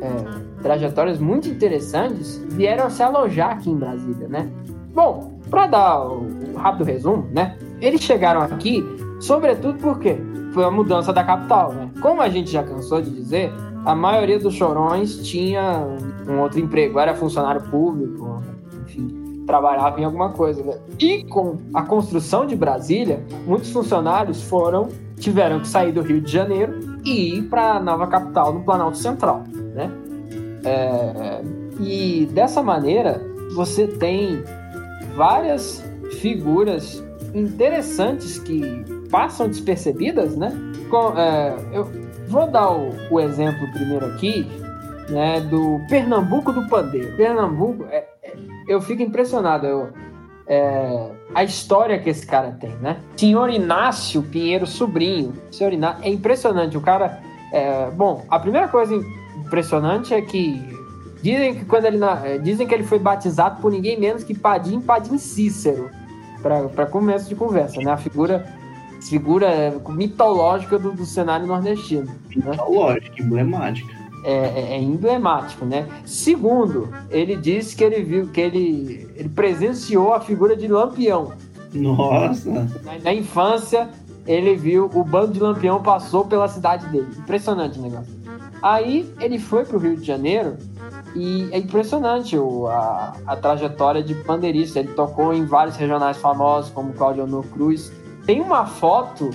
é, 0.00 0.62
trajetórias 0.62 1.18
muito 1.18 1.48
interessantes, 1.48 2.38
vieram 2.50 2.88
se 2.90 3.02
alojar 3.02 3.52
aqui 3.52 3.70
em 3.70 3.76
Brasília, 3.76 4.28
né? 4.28 4.48
Bom, 4.94 5.40
para 5.50 5.66
dar 5.66 6.06
o 6.06 6.54
rápido 6.56 6.84
resumo, 6.84 7.28
né? 7.32 7.56
Eles 7.80 8.00
chegaram 8.00 8.42
aqui, 8.42 8.84
sobretudo 9.20 9.78
porque 9.78 10.16
foi 10.52 10.64
a 10.64 10.70
mudança 10.70 11.12
da 11.12 11.22
capital, 11.22 11.72
né? 11.72 11.90
Como 12.00 12.22
a 12.22 12.28
gente 12.28 12.50
já 12.50 12.62
cansou 12.62 13.02
de 13.02 13.10
dizer, 13.10 13.52
a 13.84 13.94
maioria 13.94 14.38
dos 14.38 14.54
chorões 14.54 15.18
tinha 15.28 15.86
um 16.28 16.40
outro 16.40 16.58
emprego, 16.58 16.98
era 16.98 17.14
funcionário 17.14 17.62
público, 17.62 18.42
enfim, 18.82 19.44
trabalhava 19.46 20.00
em 20.00 20.04
alguma 20.04 20.30
coisa, 20.30 20.62
né? 20.62 20.78
E 20.98 21.24
com 21.24 21.58
a 21.74 21.82
construção 21.82 22.46
de 22.46 22.56
Brasília, 22.56 23.24
muitos 23.46 23.70
funcionários 23.70 24.42
foram 24.42 24.88
tiveram 25.18 25.60
que 25.60 25.68
sair 25.68 25.92
do 25.92 26.02
Rio 26.02 26.20
de 26.20 26.30
Janeiro 26.30 26.98
e 27.04 27.38
ir 27.38 27.42
para 27.44 27.74
a 27.74 27.80
nova 27.80 28.06
capital 28.06 28.52
no 28.52 28.62
Planalto 28.62 28.98
Central, 28.98 29.44
né? 29.74 29.90
É, 30.64 31.42
e 31.80 32.26
dessa 32.32 32.62
maneira 32.62 33.22
você 33.54 33.86
tem 33.86 34.42
várias 35.14 35.82
figuras 36.20 37.02
interessantes 37.36 38.38
que 38.38 38.84
passam 39.10 39.48
despercebidas, 39.48 40.36
né? 40.36 40.52
Com- 40.90 41.12
é, 41.18 41.54
eu 41.72 41.90
vou 42.28 42.46
dar 42.50 42.70
o, 42.70 42.92
o 43.10 43.20
exemplo 43.20 43.70
primeiro 43.72 44.06
aqui, 44.06 44.46
né? 45.10 45.40
Do 45.42 45.80
Pernambuco 45.88 46.52
do 46.52 46.66
Pandeiro. 46.68 47.14
Pernambuco, 47.16 47.84
é- 47.90 48.04
é- 48.22 48.34
eu 48.66 48.80
fico 48.80 49.02
impressionado. 49.02 49.66
Eu, 49.66 49.88
é, 50.48 51.10
a 51.34 51.44
história 51.44 51.98
que 51.98 52.08
esse 52.08 52.26
cara 52.26 52.52
tem, 52.52 52.70
né? 52.80 52.98
Senhor 53.16 53.50
Inácio 53.50 54.22
Pinheiro 54.22 54.66
Sobrinho. 54.66 55.34
Senhor 55.50 55.72
Inácio, 55.72 56.04
é 56.04 56.08
impressionante. 56.08 56.76
O 56.76 56.80
cara. 56.80 57.20
é, 57.52 57.90
bom, 57.90 58.24
a 58.28 58.38
primeira 58.38 58.66
coisa 58.68 58.94
impressionante 59.44 60.12
é 60.14 60.20
que 60.20 60.60
dizem 61.22 61.54
que 61.54 61.64
quando 61.64 61.84
ele 61.86 61.98
é, 62.24 62.38
dizem 62.38 62.66
que 62.66 62.74
ele 62.74 62.82
foi 62.84 62.98
batizado 62.98 63.60
por 63.60 63.70
ninguém 63.70 63.98
menos 63.98 64.24
que 64.24 64.34
Padim 64.34 64.80
Padim 64.80 65.16
Cícero 65.18 65.90
para 66.74 66.86
começo 66.86 67.28
de 67.28 67.34
conversa, 67.34 67.80
né? 67.80 67.90
A 67.92 67.96
figura 67.96 68.46
figura 69.02 69.80
mitológica 69.90 70.78
do, 70.78 70.92
do 70.92 71.06
cenário 71.06 71.46
nordestino. 71.46 72.06
Né? 72.34 72.56
Lógico, 72.68 73.22
emblemática. 73.22 73.94
É, 74.24 74.32
é- 74.32 74.72
é 74.72 74.78
emblemático, 74.82 75.64
né? 75.64 75.86
Segundo, 76.04 76.88
ele 77.10 77.36
disse 77.36 77.76
que 77.76 77.84
ele 77.84 78.02
viu 78.02 78.26
que 78.28 78.40
ele, 78.40 79.08
ele 79.14 79.28
presenciou 79.28 80.12
a 80.12 80.20
figura 80.20 80.56
de 80.56 80.66
Lampião. 80.66 81.32
Nossa. 81.72 82.50
Na, 82.82 82.98
na 83.04 83.14
infância, 83.14 83.88
ele 84.26 84.56
viu 84.56 84.90
o 84.92 85.04
bando 85.04 85.32
de 85.32 85.40
Lampião 85.40 85.80
passou 85.80 86.24
pela 86.24 86.48
cidade 86.48 86.88
dele. 86.88 87.06
Impressionante 87.18 87.78
o 87.78 87.82
negócio. 87.82 88.12
Aí 88.60 89.08
ele 89.20 89.38
foi 89.38 89.64
pro 89.64 89.78
Rio 89.78 89.96
de 89.96 90.04
Janeiro 90.04 90.56
e 91.16 91.48
é 91.50 91.58
impressionante 91.58 92.36
o, 92.36 92.66
a, 92.66 93.14
a 93.26 93.36
trajetória 93.36 94.02
de 94.02 94.14
pandeirista. 94.14 94.78
Ele 94.78 94.92
tocou 94.92 95.32
em 95.32 95.46
vários 95.46 95.74
regionais 95.76 96.18
famosos, 96.18 96.70
como 96.70 96.92
Claudio 96.92 97.24
Honor 97.24 97.46
Cruz. 97.46 97.90
Tem 98.26 98.42
uma 98.42 98.66
foto 98.66 99.30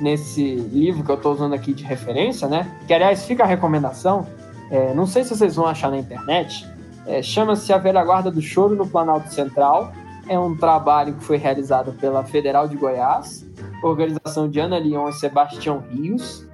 nesse 0.00 0.54
livro 0.54 1.04
que 1.04 1.10
eu 1.10 1.16
estou 1.16 1.34
usando 1.34 1.54
aqui 1.54 1.74
de 1.74 1.84
referência, 1.84 2.48
né? 2.48 2.66
Que 2.86 2.94
aliás 2.94 3.26
fica 3.26 3.42
a 3.42 3.46
recomendação. 3.46 4.26
É, 4.70 4.94
não 4.94 5.06
sei 5.06 5.22
se 5.22 5.36
vocês 5.36 5.54
vão 5.54 5.66
achar 5.66 5.90
na 5.90 5.98
internet. 5.98 6.66
É, 7.06 7.20
Chama-se 7.20 7.72
A 7.74 7.78
Velha 7.78 8.02
Guarda 8.02 8.30
do 8.30 8.40
Choro 8.40 8.74
no 8.74 8.86
Planalto 8.86 9.30
Central. 9.32 9.92
É 10.28 10.38
um 10.38 10.56
trabalho 10.56 11.12
que 11.14 11.24
foi 11.24 11.36
realizado 11.36 11.92
pela 11.92 12.24
Federal 12.24 12.66
de 12.66 12.76
Goiás, 12.76 13.46
organização 13.82 14.48
de 14.48 14.60
Ana 14.60 14.78
Leon 14.78 15.10
e 15.10 15.12
Sebastião 15.12 15.82
Rios. 15.90 16.46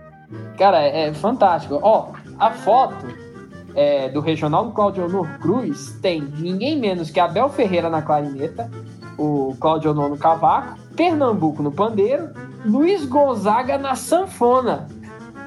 Cara, 0.59 0.83
é, 0.83 1.09
é 1.09 1.15
fantástico. 1.15 1.79
Ó, 1.81 2.09
a 2.39 2.51
foto 2.51 3.24
é, 3.75 4.09
do 4.09 4.21
regional 4.21 4.67
do 4.67 4.73
Claudio 4.73 5.05
Honor 5.05 5.39
Cruz 5.39 5.99
tem 6.01 6.23
ninguém 6.23 6.79
menos 6.79 7.11
que 7.11 7.21
Abel 7.21 7.49
Ferreira 7.49 7.91
na 7.91 8.03
clarineta, 8.03 8.71
o 9.19 9.55
Claudio 9.61 9.91
Honor 9.91 10.11
no 10.11 10.17
cavaco, 10.17 10.79
Pernambuco 10.97 11.63
no 11.63 11.73
pandeiro, 11.73 12.31
Luiz 12.65 13.05
Gonzaga 13.05 13.77
na 13.77 13.95
sanfona. 13.95 14.89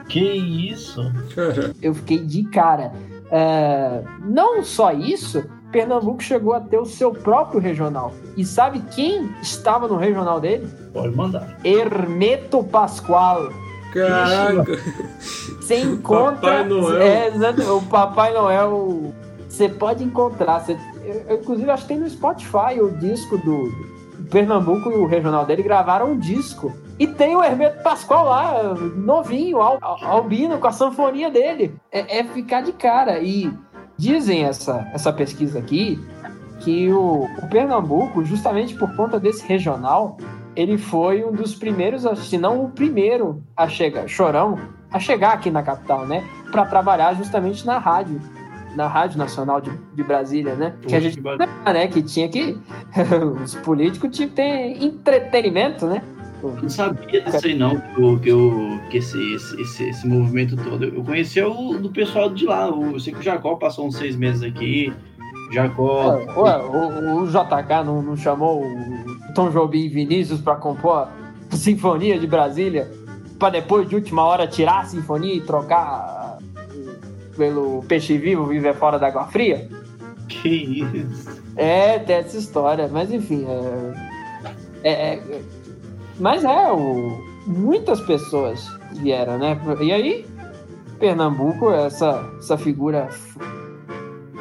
Que 0.08 0.20
isso? 0.20 1.02
Eu 1.82 1.94
fiquei 1.94 2.20
de 2.20 2.44
cara. 2.44 2.92
É, 3.30 4.04
não 4.22 4.64
só 4.64 4.92
isso, 4.92 5.44
Pernambuco 5.72 6.24
chegou 6.24 6.54
a 6.54 6.62
ter 6.62 6.78
o 6.78 6.86
seu 6.86 7.12
próprio 7.12 7.60
regional. 7.60 8.14
E 8.36 8.46
sabe 8.46 8.82
quem 8.96 9.30
estava 9.42 9.88
no 9.88 9.98
regional 9.98 10.40
dele? 10.40 10.68
Pode 10.94 11.16
mandar. 11.16 11.58
Hermeto 11.64 12.64
Pascoal. 12.64 13.50
Caraca. 13.94 14.80
Você 15.20 15.80
encontra. 15.80 16.64
Papai 16.64 16.66
Noel. 16.66 17.02
É, 17.02 17.72
o 17.72 17.82
Papai 17.82 18.34
Noel. 18.34 19.14
Você 19.48 19.70
pode 19.70 20.04
encontrar. 20.04 20.60
Você, 20.60 20.78
eu, 21.04 21.26
eu, 21.30 21.38
inclusive, 21.38 21.70
acho 21.70 21.84
que 21.84 21.90
tem 21.90 22.00
no 22.00 22.10
Spotify 22.10 22.80
o 22.80 22.92
disco 22.92 23.38
do, 23.38 23.72
do 24.18 24.30
Pernambuco 24.30 24.92
e 24.92 24.96
o 24.96 25.08
regional 25.08 25.46
dele 25.46 25.64
gravaram 25.64 26.12
um 26.12 26.20
disco 26.20 26.74
E 27.00 27.08
tem 27.08 27.36
o 27.36 27.44
Hermeto 27.44 27.82
Pascoal 27.82 28.26
lá, 28.26 28.76
novinho, 28.96 29.62
al, 29.62 29.80
albino, 30.04 30.58
com 30.58 30.68
a 30.68 30.72
sanfonia 30.72 31.32
dele. 31.32 31.76
É, 31.92 32.20
é, 32.20 32.24
ficar 32.24 32.62
de 32.62 32.74
cara. 32.74 33.20
E 33.20 33.52
dizem 33.98 34.44
essa, 34.44 34.88
essa 34.94 35.12
pesquisa 35.12 35.60
aqui 35.60 36.00
que 36.60 36.92
o, 36.92 37.28
o 37.42 37.48
Pernambuco, 37.50 38.24
justamente 38.24 38.76
por 38.76 38.96
conta 38.96 39.20
desse 39.20 39.46
regional, 39.46 40.18
ele 40.58 40.76
foi 40.76 41.24
um 41.24 41.32
dos 41.32 41.54
primeiros, 41.54 42.04
se 42.28 42.36
não 42.36 42.66
o 42.66 42.72
primeiro 42.72 43.44
a 43.56 43.70
chegar, 43.70 44.08
Chorão, 44.08 44.60
a 44.92 45.00
chegar 45.00 45.34
aqui 45.34 45.52
na 45.52 45.62
capital, 45.62 46.08
né? 46.08 46.24
Para 46.52 46.66
trabalhar 46.66 47.14
justamente 47.14 47.64
na 47.64 47.78
rádio, 47.78 48.20
na 48.76 48.88
Rádio 48.88 49.20
Nacional 49.20 49.62
de, 49.62 49.70
de 49.94 50.04
Brasília, 50.04 50.56
né? 50.56 50.74
que 50.82 50.96
a 50.96 51.00
gente 51.00 51.22
né? 51.22 51.88
Que 51.88 52.02
tinha 52.02 52.28
que. 52.28 52.58
os 53.44 53.54
políticos 53.54 54.10
tinham 54.18 54.30
que 54.30 54.36
ter 54.36 54.84
entretenimento, 54.84 55.86
né? 55.86 56.02
Não 56.42 56.70
sabia 56.70 57.22
disso 57.22 57.46
aí 57.46 57.56
não, 57.56 57.80
que, 58.20 58.30
eu, 58.30 58.80
que 58.90 58.98
esse, 58.98 59.34
esse, 59.34 59.90
esse, 59.90 60.08
movimento 60.08 60.56
todo. 60.56 60.86
Eu 60.86 61.04
conhecia 61.04 61.48
o 61.48 61.78
do 61.78 61.90
pessoal 61.90 62.32
de 62.32 62.46
lá. 62.46 62.68
Eu 62.68 63.00
sei 63.00 63.14
que 63.14 63.20
o 63.20 63.24
Jacó 63.24 63.56
passou 63.56 63.88
uns 63.88 63.96
seis 63.96 64.16
meses 64.16 64.42
aqui. 64.42 64.94
Jacó. 65.52 66.20
Ué, 66.36 66.58
o, 66.58 67.24
o, 67.24 67.28
JK 67.28 67.84
não, 67.86 68.02
não 68.02 68.18
chamou 68.18 68.64
o 68.64 69.34
Tom 69.34 69.50
Jobim 69.50 69.86
e 69.86 69.90
Vinícius 69.90 70.42
para 70.42 70.56
compor 70.56 71.08
a 71.52 71.56
Sinfonia 71.56 72.20
de 72.20 72.28
Brasília? 72.28 72.92
Para 73.40 73.52
depois 73.52 73.88
de 73.88 73.96
última 73.96 74.24
hora 74.24 74.48
tirar 74.48 74.82
a 74.82 74.86
sinfonia 74.86 75.34
e 75.34 75.42
trocar 75.42 76.38
pelo 77.38 77.84
peixe 77.84 78.18
vivo 78.18 78.46
viver 78.46 78.74
fora 78.74 78.98
da 78.98 79.08
água 79.08 79.26
fria? 79.26 79.70
Que 80.28 80.50
isso? 80.50 81.42
É, 81.56 82.00
tem 82.00 82.18
essa 82.18 82.38
história, 82.38 82.90
mas 82.92 83.12
enfim. 83.12 83.46
É, 84.84 84.92
é, 84.92 85.16
é 85.16 85.42
mas 86.20 86.44
é, 86.44 86.72
o, 86.72 87.22
muitas 87.46 88.02
pessoas 88.02 88.68
vieram, 88.94 89.38
né? 89.38 89.60
E 89.80 89.92
aí, 89.92 90.26
Pernambuco, 91.00 91.72
essa, 91.72 92.28
essa 92.40 92.58
figura 92.58 93.08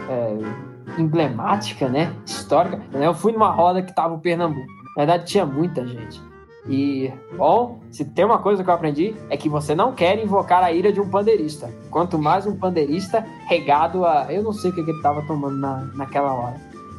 é, 0.08 0.65
emblemática, 0.98 1.88
né? 1.88 2.14
Histórica. 2.24 2.80
Eu 2.92 3.14
fui 3.14 3.32
numa 3.32 3.50
roda 3.50 3.82
que 3.82 3.94
tava 3.94 4.14
o 4.14 4.20
Pernambuco. 4.20 4.66
Na 4.96 5.04
verdade, 5.04 5.26
tinha 5.26 5.44
muita 5.44 5.86
gente. 5.86 6.20
E, 6.68 7.12
bom, 7.36 7.80
se 7.90 8.04
tem 8.04 8.24
uma 8.24 8.38
coisa 8.38 8.64
que 8.64 8.70
eu 8.70 8.74
aprendi 8.74 9.14
é 9.30 9.36
que 9.36 9.48
você 9.48 9.74
não 9.74 9.92
quer 9.92 10.18
invocar 10.18 10.64
a 10.64 10.72
ira 10.72 10.92
de 10.92 11.00
um 11.00 11.08
pandeirista. 11.08 11.72
Quanto 11.90 12.18
mais 12.18 12.46
um 12.46 12.56
pandeirista 12.56 13.24
regado 13.46 14.04
a. 14.04 14.26
Eu 14.32 14.42
não 14.42 14.52
sei 14.52 14.70
o 14.70 14.74
que, 14.74 14.80
ele 14.80 15.00
tava 15.00 15.22
tomando 15.22 15.56
na, 15.56 15.88
naquela 15.94 16.32
hora. 16.32 16.56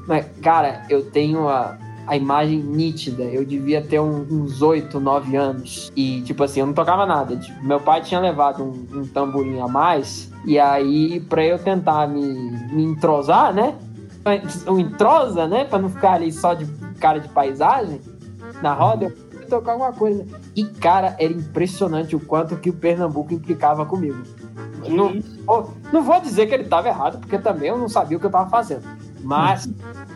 Mas, 0.08 0.26
cara, 0.42 0.86
eu 0.90 1.10
tenho 1.12 1.50
a, 1.50 1.78
a 2.08 2.16
imagem 2.16 2.60
nítida. 2.60 3.24
Eu 3.24 3.44
devia 3.44 3.82
ter 3.82 4.00
um, 4.00 4.26
uns 4.32 4.62
8, 4.62 5.00
9 5.00 5.36
anos. 5.36 5.92
E, 5.96 6.22
tipo 6.22 6.44
assim, 6.44 6.62
eu 6.62 6.66
não 6.66 6.74
tocava 6.74 7.06
nada. 7.06 7.36
Tipo, 7.36 7.62
meu 7.66 7.80
pai 7.82 8.02
tinha 8.02 8.22
levado 8.22 8.64
um, 8.64 9.00
um 9.00 9.06
tamborim 9.06 9.60
a 9.60 9.68
mais. 9.68 10.32
E 10.48 10.58
aí, 10.58 11.20
pra 11.20 11.46
eu 11.46 11.60
tentar 11.60 12.08
me, 12.08 12.24
me 12.72 12.84
entrosar, 12.84 13.54
né? 13.54 13.76
O 14.66 14.80
entrosa, 14.80 15.48
né? 15.48 15.66
Pra 15.66 15.78
não 15.78 15.90
ficar 15.90 16.14
ali 16.14 16.32
só 16.32 16.54
de 16.54 16.66
cara 17.00 17.20
de 17.20 17.30
paisagem 17.30 18.02
na 18.62 18.74
roda, 18.74 19.06
eu 19.06 19.12
fui 19.12 19.46
tocar 19.46 19.74
alguma 19.74 19.94
coisa. 19.94 20.26
E, 20.56 20.66
cara, 20.66 21.16
era 21.20 21.32
impressionante 21.32 22.16
o 22.16 22.20
quanto 22.20 22.58
que 22.58 22.70
o 22.70 22.74
Pernambuco 22.74 23.34
implicava 23.34 23.86
comigo. 23.86 24.24
Não, 24.88 25.22
não 25.92 26.02
vou 26.02 26.20
dizer 26.22 26.48
que 26.48 26.54
ele 26.54 26.64
estava 26.64 26.88
errado, 26.88 27.20
porque 27.20 27.38
também 27.38 27.70
eu 27.70 27.78
não 27.78 27.90
sabia 27.90 28.18
o 28.18 28.20
que 28.20 28.26
eu 28.26 28.30
estava 28.30 28.50
fazendo. 28.50 28.84
Mas 29.22 29.70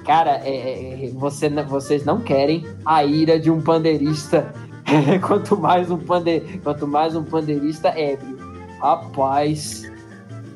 Cara, 0.05 0.41
é, 0.43 0.49
é, 0.49 1.05
é, 1.05 1.09
você, 1.11 1.49
vocês 1.49 2.03
não 2.03 2.19
querem 2.19 2.65
a 2.85 3.03
ira 3.03 3.39
de 3.39 3.51
um 3.51 3.61
pandeirista. 3.61 4.53
quanto 5.25 5.55
mais 5.57 5.91
um 5.91 5.97
pande, 5.97 6.59
quanto 6.63 6.87
mais 6.87 7.15
um 7.15 7.23
pandeirista 7.23 7.89
ébrio. 7.89 8.37
Rapaz. 8.79 9.90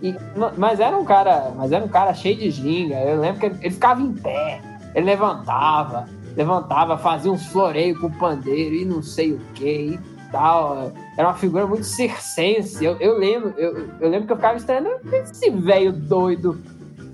E, 0.07 0.15
mas 0.57 0.79
era 0.79 0.97
um 0.97 1.05
cara, 1.05 1.51
mas 1.55 1.71
era 1.71 1.83
um 1.83 1.87
cara 1.87 2.13
cheio 2.13 2.37
de 2.37 2.51
ginga. 2.51 2.95
Eu 2.95 3.19
lembro 3.19 3.39
que 3.39 3.45
ele, 3.47 3.57
ele 3.61 3.73
ficava 3.73 4.01
em 4.01 4.13
pé, 4.13 4.61
ele 4.93 5.05
levantava, 5.05 6.07
levantava, 6.35 6.97
fazia 6.97 7.31
uns 7.31 7.45
floreios 7.47 7.97
com 7.99 8.07
o 8.07 8.11
pandeiro 8.11 8.75
e 8.75 8.85
não 8.85 9.01
sei 9.01 9.33
o 9.33 9.39
que 9.53 9.93
e 9.95 9.99
tal. 10.31 10.91
Era 11.17 11.29
uma 11.29 11.33
figura 11.33 11.65
muito 11.65 11.85
circense. 11.85 12.83
Eu, 12.83 12.97
eu 12.99 13.17
lembro, 13.17 13.53
eu, 13.57 13.89
eu 13.99 14.09
lembro 14.09 14.27
que 14.27 14.33
eu 14.33 14.37
ficava 14.37 14.57
estranhando 14.57 14.89
esse 15.11 15.49
velho 15.49 15.91
doido 15.91 16.61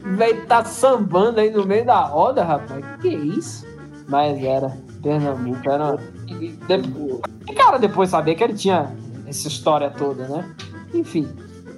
Velho 0.03 0.45
tá 0.47 0.65
sambando 0.65 1.39
aí 1.39 1.51
no 1.51 1.65
meio 1.65 1.85
da 1.85 2.01
roda, 2.01 2.43
rapaz. 2.43 2.84
Que 3.01 3.09
isso? 3.09 3.65
Mas 4.07 4.43
era. 4.43 4.76
Pernambuco 5.01 5.69
era. 5.69 5.97
E, 6.27 6.57
e, 7.47 7.53
cara, 7.53 7.77
depois 7.77 8.09
saber 8.09 8.35
que 8.35 8.43
ele 8.43 8.53
tinha 8.53 8.91
essa 9.27 9.47
história 9.47 9.91
toda, 9.91 10.27
né? 10.27 10.55
Enfim. 10.93 11.30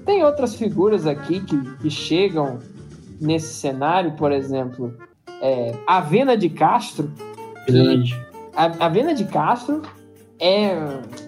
Tem 0.05 0.23
outras 0.23 0.55
figuras 0.55 1.07
aqui 1.07 1.39
que, 1.41 1.57
que 1.77 1.89
chegam 1.89 2.59
nesse 3.19 3.53
cenário, 3.53 4.13
por 4.13 4.31
exemplo, 4.31 4.93
é, 5.41 5.73
a 5.87 5.99
Vena 5.99 6.35
de 6.35 6.49
Castro. 6.49 7.11
Grande. 7.67 8.19
A, 8.55 8.85
a 8.85 8.89
Vena 8.89 9.13
de 9.13 9.25
Castro 9.25 9.81
é, 10.39 10.75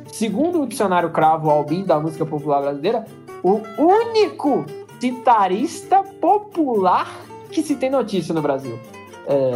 segundo 0.07 0.61
o 0.61 0.67
dicionário 0.67 1.09
Cravo 1.09 1.49
Albim 1.49 1.83
da 1.83 1.99
música 1.99 2.25
popular 2.25 2.61
brasileira, 2.61 3.05
o 3.43 3.61
único 3.77 4.65
citarista 4.99 6.03
popular 6.03 7.21
que 7.51 7.61
se 7.61 7.75
tem 7.75 7.89
notícia 7.89 8.33
no 8.33 8.41
Brasil. 8.41 8.79
É, 9.27 9.51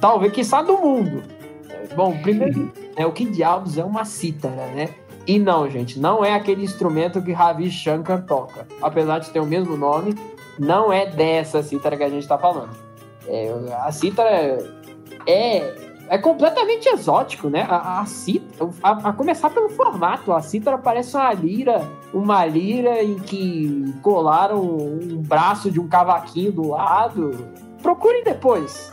talvez 0.00 0.32
que 0.32 0.44
sabe 0.44 0.68
do 0.68 0.78
mundo. 0.78 1.22
É, 1.68 1.94
bom, 1.94 2.16
primeiro, 2.22 2.72
é, 2.96 3.06
o 3.06 3.12
que 3.12 3.24
diabos 3.24 3.78
é 3.78 3.84
uma 3.84 4.04
cítara, 4.04 4.66
né? 4.74 4.90
E 5.26 5.38
não, 5.38 5.68
gente, 5.70 5.98
não 5.98 6.24
é 6.24 6.34
aquele 6.34 6.62
instrumento 6.62 7.22
que 7.22 7.32
Ravi 7.32 7.70
Shankar 7.70 8.24
toca. 8.24 8.66
Apesar 8.82 9.18
de 9.20 9.30
ter 9.30 9.40
o 9.40 9.46
mesmo 9.46 9.76
nome, 9.76 10.14
não 10.58 10.92
é 10.92 11.06
dessa 11.06 11.62
cítara 11.62 11.96
que 11.96 12.02
a 12.02 12.10
gente 12.10 12.22
está 12.22 12.38
falando. 12.38 12.76
É, 13.26 13.52
a 13.80 13.90
cítara 13.90 14.58
é 15.26 15.84
é 16.08 16.18
completamente 16.18 16.88
exótico, 16.88 17.48
né? 17.48 17.66
A, 17.68 18.00
a, 18.00 18.06
cítara, 18.06 18.70
a, 18.82 19.08
a, 19.08 19.12
começar 19.12 19.50
pelo 19.50 19.70
formato, 19.70 20.32
a 20.32 20.42
cítara 20.42 20.76
parece 20.76 21.16
uma 21.16 21.32
lira, 21.32 21.88
uma 22.12 22.44
lira 22.44 23.02
em 23.02 23.18
que 23.18 23.94
colaram 24.02 24.60
um 24.60 25.22
braço 25.22 25.70
de 25.70 25.80
um 25.80 25.88
cavaquinho 25.88 26.52
do 26.52 26.68
lado. 26.68 27.48
Procure 27.82 28.22
depois. 28.22 28.92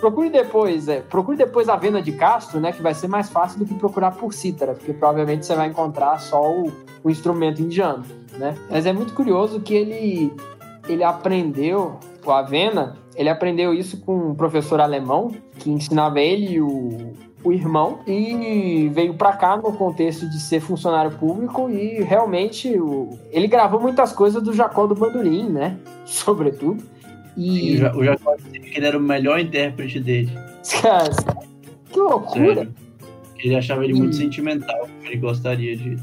Procure 0.00 0.30
depois, 0.30 0.88
é, 0.88 1.00
procure 1.00 1.36
depois 1.36 1.68
a 1.68 1.76
venda 1.76 2.00
de 2.00 2.12
Castro, 2.12 2.58
né? 2.58 2.72
Que 2.72 2.82
vai 2.82 2.94
ser 2.94 3.06
mais 3.06 3.28
fácil 3.28 3.58
do 3.58 3.66
que 3.66 3.74
procurar 3.74 4.12
por 4.12 4.32
cítara, 4.32 4.72
porque 4.74 4.92
provavelmente 4.92 5.44
você 5.44 5.54
vai 5.54 5.68
encontrar 5.68 6.18
só 6.18 6.40
o, 6.50 6.72
o 7.04 7.10
instrumento 7.10 7.60
indiano, 7.60 8.04
né? 8.38 8.54
Mas 8.70 8.86
é 8.86 8.92
muito 8.92 9.12
curioso 9.14 9.60
que 9.60 9.74
ele 9.74 10.32
ele 10.88 11.04
aprendeu 11.04 11.98
o 12.24 12.30
Avena 12.32 12.96
ele 13.20 13.28
aprendeu 13.28 13.74
isso 13.74 13.98
com 13.98 14.30
um 14.30 14.34
professor 14.34 14.80
alemão 14.80 15.30
que 15.58 15.70
ensinava 15.70 16.20
ele 16.20 16.60
o, 16.60 17.12
o 17.44 17.52
irmão 17.52 17.98
e 18.06 18.88
veio 18.92 19.14
para 19.14 19.32
cá 19.34 19.56
no 19.56 19.72
contexto 19.72 20.28
de 20.28 20.40
ser 20.40 20.60
funcionário 20.60 21.10
público 21.18 21.68
e 21.68 22.02
realmente 22.02 22.78
o, 22.78 23.18
ele 23.30 23.46
gravou 23.46 23.80
muitas 23.80 24.12
coisas 24.12 24.42
do 24.42 24.52
Jacó 24.52 24.86
do 24.86 24.94
Bandolim, 24.94 25.50
né? 25.50 25.76
Sobretudo. 26.06 26.82
E 27.36 27.72
Sim, 27.72 27.76
Jacó 27.76 28.36
disse 28.36 28.60
que 28.60 28.78
ele 28.78 28.86
era 28.86 28.98
o 28.98 29.00
melhor 29.00 29.40
intérprete 29.40 30.00
dele. 30.00 30.30
Cara, 30.82 31.10
que 31.90 31.98
loucura! 31.98 32.54
Sério. 32.54 32.74
Ele 33.38 33.56
achava 33.56 33.84
ele 33.84 33.94
e... 33.94 33.96
muito 33.96 34.16
sentimental, 34.16 34.80
como 34.80 35.06
ele 35.06 35.16
gostaria 35.16 35.76
de, 35.76 35.96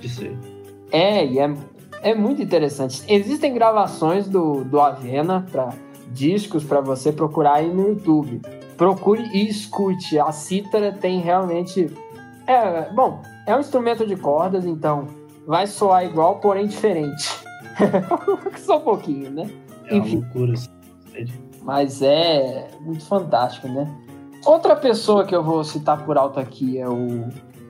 de 0.00 0.08
ser. 0.08 0.36
É, 0.90 1.24
e 1.24 1.38
é, 1.38 1.54
é 2.02 2.14
muito 2.14 2.42
interessante. 2.42 3.02
Existem 3.08 3.54
gravações 3.54 4.28
do, 4.28 4.64
do 4.64 4.80
Avena 4.80 5.46
para 5.50 5.70
discos 6.12 6.64
para 6.64 6.80
você 6.80 7.12
procurar 7.12 7.54
aí 7.54 7.72
no 7.72 7.88
YouTube. 7.88 8.40
Procure 8.76 9.22
e 9.32 9.48
escute. 9.48 10.18
A 10.18 10.32
cítara 10.32 10.92
tem 10.92 11.20
realmente. 11.20 11.88
É, 12.46 12.90
bom, 12.92 13.22
é 13.46 13.54
um 13.54 13.60
instrumento 13.60 14.04
de 14.06 14.16
cordas, 14.16 14.66
então 14.66 15.06
vai 15.46 15.66
soar 15.66 16.04
igual, 16.04 16.40
porém 16.40 16.66
diferente. 16.66 17.28
Só 18.58 18.78
um 18.78 18.82
pouquinho, 18.82 19.30
né? 19.30 19.48
É 19.90 19.96
Enfim. 19.96 20.16
loucura. 20.20 20.54
Mas 21.62 22.00
é 22.00 22.68
muito 22.80 23.04
fantástico, 23.04 23.68
né? 23.68 23.86
Outra 24.44 24.74
pessoa 24.74 25.24
que 25.24 25.34
eu 25.34 25.42
vou 25.42 25.62
citar 25.62 26.04
por 26.04 26.16
alto 26.16 26.40
aqui 26.40 26.78
é 26.78 26.88
o, 26.88 27.28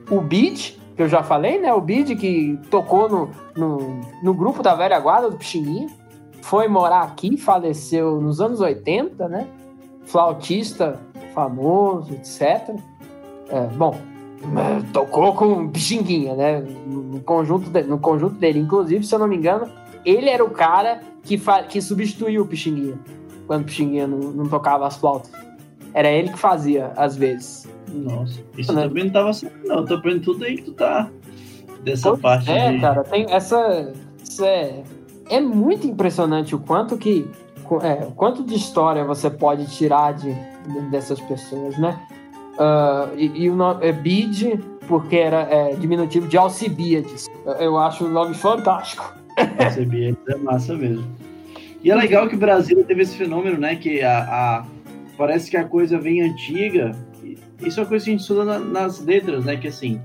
o 0.09 0.21
Beat, 0.21 0.79
que 0.95 1.01
eu 1.01 1.09
já 1.09 1.21
falei, 1.21 1.59
né? 1.59 1.73
O 1.73 1.81
Beat 1.81 2.15
que 2.15 2.57
tocou 2.69 3.09
no, 3.09 3.29
no, 3.55 4.01
no 4.23 4.33
grupo 4.33 4.63
da 4.63 4.73
velha 4.73 4.99
guarda 4.99 5.29
do 5.29 5.37
Pixinguinha 5.37 5.87
foi 6.41 6.67
morar 6.67 7.01
aqui, 7.01 7.37
faleceu 7.37 8.21
nos 8.21 8.39
anos 8.39 8.61
80, 8.61 9.27
né? 9.27 9.47
Flautista 10.05 10.99
famoso, 11.33 12.13
etc. 12.13 12.75
É, 13.49 13.67
bom, 13.75 13.95
tocou 14.93 15.33
com 15.35 15.67
Pixinguinha, 15.69 16.35
né? 16.35 16.61
No 16.87 17.19
conjunto, 17.21 17.69
de, 17.69 17.83
no 17.83 17.99
conjunto 17.99 18.35
dele. 18.35 18.59
Inclusive, 18.59 19.05
se 19.05 19.13
eu 19.13 19.19
não 19.19 19.27
me 19.27 19.35
engano, 19.35 19.69
ele 20.05 20.29
era 20.29 20.43
o 20.43 20.49
cara 20.49 20.99
que, 21.23 21.39
que 21.69 21.81
substituiu 21.81 22.43
o 22.43 22.47
Pixinguinha 22.47 22.97
quando 23.47 23.61
o 23.61 23.65
Pixinguinha 23.65 24.07
não, 24.07 24.17
não 24.19 24.47
tocava 24.49 24.87
as 24.87 24.95
flautas. 24.95 25.31
Era 25.93 26.09
ele 26.09 26.29
que 26.31 26.39
fazia, 26.39 26.93
às 26.95 27.15
vezes. 27.17 27.67
Nossa, 27.91 28.39
isso 28.57 28.71
Né? 28.73 28.83
também 28.83 29.03
não 29.05 29.11
tava 29.11 29.33
sabendo, 29.33 29.67
não. 29.67 29.75
Eu 29.79 29.85
tô 29.85 29.95
aprendendo 29.95 30.23
tudo 30.23 30.45
aí 30.45 30.55
que 30.55 30.63
tu 30.63 30.71
tá. 30.73 31.09
Dessa 31.83 32.09
Pois 32.11 32.21
parte 32.21 32.49
É, 32.51 32.71
de. 32.71 32.79
cara, 32.79 33.03
tem 33.03 33.25
essa. 33.29 33.91
é, 34.41 34.83
é 35.29 35.41
muito 35.41 35.85
impressionante 35.87 36.55
o 36.55 36.59
quanto 36.59 36.97
que. 36.97 37.29
É, 37.81 38.05
o 38.05 38.11
quanto 38.11 38.43
de 38.43 38.55
história 38.55 39.03
você 39.03 39.29
pode 39.29 39.65
tirar 39.67 40.13
de, 40.13 40.33
dessas 40.89 41.19
pessoas, 41.21 41.77
né? 41.77 41.99
Ah, 42.59 43.09
e, 43.15 43.43
e 43.43 43.49
o 43.49 43.55
nome 43.55 43.85
é 43.85 43.91
Bide, 43.91 44.59
porque 44.87 45.15
era 45.15 45.41
é, 45.49 45.73
diminutivo 45.75 46.27
de 46.27 46.37
Alcibiades. 46.37 47.27
Eu 47.59 47.77
acho 47.77 48.05
o 48.05 48.09
nome 48.09 48.33
fantástico. 48.33 49.13
Percebi, 49.57 50.15
é 50.27 50.35
massa 50.37 50.75
mesmo. 50.75 51.05
E 51.83 51.89
é 51.89 51.95
legal 51.95 52.27
que 52.27 52.35
o 52.35 52.39
Brasil 52.39 52.83
teve 52.83 53.01
esse 53.01 53.17
fenômeno, 53.17 53.57
né? 53.57 53.75
Que 53.75 54.01
a, 54.01 54.19
a- 54.19 54.65
parece 55.17 55.49
que 55.49 55.57
a 55.57 55.63
coisa 55.63 55.97
vem 55.99 56.21
antiga. 56.21 56.91
Isso 57.61 57.79
é 57.79 57.83
uma 57.83 57.89
coisa 57.89 58.05
que 58.05 58.11
a 58.11 58.13
gente 58.13 58.21
estuda 58.21 58.43
na- 58.45 58.59
nas 58.59 59.03
letras, 59.03 59.45
né? 59.45 59.55
Que 59.57 59.67
assim, 59.67 59.99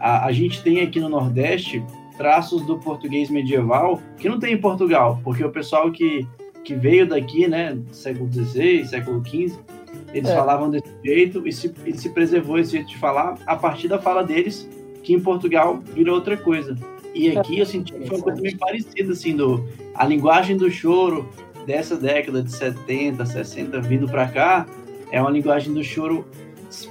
a, 0.00 0.26
a 0.26 0.32
gente 0.32 0.62
tem 0.62 0.80
aqui 0.80 1.00
no 1.00 1.08
Nordeste 1.08 1.82
traços 2.18 2.62
do 2.66 2.78
português 2.78 3.30
medieval 3.30 4.00
que 4.18 4.28
não 4.28 4.38
tem 4.38 4.52
em 4.54 4.58
Portugal, 4.60 5.18
porque 5.24 5.42
o 5.42 5.50
pessoal 5.50 5.90
que, 5.90 6.26
que 6.62 6.74
veio 6.74 7.06
daqui, 7.08 7.48
né? 7.48 7.78
Século 7.90 8.30
XVI, 8.30 8.84
século 8.86 9.22
XV, 9.26 9.58
eles 10.12 10.28
É. 10.28 10.34
falavam 10.36 10.70
desse 10.70 10.92
jeito 11.02 11.46
e 11.48 11.52
se, 11.52 11.72
e 11.86 11.96
se 11.96 12.10
preservou 12.10 12.58
esse 12.58 12.72
jeito 12.72 12.88
de 12.88 12.98
falar 12.98 13.36
a 13.46 13.56
partir 13.56 13.88
da 13.88 13.98
fala 13.98 14.22
deles, 14.22 14.68
que 15.02 15.14
em 15.14 15.20
Portugal 15.20 15.80
virou 15.94 16.14
outra 16.16 16.36
coisa. 16.36 16.76
E 17.14 17.36
aqui 17.36 17.58
eu 17.58 17.66
senti 17.66 17.92
que 17.92 18.06
foi 18.06 18.16
uma 18.16 18.24
coisa 18.24 18.40
meio 18.40 18.58
parecida, 18.58 19.12
assim, 19.12 19.36
do, 19.36 19.66
a 19.94 20.06
linguagem 20.06 20.56
do 20.56 20.70
choro 20.70 21.28
dessa 21.66 21.96
década 21.96 22.42
de 22.42 22.50
70, 22.50 23.24
60 23.24 23.80
vindo 23.80 24.08
pra 24.08 24.28
cá, 24.28 24.66
é 25.10 25.20
uma 25.20 25.30
linguagem 25.30 25.72
do 25.72 25.84
choro 25.84 26.26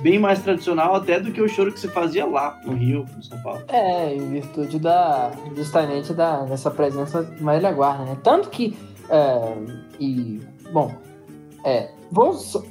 bem 0.02 0.20
mais 0.20 0.42
tradicional 0.42 0.96
até 0.96 1.20
do 1.20 1.32
que 1.32 1.42
o 1.42 1.50
choro 1.50 1.72
que 1.72 1.80
se 1.80 1.88
fazia 1.88 2.26
lá 2.26 2.60
no 2.64 2.74
Rio, 2.74 3.06
em 3.18 3.22
São 3.22 3.42
Paulo. 3.42 3.64
É, 3.68 4.14
em 4.16 4.30
virtude 4.30 4.80
da 4.80 5.32
justamente 5.56 6.14
da, 6.14 6.44
dessa 6.44 6.70
presença 6.70 7.28
mais 7.40 7.62
da 7.62 7.72
guarda, 7.72 8.06
né? 8.06 8.18
Tanto 8.24 8.50
que 8.50 8.78
é, 9.10 9.58
e 10.00 10.40
bom, 10.72 10.94
é, 11.66 11.90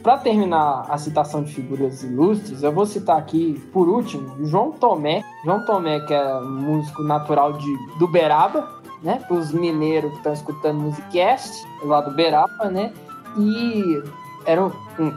para 0.02 0.18
terminar 0.18 0.84
a 0.88 0.98
citação 0.98 1.42
de 1.42 1.52
figuras 1.54 2.02
ilustres, 2.02 2.62
eu 2.62 2.70
vou 2.72 2.84
citar 2.84 3.16
aqui 3.18 3.58
por 3.72 3.88
último 3.88 4.44
João 4.44 4.72
Tomé, 4.72 5.22
João 5.44 5.64
Tomé 5.64 6.00
que 6.00 6.12
é 6.12 6.40
músico 6.40 7.02
natural 7.02 7.54
de 7.54 7.98
do 7.98 8.06
Beraba, 8.06 8.68
né? 9.02 9.22
Os 9.30 9.50
mineiros 9.52 10.10
que 10.10 10.16
estão 10.18 10.32
escutando 10.32 10.80
Musicast, 10.80 11.66
lá 11.82 12.02
do 12.02 12.10
Beraba, 12.10 12.68
né? 12.70 12.92
E 13.38 14.02
era 14.44 14.62
um, 14.64 14.72
um- 14.98 15.16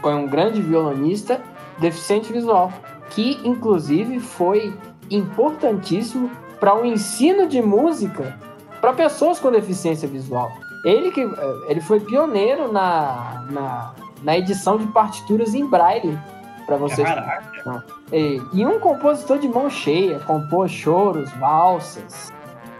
foi 0.00 0.14
um 0.14 0.26
grande 0.26 0.62
violonista 0.62 1.40
deficiente 1.78 2.32
visual, 2.32 2.72
que 3.10 3.38
inclusive 3.44 4.18
foi 4.20 4.72
importantíssimo 5.10 6.30
para 6.58 6.74
o 6.74 6.84
ensino 6.86 7.46
de 7.46 7.60
música 7.60 8.38
para 8.80 8.92
pessoas 8.92 9.38
com 9.38 9.50
deficiência 9.50 10.08
visual. 10.08 10.48
Ele 10.88 11.10
que 11.10 11.28
ele 11.66 11.80
foi 11.80 12.00
pioneiro 12.00 12.72
na, 12.72 13.44
na, 13.50 13.92
na 14.22 14.38
edição 14.38 14.78
de 14.78 14.86
partituras 14.88 15.54
em 15.54 15.66
braille 15.66 16.18
para 16.66 16.76
vocês. 16.76 17.06
Caraca, 17.08 17.84
E, 18.12 18.40
e 18.52 18.66
um 18.66 18.78
compositor 18.78 19.38
de 19.38 19.48
mão 19.48 19.68
cheia, 19.68 20.18
compôs 20.20 20.70
choros, 20.70 21.30
valsas, 21.32 22.32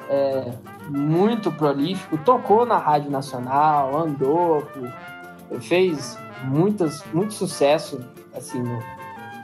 é, 0.09 0.53
muito 0.89 1.51
prolífico, 1.53 2.17
tocou 2.19 2.65
na 2.65 2.79
Rádio 2.79 3.11
Nacional, 3.11 3.97
andou, 3.97 4.67
fez 5.61 6.19
muitas, 6.45 7.05
muito 7.13 7.35
sucesso, 7.35 8.01
assim, 8.37 8.63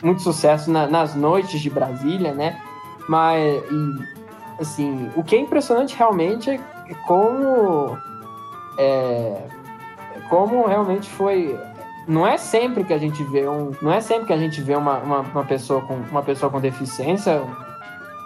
muito 0.03 0.23
sucesso 0.23 0.71
na- 0.71 0.87
nas 0.87 1.15
noites 1.15 1.61
de 1.61 1.69
Brasília, 1.71 2.33
né? 2.33 2.59
Mas, 3.09 3.63
e, 3.71 4.05
assim, 4.61 5.11
o 5.17 5.23
que 5.23 5.37
é 5.37 5.41
impressionante 5.41 5.95
realmente 5.97 6.51
é 6.51 6.61
como, 7.07 7.99
é, 8.79 9.47
como 10.29 10.67
realmente 10.67 11.09
foi 11.11 11.59
não 12.07 12.27
é 12.27 12.37
sempre 12.37 12.85
que 12.85 12.93
a 12.93 12.99
gente 12.99 13.23
vê 13.25 13.49
um 13.49 13.73
não 13.81 13.93
é 13.93 14.01
sempre 14.01 14.27
que 14.27 14.33
a 14.33 14.37
gente 14.37 14.61
vê 14.61 14.75
uma, 14.75 14.99
uma, 14.99 15.21
uma 15.21 15.45
pessoa 15.45 15.81
com 15.83 15.95
uma 15.95 16.23
pessoa 16.23 16.51
com 16.51 16.61
deficiência 16.61 17.43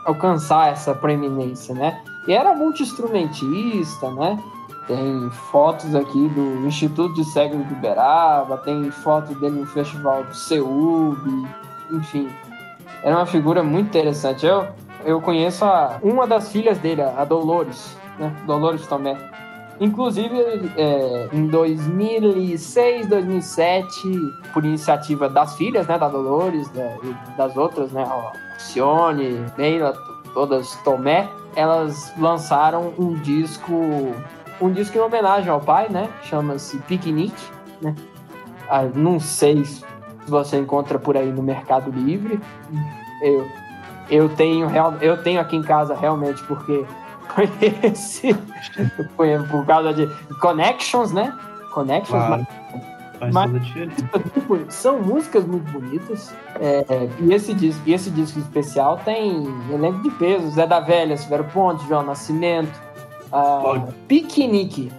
alcançar 0.05 0.73
essa 0.73 0.95
preeminência 0.95 1.75
né? 1.75 2.01
E 2.27 2.33
era 2.33 2.55
multi-instrumentista 2.55 4.11
né? 4.11 4.39
Tem 4.87 5.31
fotos 5.51 5.95
aqui 5.95 6.29
do 6.31 6.67
Instituto 6.67 7.15
de 7.15 7.25
Cegos 7.25 7.67
de 7.69 7.75
Uberaba 7.75 8.57
tem 8.59 8.91
fotos 8.91 9.37
dele 9.39 9.61
no 9.61 9.67
Festival 9.67 10.25
do 10.25 10.35
Seub 10.35 11.47
enfim. 11.91 12.29
Era 13.03 13.17
uma 13.17 13.27
figura 13.27 13.63
muito 13.63 13.89
interessante. 13.89 14.45
Eu 14.45 14.67
eu 15.05 15.21
conheço 15.21 15.65
a, 15.65 15.99
uma 16.03 16.27
das 16.27 16.51
filhas 16.51 16.79
dele 16.79 17.03
a 17.03 17.25
Dolores 17.25 17.97
né? 18.19 18.35
Dolores 18.47 18.87
Tomé 18.87 19.17
Inclusive, 19.81 20.35
é, 20.77 21.29
em 21.33 21.47
2006, 21.47 23.07
2007, 23.07 23.87
por 24.53 24.65
iniciativa 24.65 25.29
das 25.29 25.55
filhas, 25.55 25.87
né, 25.87 25.97
da 25.97 26.09
Dolores, 26.09 26.69
da- 26.71 26.97
e 27.03 27.37
das 27.37 27.57
outras, 27.57 27.93
né, 27.93 28.05
Alcione, 28.05 29.45
Neila, 29.57 29.93
todas 30.35 30.75
Tomé, 30.83 31.29
elas 31.55 32.13
lançaram 32.19 32.93
um 32.99 33.15
disco, 33.15 33.73
um 34.61 34.71
disco 34.73 34.99
em 34.99 35.01
homenagem 35.01 35.49
ao 35.49 35.61
pai, 35.61 35.89
né, 35.89 36.09
chama-se 36.23 36.79
Piquenique, 36.79 37.45
né. 37.81 37.95
Ah, 38.69 38.83
não 38.95 39.19
sei 39.21 39.65
se 39.65 39.85
você 40.27 40.59
encontra 40.59 40.99
por 40.99 41.17
aí 41.17 41.31
no 41.33 41.43
Mercado 41.43 41.91
Livre. 41.91 42.39
Eu, 43.23 43.47
eu 44.11 44.29
tenho 44.29 44.69
eu 45.01 45.23
tenho 45.23 45.41
aqui 45.41 45.57
em 45.57 45.63
casa 45.63 45.95
realmente 45.95 46.43
porque 46.45 46.85
conheci 47.47 48.35
foi 49.17 49.39
por 49.51 49.65
causa 49.67 49.93
de 49.93 50.07
connections, 50.41 51.13
né? 51.13 51.37
Connections, 51.73 52.27
claro. 52.27 52.47
Mas- 53.21 53.47
toda 53.47 53.57
a 53.57 53.61
diferença. 53.61 54.11
mas 54.49 54.75
são 54.75 55.01
músicas 55.01 55.45
muito 55.45 55.71
bonitas. 55.73 56.33
É, 56.61 57.09
e 57.21 57.33
esse 57.33 57.53
disco, 57.53 57.83
e 57.87 57.93
esse 57.93 58.11
disco 58.11 58.39
especial 58.39 58.99
tem 59.05 59.45
elenco 59.73 60.03
de 60.03 60.11
peso: 60.13 60.51
Zé 60.51 60.67
da 60.67 60.81
Velha, 60.81 61.17
Severo 61.17 61.45
Ponte, 61.53 61.87
João 61.89 62.05
Nascimento, 62.05 62.81
ah, 63.33 63.59
Qual? 63.63 63.89
Piquenique, 64.07 64.93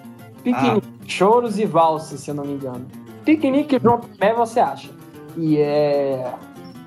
Piquenique, 0.43 0.87
Choros 1.07 1.57
e 1.57 1.65
Valsas, 1.65 2.19
se 2.19 2.29
eu 2.29 2.35
não 2.35 2.45
me 2.45 2.53
engano. 2.53 2.85
Piquenique 3.25 3.75
e 3.75 3.79
João 3.79 3.99
Tomé 3.99 4.33
você 4.33 4.59
acha. 4.59 4.89
E 5.37 5.57
é, 5.57 6.33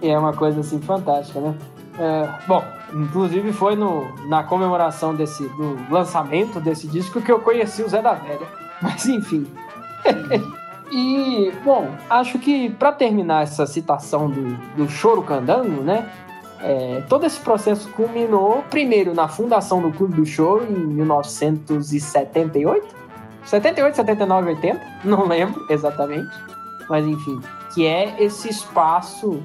é 0.02 0.18
uma 0.18 0.32
coisa 0.32 0.60
assim 0.60 0.80
fantástica, 0.80 1.40
né? 1.40 1.54
É, 1.98 2.28
bom, 2.46 2.64
inclusive 2.92 3.52
foi 3.52 3.76
no, 3.76 4.10
na 4.26 4.42
comemoração 4.42 5.14
desse, 5.14 5.46
do 5.48 5.78
lançamento 5.90 6.60
desse 6.60 6.86
disco 6.86 7.20
que 7.20 7.30
eu 7.30 7.40
conheci 7.40 7.82
o 7.82 7.88
Zé 7.88 8.00
da 8.00 8.14
Velha. 8.14 8.46
Mas 8.80 9.06
enfim. 9.06 9.46
e, 10.90 11.52
bom, 11.64 11.88
acho 12.10 12.38
que 12.38 12.70
para 12.70 12.92
terminar 12.92 13.42
essa 13.42 13.66
citação 13.66 14.28
do, 14.28 14.56
do 14.76 14.88
Choro 14.88 15.22
Candango, 15.22 15.82
né? 15.82 16.10
é, 16.62 17.02
todo 17.08 17.26
esse 17.26 17.40
processo 17.40 17.88
culminou 17.90 18.64
primeiro 18.70 19.12
na 19.12 19.26
fundação 19.28 19.82
do 19.82 19.90
Clube 19.90 20.14
do 20.14 20.24
Choro 20.24 20.64
em 20.64 20.74
1978. 20.74 23.02
78, 23.44 23.96
79, 23.96 24.50
80, 24.50 24.80
não 25.04 25.26
lembro 25.26 25.66
exatamente. 25.68 26.30
Mas 26.88 27.04
enfim, 27.06 27.40
que 27.74 27.84
é 27.84 28.22
esse 28.22 28.48
espaço. 28.48 29.42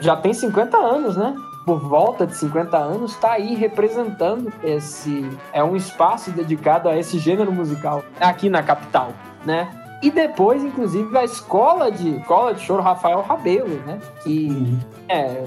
Já 0.00 0.16
tem 0.16 0.34
50 0.34 0.76
anos, 0.76 1.16
né? 1.16 1.32
Por 1.64 1.78
volta 1.80 2.26
de 2.26 2.36
50 2.36 2.76
anos, 2.76 3.12
está 3.12 3.32
aí 3.32 3.54
representando 3.54 4.52
esse. 4.62 5.28
É 5.52 5.62
um 5.62 5.76
espaço 5.76 6.30
dedicado 6.30 6.88
a 6.88 6.96
esse 6.96 7.18
gênero 7.18 7.52
musical 7.52 8.02
aqui 8.18 8.48
na 8.48 8.62
capital, 8.62 9.12
né? 9.44 9.68
E 10.02 10.10
depois, 10.10 10.64
inclusive, 10.64 11.16
a 11.16 11.24
escola 11.24 11.92
de 11.92 12.16
escola 12.16 12.54
de 12.54 12.62
choro 12.62 12.82
Rafael 12.82 13.20
Rabelo, 13.20 13.76
né? 13.86 13.98
Que 14.22 14.78
é, 15.08 15.44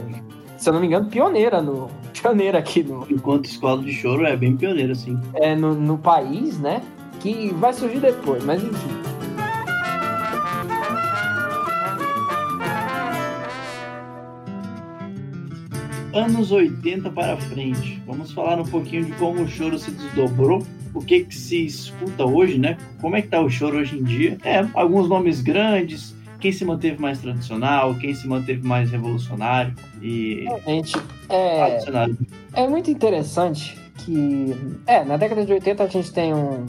se 0.57 0.69
eu 0.69 0.73
não 0.73 0.79
me 0.79 0.87
engano, 0.87 1.09
pioneira 1.09 1.61
no 1.61 1.89
pioneira 2.13 2.59
aqui 2.59 2.83
no, 2.83 3.05
Enquanto 3.09 3.45
escola 3.45 3.81
de 3.81 3.91
choro 3.91 4.25
é 4.25 4.37
bem 4.37 4.55
pioneiro, 4.55 4.91
assim. 4.91 5.19
é, 5.33 5.55
no, 5.55 5.73
no 5.73 5.97
país, 5.97 6.59
né? 6.59 6.81
Que 7.19 7.51
vai 7.55 7.73
surgir 7.73 7.99
depois, 7.99 8.43
mas 8.45 8.63
enfim. 8.63 8.89
Anos 16.13 16.51
80 16.51 17.09
para 17.09 17.35
frente. 17.37 18.01
Vamos 18.05 18.31
falar 18.31 18.59
um 18.59 18.65
pouquinho 18.65 19.05
de 19.05 19.11
como 19.13 19.41
o 19.41 19.47
choro 19.47 19.77
se 19.77 19.91
desdobrou. 19.91 20.65
O 20.93 21.01
que, 21.01 21.23
que 21.25 21.35
se 21.35 21.65
escuta 21.65 22.23
hoje, 22.23 22.59
né? 22.59 22.77
Como 23.01 23.15
é 23.15 23.21
que 23.21 23.27
tá 23.27 23.41
o 23.41 23.49
choro 23.49 23.79
hoje 23.79 23.97
em 23.97 24.03
dia? 24.03 24.37
É, 24.43 24.63
alguns 24.75 25.09
nomes 25.09 25.41
grandes, 25.41 26.15
quem 26.39 26.51
se 26.51 26.63
manteve 26.63 27.01
mais 27.01 27.19
tradicional, 27.19 27.95
quem 27.95 28.13
se 28.13 28.27
manteve 28.27 28.65
mais 28.67 28.91
revolucionário 28.91 29.73
e 30.01 30.45
Gente, 30.65 30.93
é, 31.29 31.79
é 32.53 32.67
muito 32.67 32.91
interessante 32.91 33.75
que. 33.97 34.53
É, 34.85 35.03
na 35.03 35.17
década 35.17 35.45
de 35.45 35.51
80 35.51 35.83
a 35.83 35.87
gente 35.87 36.11
tem 36.11 36.33
um, 36.33 36.65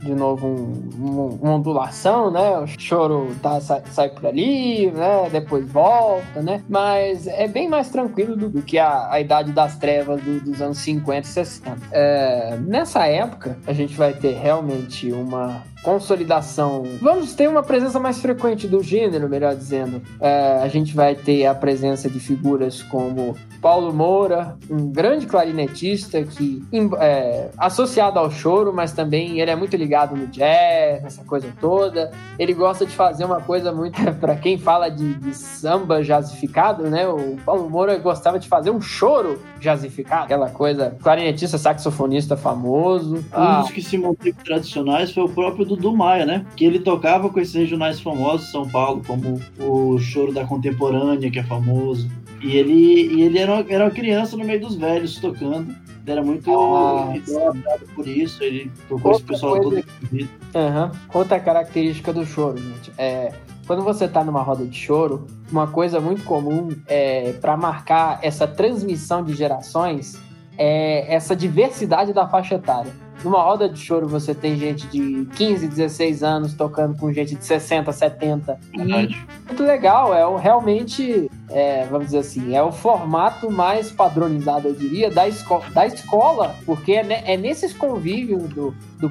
de 0.00 0.14
novo 0.14 0.46
um, 0.46 0.90
um, 0.98 1.38
uma 1.42 1.52
ondulação, 1.52 2.30
né? 2.30 2.58
O 2.58 2.66
choro 2.66 3.34
tá, 3.42 3.60
sai, 3.60 3.82
sai 3.90 4.08
por 4.08 4.26
ali, 4.26 4.90
né? 4.90 5.28
Depois 5.30 5.70
volta, 5.70 6.42
né? 6.42 6.62
Mas 6.68 7.26
é 7.26 7.46
bem 7.46 7.68
mais 7.68 7.90
tranquilo 7.90 8.36
do, 8.36 8.48
do 8.48 8.62
que 8.62 8.78
a, 8.78 9.10
a 9.10 9.20
Idade 9.20 9.52
das 9.52 9.76
Trevas 9.76 10.22
do, 10.22 10.40
dos 10.40 10.62
anos 10.62 10.78
50 10.78 11.20
e 11.20 11.30
60. 11.30 11.76
É, 11.92 12.56
nessa 12.66 13.06
época, 13.06 13.58
a 13.66 13.72
gente 13.72 13.94
vai 13.94 14.12
ter 14.14 14.32
realmente 14.32 15.12
uma 15.12 15.62
consolidação. 15.82 16.84
Vamos 17.00 17.34
ter 17.34 17.48
uma 17.48 17.62
presença 17.62 17.98
mais 17.98 18.20
frequente 18.20 18.68
do 18.68 18.82
gênero, 18.82 19.28
melhor 19.28 19.54
dizendo. 19.54 20.02
É, 20.20 20.60
a 20.62 20.68
gente 20.68 20.94
vai 20.94 21.14
ter 21.14 21.46
a 21.46 21.54
presença 21.54 22.08
de 22.08 22.20
figuras 22.20 22.82
como 22.82 23.36
Paulo 23.60 23.92
Moura, 23.92 24.56
um 24.70 24.90
grande 24.90 25.26
clarinetista 25.26 26.22
que 26.22 26.62
é 26.98 27.50
associado 27.58 28.18
ao 28.18 28.30
choro, 28.30 28.72
mas 28.72 28.92
também 28.92 29.40
ele 29.40 29.50
é 29.50 29.56
muito 29.56 29.76
ligado 29.76 30.16
no 30.16 30.26
jazz, 30.26 31.04
essa 31.04 31.24
coisa 31.24 31.52
toda. 31.60 32.10
Ele 32.38 32.54
gosta 32.54 32.86
de 32.86 32.94
fazer 32.94 33.24
uma 33.24 33.40
coisa 33.40 33.72
muito 33.72 34.00
para 34.18 34.36
quem 34.36 34.58
fala 34.58 34.88
de, 34.88 35.14
de, 35.14 35.34
samba 35.34 36.02
jazzificado, 36.02 36.84
né? 36.84 37.06
O 37.06 37.36
Paulo 37.44 37.68
Moura 37.68 37.96
gostava 37.98 38.38
de 38.38 38.48
fazer 38.48 38.70
um 38.70 38.80
choro 38.80 39.40
jazzificado, 39.60 40.24
aquela 40.24 40.50
coisa 40.50 40.96
clarinetista, 41.02 41.58
saxofonista 41.58 42.36
famoso. 42.36 43.16
Um 43.16 43.22
ah. 43.32 43.60
dos 43.60 43.70
que 43.70 43.82
se 43.82 43.98
manteve 43.98 44.36
tradicionais 44.44 45.12
foi 45.12 45.24
o 45.24 45.28
próprio 45.28 45.66
Dudu 45.76 45.96
Maia, 45.96 46.26
né? 46.26 46.46
Que 46.56 46.64
ele 46.64 46.78
tocava 46.78 47.30
com 47.30 47.40
esses 47.40 47.54
regionais 47.54 48.00
famosos 48.00 48.46
de 48.46 48.52
São 48.52 48.68
Paulo, 48.68 49.02
como 49.06 49.40
o 49.58 49.98
Choro 49.98 50.32
da 50.32 50.44
Contemporânea, 50.44 51.30
que 51.30 51.38
é 51.38 51.42
famoso. 51.42 52.10
E 52.42 52.56
ele, 52.56 53.14
e 53.14 53.22
ele 53.22 53.38
era, 53.38 53.64
era 53.68 53.84
uma 53.84 53.90
criança 53.90 54.36
no 54.36 54.44
meio 54.44 54.60
dos 54.60 54.76
velhos 54.76 55.18
tocando. 55.18 55.74
Ele 56.02 56.10
era 56.10 56.22
muito 56.22 56.50
ah, 56.50 57.12
idolatrado 57.14 57.86
por 57.94 58.08
isso. 58.08 58.42
Ele 58.42 58.70
tocou 58.88 59.12
esse 59.12 59.22
pessoal 59.22 59.60
coisa... 59.60 59.84
todo 60.10 60.28
uhum. 60.54 60.90
Outra 61.12 61.38
característica 61.38 62.12
do 62.12 62.24
choro, 62.24 62.58
gente, 62.58 62.92
é 62.96 63.32
quando 63.66 63.84
você 63.84 64.06
está 64.06 64.24
numa 64.24 64.42
roda 64.42 64.64
de 64.64 64.76
choro, 64.76 65.28
uma 65.52 65.68
coisa 65.68 66.00
muito 66.00 66.24
comum 66.24 66.70
é 66.88 67.34
para 67.34 67.56
marcar 67.56 68.18
essa 68.20 68.44
transmissão 68.44 69.22
de 69.22 69.32
gerações 69.32 70.18
é 70.58 71.14
essa 71.14 71.36
diversidade 71.36 72.12
da 72.12 72.26
faixa 72.26 72.56
etária. 72.56 72.92
Numa 73.22 73.42
roda 73.42 73.68
de 73.68 73.78
choro 73.78 74.08
você 74.08 74.34
tem 74.34 74.56
gente 74.56 74.86
de 74.86 75.26
15, 75.36 75.68
16 75.68 76.22
anos 76.22 76.54
tocando 76.54 76.96
com 76.96 77.12
gente 77.12 77.34
de 77.34 77.44
60, 77.44 77.92
70. 77.92 78.58
Verdade. 78.74 79.26
E 79.26 79.46
muito 79.46 79.62
legal, 79.62 80.14
é 80.14 80.26
o, 80.26 80.36
realmente, 80.36 81.30
é, 81.50 81.86
vamos 81.86 82.06
dizer 82.06 82.18
assim, 82.18 82.54
é 82.54 82.62
o 82.62 82.72
formato 82.72 83.50
mais 83.50 83.90
padronizado, 83.90 84.68
eu 84.68 84.74
diria, 84.74 85.10
da, 85.10 85.28
esco 85.28 85.62
da 85.74 85.86
escola, 85.86 86.56
porque 86.64 86.92
é, 86.92 87.32
é 87.32 87.36
nesses 87.36 87.72
convívios 87.72 88.42
do, 88.48 88.74
do, 88.98 89.08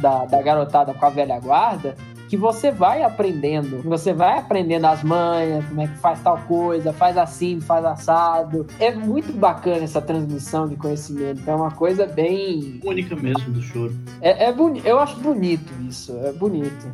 da, 0.00 0.24
da 0.24 0.42
garotada 0.42 0.92
com 0.92 1.06
a 1.06 1.10
velha 1.10 1.38
guarda 1.38 1.96
que 2.32 2.36
você 2.38 2.70
vai 2.70 3.02
aprendendo. 3.02 3.82
Você 3.82 4.14
vai 4.14 4.38
aprendendo 4.38 4.86
as 4.86 5.04
manhas, 5.04 5.62
como 5.66 5.82
é 5.82 5.86
que 5.86 5.98
faz 5.98 6.18
tal 6.22 6.38
coisa, 6.48 6.90
faz 6.90 7.18
assim, 7.18 7.60
faz 7.60 7.84
assado. 7.84 8.66
É 8.80 8.90
muito 8.90 9.34
bacana 9.34 9.84
essa 9.84 10.00
transmissão 10.00 10.66
de 10.66 10.74
conhecimento. 10.76 11.42
É 11.46 11.54
uma 11.54 11.72
coisa 11.72 12.06
bem. 12.06 12.80
Única 12.82 13.14
mesmo 13.14 13.52
do 13.52 13.60
choro. 13.60 13.94
É, 14.22 14.46
é 14.46 14.50
boni... 14.50 14.80
Eu 14.82 14.98
acho 14.98 15.20
bonito 15.20 15.70
isso. 15.86 16.18
É 16.24 16.32
bonito. 16.32 16.90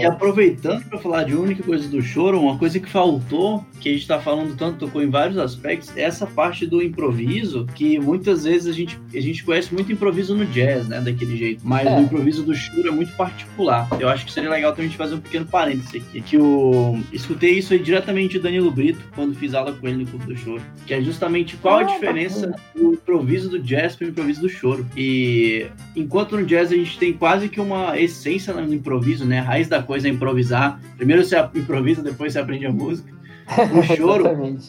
E 0.00 0.04
aproveitando 0.04 0.84
para 0.84 0.98
falar 0.98 1.24
de 1.24 1.34
única 1.34 1.62
coisa 1.62 1.88
do 1.88 2.00
choro, 2.02 2.40
uma 2.40 2.58
coisa 2.58 2.78
que 2.78 2.88
faltou, 2.88 3.64
que 3.80 3.88
a 3.88 3.92
gente 3.92 4.02
está 4.02 4.18
falando 4.18 4.56
tanto, 4.56 4.86
tocou 4.86 5.02
em 5.02 5.10
vários 5.10 5.38
aspectos, 5.38 5.96
é 5.96 6.02
essa 6.02 6.26
parte 6.26 6.66
do 6.66 6.82
improviso, 6.82 7.66
que 7.74 7.98
muitas 7.98 8.44
vezes 8.44 8.68
a 8.68 8.72
gente, 8.72 8.98
a 9.14 9.20
gente 9.20 9.44
conhece 9.44 9.72
muito 9.72 9.92
improviso 9.92 10.34
no 10.34 10.44
jazz, 10.46 10.88
né, 10.88 11.00
daquele 11.00 11.36
jeito, 11.36 11.62
mas 11.64 11.86
é. 11.86 11.98
o 11.98 12.02
improviso 12.02 12.42
do 12.42 12.54
choro 12.54 12.88
é 12.88 12.90
muito 12.90 13.12
particular. 13.14 13.88
Eu 13.98 14.08
acho 14.08 14.24
que 14.24 14.32
seria 14.32 14.50
legal 14.50 14.72
também 14.72 14.86
a 14.86 14.88
gente 14.88 14.98
fazer 14.98 15.14
um 15.14 15.20
pequeno 15.20 15.46
parêntese 15.46 15.98
aqui, 15.98 16.20
que 16.20 16.36
eu 16.36 16.98
escutei 17.12 17.58
isso 17.58 17.72
aí 17.72 17.78
diretamente 17.78 18.38
do 18.38 18.42
Danilo 18.42 18.70
Brito, 18.70 19.00
quando 19.14 19.34
fiz 19.34 19.54
aula 19.54 19.72
com 19.72 19.86
ele 19.86 19.98
no 19.98 20.06
Clube 20.06 20.26
do 20.26 20.36
Choro, 20.36 20.62
que 20.86 20.94
é 20.94 21.00
justamente 21.00 21.56
qual 21.56 21.78
a 21.78 21.82
diferença 21.82 22.54
do 22.74 22.94
improviso 22.94 23.48
do 23.48 23.58
jazz 23.58 23.94
para 23.94 24.06
o 24.06 24.10
improviso 24.10 24.40
do 24.40 24.48
choro. 24.48 24.86
E 24.96 25.66
enquanto 25.94 26.36
no 26.36 26.44
jazz 26.44 26.72
a 26.72 26.74
gente 26.74 26.98
tem 26.98 27.12
quase 27.12 27.48
que 27.48 27.60
uma 27.60 27.98
essência 27.98 28.52
no 28.52 28.74
improviso, 28.74 29.24
né, 29.24 29.40
a 29.40 29.42
raiz 29.42 29.68
da 29.68 29.82
coisa 29.86 30.08
é 30.08 30.10
improvisar. 30.10 30.80
Primeiro 30.96 31.24
você 31.24 31.36
improvisa, 31.54 32.02
depois 32.02 32.32
você 32.32 32.38
aprende 32.38 32.66
a 32.66 32.72
música. 32.72 33.16
O 33.72 33.82
choro, 33.96 34.26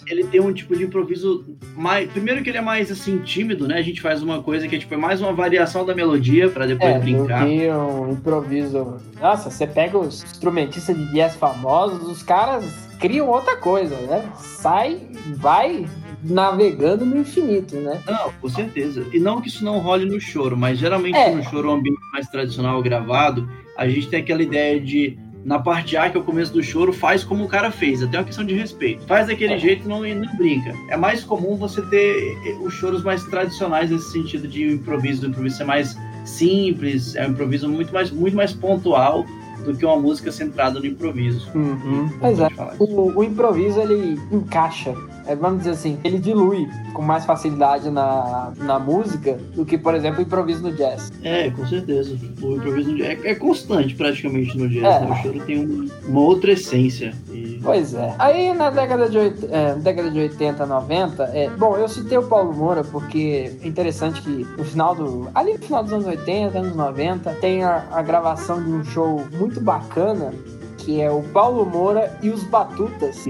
ele 0.08 0.24
tem 0.26 0.40
um 0.40 0.54
tipo 0.54 0.76
de 0.76 0.84
improviso 0.84 1.44
mais. 1.76 2.10
Primeiro 2.12 2.44
que 2.44 2.50
ele 2.50 2.60
é 2.60 2.62
mais 2.62 2.92
assim, 2.92 3.18
tímido, 3.18 3.68
né? 3.68 3.78
A 3.78 3.82
gente 3.82 4.00
faz 4.00 4.22
uma 4.22 4.44
coisa 4.44 4.68
que 4.68 4.76
é 4.76 4.80
tipo 4.80 4.94
é 4.94 4.98
mais 4.98 5.20
uma 5.20 5.34
variação 5.34 5.84
da 5.84 5.96
melodia 5.96 6.48
para 6.48 6.68
depois 6.68 6.96
é, 6.96 7.00
brincar. 7.00 7.46
Do 7.46 7.52
um 7.52 8.12
improviso. 8.12 8.98
Nossa, 9.20 9.50
você 9.50 9.66
pega 9.66 9.98
os 9.98 10.24
instrumentistas 10.24 10.96
de 10.96 11.12
jazz 11.12 11.36
famosos, 11.36 12.08
os 12.08 12.22
caras 12.22 12.88
criam 13.00 13.28
outra 13.28 13.58
coisa, 13.58 13.96
né? 13.96 14.30
Sai, 14.38 15.02
vai 15.36 15.86
navegando 16.24 17.06
no 17.06 17.18
infinito, 17.18 17.76
né? 17.76 18.02
Não, 18.06 18.32
com 18.34 18.50
certeza. 18.50 19.06
E 19.14 19.20
não 19.20 19.42
que 19.42 19.48
isso 19.48 19.64
não 19.64 19.80
role 19.80 20.06
no 20.06 20.20
choro, 20.20 20.58
mas 20.58 20.78
geralmente 20.78 21.18
é. 21.18 21.34
no 21.34 21.44
choro, 21.44 21.70
um 21.70 21.76
ambiente 21.76 22.00
mais 22.12 22.28
tradicional 22.28 22.82
gravado, 22.82 23.50
a 23.78 23.88
gente 23.88 24.08
tem 24.08 24.20
aquela 24.20 24.42
ideia 24.42 24.80
de 24.80 25.18
na 25.46 25.60
parte 25.60 25.96
A, 25.96 26.10
que 26.10 26.18
é 26.18 26.20
o 26.20 26.24
começo 26.24 26.52
do 26.52 26.62
choro, 26.62 26.92
faz 26.92 27.24
como 27.24 27.46
o 27.46 27.48
cara 27.48 27.72
fez, 27.72 28.04
até 28.04 28.18
uma 28.18 28.26
questão 28.26 28.44
de 28.44 28.54
respeito. 28.54 29.06
Faz 29.06 29.28
daquele 29.28 29.54
é. 29.54 29.58
jeito 29.58 29.86
e 29.86 29.88
não, 29.88 30.02
não 30.02 30.36
brinca. 30.36 30.74
É 30.90 30.98
mais 30.98 31.24
comum 31.24 31.56
você 31.56 31.82
ter 31.84 32.38
eh, 32.46 32.58
os 32.60 32.74
choros 32.74 33.02
mais 33.02 33.24
tradicionais 33.24 33.90
nesse 33.90 34.12
sentido 34.12 34.46
de 34.46 34.74
improviso, 34.74 35.22
do 35.22 35.28
improviso 35.28 35.56
ser 35.56 35.64
mais 35.64 35.98
simples, 36.26 37.16
é 37.16 37.26
um 37.26 37.32
improviso 37.32 37.70
muito 37.70 37.94
mais, 37.94 38.12
muito 38.12 38.36
mais 38.36 38.52
pontual 38.52 39.26
do 39.64 39.74
que 39.74 39.86
uma 39.86 39.98
música 39.98 40.34
centrada 40.34 40.80
no 40.80 40.86
improviso. 40.86 41.50
Uhum. 41.56 42.10
Exato. 42.30 42.62
É. 42.62 42.76
O, 42.80 43.18
o, 43.18 43.24
improviso 43.24 43.80
ele 43.80 44.20
encaixa, 44.32 44.94
é, 45.28 45.36
vamos 45.36 45.60
dizer 45.60 45.72
assim, 45.72 46.00
ele 46.04 46.20
dilui 46.20 46.68
com 46.94 47.02
mais 47.02 47.26
facilidade 47.26 47.90
na, 47.90 48.54
na 48.58 48.80
música 48.80 49.38
do 49.54 49.66
que, 49.66 49.78
por 49.78 49.94
exemplo, 49.94 50.20
o 50.20 50.22
improviso 50.22 50.64
no 50.64 50.72
jazz. 50.72 51.12
É, 51.22 51.50
com 51.52 51.66
certeza. 51.68 52.18
O 52.42 52.56
improviso 52.56 52.92
no 52.92 52.98
jazz 52.98 53.24
é, 53.24 53.32
é 53.32 53.36
constante 53.36 53.94
praticamente 53.96 54.58
no 54.58 54.70
jazz. 54.70 54.84
É. 54.84 55.00
Né? 55.02 55.12
O 55.12 55.16
choro 55.24 55.46
tem 55.46 55.60
um, 55.60 55.90
uma 56.08 56.22
outra 56.22 56.52
essência. 56.54 57.14
E... 57.30 57.60
Pois 57.62 57.94
é. 57.94 58.16
Aí 58.18 58.54
na 58.54 58.70
década 58.70 59.10
de, 59.10 59.18
é, 59.18 59.76
década 59.76 60.10
de 60.10 60.20
80, 60.20 60.66
90, 60.66 61.24
é, 61.34 61.50
bom, 61.50 61.76
eu 61.76 61.88
citei 61.88 62.18
o 62.18 62.24
Paulo 62.24 62.54
Moura 62.54 62.84
porque 62.84 63.52
é 63.62 63.68
interessante 63.68 64.22
que 64.22 64.48
no 64.58 64.64
final 64.64 64.96
do. 64.96 65.30
Ali 65.36 65.54
no 65.54 65.60
final 65.60 65.84
dos 65.84 65.94
anos 65.94 66.06
80, 66.06 66.58
anos 66.58 66.76
90, 66.76 67.34
tem 67.36 67.64
a, 67.64 67.86
a 67.92 68.02
gravação 68.02 68.64
de 68.64 68.72
um 68.72 68.84
show 68.84 69.24
muito 69.34 69.60
bacana, 69.60 70.34
que 70.78 71.02
é 71.02 71.12
o 71.12 71.22
Paulo 71.22 71.66
Moura 71.66 72.18
e 72.22 72.30
os 72.30 72.44
Batutas, 72.44 73.24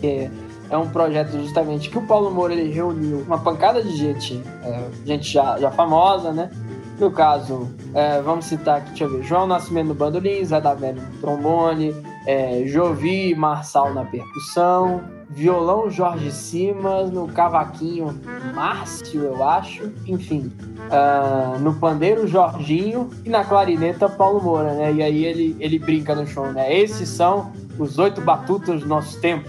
que 0.00 0.06
é, 0.06 0.30
é 0.70 0.76
um 0.76 0.88
projeto 0.88 1.32
justamente 1.32 1.88
que 1.88 1.98
o 1.98 2.02
Paulo 2.02 2.30
Moura 2.30 2.52
ele 2.52 2.72
reuniu 2.72 3.20
uma 3.26 3.38
pancada 3.38 3.82
de 3.82 3.96
gente, 3.96 4.42
é, 4.62 4.88
gente 5.04 5.30
já, 5.30 5.58
já 5.58 5.70
famosa, 5.70 6.32
né? 6.32 6.50
No 6.98 7.10
caso, 7.12 7.70
é, 7.94 8.20
vamos 8.20 8.46
citar 8.46 8.78
aqui, 8.78 8.88
deixa 8.88 9.04
eu 9.04 9.10
ver, 9.10 9.22
João 9.22 9.46
Nascimento 9.46 9.88
no 9.88 9.94
bandolim, 9.94 10.44
Zé 10.44 10.60
da 10.60 10.74
Velha 10.74 11.00
no 11.00 11.18
trombone, 11.20 11.94
é, 12.26 12.64
Jovi 12.66 13.34
Marçal 13.36 13.94
na 13.94 14.04
percussão, 14.04 15.00
violão 15.30 15.90
Jorge 15.90 16.32
Simas, 16.32 17.10
no 17.10 17.28
cavaquinho 17.28 18.18
Márcio, 18.54 19.22
eu 19.22 19.48
acho, 19.48 19.92
enfim, 20.06 20.52
uh, 20.90 21.58
no 21.60 21.74
pandeiro 21.74 22.26
Jorginho 22.26 23.10
e 23.24 23.28
na 23.28 23.44
clarineta 23.44 24.08
Paulo 24.08 24.42
Moura, 24.42 24.74
né? 24.74 24.92
E 24.92 25.02
aí 25.02 25.24
ele, 25.24 25.56
ele 25.60 25.78
brinca 25.78 26.14
no 26.14 26.26
show, 26.26 26.50
né? 26.52 26.74
Esses 26.74 27.08
são 27.08 27.52
os 27.78 27.98
oito 27.98 28.20
batutas 28.20 28.80
do 28.80 28.88
nosso 28.88 29.20
tempo, 29.20 29.48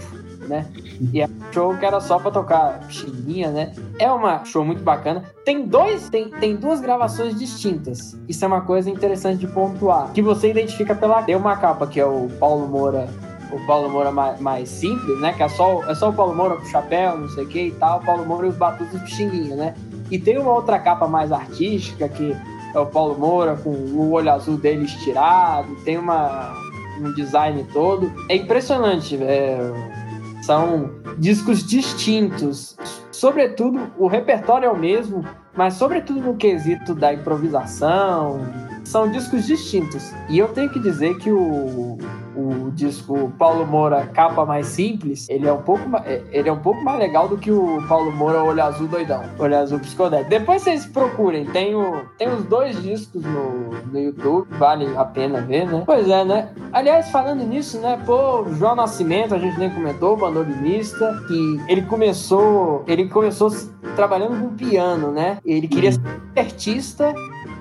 né? 0.50 0.66
E 1.12 1.20
é 1.20 1.26
um 1.26 1.52
show 1.52 1.76
que 1.76 1.86
era 1.86 2.00
só 2.00 2.18
pra 2.18 2.30
tocar 2.30 2.80
chininha, 2.90 3.50
né? 3.50 3.72
É 3.98 4.10
uma 4.10 4.44
show 4.44 4.64
muito 4.64 4.82
bacana. 4.82 5.24
Tem 5.44 5.66
dois, 5.66 6.10
tem, 6.10 6.28
tem 6.28 6.56
duas 6.56 6.80
gravações 6.80 7.38
distintas. 7.38 8.18
Isso 8.28 8.44
é 8.44 8.48
uma 8.48 8.60
coisa 8.62 8.90
interessante 8.90 9.38
de 9.38 9.46
pontuar. 9.46 10.12
Que 10.12 10.20
você 10.20 10.50
identifica 10.50 10.94
pela. 10.94 11.22
Tem 11.22 11.36
uma 11.36 11.56
capa 11.56 11.86
que 11.86 12.00
é 12.00 12.04
o 12.04 12.28
Paulo 12.38 12.66
Moura 12.66 13.08
o 13.52 13.58
Paulo 13.66 13.90
Moura 13.90 14.12
mais, 14.12 14.40
mais, 14.40 14.68
simples, 14.68 15.20
né? 15.20 15.32
Que 15.32 15.42
é 15.42 15.48
só, 15.48 15.82
é 15.90 15.94
só 15.94 16.10
o 16.10 16.12
Paulo 16.12 16.34
Moura 16.34 16.56
com 16.56 16.64
chapéu, 16.66 17.18
não 17.18 17.28
sei 17.30 17.44
o 17.44 17.48
que 17.48 17.60
e 17.66 17.70
tal, 17.72 17.98
o 17.98 18.04
Paulo 18.04 18.24
Moura 18.24 18.46
e 18.46 18.50
os 18.50 18.56
batutos 18.56 19.00
pixinguinho, 19.00 19.56
né? 19.56 19.74
E 20.08 20.18
tem 20.18 20.38
uma 20.38 20.52
outra 20.52 20.78
capa 20.78 21.08
mais 21.08 21.32
artística, 21.32 22.08
que 22.08 22.36
é 22.74 22.78
o 22.78 22.86
Paulo 22.86 23.18
Moura 23.18 23.56
com 23.56 23.70
o 23.70 24.12
olho 24.12 24.30
azul 24.30 24.56
dele 24.56 24.84
estirado, 24.84 25.74
tem 25.84 25.98
uma, 25.98 26.54
um 27.00 27.12
design 27.14 27.64
todo. 27.72 28.12
É 28.28 28.36
impressionante, 28.36 29.16
é, 29.22 29.58
são 30.42 30.90
discos 31.18 31.64
distintos. 31.64 32.76
Sobretudo, 33.10 33.92
o 33.98 34.06
repertório 34.06 34.66
é 34.66 34.70
o 34.70 34.78
mesmo, 34.78 35.24
mas 35.54 35.74
sobretudo 35.74 36.20
no 36.20 36.36
quesito 36.36 36.94
da 36.94 37.12
improvisação, 37.12 38.40
são 38.90 39.08
discos 39.10 39.46
distintos. 39.46 40.12
E 40.28 40.38
eu 40.38 40.48
tenho 40.48 40.68
que 40.70 40.80
dizer 40.80 41.16
que 41.18 41.30
o, 41.30 41.96
o 42.36 42.70
disco 42.72 43.32
Paulo 43.38 43.66
Moura 43.66 44.06
Capa 44.06 44.44
Mais 44.44 44.66
Simples, 44.66 45.28
ele 45.28 45.46
é 45.46 45.52
um 45.52 45.62
pouco, 45.62 45.88
ma- 45.88 46.02
é- 46.04 46.22
ele 46.32 46.48
é 46.48 46.52
um 46.52 46.58
pouco 46.58 46.82
mais 46.82 46.98
legal 46.98 47.28
do 47.28 47.38
que 47.38 47.50
o 47.52 47.82
Paulo 47.88 48.10
Moura 48.12 48.42
Olho 48.42 48.62
Azul 48.62 48.88
Doidão, 48.88 49.22
Olho 49.38 49.56
Azul 49.56 49.78
Psicodélico. 49.78 50.28
Depois 50.30 50.62
vocês 50.62 50.86
procurem, 50.86 51.44
tem, 51.46 51.74
o, 51.74 52.02
tem 52.18 52.28
os 52.28 52.44
dois 52.44 52.82
discos 52.82 53.22
no, 53.22 53.70
no 53.92 53.98
YouTube, 53.98 54.46
vale 54.58 54.86
a 54.96 55.04
pena 55.04 55.40
ver, 55.40 55.66
né? 55.66 55.82
Pois 55.86 56.08
é, 56.08 56.24
né? 56.24 56.48
Aliás, 56.72 57.10
falando 57.10 57.44
nisso, 57.44 57.78
né, 57.80 58.00
pô, 58.04 58.44
João 58.54 58.74
Nascimento, 58.74 59.34
a 59.34 59.38
gente 59.38 59.58
nem 59.58 59.70
comentou, 59.70 60.16
bandolinista, 60.16 61.16
que 61.28 61.60
ele 61.68 61.82
começou, 61.82 62.84
ele 62.86 63.08
começou 63.08 63.50
trabalhando 63.96 64.40
com 64.40 64.54
piano, 64.56 65.10
né? 65.12 65.38
Ele 65.44 65.68
queria 65.68 65.92
ser 65.92 66.00
artista, 66.36 67.12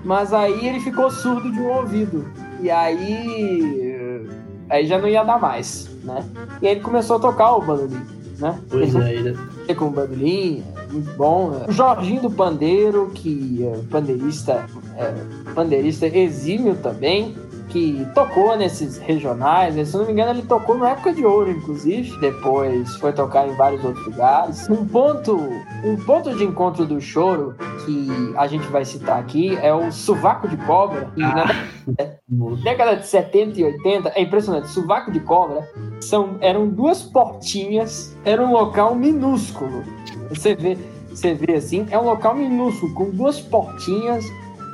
mas 0.04 0.34
aí 0.34 0.68
ele 0.68 0.80
ficou 0.80 1.10
surdo 1.12 1.52
de 1.52 1.60
um 1.60 1.68
ouvido. 1.70 2.26
E 2.62 2.70
aí 2.70 4.26
aí 4.70 4.86
já 4.86 5.00
não 5.00 5.08
ia 5.08 5.24
dar 5.24 5.40
mais, 5.40 5.90
né? 6.04 6.24
E 6.62 6.68
aí 6.68 6.74
ele 6.74 6.82
começou 6.82 7.18
a 7.18 7.20
tocar 7.20 7.56
o 7.56 7.62
bandolim, 7.62 8.02
né? 8.38 8.60
Pois 8.70 8.94
ele 8.94 9.04
é, 9.04 9.14
ele 9.14 9.38
é. 9.68 9.74
com 9.74 9.86
o 9.86 9.92
bandolim, 9.92 10.64
é 10.78 10.94
muito 10.94 11.12
bom. 11.16 11.50
né? 11.52 11.66
O 11.68 11.72
Jorginho 11.72 12.22
do 12.22 12.32
Pandeiro, 12.32 13.10
que 13.14 13.66
é 13.66 13.80
pandeirista, 13.90 14.66
é, 14.98 15.14
pandeirista 15.54 16.08
exímio 16.08 16.76
também, 16.76 17.36
que 17.70 18.06
tocou 18.14 18.56
nesses 18.58 18.98
regionais. 18.98 19.76
né? 19.76 19.86
Se 19.86 19.96
não 19.96 20.06
me 20.06 20.12
engano, 20.12 20.32
ele 20.32 20.42
tocou 20.42 20.78
na 20.78 20.90
época 20.90 21.14
de 21.14 21.26
ouro, 21.26 21.52
inclusive. 21.52 22.18
Depois 22.20 22.96
foi 22.96 23.14
tocar 23.14 23.48
em 23.48 23.56
vários 23.56 23.84
outros 23.84 24.06
lugares. 24.06 24.70
Um 24.70 24.86
ponto, 24.86 25.38
um 25.84 25.96
ponto 26.06 26.36
de 26.36 26.44
encontro 26.44 26.86
do 26.86 27.00
choro 27.00 27.56
que 27.86 28.34
a 28.36 28.48
gente 28.48 28.68
vai 28.68 28.84
citar 28.84 29.20
aqui 29.20 29.56
é 29.58 29.74
o 29.74 29.92
Sovaco 29.92 30.48
de 30.48 30.58
Cobra. 30.58 31.12
E 31.16 31.22
na 31.22 31.46
década 32.64 32.98
de 32.98 33.08
70 33.08 33.60
e 33.60 33.64
80, 33.64 34.10
é 34.10 34.22
impressionante. 34.22 34.68
Sovaco 34.70 35.12
de 35.12 35.20
Cobra 35.20 35.68
são, 36.02 36.38
eram 36.42 36.68
duas 36.68 37.04
portinhas, 37.04 38.16
era 38.26 38.44
um 38.44 38.52
local 38.52 38.96
minúsculo. 38.96 39.84
Você 40.30 40.56
vê, 40.56 40.78
você 41.10 41.34
vê 41.34 41.56
assim, 41.56 41.88
é 41.90 41.98
um 41.98 42.06
local 42.06 42.36
minúsculo, 42.36 42.94
com 42.94 43.10
duas 43.12 43.40
portinhas, 43.40 44.26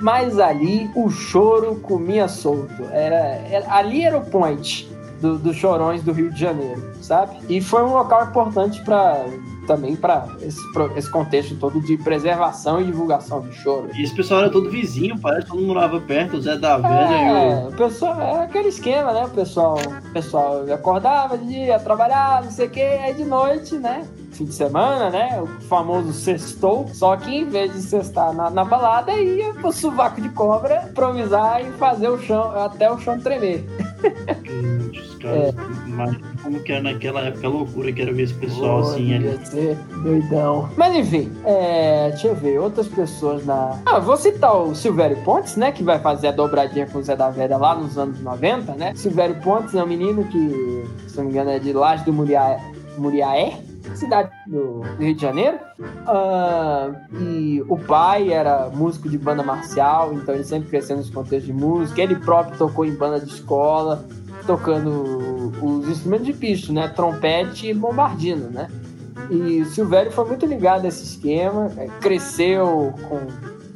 mas 0.01 0.39
ali 0.39 0.89
o 0.95 1.09
choro 1.09 1.75
comia 1.77 2.27
solto. 2.27 2.83
Era, 2.91 3.15
era- 3.49 3.73
ali 3.73 4.03
era 4.03 4.17
o 4.17 4.25
point 4.25 4.89
do- 5.21 5.37
dos 5.37 5.55
chorões 5.55 6.03
do 6.03 6.11
Rio 6.11 6.31
de 6.31 6.39
Janeiro, 6.39 6.81
sabe? 7.01 7.37
E 7.49 7.61
foi 7.61 7.83
um 7.83 7.93
local 7.93 8.25
importante 8.25 8.81
para 8.83 9.25
também 9.65 9.95
para 9.95 10.27
esse, 10.41 10.61
esse 10.95 11.09
contexto 11.09 11.55
todo 11.55 11.79
de 11.81 11.97
preservação 11.97 12.81
e 12.81 12.85
divulgação 12.85 13.41
do 13.41 13.51
choro. 13.51 13.89
E 13.93 14.03
esse 14.03 14.15
pessoal 14.15 14.41
era 14.41 14.49
todo 14.49 14.69
vizinho, 14.69 15.19
parece 15.19 15.43
que 15.43 15.51
todo 15.51 15.59
mundo 15.59 15.73
morava 15.73 15.99
perto, 15.99 16.37
o 16.37 16.41
Zé 16.41 16.57
da 16.57 16.77
Velha 16.77 17.11
e 17.11 17.65
É, 17.65 17.67
o 17.67 17.71
pessoal, 17.75 18.21
era 18.21 18.43
aquele 18.43 18.69
esquema, 18.69 19.13
né? 19.13 19.25
O 19.25 19.29
pessoal, 19.29 19.77
o 19.77 20.11
pessoal 20.11 20.63
acordava 20.73 21.37
de 21.37 21.47
dia, 21.47 21.79
trabalhava, 21.79 22.45
não 22.45 22.51
sei 22.51 22.67
o 22.67 22.69
que, 22.69 22.81
aí 22.81 23.13
de 23.13 23.23
noite, 23.23 23.75
né? 23.77 24.05
Fim 24.31 24.45
de 24.45 24.53
semana, 24.53 25.09
né? 25.09 25.41
O 25.41 25.47
famoso 25.61 26.11
sextou. 26.11 26.87
Só 26.93 27.15
que 27.15 27.33
em 27.33 27.45
vez 27.45 27.71
de 27.71 27.81
sextar 27.81 28.33
na, 28.33 28.49
na 28.49 28.65
balada, 28.65 29.13
ia 29.13 29.53
pro 29.53 29.71
sovaco 29.71 30.19
de 30.19 30.29
cobra 30.29 30.85
improvisar 30.89 31.61
e 31.61 31.71
fazer 31.73 32.09
o 32.09 32.19
chão, 32.19 32.51
até 32.51 32.91
o 32.91 32.99
chão 32.99 33.19
tremer. 33.19 33.65
Os 35.25 35.55
caras, 35.55 35.87
imagina 35.87 36.25
como 36.43 36.59
que 36.61 36.71
era 36.71 36.81
naquela 36.81 37.21
época 37.21 37.47
a 37.47 37.49
loucura 37.49 37.91
que 37.91 38.01
era 38.01 38.13
ver 38.13 38.23
esse 38.23 38.33
pessoal 38.33 38.81
Pô, 38.81 38.89
assim 38.89 39.13
ali. 39.13 39.45
ser 39.45 39.77
doidão. 40.03 40.69
Mas 40.77 40.95
enfim, 40.95 41.31
é, 41.43 42.09
deixa 42.09 42.27
eu 42.27 42.35
ver, 42.35 42.59
outras 42.59 42.87
pessoas 42.87 43.45
na. 43.45 43.79
Ah, 43.85 43.99
vou 43.99 44.17
citar 44.17 44.55
o 44.55 44.75
Silvério 44.75 45.17
Pontes, 45.23 45.55
né? 45.55 45.71
Que 45.71 45.83
vai 45.83 45.99
fazer 45.99 46.27
a 46.27 46.31
dobradinha 46.31 46.85
com 46.87 46.99
o 46.99 47.03
Zé 47.03 47.15
da 47.15 47.29
Velha 47.29 47.57
lá 47.57 47.75
nos 47.75 47.97
anos 47.97 48.19
90, 48.21 48.73
né? 48.73 48.93
Silvério 48.95 49.35
Pontes 49.41 49.73
é 49.75 49.83
um 49.83 49.87
menino 49.87 50.23
que, 50.25 50.85
se 51.07 51.17
não 51.17 51.25
me 51.25 51.31
engano, 51.31 51.49
é 51.49 51.59
de 51.59 51.73
Laje 51.73 52.03
do 52.05 52.13
Muriaé, 52.13 52.59
Muriaé 52.97 53.59
cidade 53.93 54.31
do 54.47 54.81
Rio 54.99 55.13
de 55.15 55.21
Janeiro. 55.21 55.59
Ah, 56.07 56.91
e 57.19 57.63
o 57.67 57.77
pai 57.77 58.31
era 58.31 58.69
músico 58.73 59.09
de 59.09 59.17
banda 59.17 59.43
marcial, 59.43 60.13
então 60.13 60.33
ele 60.33 60.43
sempre 60.43 60.69
cresceu 60.69 60.97
nesse 60.97 61.11
contexto 61.11 61.45
de 61.45 61.53
música. 61.53 62.01
Ele 62.01 62.15
próprio 62.15 62.57
tocou 62.57 62.85
em 62.85 62.95
banda 62.95 63.19
de 63.19 63.31
escola, 63.31 64.05
tocando 64.45 65.51
os 65.61 65.87
instrumentos 65.87 66.25
de 66.25 66.33
picho, 66.33 66.73
né? 66.73 66.87
Trompete 66.87 67.67
e 67.67 67.73
bombardino, 67.73 68.49
né? 68.49 68.67
E 69.29 69.61
o 69.61 69.65
Silvério 69.65 70.11
foi 70.11 70.25
muito 70.25 70.45
ligado 70.45 70.85
a 70.85 70.87
esse 70.87 71.03
esquema, 71.03 71.71
é, 71.77 71.87
cresceu 71.99 72.93
com, 73.07 73.21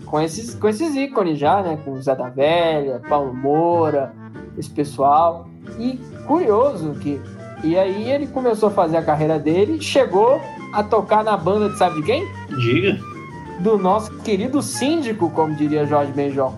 com, 0.05 0.21
esses, 0.21 0.53
com 0.53 0.67
esses 0.67 0.95
ícones 0.95 1.39
já, 1.39 1.61
né? 1.61 1.79
Com 1.83 1.93
o 1.93 2.01
Zé 2.01 2.15
da 2.15 2.29
Velha, 2.29 3.01
Paulo 3.07 3.33
Moura, 3.33 4.13
esse 4.57 4.69
pessoal. 4.69 5.47
E 5.79 5.99
curioso 6.25 6.93
que. 6.95 7.19
E 7.63 7.77
aí 7.77 8.09
ele 8.09 8.27
começou 8.27 8.69
a 8.69 8.71
fazer 8.71 8.97
a 8.97 9.01
carreira 9.01 9.37
dele, 9.37 9.81
chegou 9.81 10.39
a 10.73 10.81
tocar 10.83 11.23
na 11.23 11.35
banda 11.35 11.69
de 11.69 11.77
sabe 11.77 11.97
de 11.97 12.03
quem? 12.03 12.27
Diga. 12.57 12.97
Do 13.59 13.77
nosso 13.77 14.11
querido 14.19 14.61
síndico, 14.61 15.29
como 15.31 15.53
diria 15.53 15.85
Jorge 15.85 16.13
Benjol. 16.13 16.57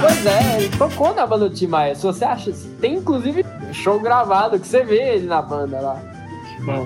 Pois 0.00 0.26
é, 0.26 0.56
ele 0.62 0.76
tocou 0.76 1.14
na 1.14 1.26
banda 1.26 1.48
do 1.48 1.54
Tim 1.54 1.66
Maia. 1.68 1.94
Se 1.94 2.02
você 2.02 2.24
acha, 2.24 2.52
tem 2.80 2.94
inclusive 2.96 3.44
show 3.72 3.98
gravado 3.98 4.58
que 4.58 4.66
você 4.66 4.82
vê 4.84 5.14
ele 5.14 5.26
na 5.26 5.40
banda 5.42 5.80
lá, 5.80 5.96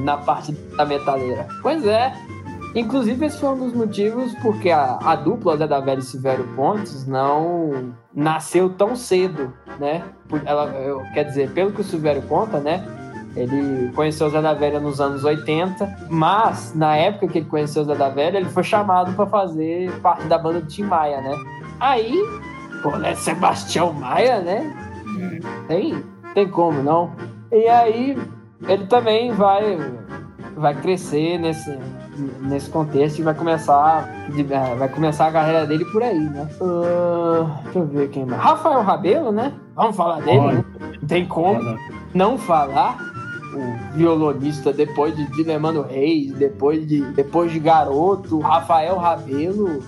na, 0.01 0.17
parte 0.19 0.53
da 0.77 0.85
metaleira. 0.85 1.47
Pois 1.63 1.87
é. 1.87 2.13
Inclusive, 2.75 3.25
esse 3.25 3.39
foi 3.39 3.49
um 3.49 3.59
dos 3.59 3.73
motivos 3.73 4.33
porque 4.43 4.71
a, 4.71 4.99
a 5.03 5.17
dupla 5.17 5.57
Zé 5.57 5.67
da 5.67 5.81
Velha 5.81 6.01
e 6.01 6.03
Silvério 6.03 6.47
Pontes 6.55 7.07
não 7.07 7.95
nasceu 8.15 8.69
tão 8.69 8.95
cedo, 8.95 9.53
né? 9.81 10.05
Ela, 10.45 10.67
eu- 10.83 11.03
quer 11.15 11.25
dizer, 11.25 11.51
pelo 11.53 11.73
que 11.73 11.81
o 11.81 11.85
Silvério 11.85 12.21
conta, 12.23 12.61
né? 12.61 12.85
Ele 13.35 13.91
conheceu 13.93 14.27
o 14.27 14.31
Zé 14.31 14.43
da 14.43 14.53
Velha 14.53 14.79
nos 14.79 15.01
anos 15.01 15.25
80, 15.25 16.09
mas 16.11 16.75
na 16.75 16.95
época 16.95 17.29
que 17.29 17.39
ele 17.39 17.47
conheceu 17.49 17.83
o 17.83 17.85
Zé 17.87 17.95
da 17.95 18.11
Velha, 18.11 18.37
ele 18.37 18.51
foi 18.51 18.63
chamado 18.63 19.15
para 19.15 19.27
fazer 19.27 19.91
parte 20.01 20.25
da 20.27 20.37
banda 20.37 20.61
do 20.61 20.67
Tim 20.67 20.83
Maia, 20.85 21.23
né? 21.23 21.35
Aí, 21.81 22.13
pô, 22.83 22.97
né, 22.97 23.15
Sebastião 23.15 23.93
Maia, 23.93 24.41
né? 24.41 24.75
Tem, 25.67 26.03
tem 26.35 26.49
como 26.49 26.83
não. 26.83 27.11
E 27.51 27.67
aí, 27.69 28.19
ele 28.69 28.87
também 28.87 29.33
vai, 29.33 29.79
vai 30.57 30.75
crescer 30.75 31.39
nesse, 31.39 31.77
nesse 32.43 32.69
contexto 32.71 33.19
e 33.19 33.23
vai 33.23 33.35
começar, 33.35 34.09
eh, 34.37 34.75
vai 34.77 34.89
começar 34.89 35.29
a 35.29 35.33
carreira 35.33 35.67
dele 35.67 35.85
por 35.87 36.03
aí, 36.03 36.19
né? 36.21 36.49
Ah, 36.61 37.61
deixa 37.65 37.79
eu 37.79 37.87
ver 37.87 38.09
quem 38.11 38.27
mais. 38.27 38.41
Rafael 38.43 38.83
Rabelo, 38.83 39.33
né? 39.33 39.53
Vamos 39.75 39.97
falar 39.97 40.21
dele, 40.21 40.39
Olha. 40.39 40.57
né? 40.59 40.65
Tem 41.07 41.25
como 41.27 41.79
não 42.15 42.37
falar 42.37 42.99
o 43.55 43.97
violonista 43.97 44.73
depois 44.73 45.17
de 45.17 45.25
Dilemano 45.33 45.83
Reis, 45.83 46.33
depois 46.35 46.87
de, 46.87 47.01
depois 47.13 47.51
de 47.51 47.59
Garoto, 47.59 48.39
Rafael 48.41 48.97
Rabelo, 48.99 49.83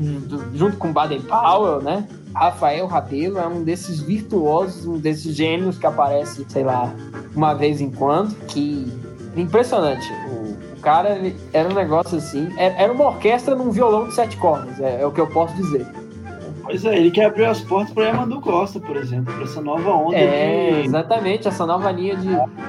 junto- 0.00 0.44
junto 0.56 0.76
com 0.76 0.92
Baden 0.92 1.20
Powell, 1.22 1.82
né? 1.82 2.06
Rafael 2.34 2.86
Rabelo 2.86 3.38
é 3.38 3.46
um 3.46 3.62
desses 3.62 4.00
virtuosos, 4.00 4.86
um 4.86 4.98
desses 4.98 5.34
gênios 5.34 5.78
que 5.78 5.86
aparece, 5.86 6.44
sei 6.48 6.64
lá, 6.64 6.94
uma 7.34 7.54
vez 7.54 7.80
em 7.80 7.90
quando, 7.90 8.34
que 8.46 8.92
impressionante. 9.36 10.06
O, 10.30 10.76
o 10.76 10.80
cara 10.80 11.20
era 11.52 11.68
um 11.68 11.74
negócio 11.74 12.18
assim, 12.18 12.48
era, 12.56 12.74
era 12.74 12.92
uma 12.92 13.06
orquestra 13.06 13.54
num 13.54 13.70
violão 13.70 14.08
de 14.08 14.14
sete 14.14 14.36
cordas, 14.36 14.80
é, 14.80 15.02
é 15.02 15.06
o 15.06 15.12
que 15.12 15.20
eu 15.20 15.26
posso 15.26 15.54
dizer. 15.54 15.86
Pois 16.70 16.84
é, 16.84 16.96
ele 16.96 17.10
que 17.10 17.20
abriu 17.20 17.50
as 17.50 17.60
portas 17.60 17.92
para 17.92 18.04
Yamandu 18.04 18.40
Costa, 18.40 18.78
por 18.78 18.96
exemplo, 18.96 19.34
para 19.34 19.42
essa 19.44 19.60
nova 19.60 19.90
onda 19.90 20.16
É, 20.16 20.80
de. 20.82 20.86
exatamente, 20.86 21.48
essa 21.48 21.66
nova 21.66 21.90
linha 21.90 22.16
de, 22.16 22.28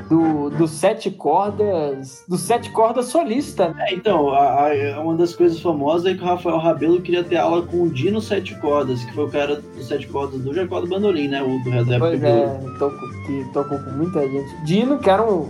do, 0.09 0.49
do 0.49 0.67
sete 0.67 1.11
cordas, 1.11 2.23
do 2.27 2.37
sete 2.37 2.71
cordas 2.71 3.05
solista, 3.05 3.69
né? 3.69 3.85
É, 3.89 3.93
então, 3.93 4.29
a- 4.29 4.67
a- 4.69 4.99
uma 5.01 5.15
das 5.15 5.35
coisas 5.35 5.59
famosas 5.59 6.11
é 6.11 6.15
que 6.17 6.23
o 6.23 6.25
Rafael 6.25 6.57
Rabelo 6.57 6.99
queria 7.01 7.23
ter 7.23 7.37
aula 7.37 7.61
com 7.61 7.83
o 7.83 7.89
Dino 7.89 8.19
Sete 8.21 8.55
Cordas, 8.59 9.03
que 9.03 9.13
foi 9.13 9.25
o 9.25 9.29
cara 9.29 9.61
dos 9.75 9.87
Sete 9.87 10.07
Cordas 10.07 10.41
do 10.41 10.53
Jacó 10.53 10.79
do 10.81 10.87
Bandolim, 10.87 11.27
né? 11.27 11.41
O 11.43 11.59
do 11.63 11.69
época 11.71 11.99
Pois 11.99 12.19
do- 12.19 12.25
é, 12.25 12.59
tocou, 12.79 13.09
que 13.25 13.45
tocou 13.53 13.79
com 13.79 13.91
muita 13.91 14.21
gente. 14.27 14.55
Dino, 14.65 14.97
que 14.97 15.09
era 15.09 15.23
um, 15.23 15.49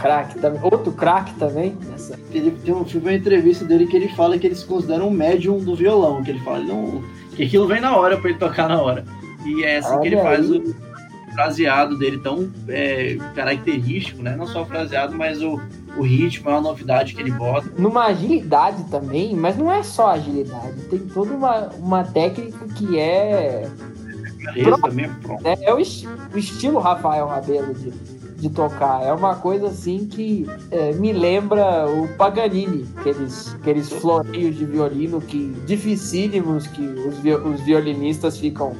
craque 0.00 0.38
também, 0.38 0.60
outro 0.62 0.92
craque 0.92 1.34
também. 1.34 1.76
Nessa. 1.88 2.18
Ele 2.32 2.50
tem 2.50 2.74
um, 2.74 2.84
uma 2.84 3.12
entrevista 3.12 3.64
dele 3.64 3.86
que 3.86 3.96
ele 3.96 4.08
fala 4.10 4.38
que 4.38 4.46
ele 4.46 4.54
se 4.54 4.64
considera 4.64 5.04
um 5.04 5.10
médium 5.10 5.58
do 5.58 5.74
violão, 5.74 6.22
que 6.22 6.30
ele 6.30 6.40
fala 6.40 6.58
ele 6.58 6.68
não, 6.68 7.02
que 7.38 7.44
aquilo 7.44 7.68
vem 7.68 7.80
na 7.80 7.96
hora 7.96 8.18
pra 8.18 8.30
ele 8.30 8.38
tocar 8.38 8.68
na 8.68 8.82
hora. 8.82 9.04
E 9.46 9.62
é 9.62 9.78
assim 9.78 10.00
que 10.00 10.08
ele 10.08 10.16
Olha 10.16 10.24
faz 10.24 10.50
aí. 10.50 10.58
o 10.58 10.74
fraseado 11.32 11.96
dele 11.96 12.18
tão 12.18 12.50
é, 12.66 13.16
característico, 13.36 14.20
né? 14.20 14.34
Não 14.34 14.44
só 14.44 14.62
o 14.62 14.66
fraseado, 14.66 15.16
mas 15.16 15.40
o, 15.40 15.60
o 15.96 16.02
ritmo, 16.02 16.50
é 16.50 16.52
uma 16.54 16.60
novidade 16.60 17.14
que 17.14 17.20
ele 17.20 17.30
bota. 17.30 17.70
Numa 17.78 18.06
agilidade 18.06 18.82
também, 18.90 19.36
mas 19.36 19.56
não 19.56 19.72
é 19.72 19.84
só 19.84 20.10
agilidade, 20.10 20.80
tem 20.90 20.98
toda 20.98 21.32
uma, 21.32 21.68
uma 21.78 22.02
técnica 22.02 22.66
que 22.74 22.98
é. 22.98 23.70
Beleza, 24.52 24.78
também 24.78 25.04
é 25.04 25.10
pronto. 25.22 25.46
É, 25.46 25.64
é 25.64 25.72
o, 25.72 25.76
o 25.76 26.38
estilo 26.38 26.80
Rafael 26.80 27.28
Rabelo 27.28 27.72
de, 27.72 27.92
de 28.38 28.48
tocar. 28.48 29.02
É 29.02 29.12
uma 29.12 29.34
coisa 29.34 29.66
assim 29.66 30.06
que 30.06 30.46
é, 30.70 30.92
me 30.92 31.12
lembra 31.12 31.86
o 31.88 32.08
Paganini, 32.16 32.86
aqueles, 32.96 33.54
aqueles 33.54 33.92
floreios 33.92 34.56
de 34.56 34.64
violino 34.64 35.20
que 35.20 35.52
dificílimos 35.66 36.66
que 36.68 36.82
os, 36.82 37.18
os 37.44 37.60
violinistas 37.62 38.38
ficam. 38.38 38.74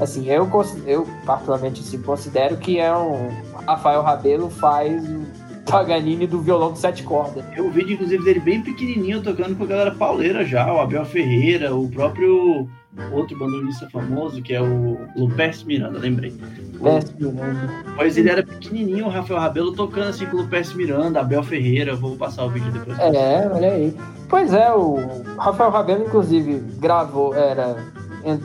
Assim, 0.00 0.28
eu, 0.28 0.50
eu 0.86 1.06
particularmente 1.24 1.80
assim, 1.80 2.02
considero 2.02 2.56
que 2.56 2.80
é 2.80 2.94
um. 2.96 3.28
Rafael 3.64 4.02
Rabelo 4.02 4.50
faz 4.50 5.08
o 5.08 5.24
Paganini 5.70 6.26
do 6.26 6.40
violão 6.40 6.72
de 6.72 6.80
sete 6.80 7.04
cordas. 7.04 7.44
Eu 7.56 7.70
vi, 7.70 7.92
inclusive, 7.92 8.24
dele 8.24 8.40
bem 8.40 8.60
pequenininho, 8.60 9.22
tocando 9.22 9.56
com 9.56 9.62
a 9.62 9.66
galera 9.68 9.94
pauleira 9.94 10.44
já, 10.44 10.72
o 10.72 10.80
Abel 10.80 11.04
Ferreira, 11.04 11.74
o 11.74 11.88
próprio 11.88 12.68
outro 13.12 13.38
bandolista 13.38 13.88
famoso, 13.90 14.40
que 14.42 14.54
é 14.54 14.60
o 14.62 14.98
Lupes 15.16 15.62
Miranda, 15.64 15.98
lembrei. 15.98 16.32
O- 16.80 16.84
Péssimo, 16.84 17.32
né? 17.32 17.84
Mas 17.96 18.16
ele 18.16 18.28
era 18.30 18.42
pequenininho, 18.44 19.06
o 19.06 19.08
Rafael 19.08 19.40
Rabelo 19.40 19.72
tocando 19.72 20.08
assim 20.08 20.26
com 20.26 20.36
o 20.36 20.40
Lupes 20.42 20.72
Miranda, 20.74 21.20
Abel 21.20 21.42
Ferreira, 21.42 21.94
vou 21.94 22.16
passar 22.16 22.44
o 22.44 22.50
vídeo 22.50 22.70
depois. 22.72 22.98
É, 22.98 23.48
olha 23.52 23.72
aí. 23.72 23.96
Pois 24.28 24.52
é, 24.52 24.72
o 24.72 24.96
Rafael 25.38 25.70
Rabelo, 25.70 26.04
inclusive, 26.04 26.58
gravou, 26.78 27.34
era, 27.34 27.76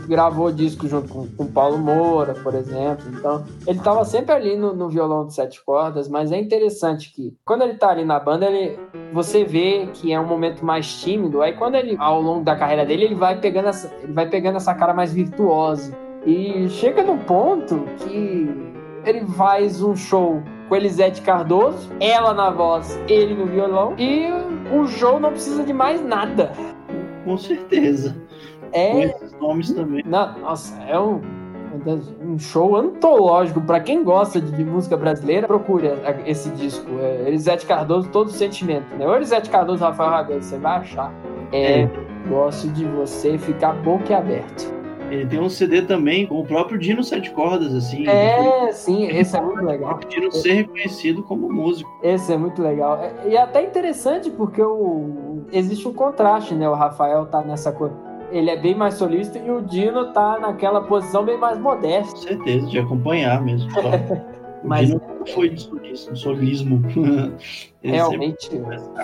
gravou 0.07 0.51
disco 0.51 0.87
junto 0.87 1.07
com 1.07 1.43
o 1.43 1.51
Paulo 1.51 1.77
Moura, 1.77 2.33
por 2.33 2.53
exemplo. 2.53 3.05
Então, 3.13 3.45
ele 3.65 3.79
estava 3.79 4.03
sempre 4.05 4.33
ali 4.33 4.55
no, 4.55 4.73
no 4.73 4.89
violão 4.89 5.25
de 5.25 5.33
sete 5.33 5.63
cordas, 5.63 6.07
mas 6.07 6.31
é 6.31 6.39
interessante 6.39 7.11
que 7.13 7.35
quando 7.45 7.63
ele 7.63 7.75
tá 7.75 7.89
ali 7.89 8.03
na 8.03 8.19
banda, 8.19 8.45
ele, 8.45 8.77
você 9.13 9.43
vê 9.43 9.87
que 9.93 10.11
é 10.11 10.19
um 10.19 10.27
momento 10.27 10.65
mais 10.65 11.01
tímido. 11.01 11.41
Aí 11.41 11.53
quando 11.53 11.75
ele, 11.75 11.95
ao 11.99 12.21
longo 12.21 12.43
da 12.43 12.55
carreira 12.55 12.85
dele, 12.85 13.05
ele 13.05 13.15
vai 13.15 13.39
pegando 13.39 13.69
essa, 13.69 13.93
ele 14.03 14.13
vai 14.13 14.27
pegando 14.27 14.57
essa 14.57 14.73
cara 14.73 14.93
mais 14.93 15.13
virtuosa. 15.13 15.95
E 16.25 16.67
chega 16.69 17.01
num 17.01 17.17
ponto 17.17 17.85
que 17.99 18.49
ele 19.05 19.25
faz 19.25 19.81
um 19.81 19.95
show 19.95 20.41
com 20.67 20.75
Elisete 20.75 21.21
Cardoso, 21.21 21.89
ela 21.99 22.33
na 22.33 22.51
voz, 22.51 22.99
ele 23.07 23.33
no 23.33 23.45
violão, 23.45 23.95
e 23.97 24.27
o 24.71 24.87
show 24.87 25.19
não 25.19 25.31
precisa 25.31 25.63
de 25.63 25.73
mais 25.73 26.03
nada. 26.05 26.51
Com 27.23 27.37
certeza. 27.37 28.15
É. 28.73 29.03
esses 29.03 29.31
nomes 29.39 29.71
também. 29.73 30.03
na- 30.05 30.37
nossa, 30.37 30.79
é 30.83 30.99
um, 30.99 31.21
um 32.25 32.37
show 32.39 32.75
antológico. 32.75 33.61
Pra 33.61 33.79
quem 33.79 34.03
gosta 34.03 34.39
de, 34.41 34.51
de 34.51 34.63
música 34.65 34.97
brasileira, 34.97 35.47
procure 35.47 35.89
esse 36.25 36.49
disco. 36.51 36.85
É 36.99 37.27
Elisete 37.27 37.65
Cardoso, 37.65 38.09
todo 38.09 38.29
sentimento. 38.31 38.85
Né? 38.97 39.07
Ou 39.07 39.15
Elisete 39.15 39.49
Cardoso, 39.49 39.83
Rafael 39.83 40.09
Rabelo, 40.09 40.41
você 40.41 40.57
vai 40.57 40.77
achar. 40.79 41.13
É, 41.51 41.81
É. 41.81 41.89
Gosto 42.27 42.67
de 42.69 42.85
você 42.85 43.37
ficar 43.37 43.73
boquiaberto. 43.73 44.77
Ele 45.09 45.25
tem 45.25 45.39
um 45.39 45.49
CD 45.49 45.81
também 45.81 46.27
com 46.27 46.39
o 46.39 46.45
próprio 46.45 46.77
Dino 46.77 47.03
Sete 47.03 47.31
Cordas, 47.31 47.73
assim. 47.73 48.07
É, 48.07 48.71
sim, 48.71 49.07
esse 49.07 49.35
é 49.35 49.41
muito 49.41 49.65
legal. 49.65 49.95
O 50.03 50.07
Dino 50.07 50.31
ser 50.31 50.53
reconhecido 50.53 51.23
como 51.23 51.51
músico. 51.51 51.89
Esse 52.03 52.31
é 52.31 52.37
muito 52.37 52.61
legal. 52.61 52.99
É- 53.01 53.29
E 53.29 53.35
é 53.35 53.41
até 53.41 53.63
interessante 53.63 54.29
porque 54.29 54.61
o... 54.61 55.39
existe 55.51 55.87
um 55.87 55.93
contraste, 55.93 56.53
né? 56.53 56.69
O 56.69 56.75
Rafael 56.75 57.25
tá 57.25 57.41
nessa 57.41 57.71
coisa. 57.71 57.95
Ele 58.31 58.49
é 58.49 58.57
bem 58.57 58.75
mais 58.75 58.95
solista 58.95 59.37
e 59.39 59.49
o 59.49 59.61
Dino 59.61 60.13
tá 60.13 60.39
naquela 60.39 60.81
posição 60.81 61.23
bem 61.23 61.37
mais 61.37 61.57
modesta. 61.59 62.13
Com 62.13 62.21
certeza, 62.21 62.67
de 62.67 62.79
acompanhar 62.79 63.41
mesmo. 63.41 63.69
O 64.61 64.67
Mas- 64.67 64.87
Dino 64.87 65.01
não 65.19 65.25
foi 65.25 65.49
de 65.49 65.61
solismo. 65.61 66.15
solismo. 66.17 66.83
Realmente 67.81 68.49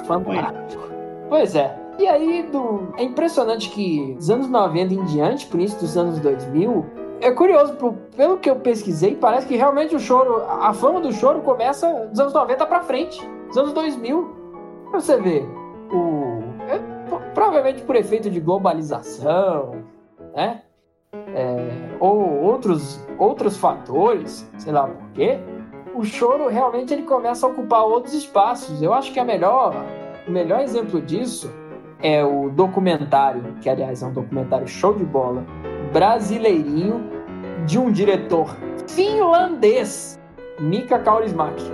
fantástico. 0.06 0.84
Pois 1.30 1.56
é. 1.56 1.74
E 1.98 2.06
aí, 2.08 2.44
do... 2.52 2.90
é 2.98 3.04
impressionante 3.04 3.70
que 3.70 4.16
dos 4.16 4.30
anos 4.30 4.50
90 4.50 4.94
em 4.94 5.06
diante, 5.06 5.48
pro 5.48 5.58
início 5.58 5.80
dos 5.80 5.96
anos 5.96 6.20
2000, 6.20 6.86
é 7.22 7.32
curioso, 7.32 7.74
pelo 8.18 8.38
que 8.38 8.50
eu 8.50 8.58
pesquisei, 8.58 9.16
parece 9.16 9.48
que 9.48 9.56
realmente 9.56 9.96
o 9.96 10.00
choro, 10.00 10.44
a 10.60 10.74
fama 10.74 11.00
do 11.00 11.14
choro 11.14 11.40
começa 11.40 12.08
dos 12.08 12.20
anos 12.20 12.34
90 12.34 12.66
pra 12.66 12.82
frente, 12.82 13.26
dos 13.48 13.58
anos 13.58 13.72
2000. 13.72 14.30
Pra 14.92 15.00
você 15.00 15.18
ver, 15.22 15.48
o... 15.90 16.35
provavelmente 17.36 17.84
por 17.84 17.96
efeito 17.96 18.30
de 18.32 18.40
globalização, 18.40 19.84
né? 20.34 20.62
É, 21.14 21.96
ou 22.00 22.42
outros, 22.42 23.06
outros 23.20 23.58
fatores, 23.58 24.50
sei 24.58 24.74
lá 24.74 24.88
por 24.88 25.12
quê, 25.12 25.40
o 25.94 26.04
choro 26.04 26.48
realmente 26.48 26.94
ele 26.94 27.04
começa 27.04 27.46
a 27.46 27.50
ocupar 27.50 27.84
outros 27.84 28.14
espaços. 28.14 28.82
Eu 28.82 28.94
acho 28.94 29.14
que 29.14 29.20
a 29.20 29.24
melhor, 29.24 29.76
o 30.28 30.32
melhor 30.32 30.62
exemplo 30.62 31.02
disso 31.02 31.54
é 32.02 32.24
o 32.24 32.50
documentário, 32.50 33.56
que 33.62 33.70
aliás 33.70 34.02
é 34.02 34.06
um 34.08 34.14
documentário 34.14 34.68
show 34.68 34.94
de 34.94 35.06
bola, 35.06 35.46
brasileirinho, 35.94 37.12
de 37.66 37.80
um 37.80 37.92
diretor 37.92 38.56
finlandês, 38.88 40.20
Mika 40.60 41.00
Kaurismäki. 41.00 41.72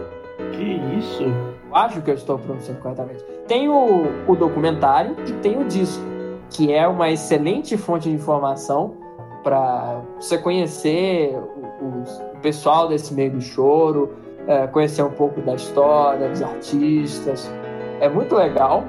Que 0.54 0.98
isso? 0.98 1.51
Acho 1.74 2.02
que 2.02 2.12
eu 2.12 2.16
estou 2.16 2.38
pronunciando 2.38 2.82
corretamente. 2.82 3.24
Tem 3.48 3.70
o, 3.70 4.04
o 4.28 4.36
documentário 4.36 5.16
e 5.28 5.34
tem 5.34 5.60
o 5.60 5.66
disco, 5.66 6.04
que 6.50 6.74
é 6.74 6.88
uma 6.88 7.10
excelente 7.10 7.78
fonte 7.78 8.10
de 8.10 8.16
informação 8.16 8.96
para 9.44 10.02
você 10.20 10.38
conhecer 10.38 11.36
o, 11.82 12.04
o 12.36 12.40
pessoal 12.42 12.88
desse 12.88 13.14
meio 13.14 13.32
do 13.32 13.42
choro, 13.42 14.14
é, 14.48 14.68
conhecer 14.68 15.04
um 15.04 15.12
pouco 15.12 15.42
da 15.42 15.56
história, 15.56 16.30
dos 16.30 16.42
artistas. 16.42 17.52
É 18.00 18.10
muito 18.10 18.36
legal 18.36 18.84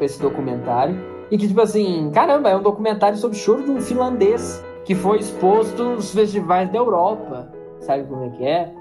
esse 0.00 0.20
documentário. 0.20 0.98
E 1.30 1.38
que, 1.38 1.46
tipo 1.46 1.60
assim, 1.60 2.10
caramba, 2.12 2.50
é 2.50 2.56
um 2.56 2.62
documentário 2.62 3.16
sobre 3.16 3.36
choro 3.36 3.62
de 3.62 3.70
um 3.70 3.80
finlandês 3.80 4.62
que 4.84 4.94
foi 4.94 5.18
exposto 5.18 5.84
nos 5.84 6.12
festivais 6.12 6.70
da 6.72 6.78
Europa. 6.78 7.48
Sabe 7.80 8.04
como 8.04 8.24
é 8.24 8.30
que 8.30 8.44
é? 8.44 8.72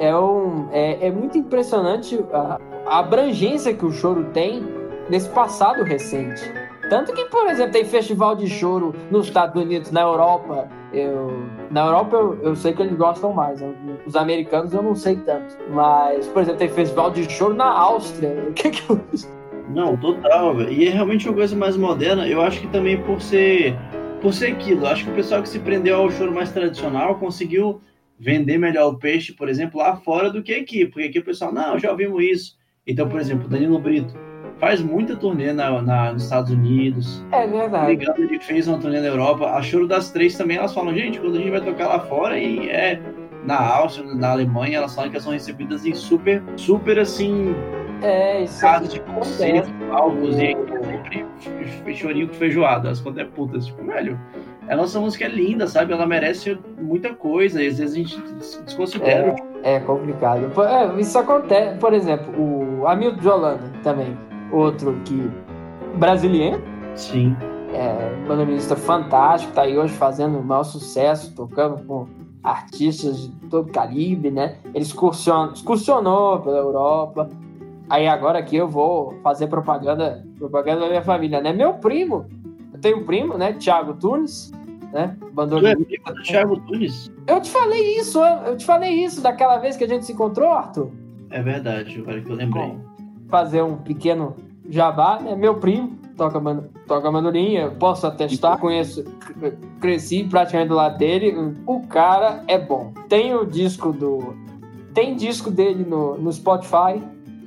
É, 0.00 0.16
um, 0.16 0.66
é, 0.72 1.08
é 1.08 1.10
muito 1.10 1.36
impressionante 1.36 2.18
a, 2.32 2.58
a 2.86 2.98
abrangência 3.00 3.74
que 3.74 3.84
o 3.84 3.92
choro 3.92 4.24
tem 4.32 4.64
nesse 5.10 5.28
passado 5.28 5.84
recente. 5.84 6.42
Tanto 6.88 7.12
que, 7.12 7.26
por 7.26 7.46
exemplo, 7.48 7.72
tem 7.72 7.84
festival 7.84 8.34
de 8.34 8.48
choro 8.48 8.94
nos 9.10 9.26
Estados 9.26 9.62
Unidos, 9.62 9.90
na 9.90 10.00
Europa. 10.00 10.68
Eu, 10.90 11.44
na 11.70 11.84
Europa 11.84 12.16
eu, 12.16 12.42
eu 12.42 12.56
sei 12.56 12.72
que 12.72 12.80
eles 12.80 12.96
gostam 12.96 13.34
mais. 13.34 13.60
né? 13.60 13.74
Os 14.06 14.16
americanos 14.16 14.72
eu 14.72 14.82
não 14.82 14.94
sei 14.94 15.16
tanto. 15.16 15.54
Mas, 15.68 16.26
por 16.28 16.42
exemplo, 16.42 16.58
tem 16.58 16.68
festival 16.70 17.10
de 17.10 17.30
choro 17.30 17.52
na 17.52 17.70
Áustria. 17.70 18.46
O 18.48 18.52
que 18.54 18.70
que 18.70 18.90
eu... 18.90 18.98
Não, 19.68 19.98
total, 19.98 20.56
velho. 20.56 20.72
E 20.72 20.88
é 20.88 20.90
realmente 20.90 21.28
uma 21.28 21.36
coisa 21.36 21.54
mais 21.54 21.76
moderna. 21.76 22.26
Eu 22.26 22.40
acho 22.40 22.58
que 22.58 22.68
também 22.68 23.00
por 23.02 23.20
ser 23.20 23.76
por 24.22 24.32
ser 24.32 24.52
aquilo. 24.52 24.86
Acho 24.86 25.04
que 25.04 25.10
o 25.10 25.14
pessoal 25.14 25.42
que 25.42 25.48
se 25.48 25.58
prendeu 25.58 25.96
ao 25.96 26.10
choro 26.10 26.32
mais 26.34 26.50
tradicional 26.50 27.16
conseguiu 27.16 27.80
vender 28.20 28.58
melhor 28.58 28.92
o 28.92 28.98
peixe, 28.98 29.32
por 29.32 29.48
exemplo, 29.48 29.78
lá 29.80 29.96
fora 29.96 30.30
do 30.30 30.42
que 30.42 30.52
aqui. 30.54 30.84
Porque 30.84 31.08
aqui 31.08 31.18
o 31.18 31.24
pessoal, 31.24 31.52
não, 31.52 31.78
já 31.78 31.90
ouvimos 31.90 32.22
isso. 32.22 32.58
Então, 32.86 33.08
por 33.08 33.18
exemplo, 33.18 33.48
Danilo 33.48 33.78
Brito 33.78 34.14
faz 34.58 34.82
muita 34.82 35.16
turnê 35.16 35.52
na, 35.54 35.80
na- 35.80 36.12
nos 36.12 36.24
Estados 36.24 36.50
Unidos. 36.50 37.24
É 37.32 37.46
verdade. 37.46 37.86
Ligado, 37.92 38.22
ele 38.22 38.38
fez 38.38 38.68
uma 38.68 38.78
turnê 38.78 39.00
na 39.00 39.06
Europa. 39.06 39.46
A 39.52 39.62
Choro 39.62 39.86
das 39.88 40.10
Três 40.10 40.36
também, 40.36 40.58
elas 40.58 40.74
falam, 40.74 40.94
gente, 40.94 41.18
quando 41.18 41.36
a 41.36 41.38
gente 41.38 41.50
vai 41.50 41.62
tocar 41.62 41.88
lá 41.88 42.00
fora 42.00 42.38
e 42.38 42.68
é 42.68 43.00
na 43.46 43.56
Áustria, 43.58 44.12
na 44.14 44.32
Alemanha, 44.32 44.76
elas 44.76 44.94
falam 44.94 45.08
que 45.08 45.16
elas 45.16 45.24
são 45.24 45.32
recebidas 45.32 45.86
em 45.86 45.94
super, 45.94 46.42
super 46.56 46.98
assim, 46.98 47.54
É, 48.02 48.42
isso 48.44 48.60
casos 48.60 48.92
de 48.92 49.00
acontece. 49.00 49.30
concerto, 49.38 49.72
palcos 49.88 50.34
e 50.36 50.54
sempre 50.80 51.24
f- 51.40 51.94
chorinho 51.94 52.28
com 52.28 52.34
feijoada, 52.34 52.90
as 52.90 53.00
contas 53.00 53.22
é 53.22 53.24
putas, 53.24 53.64
tipo, 53.66 53.82
velho. 53.86 54.20
A 54.70 54.76
nossa 54.76 55.00
música 55.00 55.24
é 55.24 55.28
linda, 55.28 55.66
sabe? 55.66 55.92
Ela 55.92 56.06
merece 56.06 56.56
muita 56.80 57.12
coisa, 57.12 57.60
e 57.60 57.66
às 57.66 57.78
vezes 57.78 57.92
a 57.92 57.98
gente 57.98 58.20
des- 58.34 58.62
desconsidera. 58.64 59.34
É 59.64 59.80
complicado. 59.80 60.48
Pô, 60.54 60.62
é, 60.62 60.94
isso 61.00 61.18
acontece, 61.18 61.76
por 61.78 61.92
exemplo, 61.92 62.32
o 62.40 62.86
Hamilton 62.86 63.18
de 63.20 63.28
Holanda 63.28 63.72
também, 63.82 64.16
outro 64.52 64.94
que 65.04 65.28
brasileiro, 65.96 66.62
Sim. 66.94 67.36
é 67.74 68.14
bandolinista 68.28 68.76
fantástico, 68.76 69.52
tá 69.52 69.62
aí 69.62 69.76
hoje 69.76 69.92
fazendo 69.94 70.38
o 70.38 70.42
maior 70.44 70.62
sucesso, 70.62 71.34
tocando 71.34 71.84
com 71.84 72.06
artistas 72.42 73.28
de 73.28 73.48
todo 73.48 73.70
calibre, 73.72 74.30
né? 74.30 74.54
Ele 74.72 74.84
excursion, 74.84 75.50
excursionou 75.52 76.38
pela 76.38 76.58
Europa. 76.58 77.28
Aí 77.88 78.06
agora 78.06 78.38
aqui 78.38 78.56
eu 78.56 78.68
vou 78.68 79.14
fazer 79.22 79.48
propaganda, 79.48 80.24
propaganda 80.38 80.82
da 80.82 80.88
minha 80.88 81.02
família, 81.02 81.40
né? 81.40 81.52
Meu 81.52 81.74
primo, 81.74 82.24
tenho 82.80 82.98
um 82.98 83.04
primo, 83.04 83.36
né? 83.38 83.52
Thiago 83.54 83.94
Tunes, 83.94 84.50
né? 84.92 85.16
Tu 85.20 85.66
é 85.66 85.74
do 85.74 86.22
Thiago 86.22 86.56
Tunes? 86.60 87.10
Eu 87.26 87.40
te 87.40 87.50
falei 87.50 87.98
isso, 87.98 88.18
eu 88.22 88.56
te 88.56 88.64
falei 88.64 89.04
isso 89.04 89.20
daquela 89.20 89.58
vez 89.58 89.76
que 89.76 89.84
a 89.84 89.88
gente 89.88 90.04
se 90.06 90.12
encontrou, 90.12 90.50
Arthur. 90.50 90.90
É 91.30 91.40
verdade, 91.42 91.98
agora 92.00 92.20
que 92.20 92.30
eu 92.30 92.36
lembrei. 92.36 92.76
fazer 93.28 93.62
um 93.62 93.76
pequeno 93.76 94.34
jabá, 94.68 95.20
né? 95.20 95.36
Meu 95.36 95.54
primo 95.56 95.98
toca, 96.16 96.38
man 96.40 96.64
toca 96.86 97.10
mandolinha, 97.10 97.62
eu 97.62 97.70
posso 97.72 98.06
atestar, 98.06 98.58
conheço, 98.58 99.04
cre- 99.20 99.56
cresci 99.80 100.24
praticamente 100.24 100.68
do 100.68 100.74
lado 100.74 100.98
dele. 100.98 101.54
O 101.66 101.80
cara 101.86 102.42
é 102.48 102.58
bom. 102.58 102.92
Tem 103.08 103.34
o 103.34 103.46
disco 103.46 103.92
do. 103.92 104.34
Tem 104.92 105.14
disco 105.14 105.50
dele 105.50 105.84
no, 105.88 106.18
no 106.18 106.32
Spotify. 106.32 107.00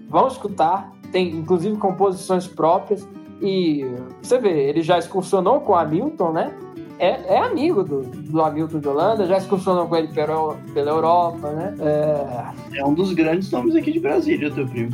Vão 0.10 0.28
escutar. 0.28 0.92
Tem 1.12 1.30
inclusive 1.36 1.76
composições 1.78 2.48
próprias. 2.48 3.08
E 3.44 3.86
você 4.22 4.40
vê, 4.40 4.70
ele 4.70 4.82
já 4.82 4.98
excursionou 4.98 5.60
com 5.62 5.76
a 5.76 5.82
Hamilton, 5.82 6.32
né? 6.32 6.54
é, 7.00 7.36
é 7.36 7.38
amigo 7.40 7.84
do, 7.84 8.02
do 8.02 8.42
Hamilton 8.42 8.80
de 8.80 8.88
Holanda, 8.88 9.28
já 9.28 9.38
excursionou 9.38 9.88
com 9.88 9.96
ele 9.96 10.08
pela, 10.10 10.56
pela 10.74 10.92
Europa, 10.92 11.50
né? 11.52 11.76
É, 11.80 12.80
É 12.80 12.86
um 12.86 12.94
dos 12.94 13.14
grandes 13.14 13.52
nomes 13.52 13.76
aqui 13.76 13.92
de 13.92 14.00
Brasília, 14.00 14.50
teu 14.52 14.66
primo. 14.66 14.92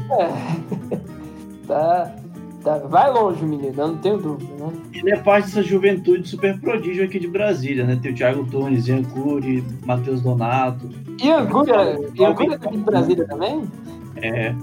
tá, 1.67 2.15
tá- 2.63 2.77
vai 2.79 3.11
longe, 3.11 3.45
menino, 3.45 3.73
eu 3.77 3.87
não 3.89 3.97
tenho 3.97 4.17
dúvida, 4.17 4.51
né? 4.65 4.73
Ele 4.93 5.11
é 5.11 5.17
parte 5.17 5.47
dessa 5.47 5.61
juventude 5.61 6.27
super 6.27 6.59
prodígio 6.59 7.05
aqui 7.05 7.19
de 7.19 7.27
Brasília, 7.27 7.85
né? 7.85 7.99
Tem 8.01 8.11
o 8.11 8.15
Thiago 8.15 8.43
Tunes, 8.45 8.87
Ian 8.87 9.03
Cury, 9.03 9.63
Matheus 9.85 10.21
Donato. 10.21 10.89
E 11.21 11.29
Anguria, 11.29 11.99
e 12.15 12.25
Anguria 12.25 12.55
é 12.55 12.57
daqui 12.57 12.77
de 12.77 12.83
Brasília 12.83 13.27
também? 13.27 13.69
É, 14.15 14.55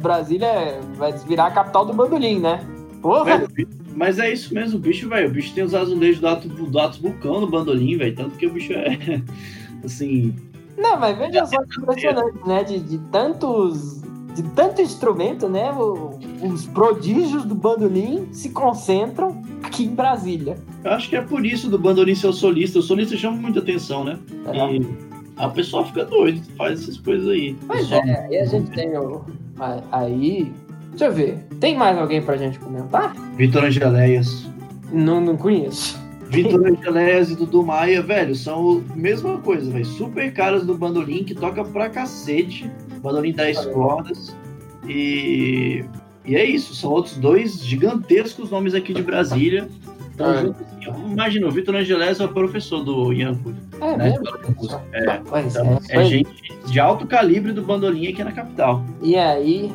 Brasília 0.00 0.46
é- 0.46 0.80
vai 0.96 1.12
virar 1.12 1.46
a 1.46 1.50
capital 1.50 1.86
do 1.86 1.92
bandolim, 1.92 2.38
né? 2.38 2.64
Porra! 3.00 3.38
velho, 3.38 3.68
mas 3.96 4.18
é 4.18 4.32
isso 4.32 4.52
mesmo, 4.54 4.78
o 4.78 4.80
bicho, 4.80 5.08
velho. 5.08 5.28
O 5.28 5.32
bicho 5.32 5.54
tem 5.54 5.64
os 5.64 5.74
azulejos 5.74 6.20
do 6.20 6.28
Atos, 6.28 6.50
do 6.50 6.78
Atos 6.78 6.98
Vulcão 6.98 7.40
no 7.40 7.46
bandolim, 7.50 7.96
velho. 7.96 8.14
Tanto 8.14 8.36
que 8.36 8.46
o 8.46 8.52
bicho 8.52 8.72
é, 8.72 9.22
assim, 9.84 10.34
Não, 10.76 10.98
mas 10.98 11.16
veja 11.16 11.46
só 11.46 11.62
que 11.62 11.80
impressionante, 11.80 12.38
né? 12.46 12.64
De, 12.64 12.78
de 12.80 12.98
tantos. 13.10 14.02
De 14.34 14.42
tanto 14.42 14.82
instrumento, 14.82 15.48
né? 15.48 15.70
o- 15.72 16.18
os 16.42 16.66
prodígios 16.66 17.44
do 17.44 17.54
bandolim 17.54 18.26
se 18.32 18.50
concentram 18.50 19.40
aqui 19.62 19.84
em 19.84 19.94
Brasília. 19.94 20.56
Eu 20.82 20.90
acho 20.90 21.08
que 21.08 21.14
é 21.14 21.20
por 21.20 21.46
isso 21.46 21.70
do 21.70 21.78
bandolim 21.78 22.16
ser 22.16 22.26
o 22.26 22.32
solista. 22.32 22.80
O 22.80 22.82
solista 22.82 23.16
chama 23.16 23.36
muita 23.36 23.60
atenção, 23.60 24.02
né? 24.02 24.18
É. 24.52 24.74
E 24.76 24.80
a 25.36 25.48
pessoa 25.48 25.84
fica 25.86 26.04
doida, 26.04 26.40
faz 26.56 26.82
essas 26.82 26.98
coisas 26.98 27.28
aí. 27.28 27.56
Pois 27.66 27.90
é, 27.90 28.26
aí 28.26 28.38
a 28.38 28.44
gente 28.44 28.70
tem 28.70 28.96
o. 28.96 29.24
Aí. 29.90 30.52
Deixa 30.90 31.06
eu 31.06 31.12
ver. 31.12 31.38
Tem 31.58 31.76
mais 31.76 31.98
alguém 31.98 32.22
pra 32.22 32.36
gente 32.36 32.58
comentar? 32.58 33.14
Vitor 33.36 33.64
Angeléias. 33.64 34.46
Não, 34.92 35.20
não 35.20 35.36
conheço. 35.36 35.98
Vitor 36.28 36.64
Angeléias 36.66 37.30
e 37.30 37.36
Dudu 37.36 37.64
Maia, 37.64 38.00
velho, 38.00 38.34
são 38.34 38.82
a 38.90 38.96
mesma 38.96 39.38
coisa, 39.38 39.70
velho. 39.70 39.84
Super 39.84 40.32
caras 40.32 40.64
do 40.64 40.76
bandolim 40.76 41.24
que 41.24 41.34
toca 41.34 41.64
pra 41.64 41.90
cacete. 41.90 42.70
Bandolim 43.02 43.32
10 43.32 43.66
cordas. 43.66 44.36
E. 44.88 45.84
E 46.26 46.36
é 46.36 46.44
isso, 46.44 46.74
são 46.74 46.90
outros 46.90 47.16
dois 47.18 47.62
gigantescos 47.62 48.50
nomes 48.50 48.74
aqui 48.74 48.94
de 48.94 49.02
Brasília. 49.02 49.68
Então, 50.14 50.32
É. 50.32 50.40
juntos, 50.42 50.60
assim, 50.62 50.90
ó. 50.90 51.08
imagina, 51.10 51.46
o 51.48 51.50
Vitor 51.50 51.74
Angeléias 51.74 52.20
é 52.20 52.24
o 52.24 52.28
professor 52.28 52.82
do 52.84 53.12
Ian 53.12 53.34
Cury. 53.36 53.56
É 53.80 53.96
Né? 53.96 54.14
É, 54.92 55.40
então, 55.40 55.80
é. 55.88 56.00
é 56.00 56.04
gente 56.04 56.30
de 56.66 56.80
alto 56.80 57.06
calibre 57.06 57.52
do 57.52 57.62
bandolim 57.62 58.08
aqui 58.08 58.22
na 58.22 58.32
capital. 58.32 58.82
E 59.02 59.16
aí, 59.16 59.72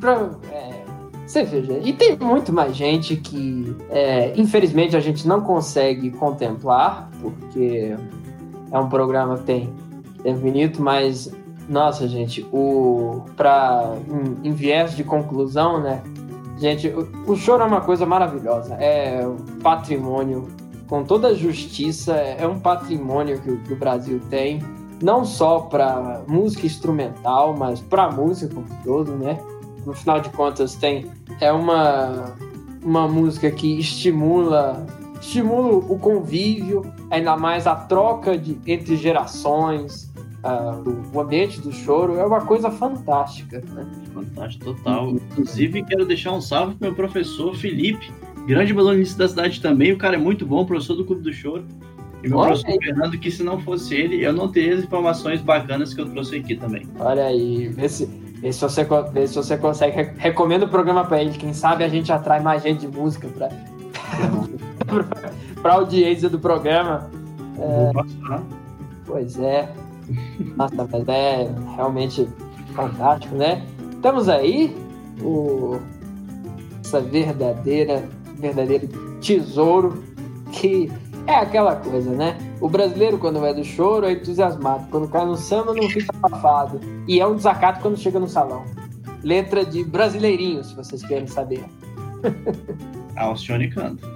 pra, 0.00 0.30
é, 0.50 0.82
você 1.26 1.44
veja, 1.44 1.78
e 1.82 1.92
tem 1.92 2.16
muito 2.16 2.52
mais 2.52 2.74
gente 2.74 3.16
que, 3.16 3.76
é, 3.90 4.32
infelizmente, 4.36 4.96
a 4.96 5.00
gente 5.00 5.28
não 5.28 5.42
consegue 5.42 6.10
contemplar, 6.10 7.10
porque 7.20 7.94
é 8.70 8.78
um 8.78 8.88
programa 8.88 9.36
que 9.38 9.44
tem 9.44 9.72
tempo 10.22 10.40
bonito, 10.40 10.82
mas, 10.82 11.30
nossa, 11.68 12.08
gente, 12.08 12.46
o 12.50 13.22
para 13.36 13.94
em, 14.42 14.48
em 14.48 14.52
viés 14.52 14.96
de 14.96 15.04
conclusão, 15.04 15.80
né? 15.82 16.02
Gente, 16.62 16.86
o, 17.26 17.34
choro 17.34 17.64
é 17.64 17.66
uma 17.66 17.80
coisa 17.80 18.06
maravilhosa, 18.06 18.74
é 18.74 19.26
um 19.26 19.58
patrimônio, 19.58 20.46
com 20.86 21.02
toda 21.02 21.26
a 21.26 21.34
justiça, 21.34 22.12
é 22.14 22.46
um 22.46 22.60
patrimônio 22.60 23.40
que, 23.40 23.50
o- 23.50 23.58
que 23.58 23.72
o 23.72 23.76
Brasil 23.76 24.20
tem 24.30 24.62
não 25.02 25.24
só 25.24 25.58
para 25.62 26.22
música 26.28 26.64
instrumental, 26.64 27.56
mas 27.58 27.80
para 27.80 28.08
música 28.12 28.54
como 28.54 28.68
todo, 28.84 29.10
né? 29.16 29.40
No 29.84 29.92
final 29.92 30.20
de 30.20 30.28
contas 30.30 30.76
tem 30.76 31.10
é 31.40 31.50
uma 31.50 32.36
uma 32.80 33.08
música 33.08 33.50
que 33.50 33.80
estimula 33.80 34.86
estimula 35.20 35.72
o 35.78 35.98
convívio, 35.98 36.82
ainda 37.10 37.36
mais 37.36 37.66
a 37.66 37.74
troca 37.74 38.38
de, 38.38 38.56
entre 38.68 38.94
gerações, 38.94 40.11
o, 41.14 41.20
ambiente 41.20 41.60
do 41.60 41.72
choro 41.72 42.16
é 42.16 42.24
uma 42.24 42.40
coisa 42.40 42.70
fantástica, 42.70 43.62
né? 43.72 43.86
Fantástico, 44.12 44.64
total. 44.74 45.10
Inclusive, 45.10 45.84
quero 45.84 46.04
deixar 46.04 46.32
um 46.32 46.40
salve 46.40 46.74
pro 46.74 46.88
meu 46.88 46.96
professor 46.96 47.54
Felipe, 47.54 48.10
grande 48.46 48.74
balonista 48.74 49.18
da 49.18 49.28
cidade 49.28 49.60
também. 49.60 49.92
O 49.92 49.98
cara 49.98 50.16
é 50.16 50.18
muito 50.18 50.44
bom, 50.44 50.64
professor 50.64 50.96
do 50.96 51.04
Clube 51.04 51.22
do 51.22 51.32
Choro. 51.32 51.64
E 52.24 52.28
meu 52.28 52.38
Olha 52.38 52.48
professor 52.48 52.70
aí. 52.72 52.78
Fernando, 52.82 53.18
que 53.18 53.30
se 53.30 53.42
não 53.42 53.60
fosse 53.60 53.94
ele, 53.94 54.24
eu 54.24 54.32
não 54.32 54.48
teria 54.48 54.74
as 54.74 54.84
informações 54.84 55.40
bacanas 55.40 55.94
que 55.94 56.00
eu 56.00 56.08
trouxe 56.08 56.36
aqui 56.36 56.56
também. 56.56 56.86
Olha 56.98 57.24
aí, 57.24 57.68
vê 57.68 57.88
se, 57.88 58.06
vê 58.06 58.52
se, 58.52 58.60
você, 58.60 58.86
vê 59.12 59.26
se 59.26 59.34
você 59.34 59.56
consegue. 59.56 59.96
Re- 59.96 60.12
Recomenda 60.16 60.64
o 60.64 60.68
programa 60.68 61.04
para 61.04 61.20
ele. 61.20 61.32
Quem 61.32 61.52
sabe 61.52 61.84
a 61.84 61.88
gente 61.88 62.12
atrai 62.12 62.40
mais 62.40 62.62
gente 62.62 62.86
de 62.86 62.88
música 62.88 63.28
para 63.28 63.48
para 65.62 65.74
audiência 65.74 66.28
do 66.28 66.38
programa. 66.38 67.10
Vou 67.56 67.92
passar. 67.92 68.42
Pois 69.06 69.38
é. 69.38 69.68
Nossa, 70.56 70.88
mas 70.90 71.08
é 71.08 71.50
realmente 71.76 72.28
fantástico, 72.74 73.34
né? 73.34 73.64
Temos 74.00 74.28
aí 74.28 74.74
o 75.20 75.78
essa 76.84 77.00
verdadeira, 77.00 78.06
verdadeiro 78.38 78.88
tesouro 79.20 80.02
que 80.52 80.90
é 81.26 81.36
aquela 81.36 81.76
coisa, 81.76 82.10
né? 82.10 82.36
O 82.60 82.68
brasileiro, 82.68 83.16
quando 83.16 83.44
é 83.46 83.54
do 83.54 83.64
choro, 83.64 84.06
é 84.06 84.12
entusiasmado. 84.12 84.86
Quando 84.90 85.08
cai 85.08 85.24
no 85.24 85.36
samba, 85.36 85.74
não 85.74 85.88
fica 85.88 86.14
abafado. 86.22 86.80
E 87.08 87.20
é 87.20 87.26
um 87.26 87.36
desacato 87.36 87.80
quando 87.80 87.96
chega 87.96 88.18
no 88.18 88.28
salão. 88.28 88.64
Letra 89.22 89.64
de 89.64 89.84
brasileirinho, 89.84 90.62
se 90.62 90.74
vocês 90.74 91.02
querem 91.02 91.26
saber. 91.26 91.64
Alcione 93.16 93.70
canta. 93.70 94.06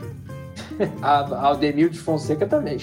A 1.00 1.46
Aldemir 1.46 1.90
de 1.90 1.98
Fonseca 1.98 2.46
também. 2.46 2.78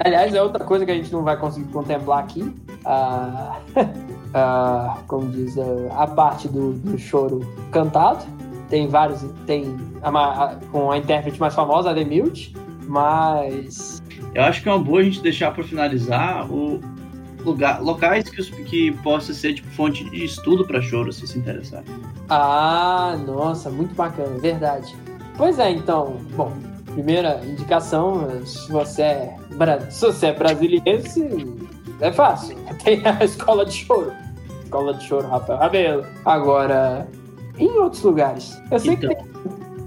Aliás, 0.00 0.34
é 0.34 0.42
outra 0.42 0.64
coisa 0.64 0.84
que 0.84 0.90
a 0.90 0.94
gente 0.94 1.12
não 1.12 1.22
vai 1.22 1.36
conseguir 1.36 1.70
contemplar 1.72 2.20
aqui. 2.20 2.54
A, 2.84 3.56
a- 4.34 4.98
como 5.08 5.28
diz, 5.30 5.56
a, 5.58 6.02
a 6.02 6.06
parte 6.06 6.48
do, 6.48 6.72
do 6.74 6.98
choro 6.98 7.40
cantado. 7.72 8.24
Tem 8.68 8.88
vários. 8.88 9.24
Tem 9.46 9.76
a- 10.02 10.56
com 10.70 10.90
a 10.90 10.98
intérprete 10.98 11.38
mais 11.40 11.54
famosa, 11.54 11.90
a 11.90 11.92
Demilt. 11.92 12.52
Mas. 12.86 14.02
Eu 14.34 14.42
acho 14.42 14.62
que 14.62 14.68
é 14.68 14.72
uma 14.72 14.82
boa 14.82 15.00
a 15.00 15.04
gente 15.04 15.22
deixar 15.22 15.52
para 15.52 15.64
finalizar 15.64 16.50
o 16.52 16.80
lugar, 17.44 17.80
locais 17.82 18.28
que, 18.28 18.40
os- 18.40 18.50
que 18.50 18.92
possa 19.02 19.32
ser 19.32 19.54
tipo, 19.54 19.68
fonte 19.70 20.08
de 20.10 20.24
estudo 20.24 20.66
para 20.66 20.80
choro, 20.82 21.12
se 21.12 21.26
se 21.26 21.38
interessar. 21.38 21.82
Ah, 22.28 23.16
nossa, 23.26 23.70
muito 23.70 23.94
bacana, 23.94 24.36
verdade. 24.38 24.94
Pois 25.38 25.58
é, 25.58 25.70
então, 25.70 26.16
bom, 26.36 26.52
primeira 27.00 27.40
indicação, 27.44 28.26
se 28.46 28.72
você 28.72 29.02
é, 29.02 29.36
se 29.90 30.00
você 30.06 30.26
é 30.28 30.32
brasileiro, 30.32 31.08
se- 31.08 31.46
é 32.00 32.10
fácil. 32.10 32.56
Tem 32.82 33.02
a 33.06 33.22
escola 33.22 33.66
de 33.66 33.72
choro. 33.72 34.12
Escola 34.64 34.94
de 34.94 35.04
choro, 35.06 35.28
Rafael 35.28 35.58
Rabelo. 35.58 36.06
Agora, 36.24 37.06
em 37.58 37.68
outros 37.78 38.02
lugares, 38.02 38.58
eu 38.70 38.80
sei 38.80 38.96
que 38.96 39.06
Então. 39.06 39.16
tem. 39.16 39.26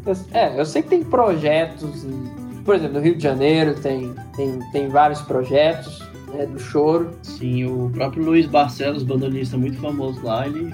eu- 0.05 0.17
é, 0.39 0.59
eu 0.59 0.65
sei 0.65 0.83
que 0.83 0.89
tem 0.89 1.03
projetos, 1.03 2.03
em- 2.03 2.61
por 2.63 2.75
exemplo, 2.75 2.93
no 2.99 3.01
Rio 3.03 3.15
de 3.17 3.23
Janeiro 3.23 3.73
tem, 3.81 4.13
tem, 4.35 4.59
tem 4.71 4.87
vários 4.87 5.21
projetos 5.23 6.07
né, 6.31 6.45
do 6.45 6.59
choro. 6.59 7.09
Sim, 7.23 7.65
o 7.65 7.89
próprio 7.89 8.23
Luiz 8.23 8.45
Barcelos, 8.45 9.01
bandolista 9.01 9.57
muito 9.57 9.79
famoso 9.79 10.23
lá, 10.23 10.45
ele 10.45 10.71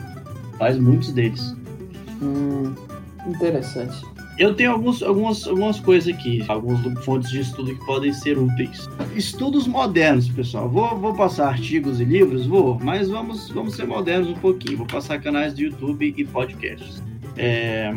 faz 0.57 0.77
muitos 0.77 1.13
deles. 1.13 1.55
Hum, 2.21 2.73
interessante. 3.25 4.01
Eu 4.37 4.53
tenho 4.53 4.71
alguns, 4.71 5.01
algumas, 5.01 5.47
algumas 5.47 5.79
coisas 5.79 6.13
aqui, 6.13 6.43
algumas 6.47 6.81
fontes 7.05 7.31
de 7.31 7.39
estudo 7.39 7.73
que 7.73 7.85
podem 7.85 8.11
ser 8.11 8.37
úteis. 8.37 8.87
Estudos 9.15 9.65
modernos, 9.65 10.27
pessoal. 10.27 10.69
Vou, 10.69 10.97
vou 10.97 11.13
passar 11.15 11.47
artigos 11.47 12.01
e 12.01 12.03
livros? 12.03 12.45
Vou, 12.45 12.77
mas 12.79 13.09
vamos, 13.09 13.49
vamos 13.49 13.75
ser 13.75 13.87
modernos 13.87 14.29
um 14.29 14.35
pouquinho. 14.35 14.79
Vou 14.79 14.87
passar 14.87 15.21
canais 15.21 15.53
do 15.53 15.61
YouTube 15.61 16.13
e 16.17 16.25
podcasts. 16.25 17.01
É, 17.37 17.93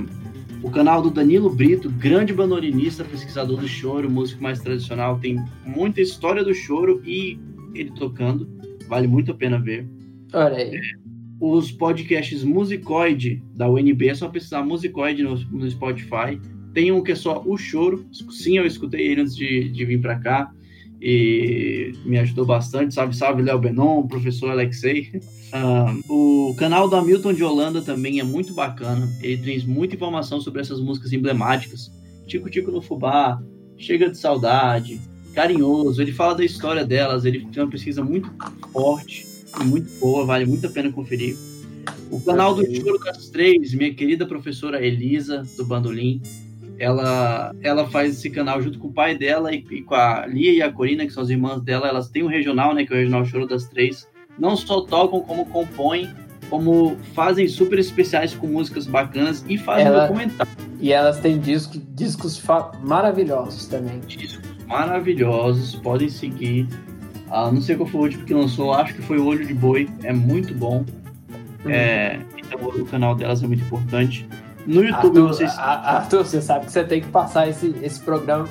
o 0.63 0.71
canal 0.71 1.03
do 1.03 1.11
Danilo 1.11 1.51
Brito, 1.51 1.91
grande 1.91 2.33
bandolinista, 2.33 3.05
pesquisador 3.05 3.59
do 3.59 3.69
choro, 3.69 4.09
músico 4.09 4.43
mais 4.43 4.61
tradicional, 4.61 5.19
tem 5.19 5.43
muita 5.65 6.01
história 6.01 6.45
do 6.45 6.55
choro 6.55 7.03
e 7.05 7.39
ele 7.75 7.91
tocando. 7.91 8.49
Vale 8.89 9.07
muito 9.07 9.33
a 9.33 9.35
pena 9.35 9.59
ver 9.59 9.87
Olha 10.33 10.57
aí. 10.57 10.81
Os 11.41 11.71
podcasts 11.71 12.43
Musicoide 12.43 13.43
da 13.55 13.71
UNB, 13.71 14.09
é 14.09 14.15
só 14.15 14.29
pesquisar 14.29 14.63
Musicoide 14.63 15.23
no, 15.23 15.37
no 15.37 15.71
Spotify. 15.71 16.41
Tem 16.75 16.91
um 16.91 17.03
que 17.03 17.13
é 17.13 17.15
só 17.15 17.43
o 17.45 17.57
choro. 17.57 18.05
Sim, 18.31 18.59
eu 18.59 18.67
escutei 18.67 19.07
ele 19.07 19.23
antes 19.23 19.37
de, 19.37 19.69
de 19.69 19.85
vir 19.85 20.01
para 20.01 20.19
cá 20.19 20.51
e 21.01 21.93
me 22.05 22.19
ajudou 22.19 22.45
bastante. 22.45 22.95
Salve, 22.95 23.17
salve, 23.17 23.43
Léo 23.43 23.59
Benon, 23.59 24.07
professor 24.07 24.51
Alexei. 24.51 25.11
Ah, 25.51 25.97
o 26.11 26.55
canal 26.59 26.91
do 26.91 26.95
Hamilton 26.95 27.33
de 27.33 27.43
Holanda 27.43 27.81
também 27.81 28.21
é 28.21 28.23
muito 28.23 28.53
bacana. 28.53 29.09
Ele 29.23 29.39
traz 29.39 29.65
muita 29.65 29.95
informação 29.95 30.43
sobre 30.43 30.61
essas 30.61 30.79
músicas 30.79 31.11
emblemáticas. 31.15 31.91
Tico 32.27 32.51
Tico 32.51 32.71
no 32.71 32.83
Fubá, 32.83 33.41
Chega 33.79 34.11
de 34.11 34.19
Saudade, 34.19 35.01
Carinhoso. 35.33 36.03
Ele 36.03 36.13
fala 36.13 36.35
da 36.35 36.45
história 36.45 36.85
delas. 36.85 37.25
Ele 37.25 37.47
tem 37.47 37.63
uma 37.63 37.71
pesquisa 37.71 38.05
muito 38.05 38.31
forte 38.71 39.28
muito 39.65 39.91
boa, 39.99 40.25
vale 40.25 40.47
muito 40.47 40.67
a 40.67 40.71
pena 40.71 40.91
conferir. 40.93 41.37
O 42.11 42.21
canal 42.21 42.55
do 42.55 42.65
Choro 42.75 42.99
das 43.05 43.29
Três, 43.29 43.75
minha 43.75 43.93
querida 43.93 44.27
professora 44.27 44.85
Elisa, 44.85 45.47
do 45.57 45.65
Bandolim. 45.65 46.23
ela, 46.79 47.55
ela 47.61 47.89
faz 47.91 48.17
esse 48.17 48.31
canal 48.31 48.63
junto 48.63 48.79
com 48.79 48.89
o 48.89 48.93
pai 48.93 49.17
dela 49.19 49.53
e, 49.55 49.65
e 49.71 49.83
com 49.83 49.95
a 49.95 50.27
Lia 50.27 50.53
e 50.53 50.63
a 50.63 50.73
Corina, 50.73 51.05
que 51.05 51.13
são 51.13 51.23
as 51.23 51.29
irmãs 51.31 51.61
dela. 51.63 51.89
Elas 51.89 52.09
têm 52.09 52.23
um 52.23 52.29
regional, 52.29 52.75
né? 52.75 52.87
Que 52.87 52.93
é 52.93 52.97
o 52.97 52.99
Regional 53.01 53.25
Choro 53.27 53.47
das 53.47 53.65
Três. 53.69 54.07
Não 54.39 54.57
só 54.57 54.83
tocam, 54.83 55.21
como 55.21 55.45
compõem, 55.47 56.09
como 56.49 56.97
fazem 57.15 57.47
super 57.49 57.79
especiais 57.79 58.33
com 58.35 58.47
músicas 58.47 58.87
bacanas 58.87 59.45
e 59.49 59.59
fazem 59.59 59.87
Ela- 59.87 60.07
documentários 60.07 60.55
E 60.81 60.93
elas 60.93 61.19
têm 61.21 61.39
disco, 61.39 61.77
discos 61.95 62.39
fa- 62.39 62.71
maravilhosos 62.83 63.67
também. 63.67 64.01
maravilhosos. 64.67 65.75
Podem 65.77 66.09
seguir. 66.09 66.69
Ah, 67.31 67.51
não 67.53 67.61
sei 67.61 67.77
qual 67.77 67.89
foi 67.89 68.01
o 68.01 68.05
último 68.05 68.25
que 68.25 68.35
lançou, 68.35 68.73
acho 68.73 68.95
que 68.95 69.03
foi 69.03 69.19
o 69.19 69.27
Olho 69.27 69.47
de 69.47 69.55
Boi. 69.55 69.89
É 70.03 70.13
muito 70.13 70.55
bom. 70.55 70.85
É, 71.67 72.19
então 72.39 72.61
o 72.69 72.87
canal 72.87 73.15
delas 73.15 73.43
é 73.43 73.47
muito 73.47 73.63
importante. 73.65 74.27
No 74.67 74.83
YouTube 74.85 75.19
Arthur, 75.19 75.29
vocês. 75.29 75.59
Arthur, 75.59 76.25
você 76.27 76.43
sabe 76.43 76.67
que 76.67 76.73
você 76.73 76.85
tem 76.85 77.01
que 77.01 77.09
passar 77.09 77.49
esse, 77.49 77.75
esse 77.83 78.01
programa. 78.01 78.47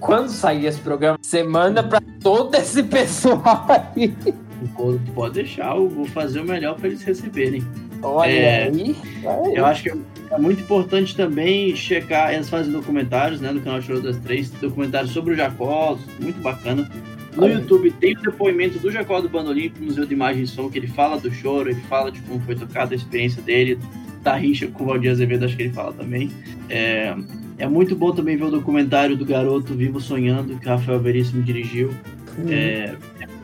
Quando 0.00 0.28
sair 0.28 0.66
esse 0.66 0.80
programa, 0.80 1.16
você 1.20 1.42
manda 1.44 1.82
pra 1.82 2.00
todo 2.20 2.54
esse 2.56 2.82
pessoal 2.84 3.66
aí. 3.68 4.14
Pode, 5.14 5.34
deixar, 5.34 5.76
eu 5.76 5.88
vou 5.88 6.04
fazer 6.06 6.40
o 6.40 6.44
melhor 6.44 6.74
para 6.76 6.88
eles 6.88 7.02
receberem. 7.02 7.62
Olha 8.02 8.30
É, 8.30 8.64
aí. 8.64 8.96
olha 9.24 9.48
aí. 9.48 9.54
Eu 9.54 9.64
acho 9.66 9.82
que 9.84 9.90
é 9.90 10.38
muito 10.38 10.60
importante 10.62 11.14
também 11.16 11.74
checar. 11.76 12.34
Eles 12.34 12.48
fazem 12.48 12.72
documentários, 12.72 13.40
né? 13.40 13.52
No 13.52 13.60
canal 13.60 13.80
Choro 13.80 14.02
das 14.02 14.16
Três, 14.18 14.50
documentários 14.50 15.12
sobre 15.12 15.34
o 15.34 15.36
Jacó, 15.36 15.96
muito 16.20 16.40
bacana. 16.42 16.90
No 17.34 17.44
Olha. 17.44 17.54
YouTube 17.54 17.90
tem 17.92 18.14
o 18.14 18.22
depoimento 18.22 18.78
do 18.78 18.90
Jacó 18.90 19.20
do 19.20 19.28
Bandolim 19.28 19.70
pro 19.70 19.84
Museu 19.84 20.04
de 20.04 20.14
Imagem 20.14 20.42
e 20.42 20.46
Som, 20.46 20.68
que 20.68 20.78
ele 20.78 20.88
fala 20.88 21.18
do 21.18 21.32
choro, 21.32 21.70
ele 21.70 21.80
fala 21.82 22.10
de 22.10 22.20
como 22.22 22.40
foi 22.40 22.54
tocado 22.54 22.92
a 22.92 22.96
experiência 22.96 23.40
dele, 23.40 23.78
da 24.22 24.34
rixa 24.34 24.66
com 24.66 24.84
o 24.84 24.86
Valdir 24.86 25.10
Azevedo, 25.10 25.44
acho 25.44 25.56
que 25.56 25.64
ele 25.64 25.72
fala 25.72 25.92
também. 25.92 26.30
É, 26.68 27.14
é 27.58 27.68
muito 27.68 27.94
bom 27.94 28.12
também 28.12 28.36
ver 28.36 28.44
o 28.44 28.50
documentário 28.50 29.16
do 29.16 29.24
garoto 29.24 29.74
Vivo 29.74 30.00
Sonhando, 30.00 30.58
que 30.58 30.68
Rafael 30.68 31.00
Veríssimo 31.00 31.42
dirigiu. 31.42 31.90
É, 32.48 32.94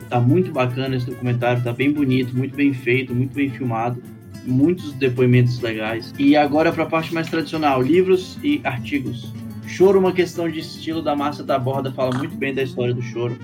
tá 0.09 0.19
muito 0.19 0.51
bacana 0.51 0.95
esse 0.95 1.05
documentário, 1.05 1.63
tá 1.63 1.71
bem 1.71 1.91
bonito, 1.91 2.35
muito 2.35 2.55
bem 2.55 2.73
feito, 2.73 3.13
muito 3.13 3.33
bem 3.33 3.49
filmado, 3.49 4.01
muitos 4.45 4.93
depoimentos 4.93 5.59
legais. 5.61 6.13
E 6.17 6.35
agora 6.35 6.71
para 6.71 6.83
a 6.83 6.87
parte 6.87 7.13
mais 7.13 7.29
tradicional, 7.29 7.81
livros 7.81 8.37
e 8.43 8.61
artigos. 8.63 9.33
Choro, 9.67 9.99
uma 9.99 10.13
questão 10.13 10.49
de 10.49 10.59
estilo 10.59 11.01
da 11.01 11.15
Márcia 11.15 11.43
da 11.43 11.59
Borda, 11.59 11.91
fala 11.91 12.17
muito 12.17 12.35
bem 12.35 12.53
da 12.53 12.63
história 12.63 12.93
do 12.93 13.01
choro. 13.01 13.37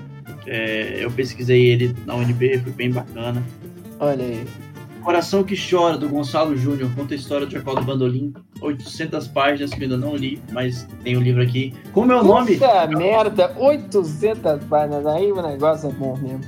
É, 0.45 1.03
eu 1.03 1.11
pesquisei 1.11 1.67
ele 1.67 1.95
na 2.05 2.15
UNB, 2.15 2.59
foi 2.59 2.71
bem 2.71 2.91
bacana. 2.91 3.43
Olha 3.99 4.23
aí. 4.23 4.45
Coração 5.01 5.43
que 5.43 5.55
Chora, 5.55 5.97
do 5.97 6.07
Gonçalo 6.07 6.55
Júnior, 6.55 6.89
conta 6.95 7.13
a 7.13 7.17
história 7.17 7.45
do 7.45 7.51
Jacó 7.51 7.75
do 7.75 7.83
Bandolim. 7.83 8.33
800 8.61 9.27
páginas 9.27 9.71
que 9.71 9.79
eu 9.79 9.83
ainda 9.83 9.97
não 9.97 10.15
li, 10.15 10.41
mas 10.51 10.87
tem 11.03 11.17
o 11.17 11.21
livro 11.21 11.41
aqui. 11.41 11.73
Como 11.91 12.11
é 12.11 12.15
o 12.15 12.23
nome? 12.23 12.53
Puta 12.53 12.87
merda, 12.87 13.53
800 13.57 14.63
páginas 14.69 15.05
aí, 15.05 15.29
o 15.29 15.41
negócio 15.41 15.89
é 15.89 15.91
bom 15.91 16.17
mesmo. 16.17 16.41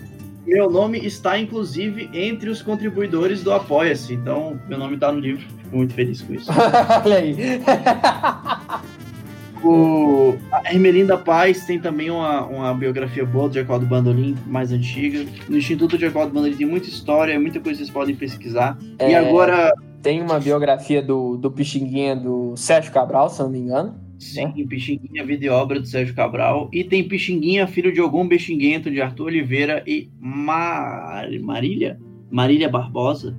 Meu 0.45 0.69
nome 0.69 0.99
está, 0.99 1.37
inclusive, 1.37 2.09
entre 2.13 2.49
os 2.49 2.61
contribuidores 2.61 3.43
do 3.43 3.51
Apoia-se. 3.51 4.13
Então, 4.13 4.59
meu 4.69 4.77
nome 4.77 4.93
está 4.93 5.11
no 5.11 5.19
livro. 5.19 5.43
Fico 5.63 5.75
muito 5.75 5.93
feliz 5.93 6.21
com 6.21 6.33
isso. 6.33 6.49
Olha 7.03 7.17
aí. 7.17 7.35
O, 9.65 10.35
a 10.51 10.71
Ermelinda 10.73 11.17
Paz 11.17 11.65
tem 11.65 11.79
também 11.79 12.09
uma, 12.11 12.45
uma 12.45 12.73
biografia 12.73 13.25
boa 13.25 13.49
do 13.49 13.55
Jacó 13.55 13.77
do 13.79 13.85
Bandolim, 13.85 14.35
mais 14.45 14.71
antiga. 14.71 15.25
No 15.49 15.57
Instituto 15.57 15.97
Jacó 15.97 16.25
do 16.25 16.31
Bandolim 16.33 16.55
tem 16.55 16.67
muita 16.67 16.87
história, 16.87 17.39
muita 17.39 17.59
coisa 17.59 17.79
que 17.79 17.85
vocês 17.85 17.89
podem 17.93 18.15
pesquisar. 18.15 18.77
E 18.99 19.03
É. 19.03 19.15
agora, 19.15 19.73
Tem 20.01 20.21
uma 20.21 20.39
biografia 20.39 21.01
do, 21.01 21.35
do 21.35 21.49
Pixinguinha 21.49 22.15
do 22.15 22.55
Sérgio 22.55 22.91
Cabral, 22.91 23.27
se 23.29 23.41
eu 23.41 23.45
não 23.45 23.51
me 23.53 23.57
engano. 23.59 23.95
sim, 24.19 24.47
Pixinguinha, 24.67 25.25
vida 25.25 25.45
e 25.45 25.49
obra 25.49 25.79
do 25.79 25.87
Sérgio 25.87 26.13
Cabral. 26.13 26.69
E 26.71 26.83
tem 26.83 27.03
Pixinguinha, 27.07 27.65
filho 27.65 27.91
de 27.91 27.99
algum 27.99 28.27
bexinguento, 28.27 28.91
de 28.91 29.01
Arthur 29.01 29.25
Oliveira 29.25 29.83
e 29.87 30.09
Mar... 30.19 31.27
Marília? 31.41 31.99
Marília 32.29 32.69
Barbosa. 32.69 33.35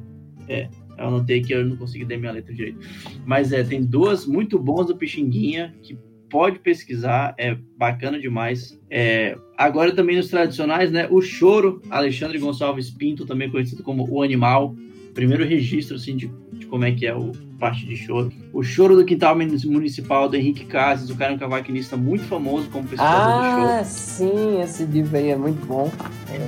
É, 0.48 0.68
eu 0.98 1.06
anotei 1.06 1.40
que 1.40 1.52
eu 1.54 1.64
não 1.64 1.76
consegui 1.76 2.04
dar 2.04 2.16
minha 2.18 2.32
letra 2.32 2.52
direito. 2.52 2.80
Mas 3.24 3.52
é, 3.52 3.62
tem 3.62 3.84
duas 3.84 4.26
muito 4.26 4.58
bons 4.58 4.86
do 4.86 4.96
Pixinguinha, 4.96 5.72
que 5.82 5.96
pode 6.36 6.58
pesquisar, 6.58 7.34
é 7.38 7.56
bacana 7.78 8.20
demais. 8.20 8.78
É, 8.90 9.38
agora 9.56 9.94
também 9.94 10.16
nos 10.16 10.28
tradicionais, 10.28 10.92
né? 10.92 11.08
O 11.10 11.22
Choro, 11.22 11.80
Alexandre 11.88 12.38
Gonçalves 12.38 12.90
Pinto, 12.90 13.24
também 13.24 13.50
conhecido 13.50 13.82
como 13.82 14.06
O 14.10 14.22
Animal. 14.22 14.76
Primeiro 15.16 15.46
registro, 15.46 15.96
assim, 15.96 16.14
de, 16.14 16.30
de 16.52 16.66
como 16.66 16.84
é 16.84 16.92
que 16.92 17.06
é 17.06 17.14
o 17.14 17.32
parte 17.58 17.86
de 17.86 17.96
choro. 17.96 18.30
O 18.52 18.62
Choro 18.62 18.94
do 18.94 19.04
Quintal 19.04 19.34
Municipal, 19.34 20.28
do 20.28 20.36
Henrique 20.36 20.64
Casas. 20.66 21.10
O 21.10 21.16
cara 21.16 21.32
é 21.32 21.34
um 21.34 21.38
cavaquinista 21.38 21.96
muito 21.96 22.24
famoso 22.24 22.68
como 22.68 22.86
pesquisador 22.86 23.38
do 23.38 23.44
choro. 23.44 23.80
Ah, 23.80 23.84
sim, 23.84 24.60
esse 24.60 24.84
livro 24.84 25.16
aí 25.16 25.30
é 25.30 25.36
muito 25.36 25.64
bom. 25.66 25.90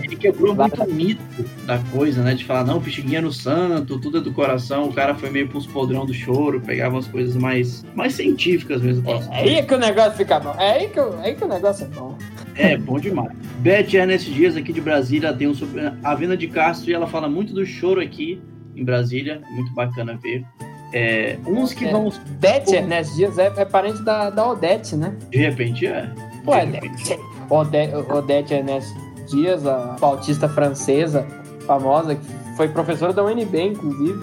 Ele 0.05 0.17
quebrou 0.17 0.55
muito 0.55 0.83
o 0.83 0.93
mito 0.93 1.23
da 1.65 1.79
coisa, 1.91 2.23
né? 2.23 2.35
De 2.35 2.45
falar, 2.45 2.65
não, 2.65 2.81
Pixinguinha 2.81 3.23
no 3.23 3.33
santo, 3.33 3.99
tudo 3.99 4.19
é 4.19 4.21
do 4.21 4.33
coração. 4.33 4.89
O 4.89 4.93
cara 4.93 5.15
foi 5.15 5.31
meio 5.31 5.49
pros 5.49 5.67
podrão 5.67 6.05
do 6.05 6.13
choro, 6.13 6.61
pegava 6.61 6.95
umas 6.95 7.07
coisas 7.07 7.37
mais, 7.37 7.85
mais 7.95 8.15
científicas 8.15 8.83
mesmo. 8.83 9.03
posso 9.03 9.31
É 9.33 9.41
aí 9.41 9.63
que 9.63 9.75
o 9.75 9.79
negócio 9.79 10.13
fica 10.13 10.39
bom. 10.39 10.55
É 10.59 10.73
aí 10.73 10.89
que, 10.89 11.01
é 11.01 11.11
aí 11.23 11.35
que 11.35 11.45
o 11.45 11.49
negócio 11.49 11.87
é 11.87 11.89
bom. 11.89 12.17
É, 12.55 12.77
bom 12.77 12.99
demais. 12.99 13.33
Beth 13.61 13.95
Ernest 13.95 14.31
Dias, 14.31 14.57
aqui 14.57 14.73
de 14.73 14.81
Brasília, 14.81 15.33
tem 15.33 15.49
um 15.49 15.55
sobre 15.55 15.81
a 16.03 16.15
Venda 16.15 16.37
de 16.37 16.49
Castro 16.49 16.91
e 16.91 16.95
ela 16.95 17.07
fala 17.07 17.29
muito 17.29 17.55
do 17.55 17.65
choro 17.65 18.01
aqui 18.01 18.41
em 18.79 18.85
Brasília. 18.85 19.41
Muito 19.51 19.73
bacana 19.73 20.19
ver. 20.23 20.45
É, 20.93 21.37
uns 21.47 21.75
que 21.75 21.85
É. 21.85 21.91
vão, 21.93 22.07
Odete 22.07 22.75
Ernesto 22.75 23.15
Dias 23.17 23.39
é, 23.39 23.53
é 23.57 23.65
parente 23.65 24.03
da, 24.03 24.31
da 24.31 24.49
Odete, 24.51 24.97
né? 24.97 25.15
de 25.31 25.37
repente, 25.39 25.87
é. 25.87 26.11
Ué, 26.47 26.65
De 26.65 26.73
né? 26.73 26.81
repente. 26.83 27.19
Ode- 27.51 27.95
Odete 28.11 28.55
Ernesto 28.55 28.95
Dias, 29.31 29.67
a 29.67 29.97
pautista 30.01 30.49
francesa 30.49 31.27
famosa, 31.67 32.15
que 32.15 32.27
foi 32.57 32.69
professora 32.69 33.13
da 33.13 33.23
UNB, 33.23 33.61
inclusive. 33.61 34.19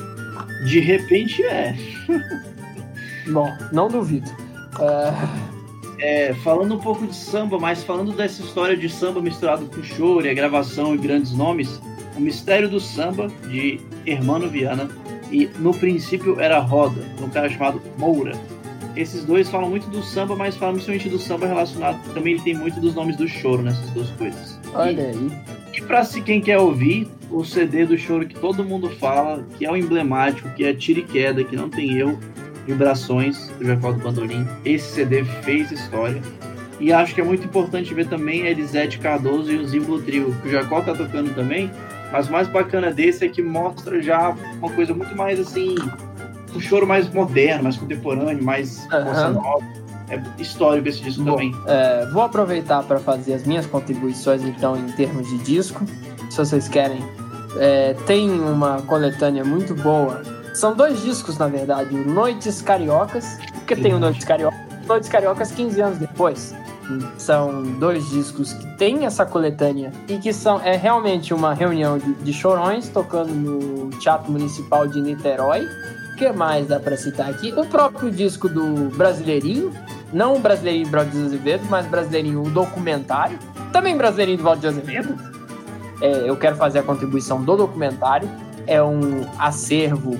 De 0.68 0.80
repente, 0.80 1.44
é. 1.46 1.76
Bom, 3.32 3.48
não 3.72 3.88
duvido. 3.88 4.30
Ah, 4.80 5.14
É, 5.98 6.34
falando 6.44 6.76
um 6.76 6.80
pouco 6.80 7.08
de 7.08 7.16
samba, 7.16 7.58
mas 7.58 7.82
falando 7.84 8.12
dessa 8.12 8.42
história 8.42 8.76
de 8.76 8.90
samba 8.90 9.22
misturado 9.22 9.66
com 9.68 9.82
choro 9.82 10.26
e 10.26 10.30
a 10.30 10.34
gravação 10.34 10.94
e 10.94 10.98
grandes 10.98 11.32
nomes, 11.32 11.80
o 12.16 12.22
Mistério 12.22 12.70
do 12.70 12.80
Samba, 12.80 13.28
de 13.50 13.80
Hermano 14.06 14.50
Viana, 14.50 14.90
e 15.32 15.50
no 15.60 15.74
princípio 15.74 16.40
era 16.40 16.60
Roda, 16.60 17.02
um 17.22 17.30
cara 17.30 17.50
chamado 17.50 17.82
Moura. 17.98 18.34
Esses 18.96 19.26
dois 19.26 19.50
falam 19.50 19.70
muito 19.70 19.90
do 19.90 20.02
samba, 20.02 20.36
mas 20.36 20.56
falam 20.56 20.76
principalmente 20.76 21.10
do 21.10 21.20
samba 21.20 21.48
relacionado, 21.48 22.00
também 22.14 22.34
ele 22.34 22.42
tem 22.42 22.54
muito 22.54 22.80
dos 22.80 22.96
nomes 22.96 23.18
do 23.18 23.28
choro 23.28 23.62
nessas 23.62 23.90
duas 23.90 24.10
coisas. 24.12 24.60
olha 24.74 25.08
aí. 25.08 25.32
E 25.74 25.82
pra 25.82 26.06
se 26.06 26.22
quem 26.22 26.40
quer 26.40 26.58
ouvir, 26.58 27.10
o 27.30 27.44
CD 27.44 27.86
do 27.86 27.98
choro 27.98 28.26
que 28.26 28.36
todo 28.36 28.64
mundo 28.64 28.90
fala, 28.92 29.46
que 29.58 29.66
é 29.66 29.72
o 29.72 29.76
emblemático, 29.76 30.50
que 30.52 30.64
é 30.64 30.74
Tira 30.74 31.02
e 31.02 31.04
Queda, 31.04 31.44
que 31.44 31.56
não 31.56 31.70
tem 31.70 31.98
erro, 31.98 32.18
Vibrações, 32.66 33.50
do 33.60 33.66
Jacó 33.66 33.92
do 33.92 34.00
Bandolim. 34.02 34.48
Esse 34.64 34.94
CD 34.94 35.24
fez 35.44 35.72
história. 35.72 36.22
E 36.80 36.92
acho 36.92 37.14
que 37.14 37.22
é 37.22 37.24
muito 37.24 37.46
importante 37.46 37.94
ver 37.94 38.08
também 38.08 38.44
a 38.44 38.50
Elisete 38.50 39.00
Cardoso 39.00 39.52
e 39.52 39.58
o 39.58 39.68
Zimbro 39.68 40.02
Trio, 40.02 40.36
que 40.42 40.48
o 40.48 40.52
Jacó 40.52 40.82
tá 40.82 40.94
tocando 40.94 41.34
também. 41.36 41.70
Mas 42.16 42.30
o 42.30 42.32
mais 42.32 42.48
bacana 42.48 42.92
desse 42.92 43.26
é 43.26 43.28
que 43.28 43.42
mostra 43.42 44.02
já 44.02 44.34
uma 44.58 44.72
coisa 44.72 44.94
muito 44.94 45.14
mais 45.18 45.38
assim, 45.38 45.76
um 46.56 46.62
choro 46.62 46.88
mais 46.88 47.10
moderno, 47.14 47.64
mais 47.64 47.76
contemporâneo, 47.76 48.42
mais 48.42 48.88
nova. 49.34 49.66
É 50.08 50.22
histórico 50.42 50.88
esse 50.88 51.02
disco 51.02 51.24
Bom, 51.24 51.32
também. 51.32 51.52
é, 51.68 52.06
vou 52.14 52.22
aproveitar 52.22 52.84
para 52.84 53.00
fazer 53.00 53.34
as 53.34 53.44
minhas 53.46 53.66
contribuições, 53.66 54.44
então, 54.44 54.78
em 54.78 54.90
termos 54.94 55.28
de 55.28 55.40
disco. 55.40 55.84
Se 56.30 56.38
vocês 56.38 56.70
querem, 56.70 57.04
é, 57.60 57.94
tem 58.06 58.30
uma 58.30 58.82
coletânea 58.84 59.44
muito 59.44 59.76
boa. 59.76 60.22
São 60.54 60.74
dois 60.74 61.02
discos, 61.02 61.38
na 61.38 61.50
verdade: 61.50 61.94
Noites 61.94 62.62
Cariocas, 62.62 63.40
porque 63.56 63.76
tem 63.76 63.94
o 63.94 64.00
Noites 64.00 64.24
Cariocas, 64.24 64.60
Noites 64.88 65.10
Cariocas 65.10 65.52
15 65.52 65.82
anos 65.82 65.98
depois. 65.98 66.56
São 67.18 67.64
dois 67.80 68.08
discos 68.10 68.54
que 68.54 68.68
têm 68.78 69.06
essa 69.06 69.26
coletânea 69.26 69.92
e 70.08 70.18
que 70.18 70.32
são 70.32 70.60
é 70.62 70.76
realmente 70.76 71.34
uma 71.34 71.54
reunião 71.54 71.98
de, 71.98 72.14
de 72.14 72.34
chorões 72.34 72.90
tocando 72.90 73.34
no 73.34 73.90
Teatro 73.92 74.32
Municipal 74.32 74.88
de 74.88 75.02
Niterói. 75.02 75.66
O 76.14 76.16
que 76.18 76.32
mais 76.32 76.68
dá 76.68 76.80
para 76.80 76.96
citar 76.96 77.30
aqui? 77.30 77.54
O 77.58 77.66
próprio 77.66 78.10
disco 78.10 78.48
do 78.48 78.90
Brasileirinho, 78.96 79.74
não 80.14 80.36
o 80.36 80.40
Brasileirinho 80.40 80.86
do 80.86 80.92
Valdir 80.92 81.26
Azevedo, 81.26 81.66
mas 81.70 81.86
Brasileirinho 81.88 82.42
o 82.42 82.50
documentário, 82.50 83.38
também 83.74 83.98
Brasileirinho 83.98 84.38
do 84.38 84.44
Valdir 84.44 84.70
Azevedo. 84.70 85.16
É, 86.02 86.30
eu 86.30 86.38
quero 86.38 86.56
fazer 86.56 86.80
a 86.80 86.84
contribuição 86.84 87.42
do 87.44 87.58
documentário. 87.58 88.30
É 88.68 88.82
um 88.82 89.26
acervo 89.38 90.20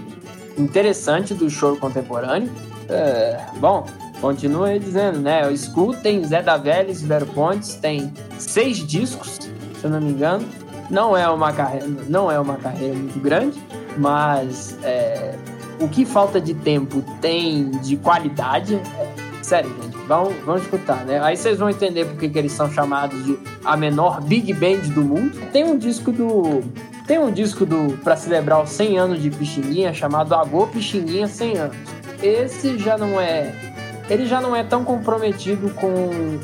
interessante 0.58 1.34
do 1.34 1.50
choro 1.50 1.78
contemporâneo. 1.78 2.52
É, 2.90 3.40
bom, 3.58 3.86
continua 4.26 4.70
aí 4.70 4.80
dizendo, 4.80 5.20
né? 5.20 5.54
Escutem, 5.54 6.24
Zé 6.24 6.42
da 6.42 6.58
Velha, 6.58 6.92
Silvério 6.92 7.28
Pontes, 7.28 7.76
tem 7.76 8.12
seis 8.40 8.78
discos, 8.78 9.38
se 9.40 9.84
eu 9.84 9.92
não 9.92 10.02
me 10.02 10.10
engano. 10.10 10.44
Não 10.90 11.16
é 11.16 11.30
uma 11.30 11.54
carreira, 11.54 11.86
não 12.10 12.32
é 12.32 12.40
uma 12.40 12.56
carreira 12.56 12.96
muito 12.96 13.20
grande, 13.20 13.60
mas 13.96 14.80
é, 14.82 15.36
o 15.80 15.88
que 15.88 16.06
falta 16.06 16.42
de 16.42 16.56
tempo 16.56 17.04
tem 17.22 17.70
de 17.70 17.98
qualidade. 17.98 18.74
É, 18.98 19.44
sério, 19.44 19.72
gente. 19.84 19.96
Vão, 20.08 20.32
vão 20.44 20.58
escutar, 20.58 21.06
né? 21.06 21.20
Aí 21.22 21.38
vocês 21.38 21.60
vão 21.60 21.70
entender 21.70 22.06
por 22.06 22.18
que, 22.18 22.28
que 22.28 22.40
eles 22.40 22.52
são 22.52 22.72
chamados 22.72 23.24
de 23.26 23.38
a 23.64 23.78
menor 23.78 24.22
big 24.22 24.52
band 24.54 24.90
do 24.94 25.04
mundo. 25.04 25.40
Tem 25.52 25.64
um 25.64 25.78
disco 25.78 26.12
do 26.12 26.64
tem 27.06 27.20
um 27.20 27.32
disco 27.32 27.64
do 27.64 27.96
para 28.04 28.16
celebrar 28.16 28.64
os 28.64 28.72
100 28.72 28.98
anos 28.98 29.22
de 29.22 29.30
Pixinguinha 29.30 29.94
chamado 29.94 30.34
Agô 30.34 30.66
Pixinguinha 30.66 31.28
100 31.28 31.58
anos. 31.58 31.78
Esse 32.24 32.80
já 32.80 32.98
não 32.98 33.22
é 33.22 33.75
ele 34.10 34.26
já 34.26 34.40
não 34.40 34.56
é 34.56 34.64
tão 34.64 34.84
comprometido 34.84 35.70
com 35.72 35.88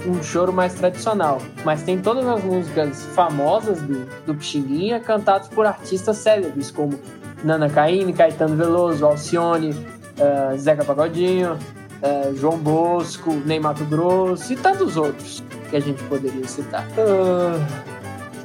um 0.08 0.24
choro 0.24 0.52
mais 0.52 0.74
tradicional, 0.74 1.42
mas 1.64 1.84
tem 1.84 2.00
todas 2.00 2.26
as 2.28 2.44
músicas 2.44 3.06
famosas 3.08 3.82
do, 3.82 4.06
do 4.26 4.36
Pixinguinha 4.36 5.00
cantadas 5.00 5.48
por 5.48 5.66
artistas 5.66 6.18
célebres 6.18 6.72
como 6.72 7.00
Nana 7.44 7.70
Caymmi, 7.70 8.14
Caetano 8.14 8.56
Veloso, 8.56 9.06
Alcione, 9.06 9.72
uh, 9.72 10.58
Zeca 10.58 10.84
Pagodinho, 10.84 11.54
uh, 11.54 12.36
João 12.36 12.58
Bosco, 12.58 13.34
Ney 13.46 13.60
Mato 13.60 13.86
Grosso 13.86 14.54
e 14.54 14.56
tantos 14.56 14.98
outros 14.98 15.44
que 15.70 15.76
a 15.76 15.80
gente 15.80 16.02
poderia 16.04 16.48
citar. 16.48 16.86
Uh, 16.92 17.62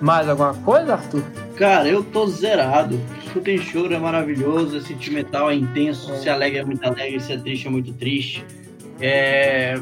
mais 0.01 0.28
alguma 0.28 0.55
coisa, 0.55 0.94
Arthur? 0.94 1.22
Cara, 1.56 1.88
eu 1.88 2.05
tô 2.05 2.26
zerado. 2.26 3.01
Escutem 3.24 3.59
choro, 3.59 3.94
é 3.94 3.98
maravilhoso, 3.98 4.76
é 4.76 4.80
sentimental, 4.80 5.51
é 5.51 5.55
intenso, 5.55 6.12
é. 6.12 6.16
se 6.16 6.28
alegra 6.28 6.60
é 6.60 6.64
muito 6.64 6.84
alegre, 6.84 7.18
se 7.18 7.32
é 7.32 7.38
triste 7.38 7.66
é 7.66 7.70
muito 7.70 7.93
triste. 7.94 8.44
É, 9.01 9.78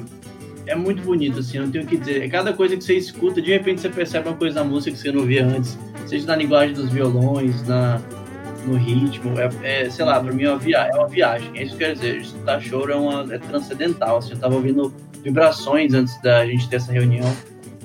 é 0.66 0.74
muito 0.74 1.03
bonito, 1.03 1.41
assim, 1.41 1.59
não 1.59 1.70
tenho 1.70 1.85
o 1.85 1.86
que 1.86 1.97
dizer. 1.97 2.28
Cada 2.31 2.53
coisa 2.53 2.77
que 2.77 2.82
você 2.82 2.95
escuta, 2.95 3.41
de 3.41 3.51
repente 3.51 3.81
você 3.81 3.89
percebe 3.89 4.28
uma 4.28 4.36
coisa 4.36 4.62
na 4.62 4.65
música 4.65 4.93
que 4.93 4.99
você 4.99 5.12
não 5.12 5.24
via 5.24 5.45
antes, 5.47 5.78
seja 6.07 6.27
na 6.27 6.36
linguagem 6.36 6.74
dos 6.74 6.91
violões, 6.91 7.66
na, 7.66 8.01
no 8.66 8.77
ritmo. 8.77 9.39
É, 9.39 9.85
é 9.85 9.91
sei 9.91 10.05
lá, 10.05 10.20
pra 10.20 10.32
mim 10.32 10.45
é 10.45 10.51
uma, 10.51 10.59
via 10.59 10.78
é 10.78 10.95
uma 10.95 11.09
viagem. 11.09 11.51
É 11.55 11.62
isso 11.62 11.77
que 11.77 11.85
eu 11.85 11.89
quero 11.89 12.01
dizer. 12.01 12.20
Escutar 12.20 12.61
choro 12.61 12.93
é, 12.93 12.97
uma, 12.97 13.35
é 13.35 13.39
transcendental. 13.39 14.19
Assim, 14.19 14.32
eu 14.32 14.39
tava 14.39 14.55
ouvindo 14.55 14.93
vibrações 15.23 15.93
antes 15.95 16.20
da 16.23 16.45
gente 16.47 16.69
ter 16.69 16.77
essa 16.77 16.93
reunião. 16.93 17.31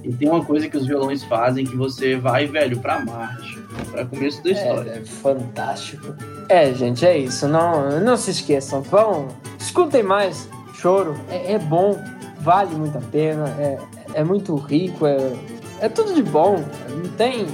E 0.03 0.13
tem 0.13 0.29
uma 0.29 0.43
coisa 0.43 0.69
que 0.69 0.77
os 0.77 0.87
violões 0.87 1.23
fazem 1.25 1.65
que 1.65 1.75
você 1.75 2.15
vai, 2.15 2.47
velho, 2.47 2.79
pra 2.79 3.03
Marte, 3.03 3.59
pra 3.91 4.05
começo 4.05 4.41
da 4.41 4.51
história. 4.51 4.91
É, 4.91 4.97
é 4.99 5.05
fantástico. 5.05 6.15
É, 6.47 6.73
gente, 6.73 7.05
é 7.05 7.17
isso. 7.17 7.47
Não, 7.47 7.99
não 7.99 8.15
se 8.15 8.31
esqueçam. 8.31 8.81
Vão, 8.81 9.27
escutem 9.59 10.01
mais. 10.01 10.49
Choro 10.81 11.15
é, 11.29 11.53
é 11.53 11.59
bom, 11.59 12.01
vale 12.39 12.73
muito 12.75 12.97
a 12.97 13.01
pena, 13.01 13.49
é, 13.59 13.77
é 14.13 14.23
muito 14.23 14.55
rico, 14.55 15.05
é, 15.05 15.33
é 15.81 15.89
tudo 15.89 16.13
de 16.13 16.23
bom. 16.23 16.63
Não 16.89 17.09
tem. 17.11 17.47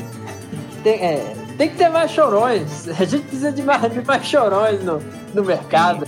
Tem, 0.84 0.94
é, 0.94 1.36
tem 1.58 1.70
que 1.70 1.76
ter 1.76 1.90
mais 1.90 2.12
chorões. 2.12 2.88
A 3.00 3.06
gente 3.06 3.24
precisa 3.24 3.52
de 3.52 3.64
mais, 3.64 3.92
de 3.92 4.06
mais 4.06 4.26
chorões 4.26 4.84
no, 4.84 5.02
no 5.34 5.44
mercado. 5.44 6.08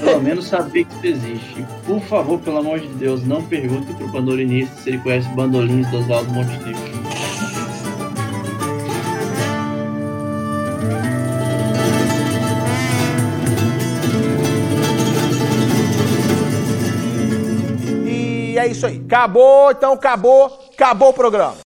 Pelo 0.00 0.22
menos 0.22 0.46
saber 0.46 0.84
que 0.84 0.94
isso 0.94 1.06
existe. 1.06 1.66
Por 1.86 2.00
favor, 2.02 2.38
pelo 2.40 2.58
amor 2.58 2.80
de 2.80 2.88
Deus, 2.88 3.22
não 3.24 3.42
pergunte 3.42 3.92
pro 3.94 4.08
bandolinista 4.08 4.74
se 4.80 4.90
ele 4.90 4.98
conhece 4.98 5.28
bandolins 5.30 5.88
do 5.90 5.98
Oswaldo 5.98 6.30
Montenegro. 6.32 7.23
É 18.64 18.68
isso 18.68 18.86
aí. 18.86 19.02
Acabou, 19.04 19.70
então 19.70 19.92
acabou, 19.92 20.68
acabou 20.72 21.10
o 21.10 21.14
programa. 21.14 21.63